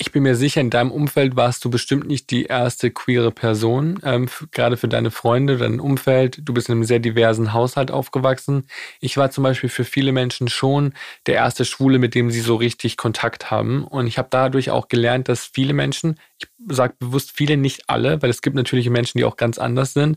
ich 0.00 0.12
bin 0.12 0.22
mir 0.22 0.34
sicher, 0.34 0.62
in 0.62 0.70
deinem 0.70 0.90
Umfeld 0.90 1.36
warst 1.36 1.62
du 1.62 1.68
bestimmt 1.68 2.06
nicht 2.06 2.30
die 2.30 2.46
erste 2.46 2.90
queere 2.90 3.30
Person, 3.30 4.00
ähm, 4.02 4.30
gerade 4.50 4.78
für 4.78 4.88
deine 4.88 5.10
Freunde, 5.10 5.58
dein 5.58 5.78
Umfeld. 5.78 6.40
Du 6.42 6.54
bist 6.54 6.70
in 6.70 6.72
einem 6.72 6.84
sehr 6.84 7.00
diversen 7.00 7.52
Haushalt 7.52 7.90
aufgewachsen. 7.90 8.66
Ich 9.00 9.18
war 9.18 9.30
zum 9.30 9.44
Beispiel 9.44 9.68
für 9.68 9.84
viele 9.84 10.12
Menschen 10.12 10.48
schon 10.48 10.94
der 11.26 11.34
erste 11.34 11.66
Schwule, 11.66 11.98
mit 11.98 12.14
dem 12.14 12.30
sie 12.30 12.40
so 12.40 12.56
richtig 12.56 12.96
Kontakt 12.96 13.50
haben. 13.50 13.84
Und 13.84 14.06
ich 14.06 14.16
habe 14.16 14.28
dadurch 14.30 14.70
auch 14.70 14.88
gelernt, 14.88 15.28
dass 15.28 15.44
viele 15.44 15.74
Menschen, 15.74 16.18
ich 16.38 16.48
sage 16.68 16.94
bewusst 16.98 17.32
viele, 17.32 17.58
nicht 17.58 17.90
alle, 17.90 18.22
weil 18.22 18.30
es 18.30 18.40
gibt 18.40 18.56
natürlich 18.56 18.88
Menschen, 18.88 19.18
die 19.18 19.26
auch 19.26 19.36
ganz 19.36 19.58
anders 19.58 19.92
sind, 19.92 20.16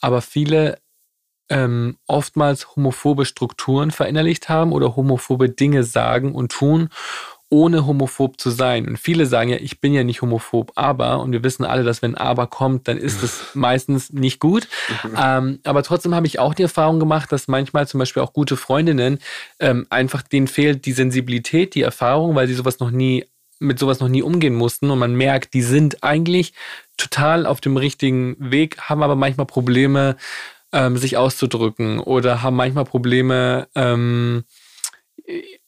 aber 0.00 0.22
viele 0.22 0.78
ähm, 1.48 1.96
oftmals 2.06 2.76
homophobe 2.76 3.24
Strukturen 3.24 3.90
verinnerlicht 3.90 4.48
haben 4.48 4.72
oder 4.72 4.94
homophobe 4.94 5.48
Dinge 5.48 5.84
sagen 5.84 6.32
und 6.32 6.52
tun 6.52 6.90
ohne 7.48 7.86
homophob 7.86 8.40
zu 8.40 8.50
sein. 8.50 8.88
Und 8.88 8.98
viele 8.98 9.26
sagen 9.26 9.50
ja, 9.50 9.56
ich 9.58 9.80
bin 9.80 9.92
ja 9.92 10.02
nicht 10.02 10.22
homophob, 10.22 10.72
aber, 10.74 11.20
und 11.20 11.32
wir 11.32 11.44
wissen 11.44 11.64
alle, 11.64 11.84
dass 11.84 12.02
wenn 12.02 12.16
aber 12.16 12.48
kommt, 12.48 12.88
dann 12.88 12.96
ist 12.96 13.22
es 13.22 13.44
meistens 13.54 14.12
nicht 14.12 14.40
gut. 14.40 14.68
ähm, 15.16 15.60
aber 15.64 15.82
trotzdem 15.82 16.14
habe 16.14 16.26
ich 16.26 16.38
auch 16.38 16.54
die 16.54 16.64
Erfahrung 16.64 16.98
gemacht, 16.98 17.30
dass 17.30 17.48
manchmal 17.48 17.86
zum 17.86 17.98
Beispiel 17.98 18.22
auch 18.22 18.32
gute 18.32 18.56
Freundinnen 18.56 19.18
ähm, 19.60 19.86
einfach 19.90 20.22
denen 20.22 20.48
fehlt 20.48 20.86
die 20.86 20.92
Sensibilität, 20.92 21.74
die 21.74 21.82
Erfahrung, 21.82 22.34
weil 22.34 22.48
sie 22.48 22.54
sowas 22.54 22.80
noch 22.80 22.90
nie 22.90 23.24
mit 23.58 23.78
sowas 23.78 24.00
noch 24.00 24.08
nie 24.08 24.20
umgehen 24.22 24.54
mussten 24.54 24.90
und 24.90 24.98
man 24.98 25.14
merkt, 25.14 25.54
die 25.54 25.62
sind 25.62 26.02
eigentlich 26.02 26.52
total 26.98 27.46
auf 27.46 27.62
dem 27.62 27.78
richtigen 27.78 28.36
Weg, 28.38 28.78
haben 28.82 29.02
aber 29.02 29.16
manchmal 29.16 29.46
Probleme, 29.46 30.16
ähm, 30.72 30.96
sich 30.98 31.16
auszudrücken 31.16 32.00
oder 32.00 32.42
haben 32.42 32.56
manchmal 32.56 32.84
Probleme, 32.84 33.68
ähm, 33.74 34.44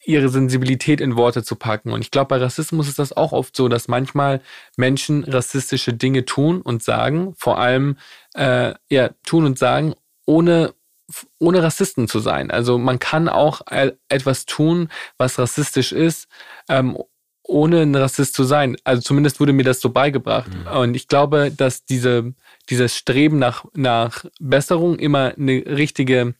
ihre 0.08 0.30
Sensibilität 0.30 1.02
in 1.02 1.16
Worte 1.16 1.42
zu 1.44 1.54
packen. 1.54 1.92
Und 1.92 2.00
ich 2.00 2.10
glaube, 2.10 2.28
bei 2.28 2.38
Rassismus 2.38 2.88
ist 2.88 2.98
das 2.98 3.12
auch 3.12 3.32
oft 3.32 3.54
so, 3.54 3.68
dass 3.68 3.88
manchmal 3.88 4.40
Menschen 4.76 5.22
rassistische 5.24 5.92
Dinge 5.92 6.24
tun 6.24 6.62
und 6.62 6.82
sagen, 6.82 7.34
vor 7.36 7.58
allem 7.58 7.98
äh, 8.34 8.72
ja, 8.88 9.10
tun 9.26 9.44
und 9.44 9.58
sagen, 9.58 9.94
ohne 10.26 10.74
ohne 11.38 11.62
Rassisten 11.62 12.06
zu 12.06 12.18
sein. 12.18 12.50
Also 12.50 12.76
man 12.76 12.98
kann 12.98 13.30
auch 13.30 13.62
äh, 13.70 13.92
etwas 14.10 14.44
tun, 14.44 14.90
was 15.16 15.38
rassistisch 15.38 15.92
ist, 15.92 16.28
ähm, 16.68 16.98
ohne 17.42 17.80
ein 17.80 17.94
Rassist 17.94 18.34
zu 18.34 18.44
sein. 18.44 18.76
Also 18.84 19.00
zumindest 19.00 19.40
wurde 19.40 19.54
mir 19.54 19.64
das 19.64 19.80
so 19.80 19.88
beigebracht. 19.88 20.50
Mhm. 20.52 20.66
Und 20.66 20.94
ich 20.94 21.08
glaube, 21.08 21.50
dass 21.50 21.86
diese, 21.86 22.34
dieses 22.68 22.94
Streben 22.94 23.38
nach, 23.38 23.64
nach 23.74 24.26
Besserung 24.38 24.98
immer 24.98 25.32
eine 25.34 25.64
richtige, 25.64 26.34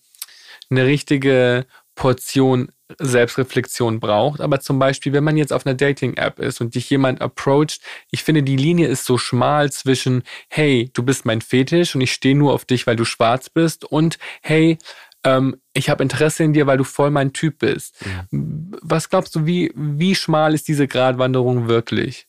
eine 0.69 0.85
richtige 0.85 1.64
Portion 1.95 2.73
Selbstreflexion 2.99 4.01
braucht. 4.01 4.41
Aber 4.41 4.61
zum 4.61 4.78
Beispiel, 4.78 5.12
wenn 5.12 5.24
man 5.24 5.36
jetzt 5.36 5.53
auf 5.53 5.66
einer 5.66 5.74
Dating-App 5.74 6.39
ist 6.39 6.61
und 6.61 6.74
dich 6.74 6.89
jemand 6.91 7.20
approacht, 7.20 7.80
ich 8.11 8.24
finde, 8.24 8.43
die 8.43 8.57
Linie 8.57 8.89
ist 8.89 9.05
so 9.05 9.18
schmal 9.18 9.70
zwischen, 9.70 10.22
hey, 10.49 10.91
du 10.95 11.03
bist 11.03 11.24
mein 11.24 11.41
Fetisch 11.41 11.95
und 11.95 12.01
ich 12.01 12.12
stehe 12.12 12.36
nur 12.36 12.53
auf 12.53 12.64
dich, 12.64 12.86
weil 12.86 12.97
du 12.97 13.05
schwarz 13.05 13.51
bist 13.51 13.84
und 13.84 14.18
hey, 14.43 14.78
ähm, 15.24 15.61
ich 15.74 15.91
habe 15.91 16.03
Interesse 16.03 16.45
in 16.45 16.53
dir, 16.53 16.66
weil 16.66 16.78
du 16.78 16.84
voll 16.84 17.11
mein 17.11 17.32
Typ 17.32 17.59
bist. 17.59 17.97
Ja. 18.05 18.26
Was 18.30 19.11
glaubst 19.11 19.34
du, 19.34 19.47
wie, 19.47 19.72
wie 19.74 20.14
schmal 20.14 20.55
ist 20.55 20.68
diese 20.68 20.86
Gratwanderung 20.89 21.68
wirklich? 21.68 22.26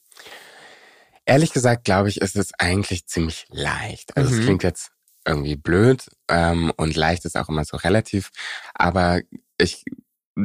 Ehrlich 1.25 1.53
gesagt, 1.53 1.85
glaube 1.85 2.09
ich, 2.09 2.21
ist 2.21 2.35
es 2.35 2.51
eigentlich 2.57 3.05
ziemlich 3.05 3.45
leicht. 3.49 4.17
Also 4.17 4.31
mhm. 4.31 4.39
es 4.39 4.45
klingt 4.45 4.63
jetzt 4.63 4.91
irgendwie 5.25 5.55
blöd 5.55 6.09
ähm, 6.27 6.73
und 6.75 6.95
leicht 6.95 7.25
ist 7.25 7.37
auch 7.37 7.49
immer 7.49 7.65
so 7.65 7.77
relativ, 7.77 8.31
aber 8.73 9.21
ich 9.59 9.83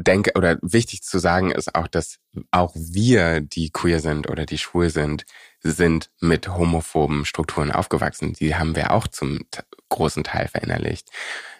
denke 0.02 0.32
oder 0.34 0.58
wichtig 0.62 1.02
zu 1.02 1.18
sagen 1.18 1.50
ist 1.50 1.74
auch, 1.74 1.88
dass 1.88 2.18
auch 2.50 2.72
wir, 2.74 3.40
die 3.40 3.70
queer 3.70 4.00
sind 4.00 4.28
oder 4.28 4.46
die 4.46 4.58
schwul 4.58 4.90
sind, 4.90 5.24
sind 5.60 6.10
mit 6.20 6.48
homophoben 6.48 7.24
Strukturen 7.24 7.70
aufgewachsen. 7.70 8.34
Die 8.34 8.54
haben 8.54 8.76
wir 8.76 8.92
auch 8.92 9.06
zum 9.08 9.40
großen 9.88 10.24
Teil 10.24 10.48
verinnerlicht. 10.48 11.10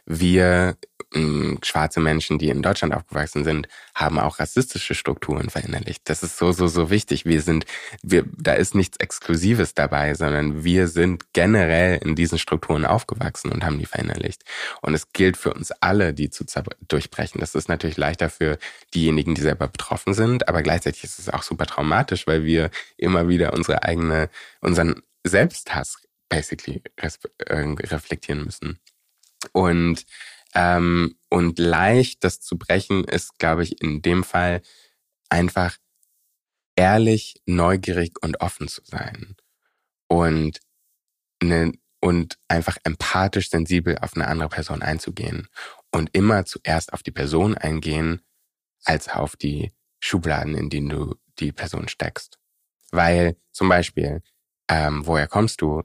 Wir 0.07 0.77
ähm, 1.15 1.59
schwarze 1.63 2.01
Menschen, 2.01 2.39
die 2.39 2.49
in 2.49 2.63
Deutschland 2.63 2.95
aufgewachsen 2.95 3.45
sind, 3.45 3.69
haben 3.95 4.19
auch 4.19 4.39
rassistische 4.39 4.95
Strukturen 4.95 5.51
verinnerlicht. 5.51 6.03
Das 6.05 6.23
ist 6.23 6.37
so, 6.37 6.53
so, 6.53 6.67
so 6.67 6.91
wichtig. 6.91 7.25
Wir 7.25 7.41
sind, 7.41 7.65
wir, 8.03 8.25
da 8.37 8.55
ist 8.55 8.75
nichts 8.75 8.99
Exklusives 8.99 9.75
dabei, 9.75 10.15
sondern 10.15 10.65
wir 10.65 10.89
sind 10.89 11.33
generell 11.33 11.99
in 11.99 12.15
diesen 12.15 12.39
Strukturen 12.39 12.85
aufgewachsen 12.85 13.53
und 13.53 13.65
haben 13.65 13.79
die 13.79 13.87
verinnerlicht. 13.87 14.43
Und 14.83 14.95
es 14.95 15.13
gilt 15.13 15.37
für 15.37 15.55
uns 15.55 15.71
alle, 15.81 16.13
die 16.15 16.31
zu 16.31 16.45
durchbrechen. 16.89 17.41
Das 17.41 17.55
ist 17.55 17.69
natürlich 17.69 17.97
leichter 17.97 18.31
für 18.31 18.59
diejenigen, 18.93 19.35
die 19.35 19.43
selber 19.43 19.69
betroffen 19.69 20.15
sind, 20.15 20.49
aber 20.49 20.63
gleichzeitig 20.63 21.05
ist 21.05 21.19
es 21.19 21.29
auch 21.29 21.43
super 21.43 21.67
traumatisch, 21.67 22.27
weil 22.27 22.45
wir 22.45 22.71
immer 22.97 23.29
wieder 23.29 23.53
unsere 23.53 23.83
eigene, 23.83 24.29
unseren 24.61 25.03
Selbsthass 25.25 25.99
basically 26.29 26.83
äh, 26.97 27.11
reflektieren 27.55 28.45
müssen. 28.45 28.81
Und 29.53 30.05
ähm, 30.55 31.17
und 31.31 31.59
leicht 31.59 32.23
das 32.23 32.41
zu 32.41 32.57
brechen 32.57 33.05
ist, 33.05 33.39
glaube 33.39 33.65
ich, 33.65 33.83
in 33.83 34.03
dem 34.03 34.23
Fall 34.23 34.63
einfach 35.29 35.77
ehrlich, 36.77 37.43
neugierig 37.47 38.23
und 38.23 38.41
offen 38.41 38.69
zu 38.69 38.83
sein. 38.85 39.37
Und, 40.09 40.61
ne, 41.43 41.73
und 42.01 42.39
einfach 42.49 42.77
empathisch, 42.85 43.51
sensibel 43.51 43.99
auf 43.99 44.15
eine 44.15 44.29
andere 44.29 44.49
Person 44.49 44.83
einzugehen. 44.83 45.49
Und 45.91 46.11
immer 46.13 46.45
zuerst 46.45 46.93
auf 46.93 47.03
die 47.03 47.11
Person 47.11 47.57
eingehen, 47.57 48.23
als 48.85 49.09
auf 49.09 49.37
die 49.37 49.73
Schubladen, 50.01 50.55
in 50.55 50.71
denen 50.71 50.89
du 50.89 51.15
die 51.39 51.53
Person 51.53 51.89
steckst. 51.89 52.39
Weil 52.91 53.37
zum 53.53 53.69
Beispiel, 53.69 54.23
ähm, 54.69 55.07
woher 55.07 55.27
kommst 55.27 55.63
du, 55.63 55.83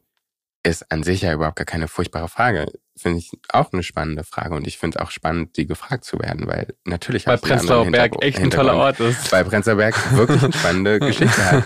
ist 0.63 0.91
an 0.91 1.03
sich 1.03 1.21
ja 1.21 1.33
überhaupt 1.33 1.55
gar 1.55 1.65
keine 1.65 1.87
furchtbare 1.87 2.27
Frage 2.27 2.67
finde 2.99 3.19
ich 3.19 3.31
auch 3.49 3.71
eine 3.71 3.83
spannende 3.83 4.23
Frage 4.23 4.55
und 4.55 4.67
ich 4.67 4.77
finde 4.77 4.97
es 4.97 5.05
auch 5.05 5.11
spannend, 5.11 5.57
die 5.57 5.65
gefragt 5.65 6.03
zu 6.03 6.19
werden, 6.19 6.47
weil 6.47 6.75
natürlich 6.85 7.25
weil 7.25 7.37
Prenzlauer 7.37 7.89
Berg 7.89 8.21
echt 8.21 8.39
ein 8.39 8.49
toller 8.49 8.75
Ort 8.75 8.99
ist. 8.99 9.31
Weil 9.31 9.45
Prenzlauer 9.45 9.77
Berg 9.77 10.15
wirklich 10.15 10.43
eine 10.43 10.53
spannende 10.53 10.99
Geschichte 10.99 11.51
hat. 11.51 11.65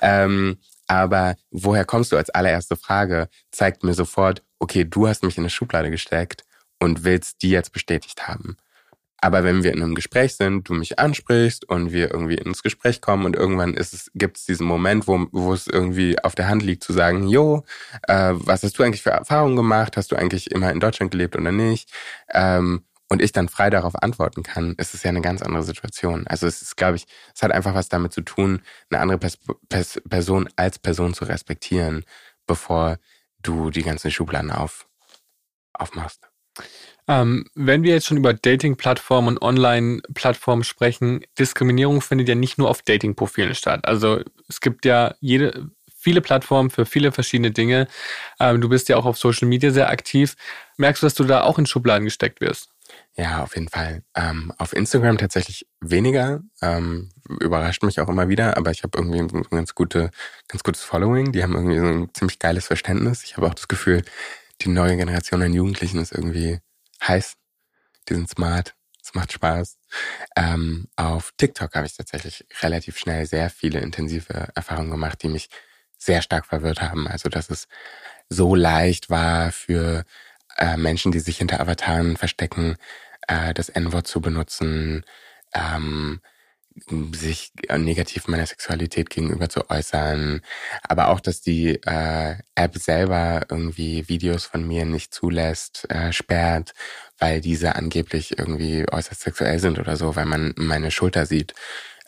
Ähm, 0.00 0.58
aber 0.86 1.34
woher 1.50 1.84
kommst 1.84 2.12
du 2.12 2.16
als 2.16 2.30
allererste 2.30 2.76
Frage, 2.76 3.28
zeigt 3.50 3.82
mir 3.84 3.94
sofort, 3.94 4.42
okay, 4.58 4.84
du 4.84 5.08
hast 5.08 5.22
mich 5.22 5.36
in 5.36 5.42
eine 5.42 5.50
Schublade 5.50 5.90
gesteckt 5.90 6.44
und 6.78 7.04
willst 7.04 7.42
die 7.42 7.50
jetzt 7.50 7.72
bestätigt 7.72 8.28
haben. 8.28 8.56
Aber 9.20 9.42
wenn 9.42 9.64
wir 9.64 9.72
in 9.72 9.82
einem 9.82 9.94
Gespräch 9.94 10.36
sind, 10.36 10.68
du 10.68 10.74
mich 10.74 10.98
ansprichst 10.98 11.68
und 11.68 11.92
wir 11.92 12.12
irgendwie 12.12 12.36
ins 12.36 12.62
Gespräch 12.62 13.00
kommen 13.00 13.24
und 13.24 13.34
irgendwann 13.34 13.74
gibt 14.14 14.36
es 14.36 14.46
diesen 14.46 14.66
Moment, 14.66 15.08
wo, 15.08 15.26
wo 15.32 15.52
es 15.52 15.66
irgendwie 15.66 16.18
auf 16.22 16.36
der 16.36 16.48
Hand 16.48 16.62
liegt 16.62 16.84
zu 16.84 16.92
sagen, 16.92 17.26
jo, 17.26 17.64
äh, 18.06 18.32
was 18.34 18.62
hast 18.62 18.78
du 18.78 18.82
eigentlich 18.84 19.02
für 19.02 19.10
Erfahrungen 19.10 19.56
gemacht? 19.56 19.96
Hast 19.96 20.12
du 20.12 20.16
eigentlich 20.16 20.52
immer 20.52 20.70
in 20.70 20.80
Deutschland 20.80 21.10
gelebt 21.10 21.36
oder 21.36 21.50
nicht? 21.50 21.90
Ähm, 22.32 22.84
und 23.08 23.22
ich 23.22 23.32
dann 23.32 23.48
frei 23.48 23.70
darauf 23.70 24.00
antworten 24.02 24.42
kann, 24.42 24.74
ist 24.74 24.94
es 24.94 25.02
ja 25.02 25.08
eine 25.08 25.22
ganz 25.22 25.42
andere 25.42 25.62
Situation. 25.62 26.26
Also 26.26 26.46
es 26.46 26.62
ist, 26.62 26.76
glaube 26.76 26.96
ich, 26.96 27.06
es 27.34 27.42
hat 27.42 27.52
einfach 27.52 27.74
was 27.74 27.88
damit 27.88 28.12
zu 28.12 28.20
tun, 28.20 28.60
eine 28.90 29.00
andere 29.00 29.18
Pers 29.18 29.38
Pers 29.68 30.00
Person 30.08 30.48
als 30.56 30.78
Person 30.78 31.14
zu 31.14 31.24
respektieren, 31.24 32.04
bevor 32.46 32.98
du 33.42 33.70
die 33.70 33.82
ganzen 33.82 34.10
Schubladen 34.10 34.50
auf, 34.50 34.86
aufmachst. 35.72 36.28
Ähm, 37.08 37.46
wenn 37.54 37.82
wir 37.82 37.92
jetzt 37.92 38.06
schon 38.06 38.18
über 38.18 38.34
Dating-Plattformen 38.34 39.28
und 39.28 39.42
Online-Plattformen 39.42 40.62
sprechen, 40.62 41.24
Diskriminierung 41.38 42.02
findet 42.02 42.28
ja 42.28 42.34
nicht 42.34 42.58
nur 42.58 42.68
auf 42.68 42.82
Dating-Profilen 42.82 43.54
statt. 43.54 43.86
Also 43.86 44.20
es 44.48 44.60
gibt 44.60 44.84
ja 44.84 45.14
jede, 45.20 45.70
viele 45.96 46.20
Plattformen 46.20 46.68
für 46.68 46.84
viele 46.84 47.10
verschiedene 47.10 47.50
Dinge. 47.50 47.88
Ähm, 48.38 48.60
du 48.60 48.68
bist 48.68 48.90
ja 48.90 48.96
auch 48.96 49.06
auf 49.06 49.16
Social 49.16 49.48
Media 49.48 49.70
sehr 49.70 49.88
aktiv. 49.88 50.36
Merkst 50.76 51.02
du, 51.02 51.06
dass 51.06 51.14
du 51.14 51.24
da 51.24 51.42
auch 51.44 51.58
in 51.58 51.66
Schubladen 51.66 52.04
gesteckt 52.04 52.42
wirst? 52.42 52.68
Ja, 53.16 53.42
auf 53.42 53.54
jeden 53.54 53.68
Fall. 53.68 54.02
Ähm, 54.14 54.52
auf 54.58 54.74
Instagram 54.74 55.18
tatsächlich 55.18 55.66
weniger. 55.80 56.42
Ähm, 56.62 57.10
überrascht 57.40 57.82
mich 57.82 58.00
auch 58.00 58.08
immer 58.08 58.28
wieder, 58.28 58.56
aber 58.56 58.70
ich 58.70 58.82
habe 58.82 58.96
irgendwie 58.98 59.18
ein 59.18 59.42
ganz, 59.50 59.74
gute, 59.74 60.10
ganz 60.46 60.62
gutes 60.62 60.82
Following. 60.82 61.32
Die 61.32 61.42
haben 61.42 61.54
irgendwie 61.54 61.78
so 61.78 61.86
ein 61.86 62.10
ziemlich 62.14 62.38
geiles 62.38 62.66
Verständnis. 62.66 63.24
Ich 63.24 63.36
habe 63.36 63.46
auch 63.46 63.54
das 63.54 63.68
Gefühl, 63.68 64.02
die 64.60 64.68
neue 64.68 64.96
Generation 64.96 65.42
an 65.42 65.52
Jugendlichen 65.52 66.00
ist 66.00 66.12
irgendwie 66.12 66.60
heiß, 67.06 67.34
die 68.08 68.14
sind 68.14 68.28
smart, 68.28 68.74
es 69.02 69.14
macht 69.14 69.32
Spaß. 69.32 69.78
Ähm, 70.36 70.88
auf 70.96 71.32
TikTok 71.36 71.74
habe 71.74 71.86
ich 71.86 71.96
tatsächlich 71.96 72.46
relativ 72.62 72.98
schnell 72.98 73.26
sehr 73.26 73.50
viele 73.50 73.80
intensive 73.80 74.48
Erfahrungen 74.54 74.90
gemacht, 74.90 75.22
die 75.22 75.28
mich 75.28 75.48
sehr 75.98 76.22
stark 76.22 76.46
verwirrt 76.46 76.80
haben. 76.82 77.08
Also 77.08 77.28
dass 77.28 77.50
es 77.50 77.68
so 78.28 78.54
leicht 78.54 79.10
war 79.10 79.52
für 79.52 80.04
äh, 80.58 80.76
Menschen, 80.76 81.12
die 81.12 81.20
sich 81.20 81.38
hinter 81.38 81.60
Avataren 81.60 82.16
verstecken, 82.16 82.76
äh, 83.28 83.54
das 83.54 83.68
N-Wort 83.68 84.06
zu 84.06 84.20
benutzen, 84.20 85.04
ähm, 85.54 86.20
sich 87.12 87.52
negativ 87.76 88.28
meiner 88.28 88.46
Sexualität 88.46 89.10
gegenüber 89.10 89.48
zu 89.48 89.68
äußern, 89.70 90.40
aber 90.82 91.08
auch, 91.08 91.20
dass 91.20 91.40
die 91.40 91.80
äh, 91.84 92.36
App 92.54 92.76
selber 92.76 93.46
irgendwie 93.50 94.08
Videos 94.08 94.44
von 94.44 94.66
mir 94.66 94.84
nicht 94.84 95.14
zulässt, 95.14 95.90
äh, 95.90 96.12
sperrt, 96.12 96.72
weil 97.18 97.40
diese 97.40 97.76
angeblich 97.76 98.38
irgendwie 98.38 98.86
äußerst 98.90 99.20
sexuell 99.20 99.58
sind 99.58 99.78
oder 99.78 99.96
so, 99.96 100.16
weil 100.16 100.26
man 100.26 100.54
meine 100.56 100.90
Schulter 100.90 101.26
sieht. 101.26 101.54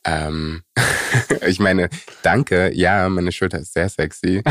Ähm, 0.05 0.63
ich 1.47 1.61
meine, 1.61 1.91
danke, 2.23 2.73
ja, 2.75 3.09
meine 3.09 3.33
Schulter 3.33 3.59
ist 3.59 3.75
sehr 3.75 3.89
sexy, 3.89 4.43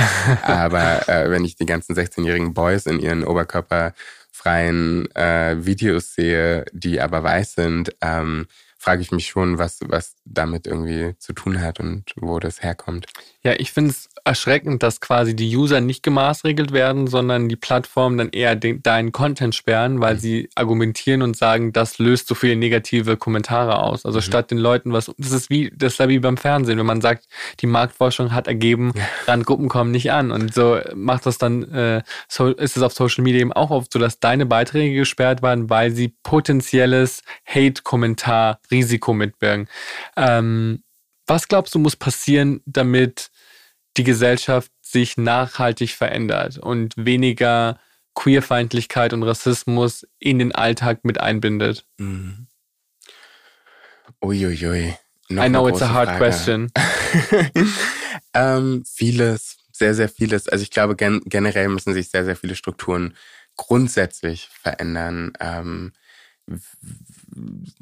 aber 0.41 1.07
äh, 1.09 1.29
wenn 1.31 1.45
ich 1.45 1.55
die 1.55 1.65
ganzen 1.65 1.95
16-jährigen 1.95 2.53
Boys 2.53 2.85
in 2.85 2.99
ihren 2.99 3.23
oberkörperfreien 3.23 5.09
äh, 5.15 5.65
Videos 5.65 6.13
sehe, 6.13 6.65
die 6.71 7.01
aber 7.01 7.23
weiß 7.23 7.53
sind, 7.53 7.95
ähm, 8.01 8.47
frage 8.79 9.01
ich 9.01 9.11
mich 9.11 9.27
schon, 9.27 9.57
was, 9.57 9.79
was 9.87 10.15
damit 10.23 10.65
irgendwie 10.65 11.13
zu 11.19 11.33
tun 11.33 11.61
hat 11.61 11.81
und 11.81 12.05
wo 12.15 12.39
das 12.39 12.63
herkommt. 12.63 13.07
Ja, 13.43 13.53
ich 13.57 13.73
finde 13.73 13.91
es 13.91 14.09
erschreckend, 14.23 14.83
dass 14.83 15.01
quasi 15.01 15.35
die 15.35 15.55
User 15.55 15.81
nicht 15.81 16.01
gemaßregelt 16.01 16.71
werden, 16.71 17.07
sondern 17.07 17.49
die 17.49 17.57
Plattformen 17.57 18.17
dann 18.17 18.29
eher 18.29 18.55
den, 18.55 18.81
deinen 18.81 19.11
Content 19.11 19.53
sperren, 19.53 19.99
weil 19.99 20.15
mhm. 20.15 20.19
sie 20.19 20.49
argumentieren 20.55 21.21
und 21.21 21.35
sagen, 21.35 21.73
das 21.73 21.99
löst 21.99 22.27
so 22.29 22.35
viele 22.35 22.55
negative 22.55 23.17
Kommentare 23.17 23.79
aus. 23.83 24.05
Also 24.05 24.19
mhm. 24.19 24.23
statt 24.23 24.51
den 24.51 24.57
Leuten 24.57 24.93
was, 24.93 25.11
das 25.17 25.31
ist 25.31 25.49
wie, 25.49 25.71
das 25.75 25.93
ist 25.93 25.99
ja 25.99 26.07
wie 26.07 26.19
beim 26.19 26.37
Fernsehen, 26.37 26.79
wenn 26.79 26.85
man 26.85 27.01
sagt, 27.01 27.27
die 27.59 27.67
Marktforschung 27.67 28.33
hat 28.33 28.47
ergeben, 28.47 28.93
ja. 28.95 29.03
Randgruppen 29.25 29.67
kommen 29.67 29.91
nicht 29.91 30.11
an. 30.11 30.31
Und 30.31 30.53
so 30.53 30.79
macht 30.95 31.25
das 31.25 31.37
dann, 31.37 31.63
äh, 31.73 32.01
so 32.29 32.47
ist 32.47 32.77
es 32.77 32.83
auf 32.83 32.93
Social 32.93 33.25
Media 33.25 33.41
eben 33.41 33.53
auch 33.53 33.71
oft 33.71 33.91
so, 33.91 33.99
dass 33.99 34.21
deine 34.21 34.45
Beiträge 34.45 34.95
gesperrt 34.95 35.41
werden, 35.41 35.69
weil 35.69 35.91
sie 35.91 36.15
potenzielles 36.23 37.23
Hate-Kommentar-Risiko 38.69 39.13
mitbirgen. 39.13 39.67
Ähm, 40.15 40.83
was 41.27 41.47
glaubst 41.47 41.75
du, 41.75 41.79
muss 41.79 41.95
passieren, 41.95 42.61
damit 42.65 43.31
die 43.97 44.03
Gesellschaft 44.03 44.71
sich 44.81 45.17
nachhaltig 45.17 45.91
verändert 45.91 46.57
und 46.57 46.93
weniger 46.97 47.79
Queerfeindlichkeit 48.15 49.13
und 49.13 49.23
Rassismus 49.23 50.07
in 50.19 50.39
den 50.39 50.53
Alltag 50.53 51.03
mit 51.03 51.19
einbindet? 51.19 51.85
Mhm. 51.97 52.47
Uiuiui. 54.21 54.95
Noch 55.29 55.45
I 55.45 55.49
know 55.49 55.67
it's 55.67 55.81
a 55.81 55.93
hard 55.93 56.09
Frage. 56.09 56.17
question. 56.17 56.71
ähm, 58.33 58.83
vieles, 58.85 59.57
sehr, 59.71 59.93
sehr 59.93 60.09
vieles. 60.09 60.49
Also 60.49 60.63
ich 60.63 60.71
glaube, 60.71 60.95
gen 60.95 61.21
generell 61.25 61.69
müssen 61.69 61.93
sich 61.93 62.09
sehr, 62.09 62.25
sehr 62.25 62.35
viele 62.35 62.55
Strukturen 62.55 63.15
grundsätzlich 63.55 64.49
verändern. 64.51 65.33
Ähm, 65.39 65.93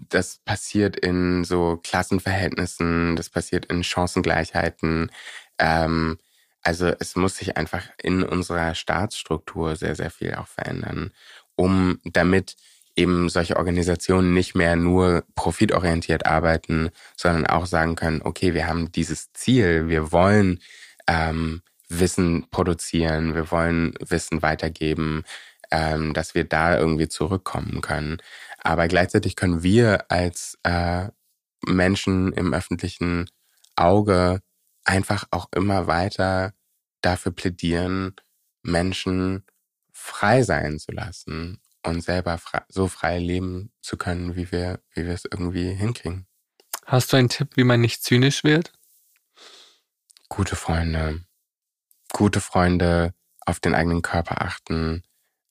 das 0.09 0.37
passiert 0.45 0.97
in 0.97 1.43
so 1.43 1.79
Klassenverhältnissen, 1.83 3.15
das 3.15 3.29
passiert 3.29 3.65
in 3.65 3.83
Chancengleichheiten. 3.83 5.11
Ähm, 5.57 6.17
also 6.63 6.87
es 6.99 7.15
muss 7.15 7.37
sich 7.37 7.57
einfach 7.57 7.83
in 8.01 8.23
unserer 8.23 8.75
Staatsstruktur 8.75 9.75
sehr, 9.75 9.95
sehr 9.95 10.11
viel 10.11 10.35
auch 10.35 10.47
verändern, 10.47 11.11
um 11.55 11.99
damit 12.03 12.55
eben 12.97 13.29
solche 13.29 13.57
Organisationen 13.57 14.33
nicht 14.33 14.55
mehr 14.55 14.75
nur 14.75 15.23
profitorientiert 15.35 16.25
arbeiten, 16.25 16.89
sondern 17.15 17.45
auch 17.45 17.67
sagen 17.67 17.95
können, 17.95 18.21
okay, 18.23 18.53
wir 18.53 18.67
haben 18.67 18.91
dieses 18.91 19.31
Ziel, 19.33 19.87
wir 19.87 20.11
wollen 20.11 20.59
ähm, 21.07 21.61
Wissen 21.89 22.47
produzieren, 22.49 23.35
wir 23.35 23.51
wollen 23.51 23.93
Wissen 23.99 24.41
weitergeben, 24.41 25.23
ähm, 25.71 26.13
dass 26.13 26.35
wir 26.35 26.43
da 26.43 26.77
irgendwie 26.77 27.07
zurückkommen 27.07 27.81
können. 27.81 28.17
Aber 28.67 28.89
gleichzeitig 28.89 29.37
können 29.37 29.63
wir 29.63 30.11
als 30.11 30.57
äh, 30.63 31.07
Menschen 31.65 32.33
im 32.33 32.53
öffentlichen 32.53 33.29
Auge 33.77 34.41
einfach 34.83 35.23
auch 35.31 35.47
immer 35.55 35.87
weiter 35.87 36.53
dafür 36.99 37.31
plädieren, 37.31 38.13
Menschen 38.63 39.45
frei 39.93 40.43
sein 40.43 40.79
zu 40.79 40.91
lassen 40.91 41.61
und 41.81 42.01
selber 42.01 42.37
frei, 42.37 42.63
so 42.67 42.89
frei 42.89 43.19
leben 43.19 43.71
zu 43.79 43.95
können, 43.95 44.35
wie 44.35 44.51
wir, 44.51 44.81
wie 44.93 45.05
wir 45.05 45.13
es 45.13 45.23
irgendwie 45.23 45.71
hinkriegen. 45.73 46.27
Hast 46.85 47.13
du 47.13 47.17
einen 47.17 47.29
Tipp, 47.29 47.55
wie 47.55 47.63
man 47.63 47.79
nicht 47.79 48.03
zynisch 48.03 48.43
wird? 48.43 48.73
Gute 50.27 50.57
Freunde. 50.57 51.21
Gute 52.11 52.41
Freunde 52.41 53.13
auf 53.45 53.61
den 53.61 53.73
eigenen 53.73 54.01
Körper 54.01 54.41
achten. 54.41 55.03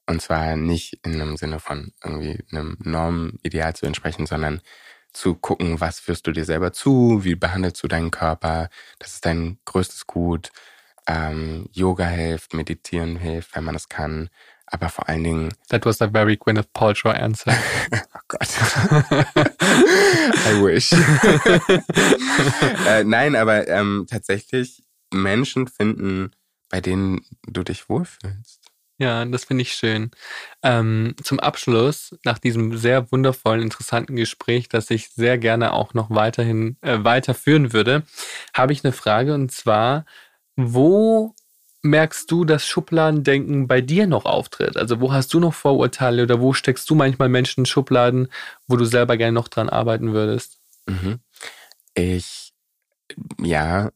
Und 0.06 0.22
zwar 0.22 0.56
nicht 0.56 1.00
in 1.04 1.20
einem 1.20 1.36
Sinne 1.36 1.58
von 1.58 1.92
irgendwie 2.04 2.44
einem 2.50 2.76
Normideal 2.80 3.74
zu 3.74 3.86
entsprechen, 3.86 4.26
sondern 4.26 4.60
zu 5.12 5.34
gucken, 5.34 5.80
was 5.80 5.98
führst 5.98 6.26
du 6.26 6.32
dir 6.32 6.44
selber 6.44 6.72
zu, 6.72 7.24
wie 7.24 7.34
behandelst 7.34 7.82
du 7.82 7.88
deinen 7.88 8.10
Körper, 8.10 8.68
das 8.98 9.14
ist 9.14 9.24
dein 9.24 9.58
größtes 9.64 10.06
Gut. 10.06 10.50
Ähm, 11.08 11.68
Yoga 11.72 12.06
hilft, 12.06 12.52
Meditieren 12.52 13.16
hilft, 13.16 13.56
wenn 13.56 13.64
man 13.64 13.74
es 13.74 13.88
kann. 13.88 14.28
Aber 14.66 14.88
vor 14.88 15.08
allen 15.08 15.22
Dingen. 15.22 15.54
That 15.68 15.86
was 15.86 16.02
a 16.02 16.08
very 16.08 16.36
Gwyneth 16.36 16.72
Paltrow 16.72 17.14
answer. 17.14 17.52
oh 17.92 18.20
Gott. 18.26 18.48
I 20.44 20.60
wish. 20.60 20.92
äh, 22.88 23.04
nein, 23.04 23.36
aber 23.36 23.68
ähm, 23.68 24.06
tatsächlich 24.10 24.82
Menschen 25.14 25.68
finden, 25.68 26.32
bei 26.68 26.80
denen 26.80 27.24
du 27.46 27.62
dich 27.62 27.88
wohlfühlst. 27.88 28.65
Ja, 28.98 29.24
das 29.26 29.44
finde 29.44 29.62
ich 29.62 29.74
schön. 29.74 30.10
Ähm, 30.62 31.14
zum 31.22 31.38
Abschluss, 31.38 32.16
nach 32.24 32.38
diesem 32.38 32.78
sehr 32.78 33.12
wundervollen, 33.12 33.60
interessanten 33.60 34.16
Gespräch, 34.16 34.68
das 34.70 34.90
ich 34.90 35.10
sehr 35.10 35.36
gerne 35.36 35.74
auch 35.74 35.92
noch 35.92 36.08
weiterhin 36.10 36.78
äh, 36.80 37.04
weiterführen 37.04 37.74
würde, 37.74 38.04
habe 38.54 38.72
ich 38.72 38.84
eine 38.84 38.92
Frage 38.92 39.34
und 39.34 39.52
zwar, 39.52 40.06
wo 40.56 41.34
merkst 41.82 42.30
du, 42.30 42.44
dass 42.44 42.66
Schubladendenken 42.66 43.68
bei 43.68 43.82
dir 43.82 44.06
noch 44.06 44.24
auftritt? 44.24 44.76
Also 44.78 45.00
wo 45.00 45.12
hast 45.12 45.32
du 45.34 45.40
noch 45.40 45.54
Vorurteile 45.54 46.22
oder 46.22 46.40
wo 46.40 46.54
steckst 46.54 46.88
du 46.88 46.94
manchmal 46.94 47.28
Menschen 47.28 47.60
in 47.60 47.66
Schubladen, 47.66 48.28
wo 48.66 48.76
du 48.76 48.86
selber 48.86 49.16
gerne 49.18 49.32
noch 49.32 49.48
dran 49.48 49.68
arbeiten 49.68 50.14
würdest? 50.14 50.58
Mhm. 50.86 51.20
Ich, 51.94 52.45
ja, 53.40 53.90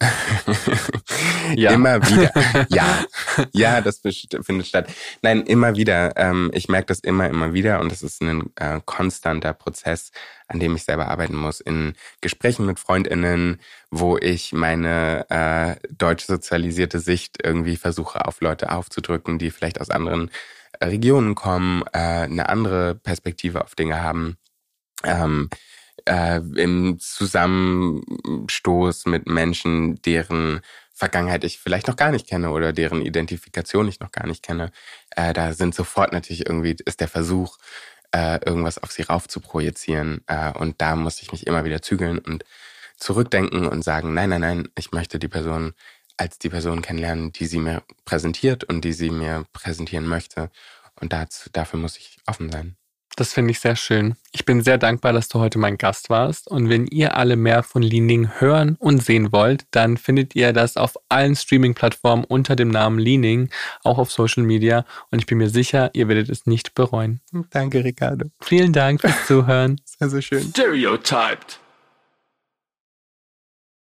ja. 1.55 1.73
immer 1.73 2.01
wieder. 2.09 2.31
Ja, 2.70 3.05
ja, 3.53 3.81
das 3.81 4.01
findet 4.01 4.66
statt. 4.66 4.89
Nein, 5.23 5.43
immer 5.43 5.77
wieder. 5.77 6.16
Ähm, 6.16 6.51
ich 6.55 6.69
merke 6.69 6.87
das 6.87 7.01
immer, 7.01 7.28
immer 7.28 7.53
wieder 7.53 7.81
und 7.81 7.91
das 7.91 8.03
ist 8.03 8.23
ein 8.23 8.51
äh, 8.57 8.81
konstanter 8.85 9.53
Prozess, 9.53 10.12
an 10.47 10.61
dem 10.61 10.77
ich 10.77 10.85
selber 10.85 11.09
arbeiten 11.09 11.35
muss. 11.37 11.61
In 11.61 11.95
Gesprächen 12.20 12.66
mit 12.66 12.78
FreundInnen, 12.78 13.61
wo 13.91 14.16
ich 14.19 14.53
meine 14.53 15.27
äh, 15.31 15.89
deutsch 15.93 16.27
sozialisierte 16.27 17.01
Sicht 17.01 17.39
irgendwie 17.43 17.77
versuche, 17.77 18.27
auf 18.27 18.41
Leute 18.41 18.70
aufzudrücken, 18.70 19.39
die 19.39 19.51
vielleicht 19.51 19.81
aus 19.81 19.91
anderen 19.91 20.31
Regionen 20.82 21.35
kommen, 21.35 21.82
äh, 21.93 21.99
eine 21.99 22.49
andere 22.49 22.95
Perspektive 22.95 23.65
auf 23.65 23.74
Dinge 23.74 24.03
haben. 24.03 24.37
Ähm, 25.05 25.49
äh, 26.06 26.40
im 26.56 26.98
Zusammenstoß 26.98 29.06
mit 29.06 29.27
Menschen, 29.27 30.01
deren 30.02 30.60
Vergangenheit 30.93 31.44
ich 31.44 31.59
vielleicht 31.59 31.89
noch 31.89 31.97
gar 31.97 32.10
nicht 32.10 32.28
kenne 32.28 32.51
oder 32.51 32.72
deren 32.72 33.02
Identifikation 33.02 33.89
ich 33.89 34.01
noch 34.01 34.12
gar 34.12 34.27
nicht 34.27 34.43
kenne. 34.43 34.70
Äh, 35.16 35.32
da 35.32 35.52
sind 35.55 35.74
sofort 35.74 36.12
natürlich 36.12 36.47
irgendwie, 36.47 36.77
ist 36.85 37.01
der 37.01 37.09
Versuch, 37.09 37.56
äh, 38.12 38.44
irgendwas 38.44 38.78
auf 38.78 38.93
sie 38.93 39.02
rauf 39.02 39.28
zu 39.28 39.40
projizieren. 39.40 40.22
Äh, 40.27 40.52
und 40.52 40.81
da 40.81 40.97
muss 40.97 41.22
ich 41.22 41.32
mich 41.32 41.47
immer 41.47 41.64
wieder 41.64 41.82
zügeln 41.82 42.18
und 42.18 42.44
zurückdenken 42.98 43.66
und 43.66 43.82
sagen, 43.82 44.14
nein, 44.14 44.31
nein, 44.31 44.40
nein, 44.43 44.68
ich 44.77 44.93
möchte 44.93 45.18
die 45.18 45.28
Person 45.28 45.72
als 46.16 46.39
die 46.39 46.51
Person 46.51 46.82
kennenlernen, 46.82 47.32
die 47.32 47.47
sie 47.47 47.59
mir 47.59 47.82
präsentiert 48.05 48.64
und 48.64 48.82
die 48.85 48.93
sie 48.93 49.10
mir 49.10 49.47
präsentieren 49.55 50.06
möchte. 50.06 50.51
Und 51.01 51.12
dazu, 51.14 51.48
dafür 51.51 51.81
muss 51.81 51.97
ich 51.97 52.18
offen 52.27 52.52
sein. 52.52 52.77
Das 53.16 53.32
finde 53.32 53.51
ich 53.51 53.61
sehr 53.61 53.77
schön. 53.77 54.16
Ich 54.32 54.45
bin 54.45 54.62
sehr 54.62 54.78
dankbar, 54.78 55.12
dass 55.12 55.28
du 55.28 55.41
heute 55.41 55.59
mein 55.59 55.77
Gast 55.77 56.11
warst. 56.11 56.49
Und 56.49 56.69
wenn 56.69 56.87
ihr 56.87 57.16
alle 57.16 57.37
mehr 57.37 57.62
von 57.62 57.82
Leaning 57.82 58.31
hören 58.39 58.77
und 58.78 59.03
sehen 59.03 59.32
wollt, 59.32 59.66
dann 59.73 59.97
findet 59.97 60.35
ihr 60.35 60.53
das 60.53 60.77
auf 60.77 60.95
allen 61.09 61.37
Streaming-Plattformen 61.37 62.24
unter 62.24 62.57
dem 62.57 62.69
Namen 62.69 62.99
Leaning, 62.99 63.51
auch 63.82 63.99
auf 63.99 64.11
Social 64.11 64.45
Media. 64.45 64.85
Und 65.11 65.19
ich 65.19 65.27
bin 65.27 65.39
mir 65.39 65.51
sicher, 65.51 65.91
ihr 65.93 66.09
werdet 66.09 66.31
es 66.31 66.47
nicht 66.47 66.74
bereuen. 66.74 67.20
Danke, 67.51 67.85
Ricardo. 67.85 68.27
Vielen 68.41 68.73
Dank 68.73 69.01
fürs 69.01 69.27
Zuhören. 69.27 69.81
Sehr, 69.85 70.09
sehr 70.09 70.23
schön. 70.23 70.43
Stereotyped. 70.43 71.61